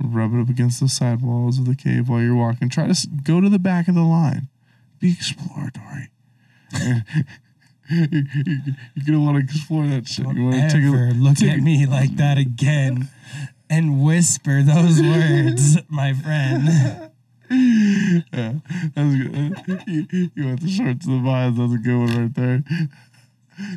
rub 0.03 0.35
it 0.35 0.41
up 0.41 0.49
against 0.49 0.81
the 0.81 0.89
side 0.89 1.23
walls 1.23 1.59
of 1.59 1.67
the 1.67 1.77
cave 1.77 2.09
while 2.09 2.21
you're 2.21 2.35
walking. 2.35 2.69
Try 2.69 2.89
to 2.89 3.09
go 3.23 3.41
to 3.41 3.49
the 3.49 3.59
back 3.59 3.89
of 3.89 3.95
the 3.95 4.03
line. 4.03 4.49
Be 5.05 5.11
exploratory. 5.13 6.09
you're 7.91 9.05
gonna 9.07 9.21
want 9.21 9.37
to 9.37 9.45
explore 9.45 9.87
that 9.87 10.09
shit. 10.09 10.27
You 10.35 10.45
want 10.45 10.55
to 10.57 10.69
take 10.71 10.83
a 10.83 11.15
look 11.19 11.37
take 11.37 11.51
at 11.51 11.59
a- 11.59 11.61
me 11.61 11.85
like 11.85 12.17
that 12.17 12.39
again 12.39 13.11
and 13.69 14.03
whisper 14.03 14.63
those 14.63 15.03
words, 15.13 15.77
my 15.91 16.15
friend. 16.15 17.11
Yeah, 17.51 18.55
that's 18.97 19.15
good. 19.15 19.85
You, 19.87 20.31
you 20.35 20.47
went 20.47 20.61
the 20.63 20.69
short 20.69 21.01
to 21.03 21.07
the 21.09 21.21
vines. 21.23 21.59
That's 21.59 21.75
a 21.75 21.77
good 21.77 21.99
one 21.99 22.23
right 22.23 22.35
there. 22.35 22.65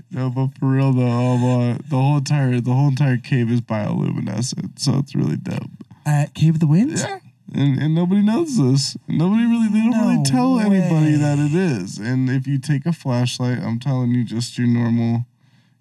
No, 0.09 0.29
but 0.29 0.57
for 0.57 0.67
real 0.67 0.93
though, 0.93 1.05
um, 1.05 1.43
uh, 1.43 1.77
the 1.87 1.97
whole 1.97 2.17
entire 2.17 2.61
the 2.61 2.73
whole 2.73 2.87
entire 2.87 3.17
cave 3.17 3.51
is 3.51 3.59
bioluminescent, 3.59 4.79
so 4.79 4.97
it's 4.99 5.13
really 5.13 5.35
dope. 5.35 5.69
At 6.05 6.33
Cave 6.33 6.55
of 6.55 6.59
the 6.61 6.65
Winds? 6.67 7.03
Yeah, 7.03 7.19
and 7.53 7.81
and 7.81 7.95
nobody 7.95 8.21
knows 8.21 8.57
this. 8.57 8.97
Nobody 9.07 9.45
really 9.45 9.69
they 9.69 9.79
don't 9.79 9.91
No 9.91 10.09
really 10.09 10.23
tell 10.23 10.59
anybody 10.59 11.15
that 11.15 11.39
it 11.39 11.53
is. 11.53 11.97
And 11.97 12.29
if 12.29 12.47
you 12.47 12.59
take 12.59 12.85
a 12.85 12.93
flashlight, 12.93 13.59
I'm 13.59 13.79
telling 13.79 14.11
you, 14.11 14.23
just 14.23 14.57
your 14.57 14.67
normal, 14.67 15.25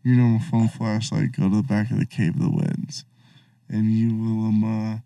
your 0.03 0.17
normal 0.17 0.41
phone 0.41 0.69
flashlight, 0.69 1.33
go 1.33 1.49
to 1.49 1.57
the 1.57 1.63
back 1.63 1.91
of 1.91 1.99
the 1.99 2.07
cave 2.07 2.37
of 2.37 2.43
the 2.43 2.51
winds, 2.51 3.05
and 3.69 3.93
you 3.93 4.15
will 4.15 4.47
um 4.47 4.65
uh, 4.65 4.99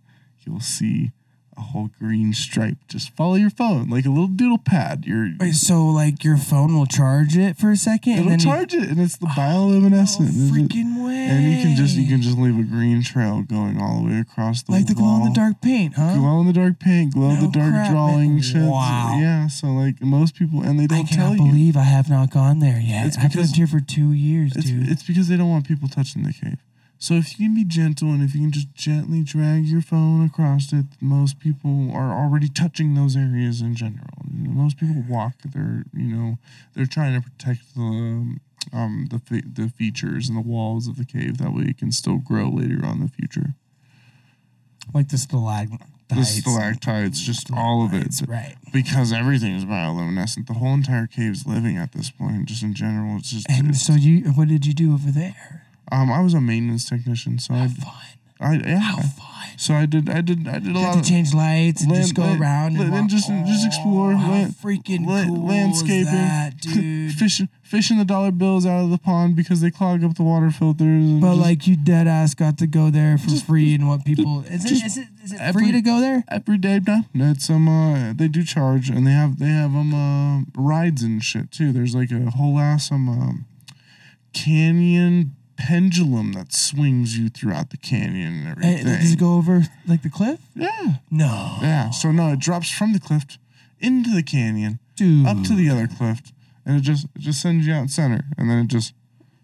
you'll 0.45 0.61
see 0.61 1.13
whole 1.61 1.91
green 1.99 2.33
stripe. 2.33 2.77
Just 2.89 3.11
follow 3.17 3.35
your 3.35 3.51
phone 3.51 3.89
like 3.89 4.05
a 4.07 4.09
little 4.11 4.27
doodle 4.29 4.59
pad. 4.59 5.05
You're 5.07 5.31
Wait, 5.39 5.55
so 5.55 5.87
like 5.87 6.25
your 6.25 6.37
phone 6.37 6.75
will 6.75 6.87
charge 6.87 7.37
it 7.37 7.57
for 7.57 7.71
a 7.71 7.77
second? 7.77 8.13
it'll 8.15 8.23
and 8.25 8.31
then 8.33 8.39
charge 8.41 8.75
it, 8.75 8.89
and 8.89 9.01
it's 9.01 9.17
the 9.17 9.27
oh, 9.27 9.35
bioluminescent. 9.37 10.21
No 10.21 10.27
Is 10.27 10.51
it- 10.51 10.53
freaking 10.53 11.05
way. 11.05 11.15
and 11.31 11.45
you 11.53 11.63
can 11.63 11.77
just 11.77 11.97
you 11.97 12.07
can 12.09 12.21
just 12.23 12.37
leave 12.39 12.59
a 12.59 12.63
green 12.63 13.03
trail 13.03 13.43
going 13.43 13.81
all 13.81 14.01
the 14.03 14.09
way 14.09 14.19
across 14.21 14.63
the 14.63 14.73
like 14.73 14.87
the 14.87 14.95
glow 14.95 15.17
in 15.19 15.25
the 15.25 15.31
dark 15.35 15.61
paint, 15.61 15.95
huh? 15.95 16.15
glow 16.15 16.41
in 16.41 16.47
the 16.47 16.53
dark 16.53 16.79
paint, 16.79 17.15
glow 17.15 17.31
in 17.31 17.35
No 17.37 17.47
the 17.47 17.59
dark 17.59 17.71
crap, 17.73 17.91
drawing 17.91 18.35
man. 18.35 18.43
shit. 18.43 18.63
Wow. 18.63 19.19
Yeah, 19.21 19.49
so 19.49 19.69
like 19.69 20.01
most 20.03 20.35
people, 20.35 20.63
and 20.63 20.79
they 20.79 20.85
I 20.85 20.87
don't 20.99 21.07
tell 21.07 21.31
cannot 21.33 21.45
you. 21.47 21.53
believe 21.53 21.77
I 21.77 21.83
have 21.85 22.09
not 22.11 22.31
gone 22.31 22.59
there 22.61 22.81
yet. 22.81 23.07
It's 23.07 23.17
I've 23.19 23.31
because- 23.31 23.49
lived 23.51 23.57
here 23.57 23.67
for 23.67 23.81
two 23.81 24.13
years, 24.13 24.57
It's, 24.57 24.67
dude. 24.67 24.89
it's 24.89 25.03
because 25.03 25.29
they 25.29 25.37
don't 25.37 25.49
want 25.51 25.67
people 25.69 25.89
touching 25.89 26.23
the 26.23 26.33
cave. 26.33 26.59
So 27.03 27.15
if 27.15 27.41
you 27.41 27.47
can 27.47 27.55
be 27.55 27.65
gentle 27.65 28.09
and 28.11 28.23
if 28.23 28.35
you 28.35 28.43
can 28.43 28.53
just 28.53 28.75
gently 28.75 29.23
drag 29.23 29.65
your 29.65 29.81
phone 29.81 30.23
across 30.25 30.71
it, 30.71 30.85
most 31.01 31.41
people 31.41 31.91
are 31.95 32.13
already 32.13 32.47
touching 32.49 32.95
those 32.95 33.17
areas 33.17 33.63
in 33.63 33.75
general. 33.75 34.19
Most 34.31 34.77
people 34.77 35.03
walk. 35.09 35.33
They're 35.45 35.85
you 35.95 36.15
know 36.15 36.39
they're 36.75 36.85
trying 36.85 37.15
to 37.21 37.27
protect 37.27 37.75
the 37.75 38.37
um 38.75 39.09
the 39.11 39.21
the 39.51 39.69
features 39.71 40.29
and 40.29 40.37
the 40.37 40.43
walls 40.43 40.87
of 40.89 40.99
the 40.99 41.07
cave. 41.07 41.39
That 41.39 41.55
way 41.55 41.65
it 41.69 41.79
can 41.79 41.91
still 41.91 42.19
grow 42.19 42.51
later 42.51 42.85
on 42.85 42.97
in 42.97 43.01
the 43.01 43.09
future. 43.09 43.55
like 44.93 45.09
the 45.09 45.17
stalagmites. 45.19 45.87
The 46.11 46.25
stalactites, 46.25 47.21
just 47.21 47.51
all 47.53 47.85
of 47.87 47.95
it. 47.95 48.21
Right. 48.29 48.57
because 48.73 49.13
everything 49.13 49.55
is 49.55 49.65
bioluminescent. 49.65 50.49
The 50.49 50.55
whole 50.55 50.75
entire 50.75 51.07
cave's 51.07 51.47
living 51.47 51.77
at 51.79 51.93
this 51.93 52.11
point. 52.11 52.47
Just 52.47 52.63
in 52.65 52.75
general, 52.75 53.17
it's 53.19 53.31
just. 53.31 53.49
And 53.49 53.69
it's- 53.69 53.83
so 53.87 53.95
you, 53.95 54.33
what 54.33 54.49
did 54.49 54.67
you 54.67 54.75
do 54.75 54.93
over 54.93 55.11
there? 55.11 55.69
Um, 55.93 56.11
I 56.13 56.21
was 56.21 56.35
a 56.35 56.41
maintenance 56.41 56.89
technician, 56.89 57.39
so 57.39 57.55
I 57.55 57.69
Fun. 57.69 57.93
I 58.43 58.55
yeah. 58.55 58.79
How 58.79 58.97
fun. 58.97 59.27
So 59.59 59.75
I 59.75 59.85
did 59.85 60.09
I 60.09 60.23
did 60.23 60.49
I 60.49 60.59
did 60.59 60.69
a 60.69 60.71
You 60.71 60.75
lot 60.77 60.85
have 60.87 60.97
of 60.97 61.03
to 61.03 61.09
change 61.11 61.35
lights 61.35 61.83
and 61.83 61.93
land- 61.93 62.05
just 62.05 62.15
go 62.15 62.23
land- 62.23 62.41
around 62.41 62.67
and, 62.79 62.91
land- 62.91 62.95
and 62.95 63.11
just- 63.11 63.29
just 63.29 63.67
explore, 63.67 64.13
Oh, 64.13 64.17
land- 64.17 64.55
freaking 64.55 65.05
cool 65.05 65.47
landscaping, 65.47 66.05
that, 66.07 66.57
dude? 66.63 67.13
fishing 67.13 67.51
fishing 67.63 67.99
the 67.99 68.07
dollar 68.07 68.31
bills 68.31 68.65
out 68.65 68.83
of 68.85 68.91
the 68.91 68.97
pond 68.97 69.37
because 69.37 69.61
they 69.61 69.71
clog 69.71 70.03
up 70.03 70.15
the 70.15 70.23
water 70.23 70.51
filters. 70.51 70.87
and 71.05 71.21
But 71.21 71.33
just 71.35 71.41
like 71.43 71.67
you 71.67 71.77
dead 71.77 72.07
ass 72.09 72.33
got 72.35 72.57
to 72.59 72.67
go 72.67 72.89
there 72.89 73.19
for 73.19 73.29
free 73.37 73.75
and 73.75 73.87
what 73.87 74.07
people 74.07 74.41
is 74.49 74.65
it 74.65 74.69
just 74.69 74.87
is 74.87 74.97
it 74.99 75.09
is 75.23 75.33
it 75.33 75.41
every- 75.43 75.65
free 75.65 75.73
to 75.73 75.83
go 75.83 76.01
there? 76.01 76.25
every 76.29 76.57
day 76.57 76.81
now, 77.13 77.33
it's 77.33 77.45
some 77.47 77.69
uh 77.69 78.15
they 78.15 78.29
do 78.29 78.43
charge 78.43 78.89
and 78.89 79.07
they 79.07 79.13
have 79.13 79.39
they 79.39 79.49
have 79.49 79.75
um 79.77 79.93
uh, 79.93 80.45
rides 80.61 81.03
and 81.03 81.23
shit 81.23 81.51
too. 81.53 81.73
There's 81.73 81.95
like 81.95 82.11
a 82.11 82.31
whole 82.31 82.59
ass 82.59 82.91
um 82.91 83.07
um, 83.11 83.45
canyon 84.33 85.37
pendulum 85.67 86.33
that 86.33 86.53
swings 86.53 87.17
you 87.19 87.29
throughout 87.29 87.71
the 87.71 87.77
canyon 87.77 88.47
and 88.47 88.49
everything. 88.49 88.85
does 88.87 89.13
it 89.13 89.19
go 89.19 89.35
over 89.37 89.63
like 89.87 90.03
the 90.03 90.11
cliff? 90.11 90.41
yeah, 90.55 90.95
No, 91.11 91.59
yeah. 91.61 91.91
So 91.91 92.11
no, 92.11 92.33
it 92.33 92.39
drops 92.41 92.71
from 92.71 92.93
the 92.93 93.01
cliff 93.01 93.25
into 93.79 94.11
the 94.15 94.23
canyon 94.23 94.79
dude. 94.97 95.27
up 95.27 95.43
to 95.45 95.55
the 95.55 95.69
other 95.69 95.87
cliff, 95.87 96.21
and 96.65 96.77
it 96.77 96.81
just 96.81 97.07
it 97.15 97.21
just 97.21 97.41
sends 97.41 97.67
you 97.67 97.75
out 97.75 97.91
center, 97.91 98.25
and 98.39 98.49
then 98.51 98.59
it 98.65 98.69
just 98.69 98.95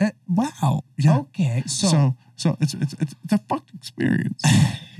Uh, 0.00 0.10
wow. 0.28 0.82
Yeah. 0.98 1.18
Okay. 1.18 1.62
So, 1.66 1.86
so 1.88 2.16
so, 2.36 2.56
it's, 2.60 2.74
it's 2.74 2.92
it's 3.00 3.14
it's 3.24 3.32
a 3.32 3.38
fucked 3.48 3.72
experience. 3.74 4.42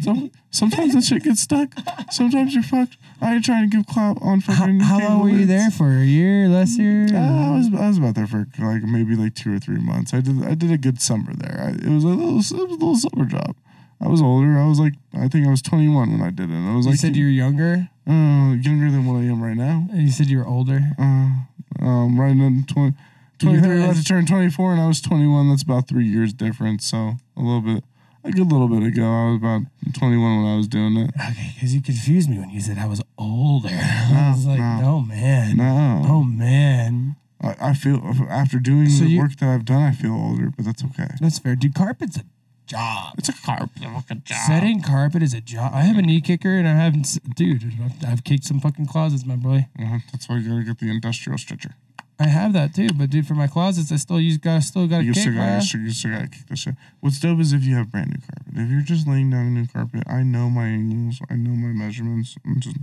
so 0.01 0.31
sometimes 0.51 0.95
that 0.95 1.05
shit 1.05 1.23
gets 1.23 1.43
stuck. 1.43 1.69
Sometimes 2.11 2.55
you're 2.55 2.63
fucked. 2.63 2.97
I 3.21 3.35
ain't 3.35 3.45
trying 3.45 3.71
to 3.71 3.77
give 3.77 3.87
clap 3.87 4.21
on 4.23 4.41
how, 4.41 4.55
fucking. 4.55 4.81
how 4.81 4.99
long 4.99 5.23
were 5.23 5.29
you 5.29 5.47
there 5.47 5.71
for? 5.71 5.89
A 5.91 6.05
year, 6.05 6.49
less 6.49 6.79
year? 6.79 7.07
Uh, 7.13 7.17
I 7.19 7.57
was 7.57 7.71
I 7.75 7.89
was 7.89 7.99
about 7.99 8.15
there 8.15 8.27
for 8.27 8.47
like 8.59 8.83
maybe 8.83 9.17
like 9.17 9.35
two 9.35 9.55
or 9.55 9.59
three 9.59 9.79
months. 9.81 10.13
I 10.15 10.21
did 10.21 10.43
I 10.45 10.55
did 10.55 10.71
a 10.73 10.79
good 10.79 11.01
summer 11.01 11.33
there. 11.35 11.61
I, 11.61 11.71
it 11.71 11.93
was 11.95 12.05
a 12.05 12.09
little 12.09 12.31
it 12.31 12.35
was 12.37 12.51
a 12.53 12.57
little 12.57 12.97
summer 12.97 13.25
job. 13.27 13.55
I 14.01 14.09
was 14.09 14.21
older. 14.21 14.59
I 14.59 14.67
was 14.67 14.79
like 14.79 14.95
I 15.15 15.29
think 15.29 15.47
I 15.47 15.51
was 15.51 15.63
21 15.63 16.13
when 16.13 16.21
I 16.23 16.31
did 16.31 16.51
it. 16.51 16.55
I 16.55 16.75
was 16.77 16.85
you 16.87 16.93
like 16.93 17.01
said 17.01 17.17
you 17.17 17.25
were 17.25 17.31
younger. 17.31 17.89
uh, 18.07 18.55
younger 18.61 18.91
than 18.91 19.07
what 19.07 19.17
I 19.21 19.25
am 19.25 19.43
right 19.43 19.57
now. 19.57 19.89
You 19.93 20.11
said 20.11 20.27
you 20.27 20.39
were 20.39 20.47
older. 20.47 20.81
Uh, 20.99 21.31
um, 21.81 22.19
right 22.19 22.31
in 22.31 22.65
20, 22.67 22.87
You 22.87 22.95
23, 23.39 23.83
about 23.85 23.97
to 23.97 24.05
turn 24.05 24.27
24, 24.27 24.73
and 24.73 24.81
I 24.81 24.87
was 24.89 25.01
21. 25.01 25.49
That's 25.51 25.63
about 25.63 25.89
three 25.89 26.07
years 26.07 26.33
difference. 26.33 26.87
So 26.87 26.97
a 27.37 27.41
little 27.41 27.61
bit, 27.61 27.85
a 28.25 28.31
good 28.33 28.51
little 28.51 28.69
bit 28.69 28.83
ago, 28.83 29.05
I 29.05 29.27
was 29.31 29.37
about 29.39 29.63
21 29.99 30.43
when 30.43 30.53
I 30.53 30.57
was 30.57 30.69
doing 30.69 30.97
it. 30.97 31.11
Okay, 31.15 31.53
because 31.55 31.75
you 31.75 31.81
confused 31.83 32.29
me 32.31 32.39
when 32.39 32.51
you 32.51 32.61
said 32.61 32.79
I 32.79 32.87
was 32.87 33.03
older. 33.19 33.69
I 33.73 34.33
was 34.35 34.47
like, 34.47 34.59
no. 34.59 34.81
no, 34.81 35.01
man. 35.01 35.57
No, 35.57 36.03
Oh 36.07 36.23
man, 36.25 37.17
I, 37.43 37.55
I 37.61 37.75
feel 37.75 38.01
after 38.31 38.59
doing 38.59 38.89
So 38.89 39.05
the 39.05 39.11
you- 39.11 39.21
work 39.21 39.37
that 39.37 39.49
I've 39.49 39.65
done, 39.65 39.83
I 39.83 39.93
feel 39.93 40.13
older, 40.15 40.51
but 40.57 40.65
that's 40.65 40.83
okay. 40.85 41.09
that's 41.21 41.39
fair. 41.39 41.57
Dude, 41.57 41.75
carpet's 41.75 42.17
a 42.17 42.25
job. 42.67 43.15
It's 43.19 43.29
a 43.29 43.33
carpet 43.33 43.83
fucking 43.83 44.23
job. 44.25 44.39
Setting 44.47 44.83
carpet 44.83 45.23
is 45.23 45.35
a 45.35 45.41
job. 45.41 45.73
I 45.75 45.83
have 45.83 45.99
a 45.99 46.03
knee 46.03 46.21
kicker, 46.21 46.51
and 46.51 46.67
I 46.67 46.73
haven't. 46.73 47.19
Dude, 47.37 47.73
I've, 47.85 48.05
I've 48.09 48.25
kicked 48.25 48.45
some 48.45 48.61
fucking 48.61 48.87
closets, 48.87 49.25
my 49.27 49.37
boy. 49.37 49.67
Uh-huh, 49.79 49.99
That's 50.11 50.29
why 50.29 50.39
you 50.39 50.49
gotta 50.49 50.65
get 50.65 50.79
the 50.81 50.91
industrial 50.91 51.39
stretcher. 51.39 51.75
I 52.19 52.29
have 52.29 52.55
that 52.55 52.75
too, 52.75 52.89
but 52.97 53.11
dude, 53.11 53.27
for 53.27 53.35
my 53.35 53.47
closets, 53.47 53.93
I 53.93 53.97
still 53.97 54.19
use. 54.21 54.39
Got 54.39 54.63
still 54.63 54.87
got 54.87 54.99
to 54.99 55.05
You 55.05 55.13
kick. 55.13 55.21
still, 55.23 55.35
gotta, 55.35 55.57
you, 55.57 55.61
still, 55.61 55.81
you 55.83 55.91
still 55.91 56.11
gotta 56.13 56.29
kick 56.29 56.47
the 56.49 56.57
shit. 56.57 56.75
What's 57.01 57.21
dope 57.21 57.41
is 57.41 57.53
if 57.53 57.63
you 57.65 57.75
have 57.77 57.91
brand 57.93 58.09
new 58.11 58.21
carpet. 58.21 58.55
If 58.57 58.71
you're 58.71 58.81
just 58.81 59.07
laying 59.07 59.29
down 59.31 59.47
a 59.47 59.51
new 59.51 59.67
carpet, 59.67 60.03
I 60.07 60.23
know 60.23 60.49
my 60.49 60.67
angles, 60.67 61.21
I 61.29 61.35
know 61.37 61.51
my 61.51 61.69
measurements. 61.69 62.37
I'm 62.47 62.59
just 62.61 62.77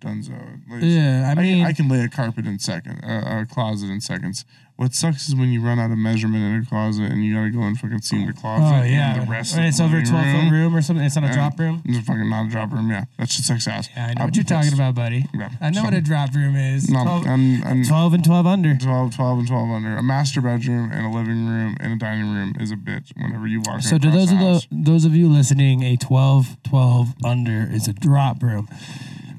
Dunzo. 0.00 0.60
Like, 0.70 0.82
Yeah, 0.82 1.32
I 1.36 1.40
mean, 1.40 1.64
I, 1.64 1.70
I 1.70 1.72
can 1.72 1.88
lay 1.88 2.02
a 2.04 2.08
carpet 2.08 2.46
in 2.46 2.58
second, 2.60 3.00
uh, 3.04 3.42
a 3.42 3.46
closet 3.46 3.90
in 3.90 4.00
seconds. 4.00 4.44
What 4.78 4.94
sucks 4.94 5.28
is 5.28 5.34
when 5.34 5.48
you 5.50 5.60
run 5.60 5.80
out 5.80 5.90
of 5.90 5.98
measurement 5.98 6.44
in 6.44 6.62
a 6.62 6.64
closet 6.64 7.10
and 7.10 7.24
you 7.24 7.34
gotta 7.34 7.50
go 7.50 7.62
and 7.62 7.76
fucking 7.76 8.00
seam 8.02 8.28
the 8.28 8.32
closet. 8.32 8.62
oh 8.62 8.82
and 8.82 8.88
yeah, 8.88 9.18
the 9.18 9.28
rest 9.28 9.58
it's 9.58 9.80
over 9.80 9.96
a 9.96 10.04
twelve 10.04 10.24
foot 10.24 10.52
room 10.52 10.76
or 10.76 10.80
something. 10.82 11.04
It's 11.04 11.16
not 11.16 11.28
a 11.28 11.32
drop 11.32 11.58
room. 11.58 11.82
It's 11.84 11.98
a 11.98 12.02
fucking 12.02 12.30
not 12.30 12.46
a 12.46 12.48
drop 12.48 12.72
room. 12.72 12.88
Yeah, 12.88 13.06
that 13.18 13.28
shit 13.28 13.44
sucks 13.44 13.66
ass. 13.66 13.88
Yeah, 13.96 14.06
I 14.06 14.14
know 14.14 14.22
I'd 14.22 14.24
what 14.26 14.36
you're 14.36 14.44
talking 14.44 14.72
about, 14.72 14.94
buddy. 14.94 15.24
Yeah, 15.34 15.50
I 15.60 15.70
know 15.70 15.80
so- 15.80 15.84
what 15.86 15.94
a 15.94 16.00
drop 16.00 16.32
room 16.32 16.54
is. 16.54 16.88
No, 16.88 17.02
12, 17.02 17.26
I'm, 17.26 17.64
I'm 17.64 17.84
12 17.84 18.14
and 18.14 18.24
12 18.24 18.46
under. 18.46 18.76
12, 18.76 19.16
12, 19.16 19.38
and 19.40 19.48
12 19.48 19.68
under. 19.68 19.96
A 19.96 20.02
master 20.04 20.40
bedroom 20.40 20.90
and 20.92 21.06
a 21.06 21.10
living 21.10 21.48
room 21.48 21.76
and 21.80 21.94
a 21.94 21.96
dining 21.96 22.32
room 22.32 22.54
is 22.60 22.70
a 22.70 22.76
bitch 22.76 23.10
whenever 23.16 23.48
you 23.48 23.60
walk 23.62 23.78
in. 23.78 23.82
So 23.82 23.98
to 23.98 24.10
those 24.12 24.30
of 24.30 24.38
the, 24.38 24.64
those 24.70 25.04
of 25.04 25.12
you 25.16 25.28
listening, 25.28 25.82
a 25.82 25.96
12 25.96 26.62
12 26.62 27.14
under 27.24 27.68
is 27.68 27.88
a 27.88 27.92
drop 27.92 28.44
room. 28.44 28.68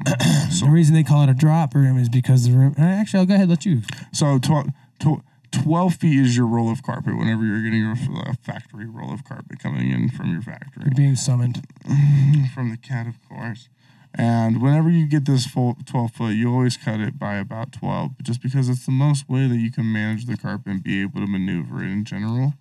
the 0.04 0.68
reason 0.70 0.96
they 0.96 1.04
call 1.04 1.24
it 1.24 1.30
a 1.30 1.34
drop 1.34 1.74
room 1.76 1.98
is 1.98 2.10
because 2.10 2.46
the 2.46 2.52
room. 2.52 2.76
Actually, 2.78 3.22
I'll 3.22 3.26
go 3.26 3.36
ahead. 3.36 3.48
Let 3.48 3.66
you. 3.66 3.84
So 4.12 4.38
12, 4.38 4.68
tw- 5.00 5.24
12 5.52 5.96
feet 5.96 6.20
is 6.20 6.38
your 6.38 6.46
roll 6.46 6.72
of 6.72 6.84
carpet 6.84 7.18
whenever 7.18 7.44
you're 7.44 7.64
getting 7.64 7.84
a, 7.86 7.96
factory 8.44 8.86
roll 8.86 9.12
of 9.12 9.24
carpet 9.24 9.60
coming 9.60 9.90
in 9.92 10.10
from 10.10 10.32
your 10.32 10.42
factory. 10.42 10.84
You're 10.86 10.96
being 10.96 11.16
summoned. 11.16 11.66
from 12.54 12.70
the 12.70 12.78
cat, 12.78 13.08
of 13.08 13.16
course. 13.28 13.68
And 14.14 14.62
whenever 14.62 14.90
you 14.90 15.08
get 15.08 15.26
this 15.26 15.46
full 15.46 15.78
12 15.86 16.12
foot, 16.12 16.30
you 16.36 16.52
always 16.52 16.78
cut 16.78 17.00
it 17.00 17.18
by 17.20 17.36
about 17.36 17.72
12, 17.74 18.12
just 18.24 18.42
because 18.42 18.68
it's 18.70 18.86
the 18.86 18.92
most 18.92 19.30
way 19.30 19.48
that 19.48 19.58
you 19.58 19.72
can 19.72 19.92
manage 19.92 20.26
the 20.26 20.38
carpet 20.38 20.68
and 20.68 20.84
be 20.84 21.02
able 21.02 21.22
to 21.22 21.28
maneuver 21.28 21.84
it 21.84 21.88
in 21.92 22.06
general. 22.06 22.54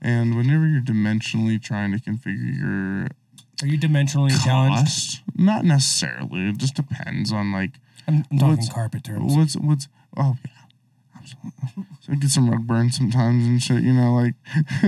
And 0.00 0.36
whenever 0.36 0.66
you're 0.66 0.80
dimensionally 0.82 1.62
trying 1.62 1.92
to 1.92 1.98
configure 1.98 2.58
your 2.58 3.08
Are 3.62 3.66
you 3.66 3.78
dimensionally 3.78 4.32
challenged? 4.44 5.20
not 5.36 5.64
necessarily, 5.64 6.48
it 6.50 6.58
just 6.58 6.74
depends 6.74 7.32
on 7.32 7.52
like 7.52 7.72
I'm, 8.06 8.24
I'm 8.30 8.38
talking 8.38 8.56
What's- 8.56 8.68
carpet 8.72 9.04
terms. 9.04 9.34
what's 9.36 9.56
what's 9.56 9.88
oh 10.16 10.36
yeah. 10.44 10.50
So 12.00 12.12
I 12.12 12.16
get 12.16 12.30
some 12.30 12.48
rug 12.48 12.66
burn 12.68 12.92
sometimes 12.92 13.44
and 13.46 13.60
shit, 13.60 13.82
you 13.82 13.92
know, 13.92 14.14
like. 14.14 14.34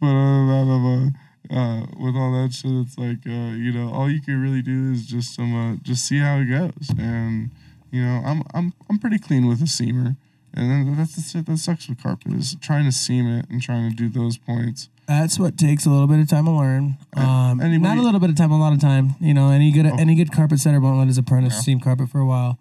but 0.00 0.06
other 0.06 0.78
than 0.78 1.12
that, 1.50 1.54
uh, 1.54 1.86
with 1.98 2.16
all 2.16 2.32
that 2.32 2.52
shit, 2.52 2.70
it's 2.72 2.96
like 2.96 3.26
uh, 3.26 3.52
you 3.54 3.72
know, 3.72 3.92
all 3.92 4.10
you 4.10 4.20
can 4.22 4.40
really 4.40 4.62
do 4.62 4.92
is 4.92 5.06
just 5.06 5.34
some 5.34 5.54
uh, 5.54 5.76
just 5.82 6.06
see 6.06 6.18
how 6.18 6.38
it 6.38 6.46
goes, 6.46 6.90
and 6.98 7.50
you 7.90 8.02
know, 8.02 8.22
I'm 8.24 8.42
I'm 8.54 8.72
I'm 8.88 8.98
pretty 8.98 9.18
clean 9.18 9.46
with 9.46 9.60
a 9.60 9.66
seamer, 9.66 10.16
and 10.54 10.70
then 10.70 10.96
that's 10.96 11.16
the 11.16 11.22
shit 11.22 11.44
that 11.46 11.58
sucks 11.58 11.88
with 11.88 12.02
carpet 12.02 12.32
is 12.32 12.56
trying 12.62 12.84
to 12.86 12.92
seam 12.92 13.26
it 13.28 13.46
and 13.50 13.60
trying 13.60 13.90
to 13.90 13.94
do 13.96 14.08
those 14.08 14.38
points. 14.38 14.88
That's 15.06 15.38
what 15.38 15.58
takes 15.58 15.84
a 15.84 15.90
little 15.90 16.06
bit 16.06 16.20
of 16.20 16.28
time 16.28 16.46
to 16.46 16.52
learn. 16.52 16.96
Um, 17.16 17.60
anybody- 17.60 17.78
not 17.96 17.98
a 17.98 18.02
little 18.02 18.20
bit 18.20 18.30
of 18.30 18.36
time, 18.36 18.52
a 18.52 18.58
lot 18.58 18.72
of 18.72 18.80
time. 18.80 19.16
You 19.20 19.34
know, 19.34 19.50
any 19.50 19.70
good 19.72 19.84
any 19.86 20.14
good 20.14 20.32
carpet 20.32 20.60
setter 20.60 20.80
won't 20.80 20.98
let 20.98 21.08
his 21.08 21.18
apprentice 21.18 21.54
Yeah. 21.54 21.60
seam 21.60 21.80
carpet 21.80 22.08
for 22.08 22.20
a 22.20 22.26
while. 22.26 22.58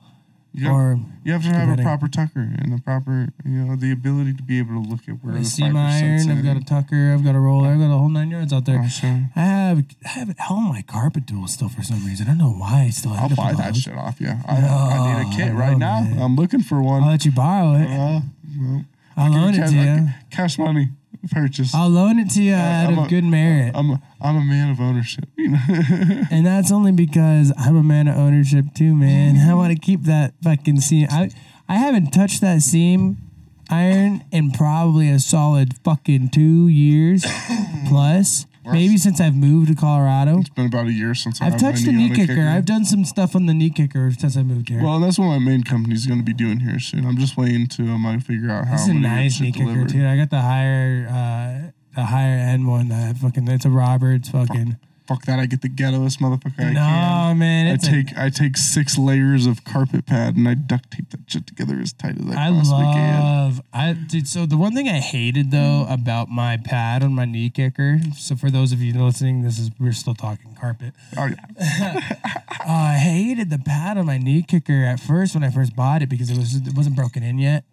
You 0.53 0.65
have, 0.65 0.75
Or 0.75 0.99
you 1.23 1.31
have 1.31 1.43
to 1.43 1.47
have 1.49 1.79
a 1.79 1.81
proper 1.81 2.09
tucker 2.09 2.41
and 2.41 2.73
the 2.73 2.81
proper, 2.81 3.29
you 3.45 3.51
know, 3.63 3.77
the 3.77 3.93
ability 3.93 4.33
to 4.33 4.43
be 4.43 4.59
able 4.59 4.83
to 4.83 4.89
look 4.89 5.07
at 5.07 5.23
where 5.23 5.35
a 5.35 5.39
the 5.39 5.45
seam 5.45 5.67
fiber 5.73 5.79
iron. 5.79 6.29
I've 6.29 6.43
got 6.43 6.57
a 6.57 6.63
tucker. 6.65 7.13
I've 7.13 7.23
got 7.23 7.35
a 7.35 7.39
roller. 7.39 7.69
I've 7.69 7.79
got 7.79 7.85
a 7.85 7.97
whole 7.97 8.09
nine 8.09 8.31
yards 8.31 8.51
out 8.51 8.65
there. 8.65 8.81
Oh, 8.83 8.87
sure. 8.89 9.29
I 9.33 9.39
have 9.39 9.83
I 10.03 10.09
have 10.09 10.35
all 10.49 10.59
my 10.61 10.81
carpet 10.81 11.25
tools 11.25 11.53
still 11.53 11.69
for 11.69 11.83
some 11.83 12.05
reason. 12.05 12.27
I 12.27 12.31
don't 12.31 12.39
know 12.39 12.51
why 12.51 12.83
I 12.83 12.89
still 12.89 13.13
have 13.13 13.31
I'll 13.31 13.37
buy 13.37 13.53
that 13.53 13.77
shit 13.77 13.95
off 13.95 14.19
you. 14.19 14.27
I, 14.27 14.57
I 14.57 14.57
need 14.57 15.25
a 15.25 15.29
Oh, 15.29 15.33
kit 15.37 15.53
right 15.53 15.77
know, 15.77 16.01
now. 16.01 16.01
man. 16.01 16.21
I'm 16.21 16.35
looking 16.35 16.61
for 16.63 16.81
one. 16.81 17.03
I'll 17.03 17.11
let 17.11 17.23
you 17.23 17.31
borrow 17.31 17.75
it. 17.75 17.87
Uh, 17.87 18.19
well, 18.59 18.85
I'll 19.15 19.31
loan 19.31 19.53
it 19.55 19.67
to 19.69 19.73
you. 19.73 20.07
Cash 20.31 20.57
money 20.57 20.89
purchase. 21.31 21.73
I'll 21.75 21.89
loan 21.89 22.19
it 22.19 22.29
to 22.31 22.43
you 22.43 22.53
out 22.53 22.87
I'm 22.87 22.99
of 22.99 23.05
a- 23.05 23.09
good 23.09 23.23
merit. 23.23 23.71
I'm 23.75 23.91
a, 23.91 24.01
I'm 24.21 24.37
a 24.37 24.41
man 24.43 24.69
of 24.71 24.79
ownership. 24.79 25.25
You 25.37 25.49
know? 25.51 25.59
And 26.31 26.45
that's 26.45 26.71
only 26.71 26.91
because 26.91 27.51
I'm 27.57 27.75
a 27.75 27.83
man 27.83 28.07
of 28.07 28.17
ownership 28.17 28.65
too, 28.73 28.95
man. 28.95 29.35
Mm-hmm. 29.35 29.49
I 29.49 29.53
want 29.53 29.73
to 29.73 29.79
keep 29.79 30.03
that 30.03 30.33
fucking 30.43 30.79
seam. 30.81 31.07
I 31.11 31.29
I 31.67 31.75
haven't 31.75 32.11
touched 32.11 32.41
that 32.41 32.61
seam 32.61 33.17
iron 33.69 34.23
in 34.31 34.51
probably 34.51 35.09
a 35.09 35.19
solid 35.19 35.75
fucking 35.83 36.29
two 36.29 36.67
years 36.67 37.25
plus. 37.87 38.45
Maybe 38.65 38.97
since 38.97 39.19
I've 39.19 39.35
moved 39.35 39.69
to 39.69 39.75
Colorado. 39.75 40.39
it's 40.39 40.49
been 40.49 40.67
about 40.67 40.85
a 40.87 40.91
year 40.91 41.15
since 41.15 41.41
I've 41.41 41.53
I've 41.53 41.59
touched 41.59 41.85
the 41.85 41.91
knee 41.91 42.09
knee 42.09 42.23
a 42.23 42.27
kicker. 42.27 42.41
I've 42.47 42.65
done 42.65 42.85
some 42.85 43.05
stuff 43.05 43.35
on 43.35 43.45
the 43.47 43.53
knee 43.53 43.71
kicker 43.71 44.11
since 44.11 44.37
I 44.37 44.43
moved 44.43 44.69
here. 44.69 44.83
Well, 44.83 44.99
that's 44.99 45.17
what 45.17 45.25
my 45.27 45.39
main 45.39 45.63
company's 45.63 46.05
going 46.05 46.19
to 46.19 46.25
be 46.25 46.33
doing 46.33 46.59
here 46.59 46.79
soon. 46.79 47.05
I'm 47.05 47.17
just 47.17 47.37
waiting 47.37 47.67
to 47.67 47.83
um, 47.89 48.05
I 48.05 48.19
figure 48.19 48.51
out 48.51 48.67
how 48.67 48.75
is 48.75 48.87
a 48.87 48.91
I'm 48.91 49.01
gonna 49.01 49.15
get 49.15 49.21
nice 49.23 49.41
knee 49.41 49.51
kicker 49.51 49.65
delivered. 49.65 49.89
too. 49.89 50.05
I 50.05 50.15
got 50.15 50.29
the 50.29 50.41
higher 50.41 51.07
uh 51.09 51.71
the 51.95 52.05
higher 52.05 52.37
end 52.37 52.67
one 52.67 52.89
that 52.89 53.17
fucking 53.17 53.47
it's 53.47 53.65
a 53.65 53.69
Roberts 53.69 54.29
fucking 54.29 54.77
Fuck 55.13 55.25
that! 55.25 55.39
I 55.39 55.45
get 55.45 55.61
the 55.61 55.69
ghettoest 55.69 56.19
motherfucker 56.19 56.59
I 56.65 56.71
No 56.73 56.79
can. 56.79 57.37
man, 57.39 57.67
I 57.67 57.71
it's 57.73 57.87
a- 57.87 57.91
take 57.91 58.17
I 58.17 58.29
take 58.29 58.55
six 58.57 58.97
layers 58.97 59.45
of 59.45 59.63
carpet 59.65 60.05
pad 60.05 60.35
and 60.37 60.47
I 60.47 60.53
duct 60.53 60.91
tape 60.91 61.09
that 61.09 61.19
shit 61.29 61.47
together 61.47 61.79
as 61.81 61.91
tight 61.93 62.17
as 62.17 62.25
I, 62.35 62.47
I 62.47 62.51
possibly 62.51 62.83
can. 62.85 63.19
love 63.19 63.61
I 63.73 63.93
dude. 63.93 64.27
So 64.27 64.45
the 64.45 64.57
one 64.57 64.73
thing 64.73 64.87
I 64.87 64.99
hated 64.99 65.51
though 65.51 65.85
about 65.89 66.29
my 66.29 66.57
pad 66.57 67.03
on 67.03 67.13
my 67.13 67.25
knee 67.25 67.49
kicker. 67.49 67.99
So 68.15 68.35
for 68.35 68.49
those 68.49 68.71
of 68.71 68.81
you 68.81 68.93
listening, 68.93 69.41
this 69.41 69.59
is 69.59 69.69
we're 69.79 69.91
still 69.91 70.15
talking 70.15 70.55
carpet. 70.55 70.93
Oh 71.17 71.25
yeah, 71.27 71.45
Uh, 71.59 72.01
I 72.67 72.97
hated 72.97 73.49
the 73.49 73.59
pad 73.59 73.97
on 73.97 74.05
my 74.05 74.17
knee 74.17 74.43
kicker 74.43 74.83
at 74.85 74.99
first 74.99 75.33
when 75.35 75.43
I 75.43 75.49
first 75.49 75.75
bought 75.75 76.01
it 76.01 76.09
because 76.09 76.29
it 76.29 76.37
was 76.37 76.55
it 76.55 76.75
wasn't 76.75 76.95
broken 76.95 77.23
in 77.23 77.37
yet, 77.39 77.63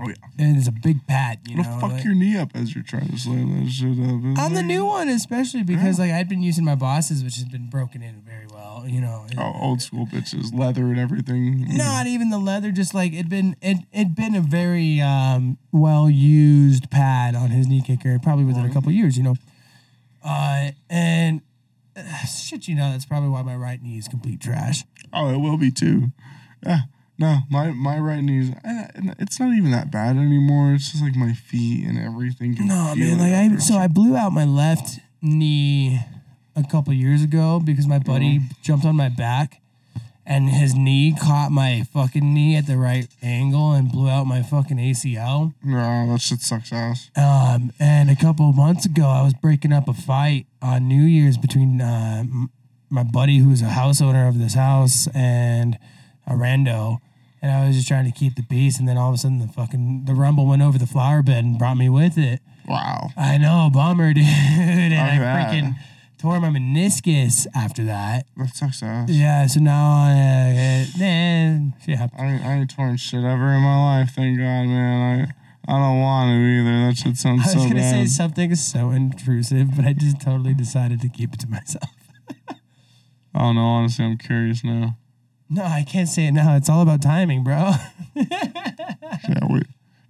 oh 0.00 0.08
yeah. 0.08 0.14
and 0.38 0.56
it's 0.56 0.68
a 0.68 0.72
big 0.72 1.06
pad. 1.06 1.40
You 1.48 1.58
It'll 1.60 1.72
know, 1.72 1.80
fuck 1.80 1.92
like- 1.92 2.04
your 2.04 2.14
knee 2.14 2.36
up 2.36 2.50
as 2.54 2.74
you're 2.74 2.84
trying 2.84 3.08
to 3.08 3.18
slam 3.18 3.64
that 3.64 3.70
shit 3.70 3.98
up. 3.98 4.44
On 4.44 4.54
the 4.54 4.62
new 4.62 4.84
one 4.84 5.08
especially 5.08 5.62
because 5.62 5.98
like 5.98 6.10
I'd 6.12 6.28
been 6.28 6.42
using 6.42 6.64
my 6.64 6.74
bosses, 6.74 7.22
which 7.24 7.36
has 7.36 7.44
been 7.44 7.68
broken 7.68 8.02
in 8.02 8.22
very 8.22 8.46
well. 8.52 8.84
You 8.86 9.00
know, 9.00 9.26
Oh, 9.38 9.52
old 9.60 9.82
school 9.82 10.06
bitches, 10.06 10.52
leather 10.56 10.82
and 10.84 10.98
everything. 10.98 11.66
not 11.76 12.06
even 12.06 12.30
the 12.30 12.38
leather 12.38 12.70
just 12.70 12.94
like 12.94 13.12
it'd 13.12 13.28
been 13.28 13.56
it 13.62 13.78
it'd 13.92 14.14
been 14.14 14.34
a 14.34 14.40
very 14.40 15.00
um 15.00 15.58
well 15.72 16.08
used 16.10 16.90
pad 16.90 17.34
on 17.34 17.50
his 17.50 17.66
knee 17.66 17.82
kicker 17.82 18.18
probably 18.22 18.44
within 18.44 18.64
a 18.64 18.72
couple 18.72 18.90
years 18.92 19.16
you 19.16 19.22
know 19.22 19.34
Uh, 20.22 20.70
and 20.88 21.42
uh, 21.96 22.24
shit, 22.26 22.66
you 22.66 22.74
know, 22.74 22.90
that's 22.92 23.04
probably 23.04 23.28
why 23.28 23.42
my 23.42 23.54
right 23.54 23.80
knee 23.82 23.98
is 23.98 24.08
complete 24.08 24.40
trash. 24.40 24.82
Oh, 25.12 25.32
it 25.32 25.36
will 25.38 25.56
be 25.58 25.70
too. 25.70 26.12
Yeah. 26.66 26.80
No, 27.16 27.38
my 27.48 27.70
my 27.70 27.98
right 27.98 28.22
knee's 28.22 28.50
eh, 28.64 28.86
it's 29.18 29.38
not 29.38 29.54
even 29.54 29.70
that 29.70 29.90
bad 29.90 30.16
anymore. 30.16 30.72
It's 30.72 30.90
just 30.90 31.02
like 31.02 31.14
my 31.14 31.32
feet 31.32 31.86
and 31.86 31.98
everything. 31.98 32.56
No, 32.58 32.94
man. 32.96 33.18
Like 33.18 33.32
I, 33.32 33.58
so 33.58 33.74
I 33.74 33.86
blew 33.86 34.16
out 34.16 34.32
my 34.32 34.44
left 34.44 34.98
knee 35.22 36.00
a 36.56 36.64
couple 36.64 36.92
years 36.92 37.22
ago 37.22 37.60
because 37.64 37.86
my 37.86 37.98
buddy 37.98 38.40
jumped 38.62 38.84
on 38.84 38.96
my 38.96 39.08
back, 39.08 39.60
and 40.26 40.48
his 40.50 40.74
knee 40.74 41.14
caught 41.20 41.50
my 41.52 41.84
fucking 41.92 42.34
knee 42.34 42.56
at 42.56 42.66
the 42.66 42.76
right 42.76 43.06
angle 43.22 43.72
and 43.72 43.92
blew 43.92 44.08
out 44.08 44.26
my 44.26 44.42
fucking 44.42 44.78
ACL. 44.78 45.54
No, 45.62 46.12
that 46.12 46.20
shit 46.20 46.40
sucks 46.40 46.72
ass. 46.72 47.10
Um, 47.16 47.72
and 47.78 48.10
a 48.10 48.16
couple 48.16 48.50
of 48.50 48.56
months 48.56 48.86
ago, 48.86 49.06
I 49.06 49.22
was 49.22 49.34
breaking 49.34 49.72
up 49.72 49.88
a 49.88 49.94
fight 49.94 50.46
on 50.60 50.88
New 50.88 51.02
Year's 51.02 51.36
between 51.36 51.80
uh, 51.80 52.24
my 52.90 53.04
buddy, 53.04 53.38
who 53.38 53.50
was 53.50 53.62
a 53.62 53.66
house 53.66 54.00
owner 54.00 54.26
of 54.26 54.38
this 54.38 54.54
house, 54.54 55.06
and 55.14 55.78
a 56.26 56.32
rando. 56.32 56.98
And 57.42 57.52
I 57.52 57.66
was 57.66 57.76
just 57.76 57.88
trying 57.88 58.10
to 58.10 58.10
keep 58.10 58.36
the 58.36 58.42
peace, 58.42 58.78
and 58.78 58.88
then 58.88 58.96
all 58.96 59.10
of 59.10 59.16
a 59.16 59.18
sudden, 59.18 59.38
the 59.38 59.48
fucking 59.48 60.06
the 60.06 60.14
rumble 60.14 60.46
went 60.46 60.62
over 60.62 60.78
the 60.78 60.86
flower 60.86 61.22
bed 61.22 61.44
and 61.44 61.58
brought 61.58 61.76
me 61.76 61.90
with 61.90 62.16
it. 62.16 62.40
Wow. 62.66 63.10
I 63.18 63.36
know, 63.36 63.68
bummer, 63.70 64.12
dude. 64.14 64.24
and 64.24 64.94
I 64.94 65.18
bet. 65.18 65.52
freaking 65.52 65.76
tore 66.16 66.40
my 66.40 66.48
meniscus 66.48 67.46
after 67.54 67.84
that. 67.84 68.26
That 68.38 68.56
sucks 68.56 68.82
ass. 68.82 69.10
Yeah, 69.10 69.46
so 69.46 69.60
now, 69.60 70.04
uh, 70.04 70.84
nah, 70.96 71.70
yeah. 71.86 72.08
I 72.16 72.24
ain't, 72.24 72.44
I 72.46 72.52
ain't 72.54 72.74
torn 72.74 72.96
shit 72.96 73.22
ever 73.22 73.52
in 73.52 73.60
my 73.60 73.98
life, 73.98 74.12
thank 74.14 74.38
God, 74.38 74.66
man. 74.66 75.28
I 75.28 75.34
I 75.66 75.78
don't 75.78 76.00
want 76.00 76.28
to 76.28 76.34
either. 76.34 76.86
That 76.86 76.96
shit 76.96 77.16
sounds 77.16 77.42
I 77.42 77.54
was 77.54 77.62
so 77.64 77.68
gonna 77.68 77.90
say 77.90 78.06
something 78.06 78.54
so 78.54 78.90
intrusive, 78.90 79.74
but 79.76 79.86
I 79.86 79.94
just 79.94 80.20
totally 80.20 80.52
decided 80.52 81.00
to 81.00 81.08
keep 81.08 81.32
it 81.32 81.40
to 81.40 81.48
myself. 81.48 81.90
Oh 83.36 83.52
no, 83.52 83.62
honestly, 83.62 84.04
I'm 84.04 84.16
curious 84.16 84.62
now. 84.62 84.96
No, 85.50 85.62
I 85.64 85.84
can't 85.84 86.08
say 86.08 86.26
it 86.26 86.32
now. 86.32 86.56
It's 86.56 86.68
all 86.68 86.82
about 86.82 87.02
timing, 87.02 87.44
bro. 87.44 87.72
Yeah, 89.28 89.46
wait. 89.48 89.66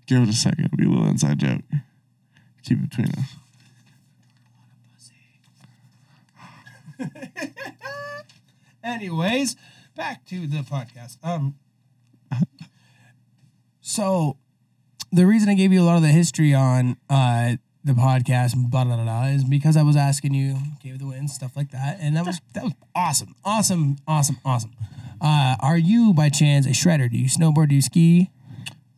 Give 0.07 0.23
it 0.23 0.29
a 0.29 0.33
second. 0.33 0.65
It'll 0.67 0.77
be 0.77 0.87
a 0.87 0.89
little 0.89 1.07
inside 1.07 1.39
joke. 1.39 1.61
Keep 2.65 2.79
it 2.79 2.91
between 2.91 3.09
us. 3.11 3.37
Anyways, 8.85 9.57
back 9.97 10.25
to 10.27 10.47
the 10.47 10.59
podcast. 10.59 11.17
Um, 11.23 11.57
so 13.81 14.37
the 15.13 15.27
reason 15.27 15.49
I 15.49 15.55
gave 15.55 15.73
you 15.73 15.83
a 15.83 15.85
lot 15.85 15.97
of 15.97 16.03
the 16.03 16.09
history 16.09 16.55
on 16.55 16.97
uh 17.09 17.57
the 17.85 17.93
podcast, 17.93 18.55
blah 18.71 18.85
blah 18.85 18.97
blah, 18.97 19.05
blah 19.05 19.25
is 19.27 19.45
because 19.45 19.77
I 19.77 19.83
was 19.83 19.97
asking 19.97 20.35
you, 20.35 20.57
gave 20.83 20.99
the 20.99 21.07
wins, 21.07 21.35
stuff 21.35 21.57
like 21.57 21.71
that, 21.71 21.99
and 22.01 22.17
that 22.17 22.27
was 22.27 22.41
that 22.55 22.65
was 22.65 22.73
awesome, 22.95 23.35
awesome, 23.45 23.97
awesome, 24.07 24.39
awesome. 24.45 24.73
Uh, 25.25 25.57
are 25.61 25.79
you 25.79 26.13
by 26.13 26.29
chance 26.29 26.67
a 26.67 26.71
shredder? 26.71 27.11
Do 27.11 27.17
you 27.17 27.29
snowboard? 27.29 27.71
Do 27.71 27.75
you 27.75 27.81
ski? 27.83 28.31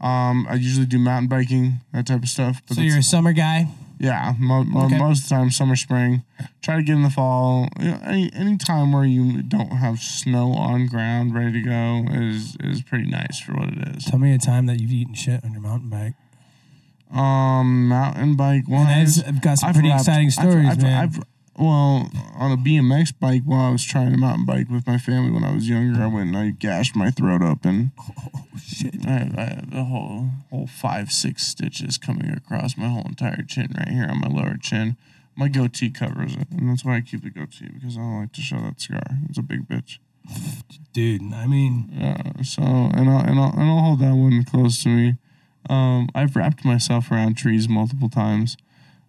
Um, 0.00 0.46
I 0.50 0.54
usually 0.56 0.84
do 0.86 0.98
mountain 0.98 1.28
biking, 1.28 1.80
that 1.92 2.06
type 2.06 2.22
of 2.22 2.28
stuff. 2.28 2.60
But 2.66 2.74
So 2.76 2.80
you're 2.82 2.98
a 2.98 3.02
summer 3.02 3.32
guy. 3.32 3.68
yeah, 4.00 4.34
mo- 4.38 4.64
mo- 4.64 4.86
Okay. 4.86 4.98
most 4.98 5.22
of 5.22 5.28
the 5.28 5.34
time, 5.36 5.50
summer, 5.52 5.76
spring. 5.76 6.22
Try 6.62 6.76
to 6.76 6.82
get 6.82 6.96
in 6.96 7.02
the 7.02 7.10
fall. 7.10 7.68
You 7.80 7.92
know, 7.92 8.00
any 8.04 8.30
any 8.34 8.56
time 8.58 8.92
where 8.92 9.04
you 9.04 9.40
don't 9.42 9.70
have 9.70 10.00
snow 10.00 10.52
on 10.52 10.86
ground 10.88 11.32
ready 11.34 11.52
to 11.52 11.62
go 11.62 12.04
is 12.12 12.56
is 12.60 12.82
pretty 12.82 13.08
nice 13.08 13.38
for 13.38 13.52
what 13.54 13.68
it 13.70 13.96
is. 13.96 14.04
Tell 14.04 14.18
me 14.18 14.34
a 14.34 14.38
time 14.38 14.66
that 14.66 14.80
you've 14.80 14.90
eaten 14.92 15.14
shit 15.14 15.42
on 15.44 15.52
your 15.52 15.62
mountain 15.62 15.88
bike. 15.88 16.14
Um, 17.16 17.86
mountain 17.88 18.34
bike 18.34 18.68
One. 18.68 18.86
I've, 18.88 19.40
got 19.40 19.58
some 19.58 19.68
I've 19.68 19.74
pretty 19.76 19.90
wrapped- 19.90 20.00
exciting 20.02 20.26
I've- 20.26 20.30
stories, 20.50 20.68
I've, 20.70 20.82
man. 20.82 21.02
I've- 21.04 21.20
well, 21.58 22.10
on 22.34 22.52
a 22.52 22.56
BMX 22.56 23.12
bike 23.18 23.42
while 23.44 23.68
I 23.68 23.70
was 23.70 23.84
trying 23.84 24.12
to 24.12 24.18
mountain 24.18 24.44
bike 24.44 24.68
with 24.68 24.86
my 24.86 24.98
family 24.98 25.30
when 25.30 25.44
I 25.44 25.54
was 25.54 25.68
younger, 25.68 26.02
I 26.02 26.06
went 26.06 26.28
and 26.28 26.36
I 26.36 26.50
gashed 26.50 26.94
my 26.94 27.10
throat 27.10 27.42
open. 27.42 27.92
oh 27.98 28.44
shit! 28.62 29.06
I 29.06 29.10
had, 29.10 29.38
I 29.38 29.44
had 29.44 29.68
a 29.72 29.84
whole 29.84 30.30
whole 30.50 30.66
five 30.66 31.10
six 31.10 31.46
stitches 31.46 31.96
coming 31.98 32.30
across 32.30 32.76
my 32.76 32.88
whole 32.88 33.04
entire 33.06 33.42
chin 33.42 33.74
right 33.76 33.88
here 33.88 34.06
on 34.08 34.20
my 34.20 34.28
lower 34.28 34.56
chin. 34.60 34.96
My 35.34 35.48
goatee 35.48 35.90
covers 35.90 36.34
it, 36.34 36.48
and 36.50 36.68
that's 36.68 36.84
why 36.84 36.96
I 36.96 37.00
keep 37.00 37.22
the 37.22 37.30
goatee 37.30 37.70
because 37.72 37.96
I 37.96 38.00
don't 38.00 38.20
like 38.20 38.32
to 38.32 38.40
show 38.42 38.60
that 38.60 38.80
scar. 38.80 39.02
It's 39.28 39.38
a 39.38 39.42
big 39.42 39.68
bitch. 39.68 39.98
Dude, 40.92 41.32
I 41.32 41.46
mean, 41.46 41.90
Yeah. 41.92 42.42
So 42.42 42.62
and 42.62 43.08
I'll 43.08 43.20
and 43.20 43.38
I'll, 43.38 43.52
and 43.52 43.62
I'll 43.62 43.80
hold 43.80 44.00
that 44.00 44.14
one 44.14 44.44
close 44.44 44.82
to 44.82 44.88
me. 44.88 45.16
Um, 45.68 46.08
I've 46.14 46.36
wrapped 46.36 46.64
myself 46.64 47.10
around 47.10 47.36
trees 47.36 47.68
multiple 47.68 48.08
times. 48.08 48.56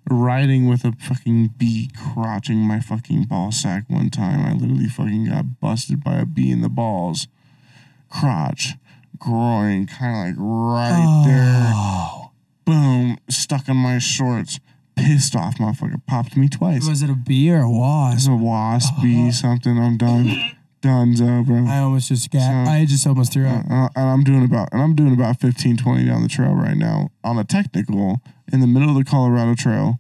Riding 0.10 0.68
with 0.70 0.86
a 0.86 0.94
fucking 0.94 1.50
bee 1.58 1.90
crotching 1.98 2.58
my 2.58 2.80
fucking 2.80 3.24
ball 3.24 3.52
sack 3.52 3.84
one 3.90 4.10
time. 4.10 4.46
I 4.46 4.54
literally 4.54 4.88
fucking 4.88 5.26
got 5.30 5.60
busted 5.60 6.04
by 6.04 6.16
a 6.20 6.26
bee 6.26 6.52
in 6.52 6.62
the 6.62 6.70
balls. 6.70 7.28
Crotch, 8.10 8.76
groin, 9.20 9.86
kind 9.88 10.16
of 10.16 10.26
like 10.28 10.36
right 10.40 11.24
there. 11.28 11.72
oh, 11.76 12.32
Boom, 12.66 13.18
stuck 13.30 13.68
in 13.68 13.76
my 13.78 13.98
shorts. 14.00 14.60
Pissed 14.96 15.36
off, 15.36 15.58
motherfucker. 15.58 16.02
Popped 16.08 16.36
me 16.38 16.48
twice. 16.50 16.88
was 16.88 17.04
it 17.04 17.10
a 17.10 17.14
bee 17.14 17.52
or 17.52 17.62
a 17.62 17.70
wasp? 17.70 18.18
It's 18.18 18.28
a 18.28 18.36
wasp, 18.36 18.94
bee, 19.02 19.32
something. 19.32 19.78
I'm 19.78 19.98
done. 19.98 20.54
Donezo, 20.82 21.46
bro. 21.46 21.66
I 21.68 21.80
almost 21.80 22.08
just 22.08 22.32
got. 22.32 22.40
So- 22.66 22.72
I 22.72 22.86
just 22.86 23.06
almost 23.06 23.34
threw 23.34 23.48
up. 23.48 23.66
Uh, 23.70 23.90
and 23.96 24.10
I'm 24.10 24.24
doing 24.24 24.44
about 24.46 24.70
and 24.72 24.82
I'm 24.82 24.96
doing 24.96 25.14
about 25.14 25.40
15, 25.40 25.78
20 25.78 26.06
down 26.06 26.24
the 26.24 26.30
trail 26.30 26.54
right 26.54 26.78
now 26.78 27.10
on 27.24 27.38
a 27.38 27.44
technical 27.44 28.22
in 28.52 28.60
the 28.62 28.68
middle 28.68 28.90
of 28.90 28.96
the 28.96 29.04
Colorado 29.10 29.56
Trail. 29.56 30.00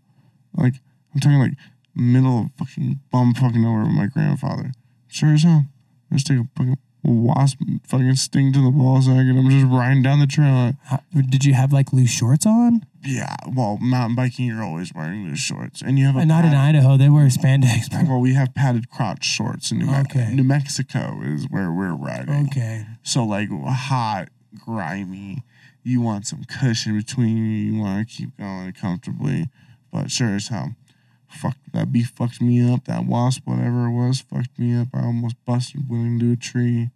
Like 0.55 0.75
I'm 1.13 1.19
talking 1.19 1.39
like 1.39 1.53
middle 1.95 2.41
of 2.41 2.51
fucking 2.57 2.99
bum 3.11 3.33
fucking 3.33 3.61
nowhere 3.61 3.83
with 3.83 3.91
my 3.93 4.07
grandfather. 4.07 4.71
Sure 5.07 5.33
as 5.33 5.43
hell. 5.43 5.65
I 6.11 6.15
just 6.15 6.27
take 6.27 6.39
a 6.39 6.47
fucking 6.55 6.77
wasp 7.03 7.59
fucking 7.87 8.15
sting 8.15 8.51
to 8.53 8.61
the 8.61 8.71
ball 8.71 9.01
sack 9.01 9.15
and 9.17 9.37
I'm 9.39 9.49
just 9.49 9.65
riding 9.65 10.03
down 10.03 10.19
the 10.19 10.27
trail. 10.27 10.73
How- 10.85 11.01
Did 11.13 11.45
you 11.45 11.53
have 11.53 11.71
like 11.71 11.93
loose 11.93 12.09
shorts 12.09 12.45
on? 12.45 12.85
Yeah, 13.03 13.35
well, 13.55 13.77
mountain 13.79 14.15
biking 14.15 14.45
you're 14.47 14.63
always 14.63 14.93
wearing 14.93 15.25
loose 15.25 15.39
shorts 15.39 15.81
and 15.81 15.97
you 15.97 16.05
have 16.07 16.17
a 16.17 16.25
Not 16.25 16.43
in 16.43 16.53
Idaho. 16.53 16.97
They 16.97 17.07
wear 17.09 17.27
spandex. 17.27 17.89
bro. 17.89 18.03
well, 18.07 18.19
we 18.19 18.33
have 18.33 18.53
padded 18.53 18.89
crotch 18.89 19.23
shorts 19.23 19.71
in 19.71 19.79
New, 19.79 19.85
Mexico. 19.85 20.19
Okay. 20.19 20.33
New 20.33 20.43
Mexico 20.43 21.21
is 21.23 21.45
where 21.49 21.71
we're 21.71 21.95
riding. 21.95 22.47
Okay. 22.47 22.85
So 23.03 23.23
like 23.23 23.49
hot, 23.51 24.27
grimy. 24.59 25.43
You 25.88 26.01
want 26.01 26.27
some 26.27 26.43
cushion 26.43 26.97
between 26.97 27.38
you. 27.38 27.72
You 27.72 27.80
want 27.80 28.09
to 28.09 28.14
keep 28.14 28.38
going 28.38 28.73
comfortably. 28.73 29.47
But 29.89 30.11
sure 30.11 30.35
as 30.35 30.49
hell, 30.49 30.76
fuck 31.30 31.55
that 31.72 31.93
bee 31.93 32.03
fucked 32.03 32.41
me 32.41 32.61
up. 32.69 32.84
That 32.85 33.05
wasp, 33.05 33.43
whatever 33.45 33.85
it 33.85 33.93
was, 33.93 34.19
fucked 34.19 34.59
me 34.59 34.76
up. 34.76 34.89
I 34.93 35.05
almost 35.05 35.38
busted 35.45 35.89
went 35.89 36.22
into 36.22 36.34
a 36.34 36.35
tree. 36.35 36.89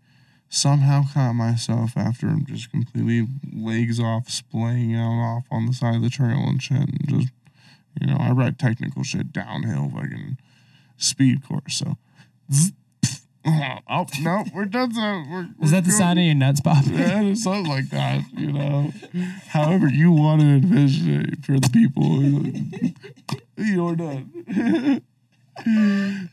Somehow 0.50 1.04
caught 1.14 1.32
myself 1.32 1.96
after 1.96 2.28
I'm 2.28 2.46
just 2.46 2.70
completely 2.70 3.30
legs 3.54 3.98
off, 3.98 4.30
splaying 4.30 4.94
out 4.94 5.38
off 5.38 5.46
on 5.50 5.68
the 5.68 5.74
side 5.74 5.96
of 5.96 6.02
the 6.02 6.10
trail 6.10 6.44
and 6.46 6.62
shit. 6.62 6.80
And 6.80 7.08
just, 7.08 7.30
you 7.98 8.08
know, 8.08 8.18
I 8.20 8.32
ride 8.32 8.60
technical 8.60 9.04
shit 9.04 9.32
downhill, 9.32 9.90
fucking 9.96 10.38
speed 10.98 11.48
course. 11.48 11.78
So, 11.78 11.96
zzz, 12.52 12.74
oh 13.46 14.06
no, 14.22 14.44
we're 14.54 14.66
done. 14.66 14.94
So 14.94 15.02
we're, 15.02 15.42
Is 15.42 15.48
we're 15.60 15.68
that 15.72 15.86
the 15.86 15.92
sound 15.92 16.20
of 16.20 16.26
your 16.26 16.36
nuts 16.36 16.62
popping? 16.62 16.94
Yeah, 16.94 17.22
it's 17.24 17.44
something 17.44 17.66
like 17.66 17.90
that, 17.90 18.24
you 18.38 18.52
know. 18.52 18.92
However 19.48 19.88
you 19.88 20.12
want 20.12 20.42
to 20.42 20.48
envision 20.48 21.34
it 21.34 21.46
for 21.46 21.60
the 21.60 21.70
people. 21.70 22.22
You're 23.58 23.96
done. 23.96 24.32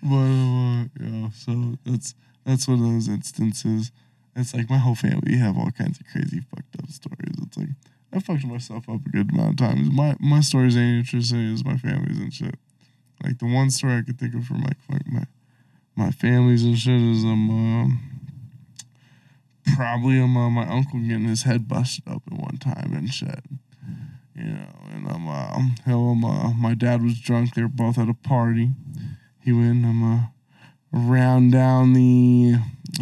but 0.03 0.19
uh, 0.19 0.85
yeah, 1.01 1.31
so 1.31 1.79
that's 1.85 2.15
that's 2.45 2.69
one 2.69 2.79
of 2.79 2.93
those 2.93 3.09
instances. 3.09 3.91
It's 4.37 4.55
like 4.55 4.71
my 4.71 4.79
whole 4.79 4.95
family 4.95 5.37
have 5.37 5.57
all 5.57 5.71
kinds 5.71 6.01
of 6.01 6.07
crazy 6.07 6.41
fucked 6.41 6.77
up 6.83 6.91
stories. 6.91 7.37
It's 7.43 7.57
like 7.57 7.69
I 8.13 8.21
fucked 8.21 8.45
myself 8.45 8.89
up 8.89 9.05
a 9.07 9.11
good 9.11 9.33
amount 9.33 9.61
of 9.61 9.67
times. 9.67 9.91
My 9.91 10.17
my 10.21 10.41
stories 10.41 10.77
ain't 10.77 10.99
interesting 10.99 11.53
as 11.53 11.65
my 11.65 11.77
family's 11.77 12.19
and 12.19 12.33
shit. 12.33 12.55
Like 13.23 13.39
the 13.39 13.47
one 13.47 13.71
story 13.71 13.97
I 13.97 14.03
could 14.03 14.19
think 14.19 14.35
of 14.35 14.45
from 14.45 14.63
like, 14.63 14.77
like 14.89 15.07
my 15.07 15.25
my 15.99 16.13
families 16.13 16.63
and 16.63 16.79
shit 16.79 17.01
is 17.01 17.25
um, 17.25 17.51
um 17.51 18.01
probably 19.75 20.21
um, 20.21 20.37
uh, 20.37 20.49
my 20.49 20.67
uncle 20.69 21.01
getting 21.01 21.25
his 21.25 21.43
head 21.43 21.67
busted 21.67 22.05
open 22.07 22.37
one 22.37 22.57
time 22.57 22.95
and 22.95 23.13
shit. 23.13 23.43
You 24.35 24.45
know, 24.45 24.69
and 24.93 25.11
um, 25.11 25.29
uh, 25.29 25.59
hell, 25.85 26.11
um, 26.11 26.25
uh, 26.25 26.53
my 26.53 26.75
dad 26.75 27.03
was 27.03 27.19
drunk. 27.19 27.55
They 27.55 27.63
were 27.63 27.69
both 27.69 27.99
at 27.99 28.09
a 28.09 28.15
party. 28.15 28.71
He 29.43 29.51
went 29.51 29.85
um, 29.85 30.05
uh, 30.95 30.97
around 30.97 31.51
down 31.51 31.95
the 31.95 32.55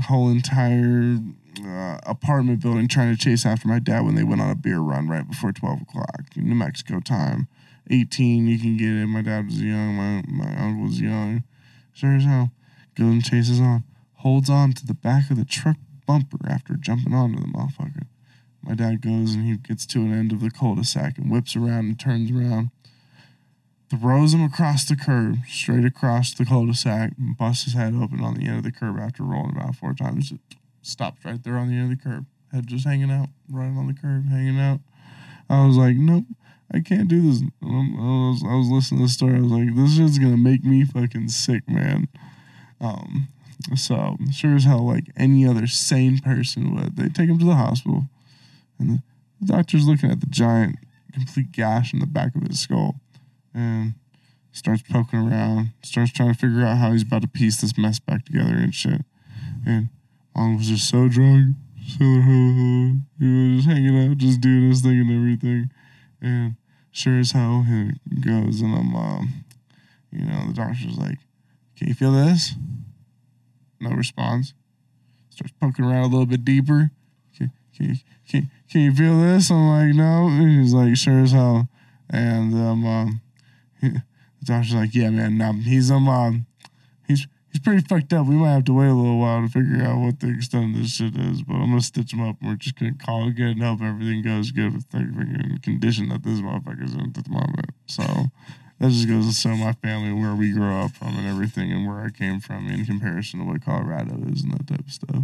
whole 0.09 0.31
entire 0.31 1.19
uh, 1.63 1.99
apartment 2.07 2.63
building 2.63 2.89
trying 2.89 3.15
to 3.15 3.23
chase 3.23 3.45
after 3.45 3.69
my 3.69 3.79
dad 3.79 4.07
when 4.07 4.15
they 4.15 4.25
went 4.25 4.41
on 4.41 4.51
a 4.51 4.55
beer 4.55 4.81
run 4.81 5.07
right 5.07 5.29
before 5.29 5.53
12 5.53 5.83
o'clock, 5.83 6.23
New 6.35 6.55
Mexico 6.55 7.01
time. 7.01 7.47
18, 7.91 8.47
you 8.47 8.59
can 8.59 8.79
get 8.79 8.89
it. 8.89 9.07
My 9.07 9.21
dad 9.21 9.45
was 9.45 9.63
young. 9.63 9.95
My, 9.95 10.23
my 10.27 10.57
uncle 10.65 10.85
was 10.85 10.99
young. 10.99 11.45
Sure 11.93 12.17
as 12.17 12.25
hell. 12.25 12.51
And 12.99 13.23
chases 13.23 13.61
on. 13.61 13.85
Holds 14.15 14.49
on 14.49 14.73
to 14.73 14.87
the 14.87 14.95
back 14.95 15.31
of 15.31 15.37
the 15.37 15.45
truck 15.45 15.77
bumper 16.07 16.39
after 16.49 16.75
jumping 16.77 17.13
onto 17.13 17.41
the 17.41 17.47
motherfucker. 17.47 18.07
My 18.63 18.75
dad 18.75 19.03
goes 19.03 19.35
and 19.35 19.45
he 19.45 19.57
gets 19.59 19.85
to 19.87 20.01
an 20.01 20.13
end 20.13 20.33
of 20.33 20.41
the 20.41 20.51
cul-de-sac 20.51 21.19
and 21.19 21.31
whips 21.31 21.55
around 21.55 21.87
and 21.87 22.01
turns 22.01 22.31
around. 22.31 22.71
throws 23.89 24.35
him 24.35 24.43
across 24.43 24.85
the 24.85 24.97
curb, 24.97 25.39
straight 25.49 25.85
across 25.85 26.35
the 26.35 26.45
cul-de-sac, 26.45 27.13
and 27.19 27.37
busts 27.37 27.65
his 27.65 27.75
head 27.75 27.95
open 27.95 28.21
on 28.21 28.35
the 28.35 28.47
end 28.47 28.59
of 28.59 28.65
the 28.65 28.73
curb 28.73 28.99
after 28.99 29.23
rolling 29.23 29.57
about 29.57 29.77
four 29.77 29.95
times. 29.95 30.33
It 30.33 30.41
stopped 30.83 31.25
right 31.25 31.43
there 31.43 31.57
on 31.57 31.69
the 31.69 31.75
end 31.75 31.93
of 31.93 31.99
the 31.99 32.03
curb. 32.03 32.27
Head 32.53 32.67
just 32.67 32.87
hanging 32.87 33.11
out, 33.11 33.29
right 33.49 33.67
on 33.67 33.87
the 33.87 33.95
curb, 33.95 34.29
hanging 34.29 34.59
out. 34.59 34.81
I 35.49 35.67
was 35.67 35.77
like, 35.77 35.97
nope, 35.97 36.25
I 36.73 36.81
can't 36.81 37.09
do 37.09 37.23
this. 37.23 37.43
I 37.63 37.67
was, 37.67 38.43
I 38.45 38.55
was 38.55 38.69
listening 38.69 39.01
to 39.01 39.07
the 39.07 39.13
story. 39.13 39.37
I 39.37 39.41
was 39.41 39.53
like, 39.53 39.75
this 39.77 39.99
is 39.99 40.19
gonna 40.19 40.37
make 40.37 40.65
me 40.65 40.85
fucking 40.85 41.29
sick, 41.29 41.69
man. 41.69 42.09
Um, 42.81 43.29
so 43.75 44.17
sure 44.33 44.55
as 44.55 44.65
hell, 44.65 44.87
like 44.87 45.05
any 45.17 45.47
other 45.47 45.67
sane 45.67 46.19
person 46.19 46.75
would, 46.75 46.97
they 46.97 47.09
take 47.09 47.29
him 47.29 47.39
to 47.39 47.45
the 47.45 47.55
hospital, 47.55 48.05
and 48.79 49.03
the, 49.41 49.47
doctor's 49.47 49.87
looking 49.87 50.11
at 50.11 50.21
the 50.21 50.27
giant, 50.27 50.77
complete 51.13 51.53
gash 51.53 51.93
in 51.93 52.01
the 52.01 52.07
back 52.07 52.35
of 52.35 52.43
his 52.43 52.61
skull, 52.61 52.97
and 53.55 53.95
starts 54.53 54.83
poking 54.83 55.19
around, 55.19 55.73
starts 55.83 56.13
trying 56.13 56.33
to 56.33 56.39
figure 56.39 56.65
out 56.65 56.79
how 56.79 56.93
he's 56.93 57.03
about 57.03 57.23
to 57.23 57.29
piece 57.29 57.61
this 57.61 57.77
mess 57.77 57.99
back 57.99 58.25
together 58.25 58.55
and 58.55 58.75
shit. 58.75 59.03
And 59.67 59.89
mom 60.35 60.57
was 60.57 60.69
just 60.69 60.89
so 60.89 61.09
drunk, 61.09 61.57
so 61.87 61.99
he 62.01 62.97
was 63.21 63.65
just 63.65 63.69
hanging 63.69 64.11
out, 64.11 64.19
just 64.19 64.41
doing 64.41 64.69
his 64.69 64.83
thing 64.83 65.01
and 65.01 65.11
everything. 65.11 65.71
And 66.21 66.57
sure 66.91 67.19
as 67.19 67.33
hell, 67.33 67.65
he 67.67 67.93
goes 68.21 68.61
and 68.61 68.75
I'm, 68.75 68.95
um, 68.95 69.45
you 70.11 70.25
know, 70.25 70.47
the 70.49 70.55
doctor's 70.55 70.99
like, 70.99 71.19
"Can 71.77 71.89
you 71.89 71.95
feel 71.95 72.13
this?" 72.13 72.55
No 73.81 73.91
response. 73.91 74.55
Starts 75.31 75.53
poking 75.61 75.85
around 75.85 76.05
a 76.05 76.07
little 76.09 76.27
bit 76.27 76.45
deeper. 76.45 76.91
Can, 77.37 77.53
can, 77.77 77.87
you- 77.91 77.97
can, 78.29 78.51
can 78.71 78.81
you 78.81 78.95
feel 78.95 79.21
this? 79.21 79.51
I'm 79.51 79.69
like, 79.69 79.95
no. 79.95 80.27
And 80.29 80.61
he's 80.61 80.73
like, 80.75 80.97
sure 80.97 81.21
as 81.21 81.33
hell. 81.33 81.69
And 82.11 82.55
um, 82.55 82.85
um 82.87 83.21
he, 83.81 83.91
the 83.91 84.03
doctor's 84.45 84.75
like, 84.75 84.95
yeah, 84.95 85.11
man, 85.11 85.61
he's 85.61 85.91
um, 85.91 86.09
um 86.09 86.47
he's 87.07 87.27
he's 87.53 87.61
pretty 87.61 87.83
fucked 87.87 88.13
up. 88.13 88.27
We 88.27 88.35
might 88.37 88.53
have 88.53 88.65
to 88.65 88.73
wait 88.73 88.89
a 88.89 88.95
little 88.95 89.19
while 89.19 89.43
to 89.43 89.49
figure 89.49 89.83
out 89.85 90.01
what 90.01 90.21
the 90.21 90.31
extent 90.31 90.75
of 90.75 90.83
this 90.83 90.93
shit 90.97 91.17
is. 91.17 91.43
But 91.43 91.55
I'm 91.55 91.69
gonna 91.69 91.81
stitch 91.83 92.13
him 92.13 92.23
up. 92.23 92.37
and 92.41 92.51
We're 92.51 92.57
just 92.57 92.77
gonna 92.79 92.95
call 92.95 93.29
it 93.29 93.37
good 93.37 93.57
and 93.59 93.63
hope 93.63 93.83
everything 93.83 94.23
goes 94.23 94.51
good 94.51 94.73
with 94.75 94.89
the 94.91 95.59
condition 95.63 96.09
that 96.09 96.23
this 96.23 96.41
motherfucker's 96.41 96.95
in 96.95 97.13
at 97.17 97.25
the 97.25 97.31
moment. 97.31 97.71
So 97.87 98.03
that 98.79 98.91
just 98.91 99.09
goes 99.09 99.27
to 99.27 99.35
show 99.35 99.57
my 99.57 99.73
family 99.73 100.13
where 100.13 100.35
we 100.35 100.53
grew 100.53 100.75
up 100.75 100.93
from 100.93 101.17
and 101.17 101.27
everything 101.27 101.73
and 101.73 101.87
where 101.87 102.01
I 102.01 102.11
came 102.11 102.41
from 102.41 102.69
in 102.69 102.85
comparison 102.85 103.41
to 103.41 103.47
what 103.47 103.65
Colorado 103.65 104.15
is 104.31 104.43
and 104.43 104.53
that 104.53 104.67
type 104.67 104.81
of 104.81 104.93
stuff. 104.93 105.23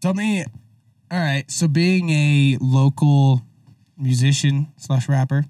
Tell 0.00 0.14
me, 0.14 0.44
all 1.10 1.18
right. 1.18 1.50
So 1.50 1.68
being 1.68 2.10
a 2.10 2.58
local 2.60 3.42
musician 3.98 4.68
slash 4.76 5.08
rapper, 5.08 5.44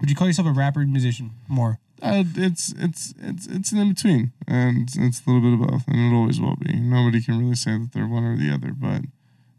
would 0.00 0.10
you 0.10 0.16
call 0.16 0.26
yourself 0.26 0.46
a 0.46 0.52
rapper 0.52 0.80
musician 0.80 1.32
more? 1.48 1.80
Uh, 2.00 2.22
it's 2.36 2.72
it's 2.78 3.12
it's 3.20 3.46
it's 3.48 3.72
an 3.72 3.78
in 3.78 3.92
between, 3.92 4.32
and 4.46 4.82
it's, 4.82 4.96
it's 4.96 5.26
a 5.26 5.30
little 5.30 5.50
bit 5.50 5.60
of 5.60 5.68
both, 5.68 5.88
and 5.88 5.96
it 5.96 6.16
always 6.16 6.40
will 6.40 6.54
be. 6.54 6.74
Nobody 6.74 7.20
can 7.20 7.40
really 7.40 7.56
say 7.56 7.72
that 7.72 7.90
they're 7.92 8.06
one 8.06 8.22
or 8.22 8.36
the 8.36 8.52
other, 8.52 8.72
but 8.72 9.02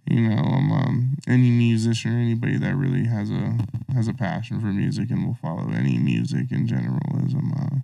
you 0.09 0.21
know, 0.21 0.41
um, 0.41 0.71
um, 0.71 1.17
any 1.27 1.49
musician 1.49 2.13
or 2.15 2.19
anybody 2.19 2.57
that 2.57 2.75
really 2.75 3.05
has 3.05 3.29
a 3.29 3.57
has 3.93 4.07
a 4.07 4.13
passion 4.13 4.59
for 4.59 4.67
music 4.67 5.09
and 5.11 5.25
will 5.25 5.35
follow 5.35 5.69
any 5.71 5.97
music 5.97 6.51
in 6.51 6.67
generalism, 6.67 7.53
uh, 7.55 7.79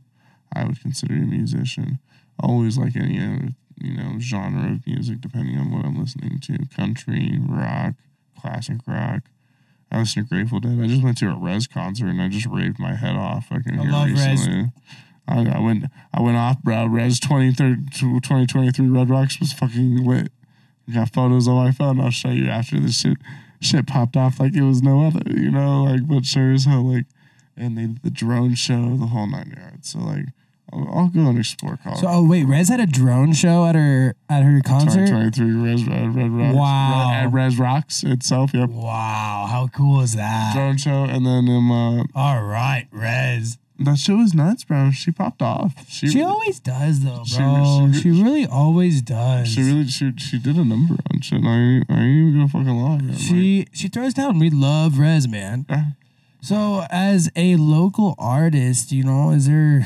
I 0.54 0.66
would 0.66 0.82
consider 0.82 1.14
a 1.14 1.18
musician. 1.18 2.00
Always 2.40 2.78
like 2.78 2.96
any 2.96 3.20
other 3.20 3.50
you 3.78 3.96
know 3.96 4.20
genre 4.20 4.72
of 4.72 4.88
music, 4.88 5.22
depending 5.22 5.58
on 5.58 5.72
what 5.72 5.86
I'm 5.86 6.00
listening 6.00 6.40
to: 6.42 6.58
country, 6.76 7.40
rock, 7.48 7.94
classic 8.40 8.78
rock. 8.88 9.24
I 9.92 10.00
listen 10.00 10.24
to 10.24 10.30
Grateful 10.30 10.60
Dead. 10.60 10.80
I 10.82 10.88
just 10.88 11.04
went 11.04 11.18
to 11.20 11.30
a 11.30 11.36
Rezz 11.36 11.72
concert 11.72 12.08
and 12.08 12.22
I 12.22 12.28
just 12.28 12.48
raved 12.48 12.80
my 12.80 12.96
head 12.96 13.16
off. 13.16 13.48
I 13.52 13.60
here 13.64 13.90
love 13.90 14.10
Rezz. 14.10 14.30
recently. 14.30 14.72
I, 15.28 15.46
I 15.56 15.60
went 15.60 15.86
I 16.14 16.22
went 16.22 16.38
off, 16.38 16.62
bro. 16.62 16.88
Rezz 16.88 17.22
23 17.22 17.86
2023 17.94 18.88
Red 18.90 19.10
Rocks 19.10 19.40
was 19.40 19.54
fucking 19.54 20.04
lit. 20.04 20.32
I 20.88 20.94
got 20.94 21.14
photos 21.14 21.48
on 21.48 21.56
my 21.56 21.72
phone. 21.72 22.00
I'll 22.00 22.12
show 22.12 22.30
you 22.30 22.48
after 22.48 22.80
this 22.80 23.00
shit 23.00 23.18
shit 23.62 23.88
popped 23.88 24.16
off 24.16 24.40
like 24.40 24.54
it 24.56 24.62
was 24.62 24.82
no 24.82 25.06
other, 25.08 25.22
you 25.32 25.52
know, 25.52 25.84
like 25.84 26.08
but 26.08 26.26
sure 26.26 26.52
as 26.52 26.66
hell 26.66 26.84
like 26.84 27.06
and 27.58 27.78
they 27.78 27.88
did 27.88 28.04
the 28.04 28.10
drone 28.10 28.56
show, 28.56 28.98
the 28.98 29.08
whole 29.08 29.28
nine 29.28 29.54
yards. 29.56 29.90
So 29.90 30.00
like 30.00 30.26
I'll, 30.72 30.88
I'll 30.94 31.08
go 31.08 31.22
and 31.22 31.40
explore 31.40 31.78
Colorado. 31.78 32.02
So, 32.02 32.08
oh 32.10 32.28
wait, 32.28 32.46
Rezz 32.46 32.70
had 32.70 32.80
a 32.80 32.86
drone 32.86 33.34
show 33.34 33.66
at 33.66 33.76
her 33.76 34.16
at 34.30 34.44
her 34.44 34.62
concert. 34.64 35.08
2023 35.08 35.46
Rezz 35.52 35.88
Red, 35.88 36.16
Red 36.16 36.32
Rocks. 36.32 36.56
Wow. 36.56 37.12
Red, 37.12 37.26
at 37.26 37.32
Rezz 37.32 37.60
Rocks 37.60 38.04
itself, 38.04 38.54
yep. 38.54 38.70
Wow, 38.70 39.48
how 39.50 39.68
cool 39.68 40.02
is 40.02 40.16
that? 40.16 40.54
Drone 40.56 40.78
show 40.78 41.04
and 41.04 41.26
then 41.26 41.48
um 41.50 41.72
uh, 41.72 42.04
All 42.16 42.44
right, 42.44 42.88
Rezz. 42.94 43.58
That 43.80 43.98
show 43.98 44.16
was 44.18 44.34
nuts, 44.34 44.64
bro. 44.64 44.92
She 44.92 45.12
popped 45.12 45.42
off. 45.42 45.74
She, 45.90 46.08
She 46.08 46.22
always 46.24 46.60
does 46.62 47.04
though, 47.04 47.24
She- 47.26 47.38
bro. 47.38 47.90
She, 47.94 48.02
she- 48.02 48.24
really 48.24 48.46
always 48.46 49.02
does. 49.02 49.50
She 49.50 49.64
really 49.64 49.88
she 49.88 50.14
she 50.18 50.40
did 50.40 50.56
a 50.56 50.64
number 50.64 50.96
on 51.14 51.20
shit. 51.22 51.40
and 51.40 51.48
I 51.48 51.56
ain't, 51.58 51.86
I 51.90 51.94
ain't 52.02 52.30
even 52.30 52.34
gonna 52.36 52.48
fucking 52.48 52.68
lie. 52.82 52.98
man. 53.02 53.18
She 53.18 53.68
she 53.74 53.88
throws 53.90 54.14
down. 54.14 54.40
We 54.40 54.50
love 54.50 54.94
Rezz, 54.94 55.30
man. 55.30 55.66
So, 56.42 56.86
as 56.92 57.30
a 57.36 57.56
local 57.56 58.14
artist, 58.20 58.92
you 58.92 59.04
know, 59.04 59.32
is 59.32 59.48
there 59.48 59.84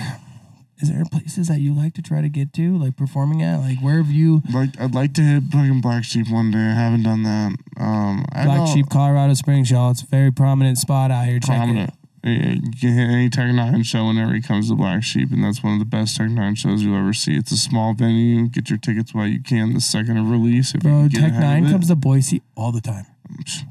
is 0.82 0.90
there 0.92 1.04
places 1.06 1.48
that 1.48 1.60
you 1.60 1.74
like 1.74 1.94
to 1.96 2.02
try 2.02 2.22
to 2.22 2.30
get 2.30 2.54
to, 2.54 2.78
like 2.78 2.96
performing 2.96 3.42
at? 3.42 3.58
Like, 3.60 3.80
where 3.80 3.98
have 3.98 4.12
you? 4.12 4.42
like 4.54 4.80
I'd 4.80 4.94
like 4.94 5.14
to 5.16 5.22
hit 5.22 5.44
fucking 5.52 5.82
Black 5.82 6.04
Sheep 6.04 6.30
one 6.30 6.52
day. 6.52 6.58
I 6.60 6.74
haven't 6.74 7.04
done 7.04 7.24
that. 7.24 7.56
Um, 7.78 8.26
I 8.34 8.46
Black 8.46 8.58
know 8.60 8.66
Sheep, 8.68 8.90
Colorado 8.90 9.34
Springs, 9.34 9.72
y'all. 9.72 9.92
It's 9.92 10.04
a 10.04 10.06
very 10.06 10.32
prominent 10.32 10.78
spot 10.78 11.12
out 11.12 11.26
here. 11.26 11.40
Check 11.40 11.50
it. 11.50 11.56
Yeah, 11.56 11.66
You 11.66 11.74
can 11.74 11.76
hit 11.86 11.94
any 12.24 13.30
Tech 13.30 13.46
N9ne 13.50 13.86
show 13.86 14.06
whenever 14.08 14.34
he 14.34 14.42
comes 14.42 14.70
to 14.70 14.76
Black 14.76 15.04
Sheep, 15.04 15.32
and 15.32 15.44
that's 15.44 15.64
one 15.64 15.74
of 15.74 15.80
the 15.80 15.86
best 15.86 16.18
Tech 16.18 16.28
N9ne 16.28 16.58
shows 16.58 16.82
you'll 16.84 16.98
ever 16.98 17.14
see. 17.14 17.36
It's 17.36 17.52
a 17.52 17.58
small 17.58 17.94
venue. 17.94 18.48
Get 18.48 18.70
your 18.70 18.80
tickets 18.80 19.14
while 19.14 19.28
you 19.28 19.42
can. 19.42 19.74
The 19.74 19.82
second 19.82 20.18
of 20.18 20.30
release, 20.30 20.74
if 20.76 20.82
Bro, 20.82 21.10
Tech 21.14 21.32
N9ne 21.34 21.72
comes 21.72 21.88
to 21.88 21.96
Boise 21.96 22.42
all 22.56 22.72
the 22.72 22.82
time. 22.82 23.06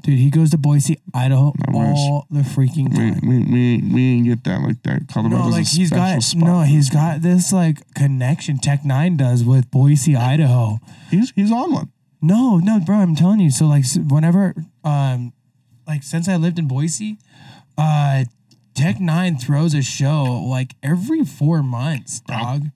Dude, 0.03 0.17
he 0.17 0.29
goes 0.29 0.51
to 0.51 0.57
Boise, 0.57 0.99
Idaho, 1.13 1.53
all 1.73 2.25
the 2.31 2.39
freaking 2.41 2.95
time. 2.95 3.19
we, 3.27 3.39
we, 3.39 3.93
we 3.93 4.03
ain't 4.13 4.25
get 4.25 4.43
that 4.45 4.61
like 4.61 4.81
that. 4.83 5.09
Colorado's 5.09 5.39
No, 5.45 5.49
like 5.49 5.67
he's 5.67 5.89
got 5.89 6.23
spot. 6.23 6.41
no, 6.43 6.61
he's 6.61 6.89
got 6.89 7.21
this 7.21 7.51
like 7.51 7.93
connection 7.93 8.57
Tech 8.57 8.83
N9ne 8.83 9.17
does 9.17 9.43
with 9.43 9.69
Boise, 9.69 10.15
Idaho. 10.15 10.79
he's 11.11 11.31
he's 11.31 11.51
on 11.51 11.73
one. 11.73 11.91
No, 12.21 12.57
no, 12.57 12.79
bro, 12.79 12.97
I'm 12.97 13.15
telling 13.15 13.41
you. 13.41 13.51
So 13.51 13.65
like 13.65 13.83
whenever 14.09 14.53
um 14.85 15.33
like 15.85 16.03
since 16.03 16.29
I 16.29 16.37
lived 16.37 16.57
in 16.57 16.67
Boise, 16.69 17.17
uh 17.77 18.23
Tech 18.75 18.97
N9ne 18.97 19.41
throws 19.41 19.73
a 19.73 19.81
show 19.81 20.23
like 20.47 20.75
every 20.83 21.23
four 21.25 21.61
months, 21.63 22.19
dog. 22.21 22.67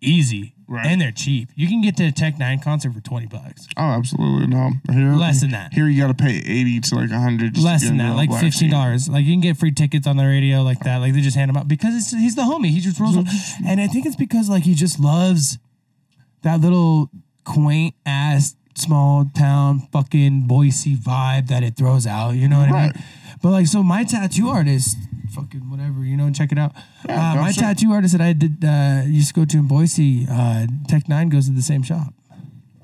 Easy. 0.00 0.54
Right. 0.70 0.84
And 0.86 1.00
they're 1.00 1.12
cheap. 1.12 1.48
You 1.56 1.66
can 1.66 1.80
get 1.80 1.96
to 1.96 2.04
a 2.06 2.12
Tech 2.12 2.36
N9ne 2.36 2.62
concert 2.62 2.92
for 2.92 3.00
twenty 3.00 3.26
bucks. 3.26 3.66
Oh, 3.78 3.82
absolutely 3.82 4.46
no. 4.48 4.72
Here, 4.92 5.12
Less 5.14 5.40
than 5.40 5.50
that. 5.52 5.72
Here 5.72 5.88
you 5.88 5.98
got 6.00 6.08
to 6.08 6.22
pay 6.22 6.36
eighty 6.44 6.78
to 6.78 6.94
like 6.94 7.10
hundred. 7.10 7.56
Less 7.56 7.84
than 7.84 7.96
that, 7.96 8.14
like 8.14 8.30
fifteen 8.30 8.70
dollars. 8.70 9.08
Like 9.08 9.24
you 9.24 9.32
can 9.32 9.40
get 9.40 9.56
free 9.56 9.72
tickets 9.72 10.06
on 10.06 10.18
the 10.18 10.24
radio 10.26 10.62
like 10.62 10.80
that. 10.80 10.98
Like 10.98 11.14
they 11.14 11.22
just 11.22 11.36
hand 11.36 11.48
them 11.48 11.56
out 11.56 11.68
because 11.68 11.94
it's, 11.96 12.10
he's 12.12 12.34
the 12.36 12.42
homie. 12.42 12.68
He 12.68 12.80
just 12.80 13.00
rolls, 13.00 13.16
and 13.66 13.80
I 13.80 13.86
think 13.86 14.04
it's 14.04 14.16
because 14.16 14.50
like 14.50 14.64
he 14.64 14.74
just 14.74 15.00
loves 15.00 15.58
that 16.42 16.60
little 16.60 17.10
quaint 17.44 17.94
ass 18.04 18.54
small 18.76 19.24
town 19.34 19.88
fucking 19.90 20.46
Boise 20.46 20.94
vibe 20.96 21.48
that 21.48 21.62
it 21.62 21.76
throws 21.76 22.06
out. 22.06 22.32
You 22.32 22.46
know 22.46 22.58
what 22.60 22.68
I 22.68 22.72
Right. 22.72 22.94
mean? 22.94 23.04
But 23.42 23.50
like, 23.50 23.66
so 23.66 23.82
my 23.82 24.04
tattoo 24.04 24.48
artist, 24.48 24.96
fucking 25.42 25.70
whatever, 25.70 26.04
you 26.04 26.16
know, 26.16 26.26
and 26.26 26.34
check 26.34 26.52
it 26.52 26.58
out. 26.58 26.72
Yeah, 27.08 27.32
uh, 27.32 27.36
my 27.36 27.52
check- 27.52 27.76
tattoo 27.78 27.92
artist 27.92 28.12
that 28.16 28.20
I 28.20 28.32
did 28.32 28.64
uh, 28.64 29.02
used 29.06 29.28
to 29.28 29.34
go 29.34 29.44
to 29.44 29.56
in 29.58 29.66
Boise, 29.68 30.26
uh, 30.30 30.66
Tech 30.88 31.04
N9ne 31.04 31.30
goes 31.30 31.46
to 31.46 31.52
the 31.52 31.62
same 31.62 31.82
shop. 31.82 32.12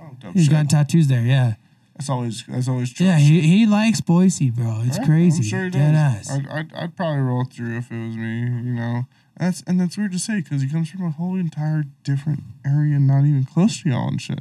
Oh, 0.00 0.10
dope 0.20 0.32
He's 0.34 0.44
shit. 0.44 0.52
gotten 0.52 0.68
tattoos 0.68 1.08
there. 1.08 1.22
Yeah, 1.22 1.54
That's 1.96 2.08
always 2.10 2.44
that's 2.46 2.68
always 2.68 2.92
true. 2.92 3.06
yeah. 3.06 3.18
He 3.18 3.40
he 3.40 3.66
likes 3.66 4.00
Boise, 4.00 4.50
bro. 4.50 4.82
It's 4.84 4.98
Yeah, 4.98 5.04
crazy. 5.06 5.38
I'm 5.38 5.48
sure 5.48 5.64
he 5.64 5.70
does. 5.70 6.30
I'd, 6.30 6.48
I'd, 6.48 6.74
I'd 6.74 6.96
probably 6.96 7.20
roll 7.22 7.44
through 7.44 7.76
if 7.78 7.90
it 7.90 8.06
was 8.06 8.16
me. 8.16 8.40
You 8.40 8.74
know, 8.74 9.06
that's 9.38 9.62
and 9.66 9.80
that's 9.80 9.96
weird 9.98 10.12
to 10.12 10.18
say 10.18 10.40
because 10.40 10.62
he 10.62 10.68
comes 10.68 10.90
from 10.90 11.04
a 11.04 11.10
whole 11.10 11.36
entire 11.36 11.84
different 12.02 12.40
area, 12.64 12.98
not 12.98 13.24
even 13.24 13.44
close 13.44 13.82
to 13.82 13.88
y'all 13.90 14.08
and 14.08 14.20
shit. 14.20 14.40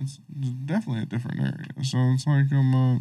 It's 0.00 0.18
definitely 0.64 1.02
a 1.02 1.06
different 1.06 1.40
area. 1.40 1.66
So 1.82 1.98
it's 2.14 2.24
like 2.26 2.52
um, 2.52 2.72
uh, 2.74 2.98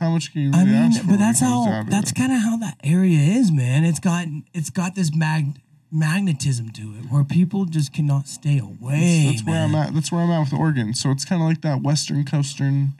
how 0.00 0.10
much 0.10 0.32
can 0.32 0.42
you 0.42 0.50
I 0.54 0.60
really 0.64 0.70
mean, 0.70 0.76
ask 0.82 1.00
for? 1.02 1.06
but 1.08 1.18
that's 1.18 1.40
how 1.40 1.84
that's 1.88 2.12
kind 2.12 2.32
of 2.32 2.38
how 2.40 2.56
that 2.56 2.78
area 2.82 3.18
is, 3.18 3.52
man. 3.52 3.84
It's 3.84 4.00
got 4.00 4.26
it's 4.52 4.70
got 4.70 4.94
this 4.94 5.14
mag 5.14 5.60
magnetism 5.92 6.70
to 6.70 6.94
it 6.98 7.10
where 7.10 7.24
people 7.24 7.64
just 7.66 7.92
cannot 7.92 8.26
stay 8.28 8.58
away. 8.58 9.26
That's 9.30 9.44
where 9.44 9.62
I'm 9.64 9.74
at. 9.74 9.92
That's 9.94 10.10
where 10.10 10.22
I'm 10.22 10.30
at 10.30 10.40
with 10.40 10.52
Oregon. 10.58 10.94
So 10.94 11.10
it's 11.10 11.24
kind 11.24 11.42
of 11.42 11.48
like 11.48 11.60
that 11.62 11.82
western 11.82 12.24
coastern, 12.24 12.94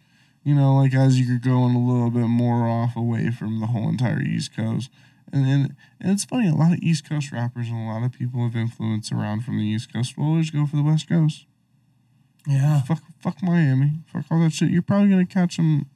you 0.45 0.55
know, 0.55 0.75
like 0.77 0.93
as 0.95 1.21
you're 1.21 1.39
going 1.39 1.75
a 1.75 1.79
little 1.79 2.11
bit 2.11 2.27
more 2.27 2.67
off 2.69 2.97
away 2.97 3.31
from 3.31 3.61
the 3.61 3.67
whole 3.67 3.89
entire 3.89 4.21
East 4.21 4.55
Coast. 4.55 4.91
And 5.33 5.47
and, 5.47 5.77
and 6.01 6.11
it's 6.13 6.25
funny, 6.25 6.49
a 6.49 6.55
lot 6.55 6.73
of 6.73 6.81
East 6.81 7.09
Coast 7.09 7.31
rappers 7.33 7.69
and 7.69 7.77
a 7.79 7.91
lot 7.93 8.05
of 8.05 8.13
people 8.13 8.45
of 8.45 8.57
influence 8.57 9.11
around 9.13 9.45
from 9.45 9.59
the 9.59 9.65
East 9.65 9.93
Coast 9.93 10.19
will 10.19 10.27
always 10.27 10.51
go 10.51 10.67
for 10.67 10.77
the 10.77 10.83
West 10.83 11.09
Coast. 11.09 11.47
Yeah, 12.47 12.81
Fuck, 12.83 13.03
fuck 13.21 13.43
Miami. 13.43 14.01
Fuck 14.13 14.25
all 14.31 14.41
that 14.41 14.53
shit. 14.53 14.71
You're 14.71 14.83
probably 14.83 15.09
gonna 15.11 15.27
catch 15.27 15.57
them. 15.57 15.87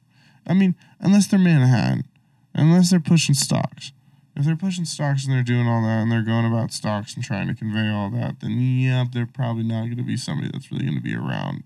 I 0.47 0.53
mean, 0.53 0.75
unless 0.99 1.27
they're 1.27 1.39
Manhattan, 1.39 2.05
unless 2.53 2.91
they're 2.91 2.99
pushing 2.99 3.35
stocks, 3.35 3.91
if 4.35 4.45
they're 4.45 4.55
pushing 4.55 4.85
stocks 4.85 5.25
and 5.25 5.33
they're 5.33 5.43
doing 5.43 5.67
all 5.67 5.81
that 5.81 6.01
and 6.01 6.11
they're 6.11 6.21
going 6.21 6.45
about 6.45 6.73
stocks 6.73 7.15
and 7.15 7.23
trying 7.23 7.47
to 7.47 7.53
convey 7.53 7.89
all 7.89 8.09
that, 8.09 8.41
then 8.41 8.51
yeah, 8.59 9.05
they're 9.11 9.25
probably 9.25 9.63
not 9.63 9.85
going 9.85 9.97
to 9.97 10.03
be 10.03 10.17
somebody 10.17 10.49
that's 10.51 10.71
really 10.71 10.85
going 10.85 10.97
to 10.97 11.03
be 11.03 11.15
around 11.15 11.63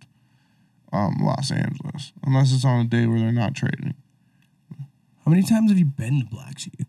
um, 0.94 1.18
Los 1.22 1.52
Angeles 1.52 2.14
unless 2.24 2.54
it's 2.54 2.66
on 2.66 2.86
a 2.86 2.90
day 2.90 3.06
where 3.08 3.20
they're 3.20 3.32
not 3.32 3.56
trading. 3.56 3.96
How 5.26 5.32
many 5.32 5.44
times 5.44 5.72
have 5.72 5.80
you 5.80 5.86
been 5.86 6.20
to 6.20 6.26
Black 6.26 6.60
Sheep? 6.60 6.88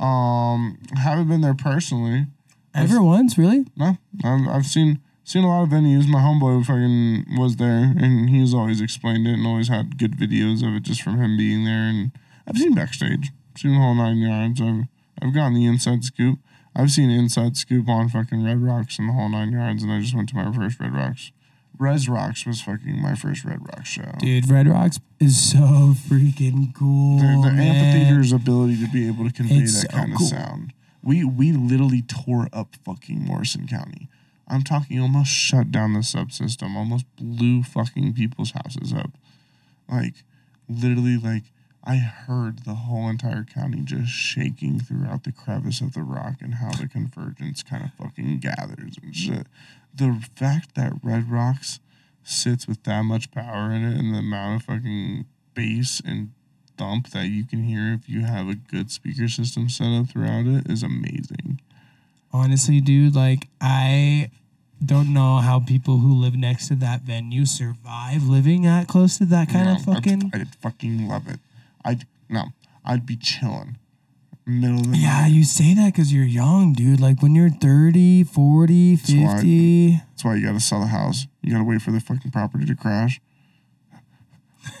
Um, 0.00 0.78
haven't 0.96 1.28
been 1.28 1.40
there 1.40 1.54
personally. 1.54 2.26
Ever 2.74 3.02
once, 3.02 3.38
really? 3.38 3.66
No, 3.76 3.96
I've, 4.24 4.48
I've 4.48 4.66
seen 4.66 5.00
seen 5.26 5.44
a 5.44 5.48
lot 5.48 5.64
of 5.64 5.68
venues. 5.68 6.06
My 6.06 6.20
homeboy 6.20 6.64
fucking 6.64 7.38
was 7.38 7.56
there, 7.56 7.92
and 7.98 8.30
he's 8.30 8.54
always 8.54 8.80
explained 8.80 9.26
it 9.26 9.34
and 9.34 9.46
always 9.46 9.68
had 9.68 9.98
good 9.98 10.16
videos 10.16 10.66
of 10.66 10.74
it 10.74 10.84
just 10.84 11.02
from 11.02 11.18
him 11.20 11.36
being 11.36 11.64
there. 11.64 11.88
And 11.90 12.12
I've 12.46 12.56
seen 12.56 12.74
backstage, 12.74 13.32
seen 13.56 13.72
the 13.72 13.78
whole 13.80 13.94
nine 13.94 14.18
yards. 14.18 14.60
I've 14.62 14.84
I've 15.20 15.34
gotten 15.34 15.54
the 15.54 15.66
inside 15.66 16.04
scoop. 16.04 16.38
I've 16.74 16.90
seen 16.90 17.10
inside 17.10 17.56
scoop 17.56 17.88
on 17.88 18.08
fucking 18.08 18.44
Red 18.44 18.62
Rocks 18.62 18.98
and 18.98 19.08
the 19.08 19.14
whole 19.14 19.28
nine 19.30 19.50
yards. 19.52 19.82
And 19.82 19.90
I 19.90 20.00
just 20.00 20.14
went 20.14 20.28
to 20.30 20.36
my 20.36 20.52
first 20.52 20.78
Red 20.78 20.94
Rocks. 20.94 21.32
Rezz 21.78 22.08
Rocks 22.08 22.46
was 22.46 22.60
fucking 22.62 23.00
my 23.02 23.14
first 23.14 23.44
Red 23.44 23.60
Rocks 23.66 23.88
show. 23.88 24.12
Dude, 24.18 24.48
Red 24.50 24.66
Rocks 24.68 24.98
is 25.20 25.38
so 25.50 25.94
freaking 26.08 26.74
cool. 26.74 27.18
the, 27.18 27.50
the 27.54 27.62
amphitheater's 27.62 28.32
ability 28.32 28.76
to 28.84 28.90
be 28.90 29.06
able 29.08 29.24
to 29.26 29.32
convey 29.32 29.56
It's 29.56 29.82
that 29.82 29.90
so 29.90 29.96
kind 29.98 30.16
cool. 30.16 30.26
of 30.26 30.30
sound. 30.30 30.72
We 31.02 31.24
we 31.24 31.52
literally 31.52 32.02
tore 32.02 32.48
up 32.52 32.76
fucking 32.84 33.20
Morrison 33.24 33.66
County. 33.66 34.08
I'm 34.48 34.62
talking 34.62 35.00
almost 35.00 35.30
shut 35.30 35.72
down 35.72 35.92
the 35.92 36.00
subsystem, 36.00 36.76
almost 36.76 37.04
blew 37.16 37.62
fucking 37.62 38.14
people's 38.14 38.52
houses 38.52 38.92
up. 38.92 39.10
Like 39.90 40.24
literally 40.68 41.16
like 41.16 41.44
I 41.84 41.96
heard 41.96 42.64
the 42.64 42.74
whole 42.74 43.08
entire 43.08 43.44
county 43.44 43.82
just 43.82 44.10
shaking 44.10 44.80
throughout 44.80 45.22
the 45.22 45.32
crevice 45.32 45.80
of 45.80 45.94
the 45.94 46.02
rock 46.02 46.36
and 46.40 46.54
how 46.54 46.72
the 46.72 46.88
convergence 46.88 47.62
kind 47.62 47.84
of 47.84 47.92
fucking 47.94 48.40
gathers 48.40 48.96
and 49.00 49.14
shit. 49.14 49.46
The 49.94 50.28
fact 50.34 50.74
that 50.74 50.94
Red 51.02 51.30
Rocks 51.30 51.78
sits 52.24 52.66
with 52.66 52.82
that 52.84 53.02
much 53.02 53.30
power 53.30 53.70
in 53.70 53.84
it 53.84 53.96
and 53.96 54.12
the 54.12 54.18
amount 54.18 54.62
of 54.62 54.66
fucking 54.66 55.26
bass 55.54 56.02
and 56.04 56.32
thump 56.76 57.10
that 57.10 57.28
you 57.28 57.44
can 57.44 57.62
hear 57.62 57.94
if 57.94 58.08
you 58.08 58.22
have 58.22 58.48
a 58.48 58.56
good 58.56 58.90
speaker 58.90 59.28
system 59.28 59.68
set 59.68 59.96
up 59.96 60.08
throughout 60.08 60.46
it 60.46 60.68
is 60.68 60.82
amazing. 60.82 61.60
Honestly, 62.36 62.80
dude, 62.80 63.14
like 63.16 63.48
I 63.60 64.30
don't 64.84 65.12
know 65.14 65.38
how 65.38 65.58
people 65.60 65.98
who 65.98 66.12
live 66.14 66.34
next 66.36 66.68
to 66.68 66.74
that 66.76 67.00
venue 67.02 67.46
survive 67.46 68.24
living 68.24 68.66
at 68.66 68.86
close 68.88 69.16
to 69.18 69.24
that 69.26 69.48
kind 69.48 69.68
of 69.70 69.82
fucking. 69.82 70.30
I'd, 70.34 70.40
I'd 70.42 70.54
fucking 70.56 71.08
love 71.08 71.28
it. 71.28 71.40
I'd 71.84 72.06
no, 72.28 72.44
I'd 72.84 73.06
be 73.06 73.16
chilling. 73.16 73.78
Middle 74.48 74.78
of 74.80 74.92
the 74.92 74.98
Yeah, 74.98 75.22
night. 75.22 75.32
you 75.32 75.42
say 75.42 75.74
that 75.74 75.92
because 75.92 76.12
you're 76.12 76.24
young, 76.24 76.72
dude. 76.72 77.00
Like 77.00 77.20
when 77.20 77.34
you're 77.34 77.50
30, 77.50 78.22
40, 78.24 78.96
50. 78.96 79.90
That's 79.92 80.24
why 80.24 80.36
you 80.36 80.46
gotta 80.46 80.60
sell 80.60 80.80
the 80.80 80.86
house. 80.86 81.26
You 81.42 81.52
gotta 81.52 81.64
wait 81.64 81.82
for 81.82 81.90
the 81.90 81.98
fucking 82.00 82.30
property 82.30 82.64
to 82.66 82.76
crash. 82.76 83.20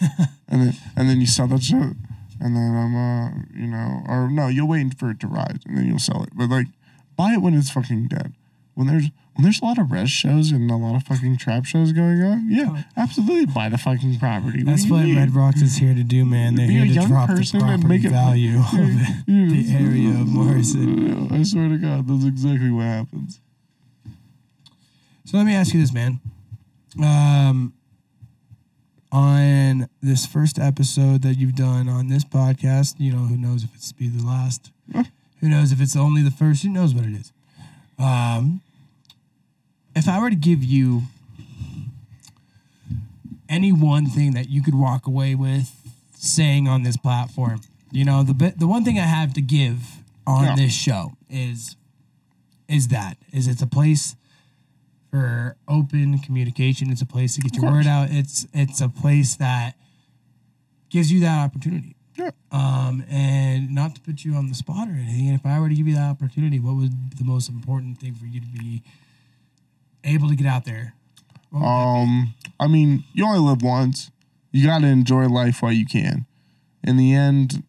and 0.48 0.60
then 0.62 0.74
and 0.96 1.08
then 1.08 1.20
you 1.20 1.26
sell 1.26 1.46
that 1.48 1.62
shit. 1.62 1.96
And 2.38 2.54
then 2.54 2.74
I'm, 2.76 2.94
uh 2.94 3.30
you 3.54 3.66
know 3.66 4.02
or 4.08 4.28
no, 4.30 4.48
you'll 4.48 4.68
wait 4.68 4.96
for 4.98 5.10
it 5.10 5.20
to 5.20 5.26
rise 5.26 5.58
and 5.66 5.76
then 5.78 5.86
you'll 5.86 5.98
sell 5.98 6.22
it. 6.22 6.30
But 6.34 6.48
like 6.50 6.66
buy 7.16 7.32
it 7.32 7.40
when 7.42 7.54
it's 7.54 7.70
fucking 7.70 8.08
dead. 8.08 8.32
When 8.74 8.86
there's 8.86 9.04
when 9.34 9.42
there's 9.42 9.60
a 9.60 9.64
lot 9.64 9.78
of 9.78 9.86
Rezz 9.88 10.08
shows 10.08 10.50
and 10.50 10.70
a 10.70 10.76
lot 10.76 10.96
of 10.96 11.02
fucking 11.04 11.36
trap 11.38 11.64
shows 11.64 11.92
going 11.92 12.22
on, 12.22 12.46
yeah, 12.50 12.84
absolutely 12.96 13.46
buy 13.46 13.68
the 13.68 13.78
fucking 13.78 14.18
property. 14.18 14.64
What 14.64 14.70
That's 14.70 14.88
what? 14.90 15.04
Red 15.04 15.34
Rocks 15.34 15.60
is 15.62 15.76
here 15.76 15.94
to 15.94 16.02
do, 16.02 16.24
man. 16.24 16.54
They're 16.54 16.66
Be 16.68 16.74
here 16.84 17.02
to 17.02 17.06
drop 17.08 17.28
the 17.28 17.58
property 17.58 17.86
make 17.88 18.04
it- 18.04 18.10
value 18.10 18.58
of 18.60 18.66
the 19.26 19.66
area 19.78 20.10
of 20.10 20.28
Morrison. 20.28 21.32
I 21.32 21.42
swear 21.42 21.68
to 21.68 21.78
God, 21.78 22.06
that's 22.06 22.24
exactly 22.24 22.70
what 22.70 22.84
happens. 22.84 23.40
So 25.24 25.38
let 25.38 25.44
me 25.46 25.54
ask 25.54 25.74
you 25.74 25.80
this, 25.80 25.92
man. 25.92 26.20
Um, 27.02 27.72
on 29.12 29.88
this 30.02 30.26
first 30.26 30.58
episode 30.58 31.22
that 31.22 31.34
you've 31.38 31.54
done 31.54 31.88
on 31.88 32.08
this 32.08 32.24
podcast, 32.24 32.94
you 32.98 33.12
know, 33.12 33.18
who 33.26 33.36
knows 33.36 33.64
if 33.64 33.74
it's 33.74 33.92
be 33.92 34.08
the 34.08 34.24
last? 34.24 34.70
Who 35.46 35.50
knows 35.50 35.70
if 35.70 35.80
it's 35.80 35.94
only 35.94 36.22
the 36.22 36.32
first? 36.32 36.64
Who 36.64 36.70
knows 36.70 36.92
what 36.92 37.04
it 37.04 37.12
is? 37.12 37.30
Um, 38.00 38.62
if 39.94 40.08
I 40.08 40.20
were 40.20 40.28
to 40.28 40.34
give 40.34 40.64
you 40.64 41.02
any 43.48 43.72
one 43.72 44.06
thing 44.06 44.32
that 44.32 44.48
you 44.48 44.60
could 44.60 44.74
walk 44.74 45.06
away 45.06 45.36
with 45.36 45.70
saying 46.16 46.66
on 46.66 46.82
this 46.82 46.96
platform, 46.96 47.60
you 47.92 48.04
know, 48.04 48.24
the 48.24 48.34
bit, 48.34 48.58
the 48.58 48.66
one 48.66 48.82
thing 48.82 48.98
I 48.98 49.02
have 49.02 49.34
to 49.34 49.40
give 49.40 50.02
on 50.26 50.46
Yeah. 50.46 50.56
this 50.56 50.74
show 50.74 51.12
is 51.30 51.76
is 52.68 52.88
that 52.88 53.16
is 53.32 53.46
it's 53.46 53.62
a 53.62 53.68
place 53.68 54.16
for 55.12 55.54
open 55.68 56.18
communication. 56.18 56.90
It's 56.90 57.02
a 57.02 57.06
place 57.06 57.36
to 57.36 57.40
get 57.40 57.54
your 57.54 57.70
word 57.70 57.86
out. 57.86 58.08
It's 58.10 58.48
it's 58.52 58.80
a 58.80 58.88
place 58.88 59.36
that 59.36 59.76
gives 60.90 61.12
you 61.12 61.20
that 61.20 61.38
opportunity. 61.44 61.94
Yeah. 62.16 62.30
Um, 62.50 63.04
and 63.10 63.74
not 63.74 63.94
to 63.94 64.00
put 64.00 64.24
you 64.24 64.34
on 64.34 64.48
the 64.48 64.54
spot 64.54 64.88
or 64.88 64.92
anything, 64.92 65.34
if 65.34 65.44
I 65.44 65.60
were 65.60 65.68
to 65.68 65.74
give 65.74 65.86
you 65.86 65.94
that 65.94 66.10
opportunity, 66.10 66.58
what 66.58 66.76
would 66.76 67.16
the 67.18 67.24
most 67.24 67.48
important 67.48 67.98
thing 67.98 68.14
for 68.14 68.24
you 68.24 68.40
to 68.40 68.46
be 68.46 68.82
able 70.04 70.28
to 70.28 70.36
get 70.36 70.46
out 70.46 70.64
there? 70.64 70.94
Um, 71.54 72.34
I 72.58 72.66
mean, 72.66 73.04
you 73.12 73.26
only 73.26 73.38
live 73.38 73.62
once. 73.62 74.10
You 74.50 74.66
got 74.66 74.80
to 74.80 74.86
enjoy 74.86 75.26
life 75.28 75.62
while 75.62 75.72
you 75.72 75.86
can. 75.86 76.26
In 76.82 76.96
the 76.96 77.14
end, 77.14 77.64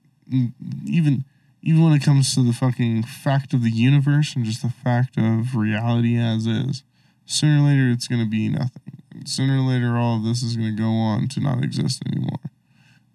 even 0.85 1.25
even 1.61 1.83
when 1.83 1.93
it 1.93 2.03
comes 2.03 2.33
to 2.33 2.43
the 2.43 2.53
fucking 2.53 3.03
fact 3.03 3.53
of 3.53 3.63
the 3.63 3.69
universe 3.69 4.35
and 4.35 4.45
just 4.45 4.61
the 4.61 4.69
fact 4.69 5.17
of 5.17 5.55
reality 5.55 6.17
as 6.17 6.47
is, 6.47 6.83
sooner 7.25 7.61
or 7.61 7.67
later 7.67 7.89
it's 7.89 8.07
going 8.07 8.23
to 8.23 8.29
be 8.29 8.47
nothing. 8.47 9.03
Sooner 9.25 9.57
or 9.57 9.61
later, 9.61 9.97
all 9.97 10.17
of 10.17 10.23
this 10.23 10.43
is 10.43 10.55
going 10.55 10.75
to 10.75 10.81
go 10.81 10.89
on 10.89 11.27
to 11.29 11.39
not 11.41 11.63
exist 11.63 12.03
anymore. 12.05 12.39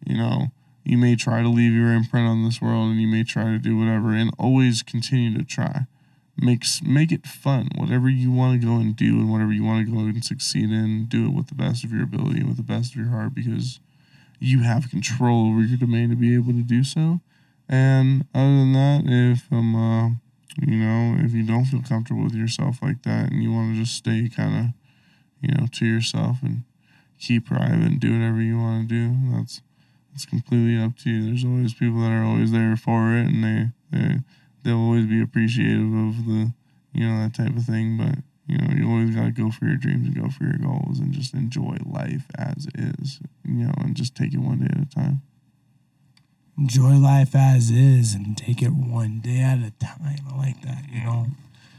You 0.05 0.19
know, 0.19 0.47
you 0.85 0.99
may 0.99 1.17
try 1.17 1.43
to 1.43 1.49
leave 1.49 1.73
your 1.73 1.93
imprint 1.93 2.27
on 2.27 2.45
this 2.45 2.61
world, 2.61 2.91
and 2.91 3.01
you 3.01 3.09
may 3.09 3.25
try 3.25 3.45
to 3.45 3.59
do 3.59 3.79
whatever, 3.79 4.11
and 4.11 4.33
always 4.39 4.83
continue 4.83 5.37
to 5.39 5.45
try 5.45 5.87
makes 6.37 6.83
make 6.83 7.13
it 7.13 7.27
fun. 7.27 7.69
Whatever 7.77 8.09
you 8.09 8.33
want 8.33 8.61
to 8.61 8.67
go 8.67 8.77
and 8.77 8.97
do, 8.97 9.19
and 9.19 9.31
whatever 9.31 9.53
you 9.53 9.65
want 9.65 9.87
to 9.87 9.93
go 9.93 9.99
and 10.01 10.25
succeed 10.25 10.71
in, 10.71 11.07
do 11.07 11.27
it 11.27 11.35
with 11.35 11.49
the 11.49 11.55
best 11.55 11.85
of 11.85 11.93
your 11.93 12.03
ability 12.03 12.41
and 12.41 12.49
with 12.49 12.57
the 12.57 12.63
best 12.63 12.93
of 12.93 12.97
your 12.97 13.11
heart, 13.11 13.35
because 13.35 13.81
you 14.39 14.63
have 14.63 14.91
control 14.91 15.49
over 15.49 15.61
your 15.61 15.79
domain 15.79 16.11
to 16.11 16.17
be 16.17 16.35
able 16.35 16.53
to 16.53 16.63
do 16.63 16.83
so. 16.83 17.21
And 17.69 18.27
other 18.35 18.49
than 18.49 18.73
that, 18.73 19.03
if 19.07 19.53
um, 19.53 19.77
uh, 19.77 20.09
you 20.61 20.77
know, 20.77 21.17
if 21.21 21.33
you 21.33 21.45
don't 21.45 21.65
feel 21.65 21.83
comfortable 21.83 22.25
with 22.25 22.35
yourself 22.35 22.83
like 22.83 23.03
that, 23.03 23.31
and 23.31 23.43
you 23.43 23.53
want 23.53 23.75
to 23.75 23.81
just 23.81 23.97
stay 23.97 24.29
kind 24.35 24.59
of, 24.59 24.67
you 25.41 25.55
know, 25.55 25.67
to 25.73 25.87
yourself 25.87 26.39
and 26.43 26.65
keep 27.19 27.47
private 27.47 27.87
and 27.87 28.01
do 28.01 28.13
whatever 28.13 28.41
you 28.41 28.59
want 28.59 28.89
to 28.89 28.95
do, 28.95 29.17
that's 29.33 29.63
it's 30.15 30.27
completely 30.27 30.83
up 30.83 30.97
to 30.99 31.11
you. 31.11 31.27
There's 31.27 31.45
always 31.45 31.75
people 31.75 32.01
that 32.01 32.13
are 32.13 32.25
always 32.25 32.53
there 32.53 32.77
for 32.77 33.15
it, 33.17 33.27
and 33.27 33.43
they 33.43 33.69
they 33.91 34.19
they'll 34.63 34.79
always 34.79 35.07
be 35.07 35.23
appreciative 35.23 35.93
of 35.93 36.27
the 36.27 36.53
you 36.93 37.07
know 37.07 37.23
that 37.23 37.35
type 37.35 37.57
of 37.57 37.65
thing. 37.65 37.97
But 37.97 38.19
you 38.47 38.59
know 38.59 38.75
you 38.75 38.89
always 38.89 39.15
gotta 39.15 39.31
go 39.31 39.51
for 39.51 39.65
your 39.67 39.77
dreams 39.77 40.09
and 40.09 40.17
go 40.17 40.29
for 40.29 40.45
your 40.45 40.59
goals, 40.59 40.99
and 40.99 41.13
just 41.13 41.35
enjoy 41.35 41.77
life 41.85 42.27
as 42.37 42.67
is. 42.75 43.21
You 43.45 43.67
know, 43.67 43.75
and 43.79 43.97
just 43.97 44.15
take 44.15 44.35
it 44.35 44.39
one 44.39 44.61
day 44.61 44.69
at 44.71 44.83
a 44.83 44.95
time. 44.95 45.23
Enjoy 46.59 46.93
life 46.93 47.35
as 47.35 47.71
is 47.71 48.15
and 48.15 48.37
take 48.37 48.63
it 48.63 48.73
one 48.73 49.21
day 49.21 49.41
at 49.41 49.59
a 49.59 49.71
time. 49.85 50.21
I 50.31 50.37
like 50.37 50.61
that, 50.63 50.85
you 50.91 51.03
know. 51.03 51.27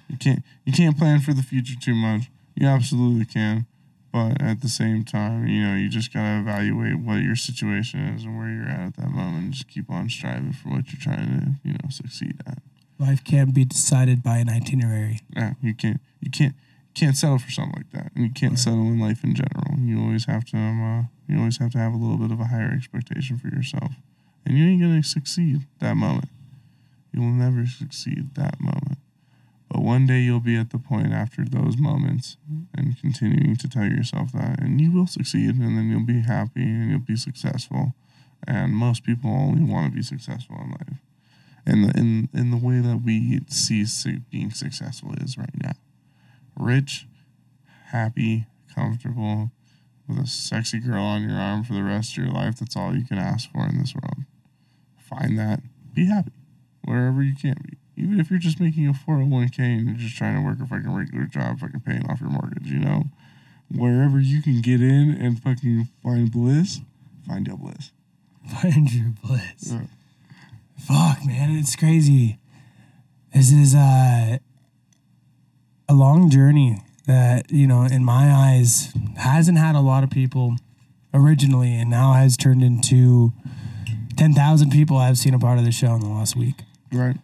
You 0.10 0.18
can't 0.18 0.44
you 0.66 0.74
can't 0.74 0.98
plan 0.98 1.20
for 1.20 1.34
the 1.34 1.44
future 1.44 1.76
too 1.80 1.96
much. 1.96 2.30
You 2.56 2.68
absolutely 2.68 3.26
can. 3.26 3.68
But 4.14 4.40
at 4.42 4.62
the 4.62 4.70
same 4.70 5.04
time, 5.04 5.48
you 5.48 5.64
know, 5.66 5.76
you 5.76 5.90
just 5.90 6.14
gotta 6.14 6.40
evaluate 6.40 7.00
what 7.00 7.24
your 7.24 7.36
situation 7.36 8.00
is 8.02 8.24
and 8.26 8.38
where 8.38 8.48
you're 8.48 8.70
at 8.70 8.80
at 8.88 8.96
that 8.98 9.10
moment. 9.10 9.44
And 9.46 9.54
just 9.54 9.68
keep 9.68 9.90
on 9.90 10.08
striving 10.08 10.54
for 10.54 10.70
what 10.70 10.94
you're 10.94 11.02
trying 11.02 11.28
to, 11.28 11.68
you 11.68 11.74
know, 11.74 11.90
succeed 11.90 12.40
at. 12.46 12.60
Life 13.00 13.24
can't 13.24 13.56
be 13.56 13.66
decided 13.66 14.22
by 14.22 14.38
an 14.38 14.50
itinerary. 14.50 15.22
Yeah, 15.36 15.54
you 15.64 15.74
can't 15.74 16.00
you 16.22 16.30
can't 16.30 16.54
can't 16.94 17.18
settle 17.18 17.40
for 17.40 17.50
something 17.50 17.74
like 17.76 17.90
that, 17.92 18.12
and 18.14 18.24
you 18.24 18.30
can't 18.30 18.52
Right. 18.52 18.60
settle 18.60 18.82
in 18.88 19.00
life 19.00 19.24
in 19.24 19.34
general. 19.34 19.80
You 19.80 20.00
always 20.00 20.26
have 20.26 20.46
to 20.46 20.58
um, 20.58 20.82
uh, 20.82 21.04
you 21.28 21.40
always 21.40 21.58
have 21.58 21.72
to 21.72 21.80
have 21.80 21.94
a 21.94 21.98
little 21.98 22.18
bit 22.18 22.32
of 22.32 22.40
a 22.40 22.46
higher 22.46 22.72
expectation 22.72 23.40
for 23.40 23.48
yourself, 23.48 23.94
and 24.46 24.56
you 24.56 24.64
ain't 24.68 24.80
gonna 24.80 25.02
succeed 25.02 25.66
that 25.80 25.98
moment. 25.98 26.30
You 27.12 27.22
will 27.22 27.32
never 27.32 27.66
succeed 27.66 28.36
that 28.36 28.60
moment, 28.60 29.00
but 29.74 29.82
one 29.82 30.06
day 30.06 30.20
you'll 30.20 30.40
be 30.40 30.56
at 30.56 30.70
the 30.70 30.78
point 30.78 31.12
after 31.12 31.44
those 31.44 31.78
moments 31.78 32.38
and 32.78 32.96
continuing 33.00 33.56
to 33.58 33.68
tell 33.68 33.86
yourself 33.86 34.32
that, 34.34 34.60
and 34.60 34.80
you 34.80 34.92
will 34.92 35.08
succeed, 35.08 35.56
and 35.56 35.76
then 35.78 35.90
you'll 35.90 36.06
be 36.06 36.22
happy 36.22 36.62
and 36.62 36.92
you'll 36.92 37.00
be 37.00 37.16
successful. 37.16 37.94
And 38.46 38.74
most 38.74 39.04
people 39.04 39.32
only 39.32 39.64
want 39.64 39.92
to 39.92 39.96
be 39.96 40.04
successful 40.04 40.58
in 40.64 40.72
life 40.72 41.00
in 41.66 41.82
the 41.84 41.98
in 41.98 42.30
in 42.34 42.52
the 42.52 42.58
way 42.58 42.80
that 42.80 43.02
we 43.04 43.40
see 43.48 43.86
being 44.30 44.52
successful 44.52 45.14
is 45.22 45.38
right 45.38 45.62
now. 45.62 45.74
Rich, 46.58 47.08
happy, 47.88 48.46
comfortable, 48.74 49.52
with 50.08 50.20
a 50.20 50.28
sexy 50.28 50.80
girl 50.80 51.04
on 51.04 51.24
your 51.24 51.38
arm 51.38 51.64
for 51.64 51.74
the 51.74 51.84
rest 51.84 52.18
of 52.18 52.24
your 52.24 52.34
life. 52.34 52.60
That's 52.60 52.76
all 52.76 52.96
you 52.96 53.06
can 53.06 53.18
ask 53.18 53.52
for 53.52 53.66
in 53.68 53.80
this 53.80 53.96
world. 53.96 54.26
Find 54.98 55.38
that. 55.40 55.62
Be 55.94 56.08
happy. 56.08 56.32
wherever 56.84 57.24
you 57.24 57.36
can 57.36 57.56
be. 57.64 57.78
Even 57.96 58.20
if 58.20 58.30
you're 58.30 58.40
just 58.40 58.60
making 58.60 58.88
a 58.88 58.94
401k 58.94 59.60
and 59.60 59.88
you're 59.88 59.98
just 59.98 60.16
trying 60.18 60.36
to 60.36 60.42
work 60.42 60.60
a 60.62 60.66
fucking 60.66 60.94
regular 60.94 61.26
job, 61.26 61.60
fucking 61.60 61.82
paying 61.82 62.06
off 62.10 62.22
your 62.22 62.30
mortgage, 62.30 62.68
you 62.68 62.80
know? 62.80 63.04
Wherever 63.72 64.20
you 64.20 64.42
can 64.42 64.62
get 64.62 64.82
in 64.82 65.18
and 65.20 65.42
fucking 65.42 65.90
find 66.04 66.32
bliss, 66.32 66.82
find 67.28 67.48
your 67.48 67.58
bliss. 67.58 67.92
Find 68.62 68.92
your 68.94 69.14
bliss. 69.24 69.72
Yeah. 69.72 69.84
Fuck, 70.78 71.26
man, 71.26 71.52
it's 71.52 71.78
crazy. 71.78 72.40
This 73.34 73.54
is 73.54 73.74
uh, 73.74 74.38
a 75.88 75.94
long 75.94 76.30
journey 76.30 76.82
that 77.08 77.52
you 77.52 77.68
know, 77.68 77.84
in 77.84 78.04
my 78.04 78.32
eyes, 78.32 78.94
hasn't 79.18 79.58
had 79.58 79.76
a 79.76 79.80
lot 79.80 80.04
of 80.04 80.10
people 80.10 80.56
originally, 81.14 81.74
and 81.74 81.90
now 81.90 82.14
has 82.14 82.36
turned 82.36 82.64
into 82.64 83.34
ten 84.18 84.34
thousand 84.34 84.72
people 84.72 84.98
I 84.98 85.08
have 85.08 85.18
seen 85.18 85.34
a 85.34 85.40
part 85.40 85.58
of 85.58 85.66
the 85.66 85.72
show 85.72 85.94
in 85.96 86.02
the 86.02 86.10
last 86.10 86.36
week. 86.36 86.56
Right? 86.92 87.18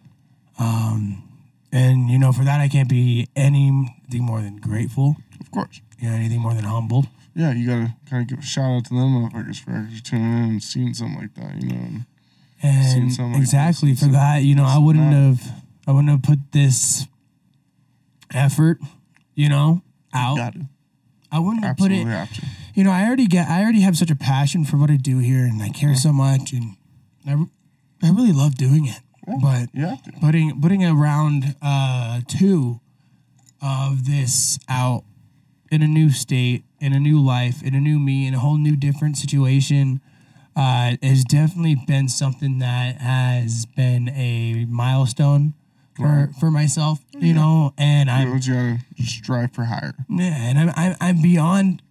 Um, 0.60 1.22
and 1.72 2.08
you 2.10 2.18
know, 2.18 2.30
for 2.32 2.44
that, 2.44 2.60
I 2.60 2.68
can't 2.68 2.88
be 2.88 3.28
anything 3.34 4.22
more 4.22 4.40
than 4.40 4.58
grateful. 4.58 5.16
Of 5.40 5.50
course. 5.50 5.80
Yeah, 6.00 6.10
anything 6.12 6.40
more 6.40 6.54
than 6.54 6.64
humbled. 6.64 7.08
Yeah, 7.34 7.52
you 7.52 7.66
gotta 7.66 7.94
kind 8.08 8.22
of 8.22 8.28
give 8.28 8.38
a 8.40 8.42
shout 8.42 8.70
out 8.70 8.84
to 8.86 8.90
them 8.94 9.08
motherfuckers 9.30 9.60
for 9.60 9.70
actually 9.70 10.00
tuning 10.00 10.26
in 10.26 10.44
and 10.50 10.62
seeing 10.62 10.94
something 10.94 11.18
like 11.18 11.34
that, 11.34 11.62
you 11.62 11.68
know? 11.70 11.76
and- 11.76 12.04
And 12.62 13.32
like 13.32 13.40
exactly 13.40 13.94
for 13.94 14.06
that, 14.06 14.38
you 14.44 14.54
know, 14.54 14.64
I 14.64 14.78
wouldn't 14.78 15.12
have, 15.12 15.62
I 15.86 15.92
wouldn't 15.92 16.10
have 16.10 16.22
put 16.22 16.52
this 16.52 17.06
effort, 18.34 18.78
you 19.34 19.48
know, 19.48 19.82
out. 20.12 20.36
Got 20.36 20.56
it. 20.56 20.62
I 21.32 21.38
wouldn't 21.38 21.64
have 21.64 21.76
put 21.76 21.92
it. 21.92 22.06
have. 22.06 22.28
You 22.74 22.84
know, 22.84 22.90
I 22.90 23.04
already 23.06 23.26
get, 23.26 23.48
I 23.48 23.62
already 23.62 23.80
have 23.80 23.96
such 23.96 24.10
a 24.10 24.16
passion 24.16 24.64
for 24.64 24.76
what 24.76 24.90
I 24.90 24.96
do 24.96 25.18
here, 25.18 25.44
and 25.44 25.62
I 25.62 25.68
care 25.70 25.94
so 25.94 26.12
much, 26.12 26.52
and 26.52 26.76
I, 27.26 27.32
I 28.02 28.10
really 28.10 28.32
love 28.32 28.56
doing 28.56 28.86
it. 28.86 29.00
But 29.40 29.68
You 29.72 29.86
have 29.86 30.02
to. 30.04 30.12
putting 30.20 30.60
putting 30.60 30.84
a 30.84 30.94
round 30.94 31.56
uh, 31.62 32.20
two 32.26 32.80
of 33.62 34.06
this 34.06 34.58
out 34.68 35.04
in 35.70 35.82
a 35.82 35.86
new 35.86 36.10
state, 36.10 36.64
in 36.80 36.92
a 36.92 36.98
new 36.98 37.20
life, 37.20 37.62
in 37.62 37.74
a 37.74 37.80
new 37.80 37.98
me, 37.98 38.26
in 38.26 38.34
a 38.34 38.38
whole 38.38 38.58
new 38.58 38.76
different 38.76 39.16
situation, 39.16 40.00
uh, 40.56 40.96
has 41.02 41.24
definitely 41.24 41.76
been 41.86 42.08
something 42.08 42.58
that 42.58 43.00
has 43.00 43.66
been 43.66 44.08
a 44.10 44.64
milestone 44.68 45.54
for 45.96 46.30
for 46.40 46.50
myself. 46.50 47.00
You 47.12 47.34
know, 47.34 47.74
and 47.76 48.10
I'm 48.10 48.30
know, 48.30 48.36
you 48.36 48.54
gotta 48.54 49.04
strive 49.04 49.52
for 49.52 49.64
higher. 49.64 49.94
yeah, 50.08 50.34
and 50.48 50.58
I'm, 50.58 50.72
I'm 50.76 50.96
I'm 51.00 51.22
beyond 51.22 51.82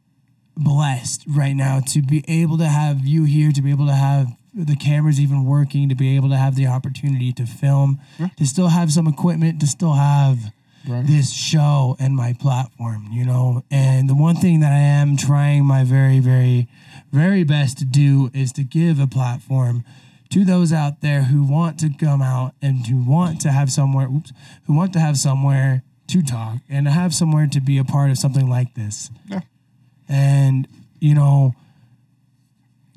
blessed 0.57 1.23
right 1.27 1.53
now 1.53 1.79
to 1.79 2.01
be 2.01 2.25
able 2.27 2.57
to 2.57 2.67
have 2.67 3.05
you 3.05 3.23
here, 3.23 3.51
to 3.51 3.61
be 3.61 3.71
able 3.71 3.85
to 3.85 3.93
have 3.93 4.35
the 4.65 4.75
cameras 4.75 5.19
even 5.19 5.45
working, 5.45 5.89
to 5.89 5.95
be 5.95 6.15
able 6.15 6.29
to 6.29 6.37
have 6.37 6.55
the 6.55 6.67
opportunity 6.67 7.31
to 7.33 7.45
film, 7.45 7.99
to 8.37 8.45
still 8.45 8.67
have 8.69 8.91
some 8.91 9.07
equipment, 9.07 9.59
to 9.61 9.67
still 9.67 9.93
have 9.93 10.51
Right. 10.87 11.05
this 11.05 11.33
show 11.33 11.97
and 11.99 12.15
my 12.15 12.31
platform, 12.33 13.09
you 13.11 13.25
know. 13.25 13.63
And 13.69 14.09
the 14.09 14.15
one 14.15 14.37
thing 14.37 14.61
that 14.61 14.71
I 14.71 14.77
am 14.79 15.17
trying 15.17 15.65
my 15.65 15.83
very, 15.83 16.19
very, 16.19 16.69
very 17.11 17.43
best 17.43 17.77
to 17.79 17.85
do 17.85 18.31
is 18.33 18.53
to 18.53 18.63
give 18.63 18.97
a 18.97 19.05
platform 19.05 19.83
to 20.29 20.45
those 20.45 20.71
out 20.71 21.01
there 21.01 21.23
who 21.23 21.43
want 21.43 21.79
to 21.81 21.89
come 21.89 22.21
out 22.21 22.53
and 22.61 22.87
who 22.87 22.97
want 23.03 23.41
to 23.41 23.51
have 23.51 23.69
somewhere, 23.71 24.07
oops, 24.07 24.31
who 24.65 24.73
want 24.73 24.93
to 24.93 24.99
have 24.99 25.17
somewhere 25.17 25.83
to 26.07 26.21
talk 26.21 26.59
and 26.69 26.85
to 26.85 26.91
have 26.91 27.13
somewhere 27.13 27.45
to 27.47 27.59
be 27.59 27.77
a 27.77 27.83
part 27.83 28.09
of 28.09 28.17
something 28.17 28.49
like 28.49 28.73
this. 28.75 29.11
Yeah. 29.27 29.41
And, 30.07 30.67
you 30.99 31.13
know, 31.13 31.55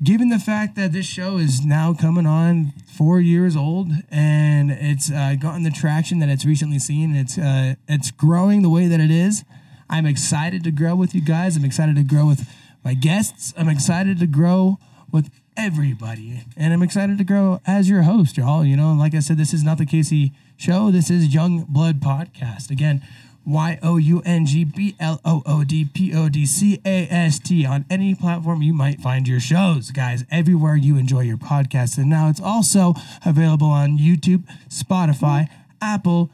given 0.03 0.29
the 0.29 0.39
fact 0.39 0.75
that 0.75 0.91
this 0.91 1.05
show 1.05 1.37
is 1.37 1.63
now 1.65 1.93
coming 1.93 2.25
on 2.25 2.73
four 2.97 3.19
years 3.19 3.55
old 3.55 3.89
and 4.11 4.71
it's 4.71 5.11
uh, 5.11 5.35
gotten 5.39 5.63
the 5.63 5.71
traction 5.71 6.19
that 6.19 6.29
it's 6.29 6.45
recently 6.45 6.79
seen, 6.79 7.15
it's 7.15 7.37
uh, 7.37 7.75
it's 7.87 8.11
growing 8.11 8.61
the 8.61 8.69
way 8.69 8.87
that 8.87 8.99
it 8.99 9.11
is. 9.11 9.43
I'm 9.89 10.05
excited 10.05 10.63
to 10.63 10.71
grow 10.71 10.95
with 10.95 11.13
you 11.15 11.21
guys. 11.21 11.55
I'm 11.55 11.65
excited 11.65 11.95
to 11.95 12.03
grow 12.03 12.25
with 12.25 12.47
my 12.83 12.93
guests. 12.93 13.53
I'm 13.57 13.69
excited 13.69 14.19
to 14.19 14.27
grow 14.27 14.77
with 15.11 15.29
everybody, 15.55 16.41
and 16.57 16.73
I'm 16.73 16.83
excited 16.83 17.17
to 17.19 17.23
grow 17.23 17.61
as 17.65 17.89
your 17.89 18.01
host, 18.01 18.37
y'all. 18.37 18.65
You 18.65 18.75
know, 18.75 18.93
like 18.93 19.13
I 19.13 19.19
said, 19.19 19.37
this 19.37 19.53
is 19.53 19.63
not 19.63 19.77
the 19.77 19.85
Casey 19.85 20.33
show. 20.57 20.91
This 20.91 21.09
is 21.09 21.33
Young 21.33 21.65
Blood 21.69 21.99
Podcast. 21.99 22.71
Again, 22.71 23.01
Y 23.45 23.77
O 23.83 23.97
U 23.97 24.21
N 24.25 24.45
G 24.45 24.63
B 24.63 24.95
L 24.99 25.19
O 25.25 25.43
O 25.45 25.63
D 25.63 25.85
P 25.85 26.13
O 26.15 26.29
D 26.29 26.45
C 26.45 26.79
A 26.85 27.07
S 27.09 27.39
T 27.39 27.65
on 27.65 27.85
any 27.89 28.15
platform 28.15 28.61
you 28.61 28.73
might 28.73 29.01
find 29.01 29.27
your 29.27 29.39
shows, 29.41 29.91
guys, 29.91 30.23
everywhere 30.31 30.75
you 30.75 30.95
enjoy 30.97 31.21
your 31.21 31.37
podcast. 31.37 31.97
And 31.97 32.09
now 32.09 32.29
it's 32.29 32.39
also 32.41 32.93
available 33.25 33.67
on 33.67 33.97
YouTube, 33.97 34.43
Spotify, 34.69 35.47
Apple, 35.81 36.29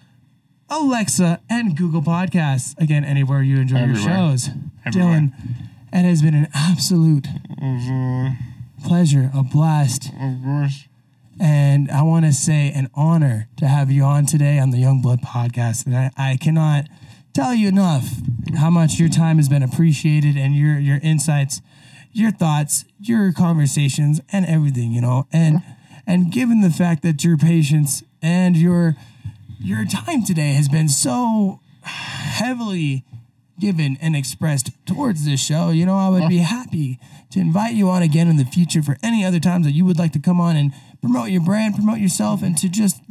Alexa, 0.69 1.41
and 1.49 1.75
Google 1.75 2.01
Podcasts. 2.03 2.77
Again, 2.79 3.03
anywhere 3.03 3.41
you 3.41 3.57
enjoy 3.57 3.85
your 3.85 3.95
shows. 3.95 4.49
Everywhere. 4.85 5.13
Dylan, 5.13 5.31
it 5.91 6.03
has 6.03 6.21
been 6.21 6.35
an 6.35 6.47
absolute 6.53 7.27
Of, 7.59 8.33
pleasure, 8.85 9.31
a 9.33 9.41
blast. 9.41 10.11
uh, 10.13 10.27
of 10.35 10.43
course. 10.43 10.85
And 11.39 11.89
I 11.89 12.01
want 12.01 12.25
to 12.25 12.33
say 12.33 12.71
an 12.71 12.89
honor 12.93 13.47
to 13.57 13.67
have 13.67 13.89
you 13.89 14.03
on 14.03 14.25
today 14.25 14.59
on 14.59 14.71
the 14.71 14.77
Young 14.77 15.01
Blood 15.01 15.21
podcast. 15.21 15.85
And 15.85 15.95
I, 15.95 16.11
I 16.17 16.37
cannot 16.37 16.87
tell 17.33 17.53
you 17.53 17.67
enough 17.69 18.09
how 18.57 18.69
much 18.69 18.99
your 18.99 19.09
time 19.09 19.37
has 19.37 19.47
been 19.47 19.63
appreciated 19.63 20.35
and 20.35 20.55
your 20.55 20.77
your 20.77 20.99
insights, 21.01 21.61
your 22.11 22.31
thoughts, 22.31 22.83
your 22.99 23.31
conversations, 23.31 24.19
and 24.31 24.45
everything, 24.45 24.91
you 24.91 25.01
know. 25.01 25.27
And 25.31 25.61
and 26.05 26.31
given 26.31 26.61
the 26.61 26.69
fact 26.71 27.03
that 27.03 27.23
your 27.23 27.37
patience 27.37 28.03
and 28.21 28.57
your 28.57 28.95
your 29.59 29.85
time 29.85 30.25
today 30.25 30.53
has 30.53 30.67
been 30.67 30.89
so 30.89 31.61
heavily 31.83 33.05
given 33.59 33.97
and 34.01 34.15
expressed 34.15 34.71
towards 34.85 35.25
this 35.25 35.43
show, 35.43 35.69
you 35.69 35.85
know, 35.85 35.95
I 35.97 36.09
would 36.09 36.29
be 36.29 36.37
happy 36.37 36.99
to 37.31 37.39
invite 37.39 37.75
you 37.75 37.89
on 37.89 38.01
again 38.01 38.27
in 38.27 38.37
the 38.37 38.45
future 38.45 38.81
for 38.81 38.97
any 39.03 39.23
other 39.23 39.39
times 39.39 39.65
that 39.65 39.73
you 39.73 39.85
would 39.85 39.99
like 39.99 40.13
to 40.13 40.19
come 40.19 40.39
on 40.39 40.55
and 40.55 40.73
promote 41.01 41.29
your 41.29 41.41
brand, 41.41 41.75
promote 41.75 41.99
yourself, 41.99 42.41
and 42.43 42.57
to 42.57 42.69
just 42.69 43.01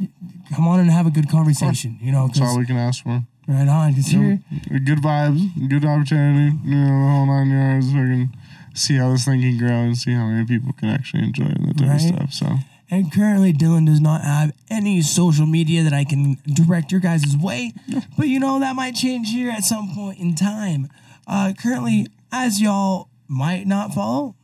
come 0.55 0.67
on 0.67 0.79
and 0.79 0.89
have 0.91 1.07
a 1.07 1.11
good 1.11 1.29
conversation, 1.29 1.97
you 2.01 2.11
know, 2.11 2.27
That's 2.27 2.41
all 2.41 2.57
we 2.57 2.65
can 2.65 2.77
ask 2.77 3.03
for. 3.03 3.23
right 3.47 3.67
on, 3.67 3.91
because 3.93 4.07
here, 4.07 4.39
Good 4.69 4.99
vibes, 4.99 5.69
good 5.69 5.85
opportunity. 5.85 6.55
You 6.63 6.75
know, 6.75 6.85
the 6.87 7.09
whole 7.11 7.25
nine 7.25 7.49
yards. 7.49 7.87
We 7.87 7.93
can 7.93 8.35
see 8.75 8.95
how 8.95 9.11
this 9.11 9.25
thing 9.25 9.41
can 9.41 9.57
grow 9.57 9.69
and 9.69 9.97
see 9.97 10.13
how 10.13 10.25
many 10.27 10.45
people 10.45 10.73
can 10.73 10.89
actually 10.89 11.23
enjoy 11.23 11.45
that 11.45 11.77
type 11.77 11.87
Right. 11.87 11.95
of 12.21 12.31
stuff. 12.31 12.33
So, 12.33 12.57
and 12.91 13.11
currently 13.11 13.53
Dylan 13.53 13.85
does 13.85 13.99
not 14.01 14.21
have 14.23 14.51
any 14.69 15.01
social 15.01 15.45
media 15.45 15.83
that 15.83 15.93
I 15.93 16.03
can 16.03 16.37
direct 16.51 16.91
your 16.91 17.01
guys' 17.01 17.35
way, 17.37 17.73
but 18.17 18.27
you 18.27 18.39
know, 18.39 18.59
that 18.59 18.75
might 18.75 18.95
change 18.95 19.29
here 19.31 19.49
at 19.51 19.63
some 19.63 19.89
point 19.93 20.19
in 20.19 20.33
time. 20.35 20.89
Uh, 21.27 21.53
currently, 21.59 22.07
as 22.31 22.59
y'all 22.61 23.09
might 23.27 23.67
not 23.67 23.93
follow, 23.93 24.35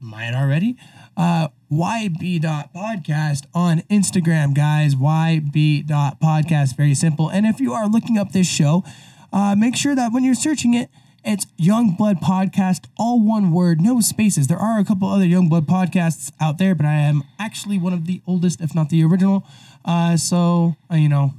might 0.00 0.34
already. 0.34 0.76
Uh, 1.16 1.48
YB.podcast 1.70 3.46
on 3.54 3.80
Instagram, 3.90 4.54
guys. 4.54 4.94
YB.podcast. 4.94 6.76
Very 6.76 6.94
simple. 6.94 7.28
And 7.28 7.46
if 7.46 7.60
you 7.60 7.72
are 7.72 7.88
looking 7.88 8.18
up 8.18 8.32
this 8.32 8.48
show, 8.48 8.84
uh, 9.32 9.54
make 9.56 9.76
sure 9.76 9.94
that 9.94 10.12
when 10.12 10.24
you're 10.24 10.34
searching 10.34 10.74
it, 10.74 10.90
it's 11.24 11.46
Young 11.56 11.96
Blood 11.96 12.20
Podcast, 12.20 12.84
all 12.96 13.20
one 13.20 13.50
word, 13.50 13.80
no 13.80 14.00
spaces. 14.00 14.46
There 14.46 14.58
are 14.58 14.78
a 14.78 14.84
couple 14.84 15.08
other 15.08 15.26
Young 15.26 15.48
Blood 15.48 15.66
podcasts 15.66 16.30
out 16.40 16.58
there, 16.58 16.76
but 16.76 16.86
I 16.86 16.94
am 16.94 17.24
actually 17.40 17.78
one 17.78 17.92
of 17.92 18.06
the 18.06 18.22
oldest, 18.28 18.60
if 18.60 18.76
not 18.76 18.90
the 18.90 19.02
original. 19.02 19.44
Uh, 19.84 20.16
so, 20.16 20.76
uh, 20.88 20.94
you 20.94 21.08
know, 21.08 21.34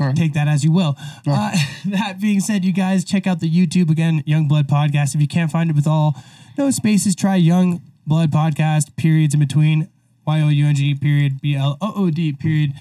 Alright. 0.00 0.16
take 0.16 0.32
that 0.32 0.48
as 0.48 0.64
you 0.64 0.72
will. 0.72 0.96
Uh, 1.24 1.56
that 1.84 2.20
being 2.20 2.40
said, 2.40 2.64
you 2.64 2.72
guys 2.72 3.04
check 3.04 3.28
out 3.28 3.38
the 3.38 3.48
YouTube 3.48 3.88
again, 3.88 4.24
Young 4.26 4.48
Blood 4.48 4.66
Podcast. 4.66 5.14
If 5.14 5.20
you 5.20 5.28
can't 5.28 5.50
find 5.50 5.70
it 5.70 5.76
with 5.76 5.86
all 5.86 6.16
no 6.56 6.72
spaces, 6.72 7.14
try 7.14 7.36
Young 7.36 7.80
Blood 8.08 8.30
Podcast, 8.30 8.96
periods 8.96 9.34
in 9.34 9.40
between, 9.40 9.90
Y 10.26 10.40
O 10.40 10.48
U 10.48 10.66
N 10.66 10.74
G, 10.74 10.94
period, 10.94 11.40
B 11.40 11.54
L 11.54 11.76
O 11.80 11.92
O 11.94 12.10
D, 12.10 12.32
period, 12.32 12.72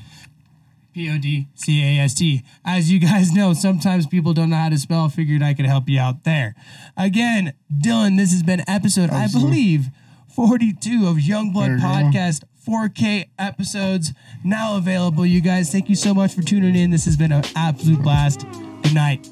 P 0.94 1.12
O 1.12 1.18
D 1.18 1.48
C 1.54 1.84
A 1.84 2.02
S 2.04 2.14
T. 2.14 2.44
As 2.64 2.90
you 2.90 3.00
guys 3.00 3.34
know, 3.34 3.52
sometimes 3.54 4.08
people 4.08 4.34
don't 4.34 4.50
know 4.50 4.56
how 4.56 4.70
to 4.70 4.78
spell. 4.78 5.10
Figured 5.10 5.44
I 5.44 5.54
could 5.54 5.66
help 5.66 5.90
you 5.90 6.00
out 6.00 6.24
there. 6.24 6.56
Again, 6.96 7.54
Dylan, 7.72 8.18
this 8.18 8.32
has 8.32 8.42
been 8.42 8.64
episode, 8.68 9.10
I 9.10 9.26
Absolutely. 9.26 9.52
believe, 9.52 9.86
42 10.34 11.08
of 11.08 11.20
Young 11.20 11.52
Blood. 11.52 11.72
Podcast. 11.72 12.44
4K 12.68 13.30
episodes 13.40 14.12
now 14.44 14.76
available. 14.76 15.26
You 15.26 15.40
guys, 15.40 15.72
thank 15.72 15.88
you 15.88 15.96
so 15.96 16.14
much 16.14 16.34
for 16.34 16.42
tuning 16.42 16.76
in. 16.76 16.92
This 16.92 17.06
has 17.06 17.16
been 17.16 17.32
an 17.32 17.46
absolute 17.56 18.02
blast. 18.02 18.46
Good 18.84 18.94
night. 18.94 19.26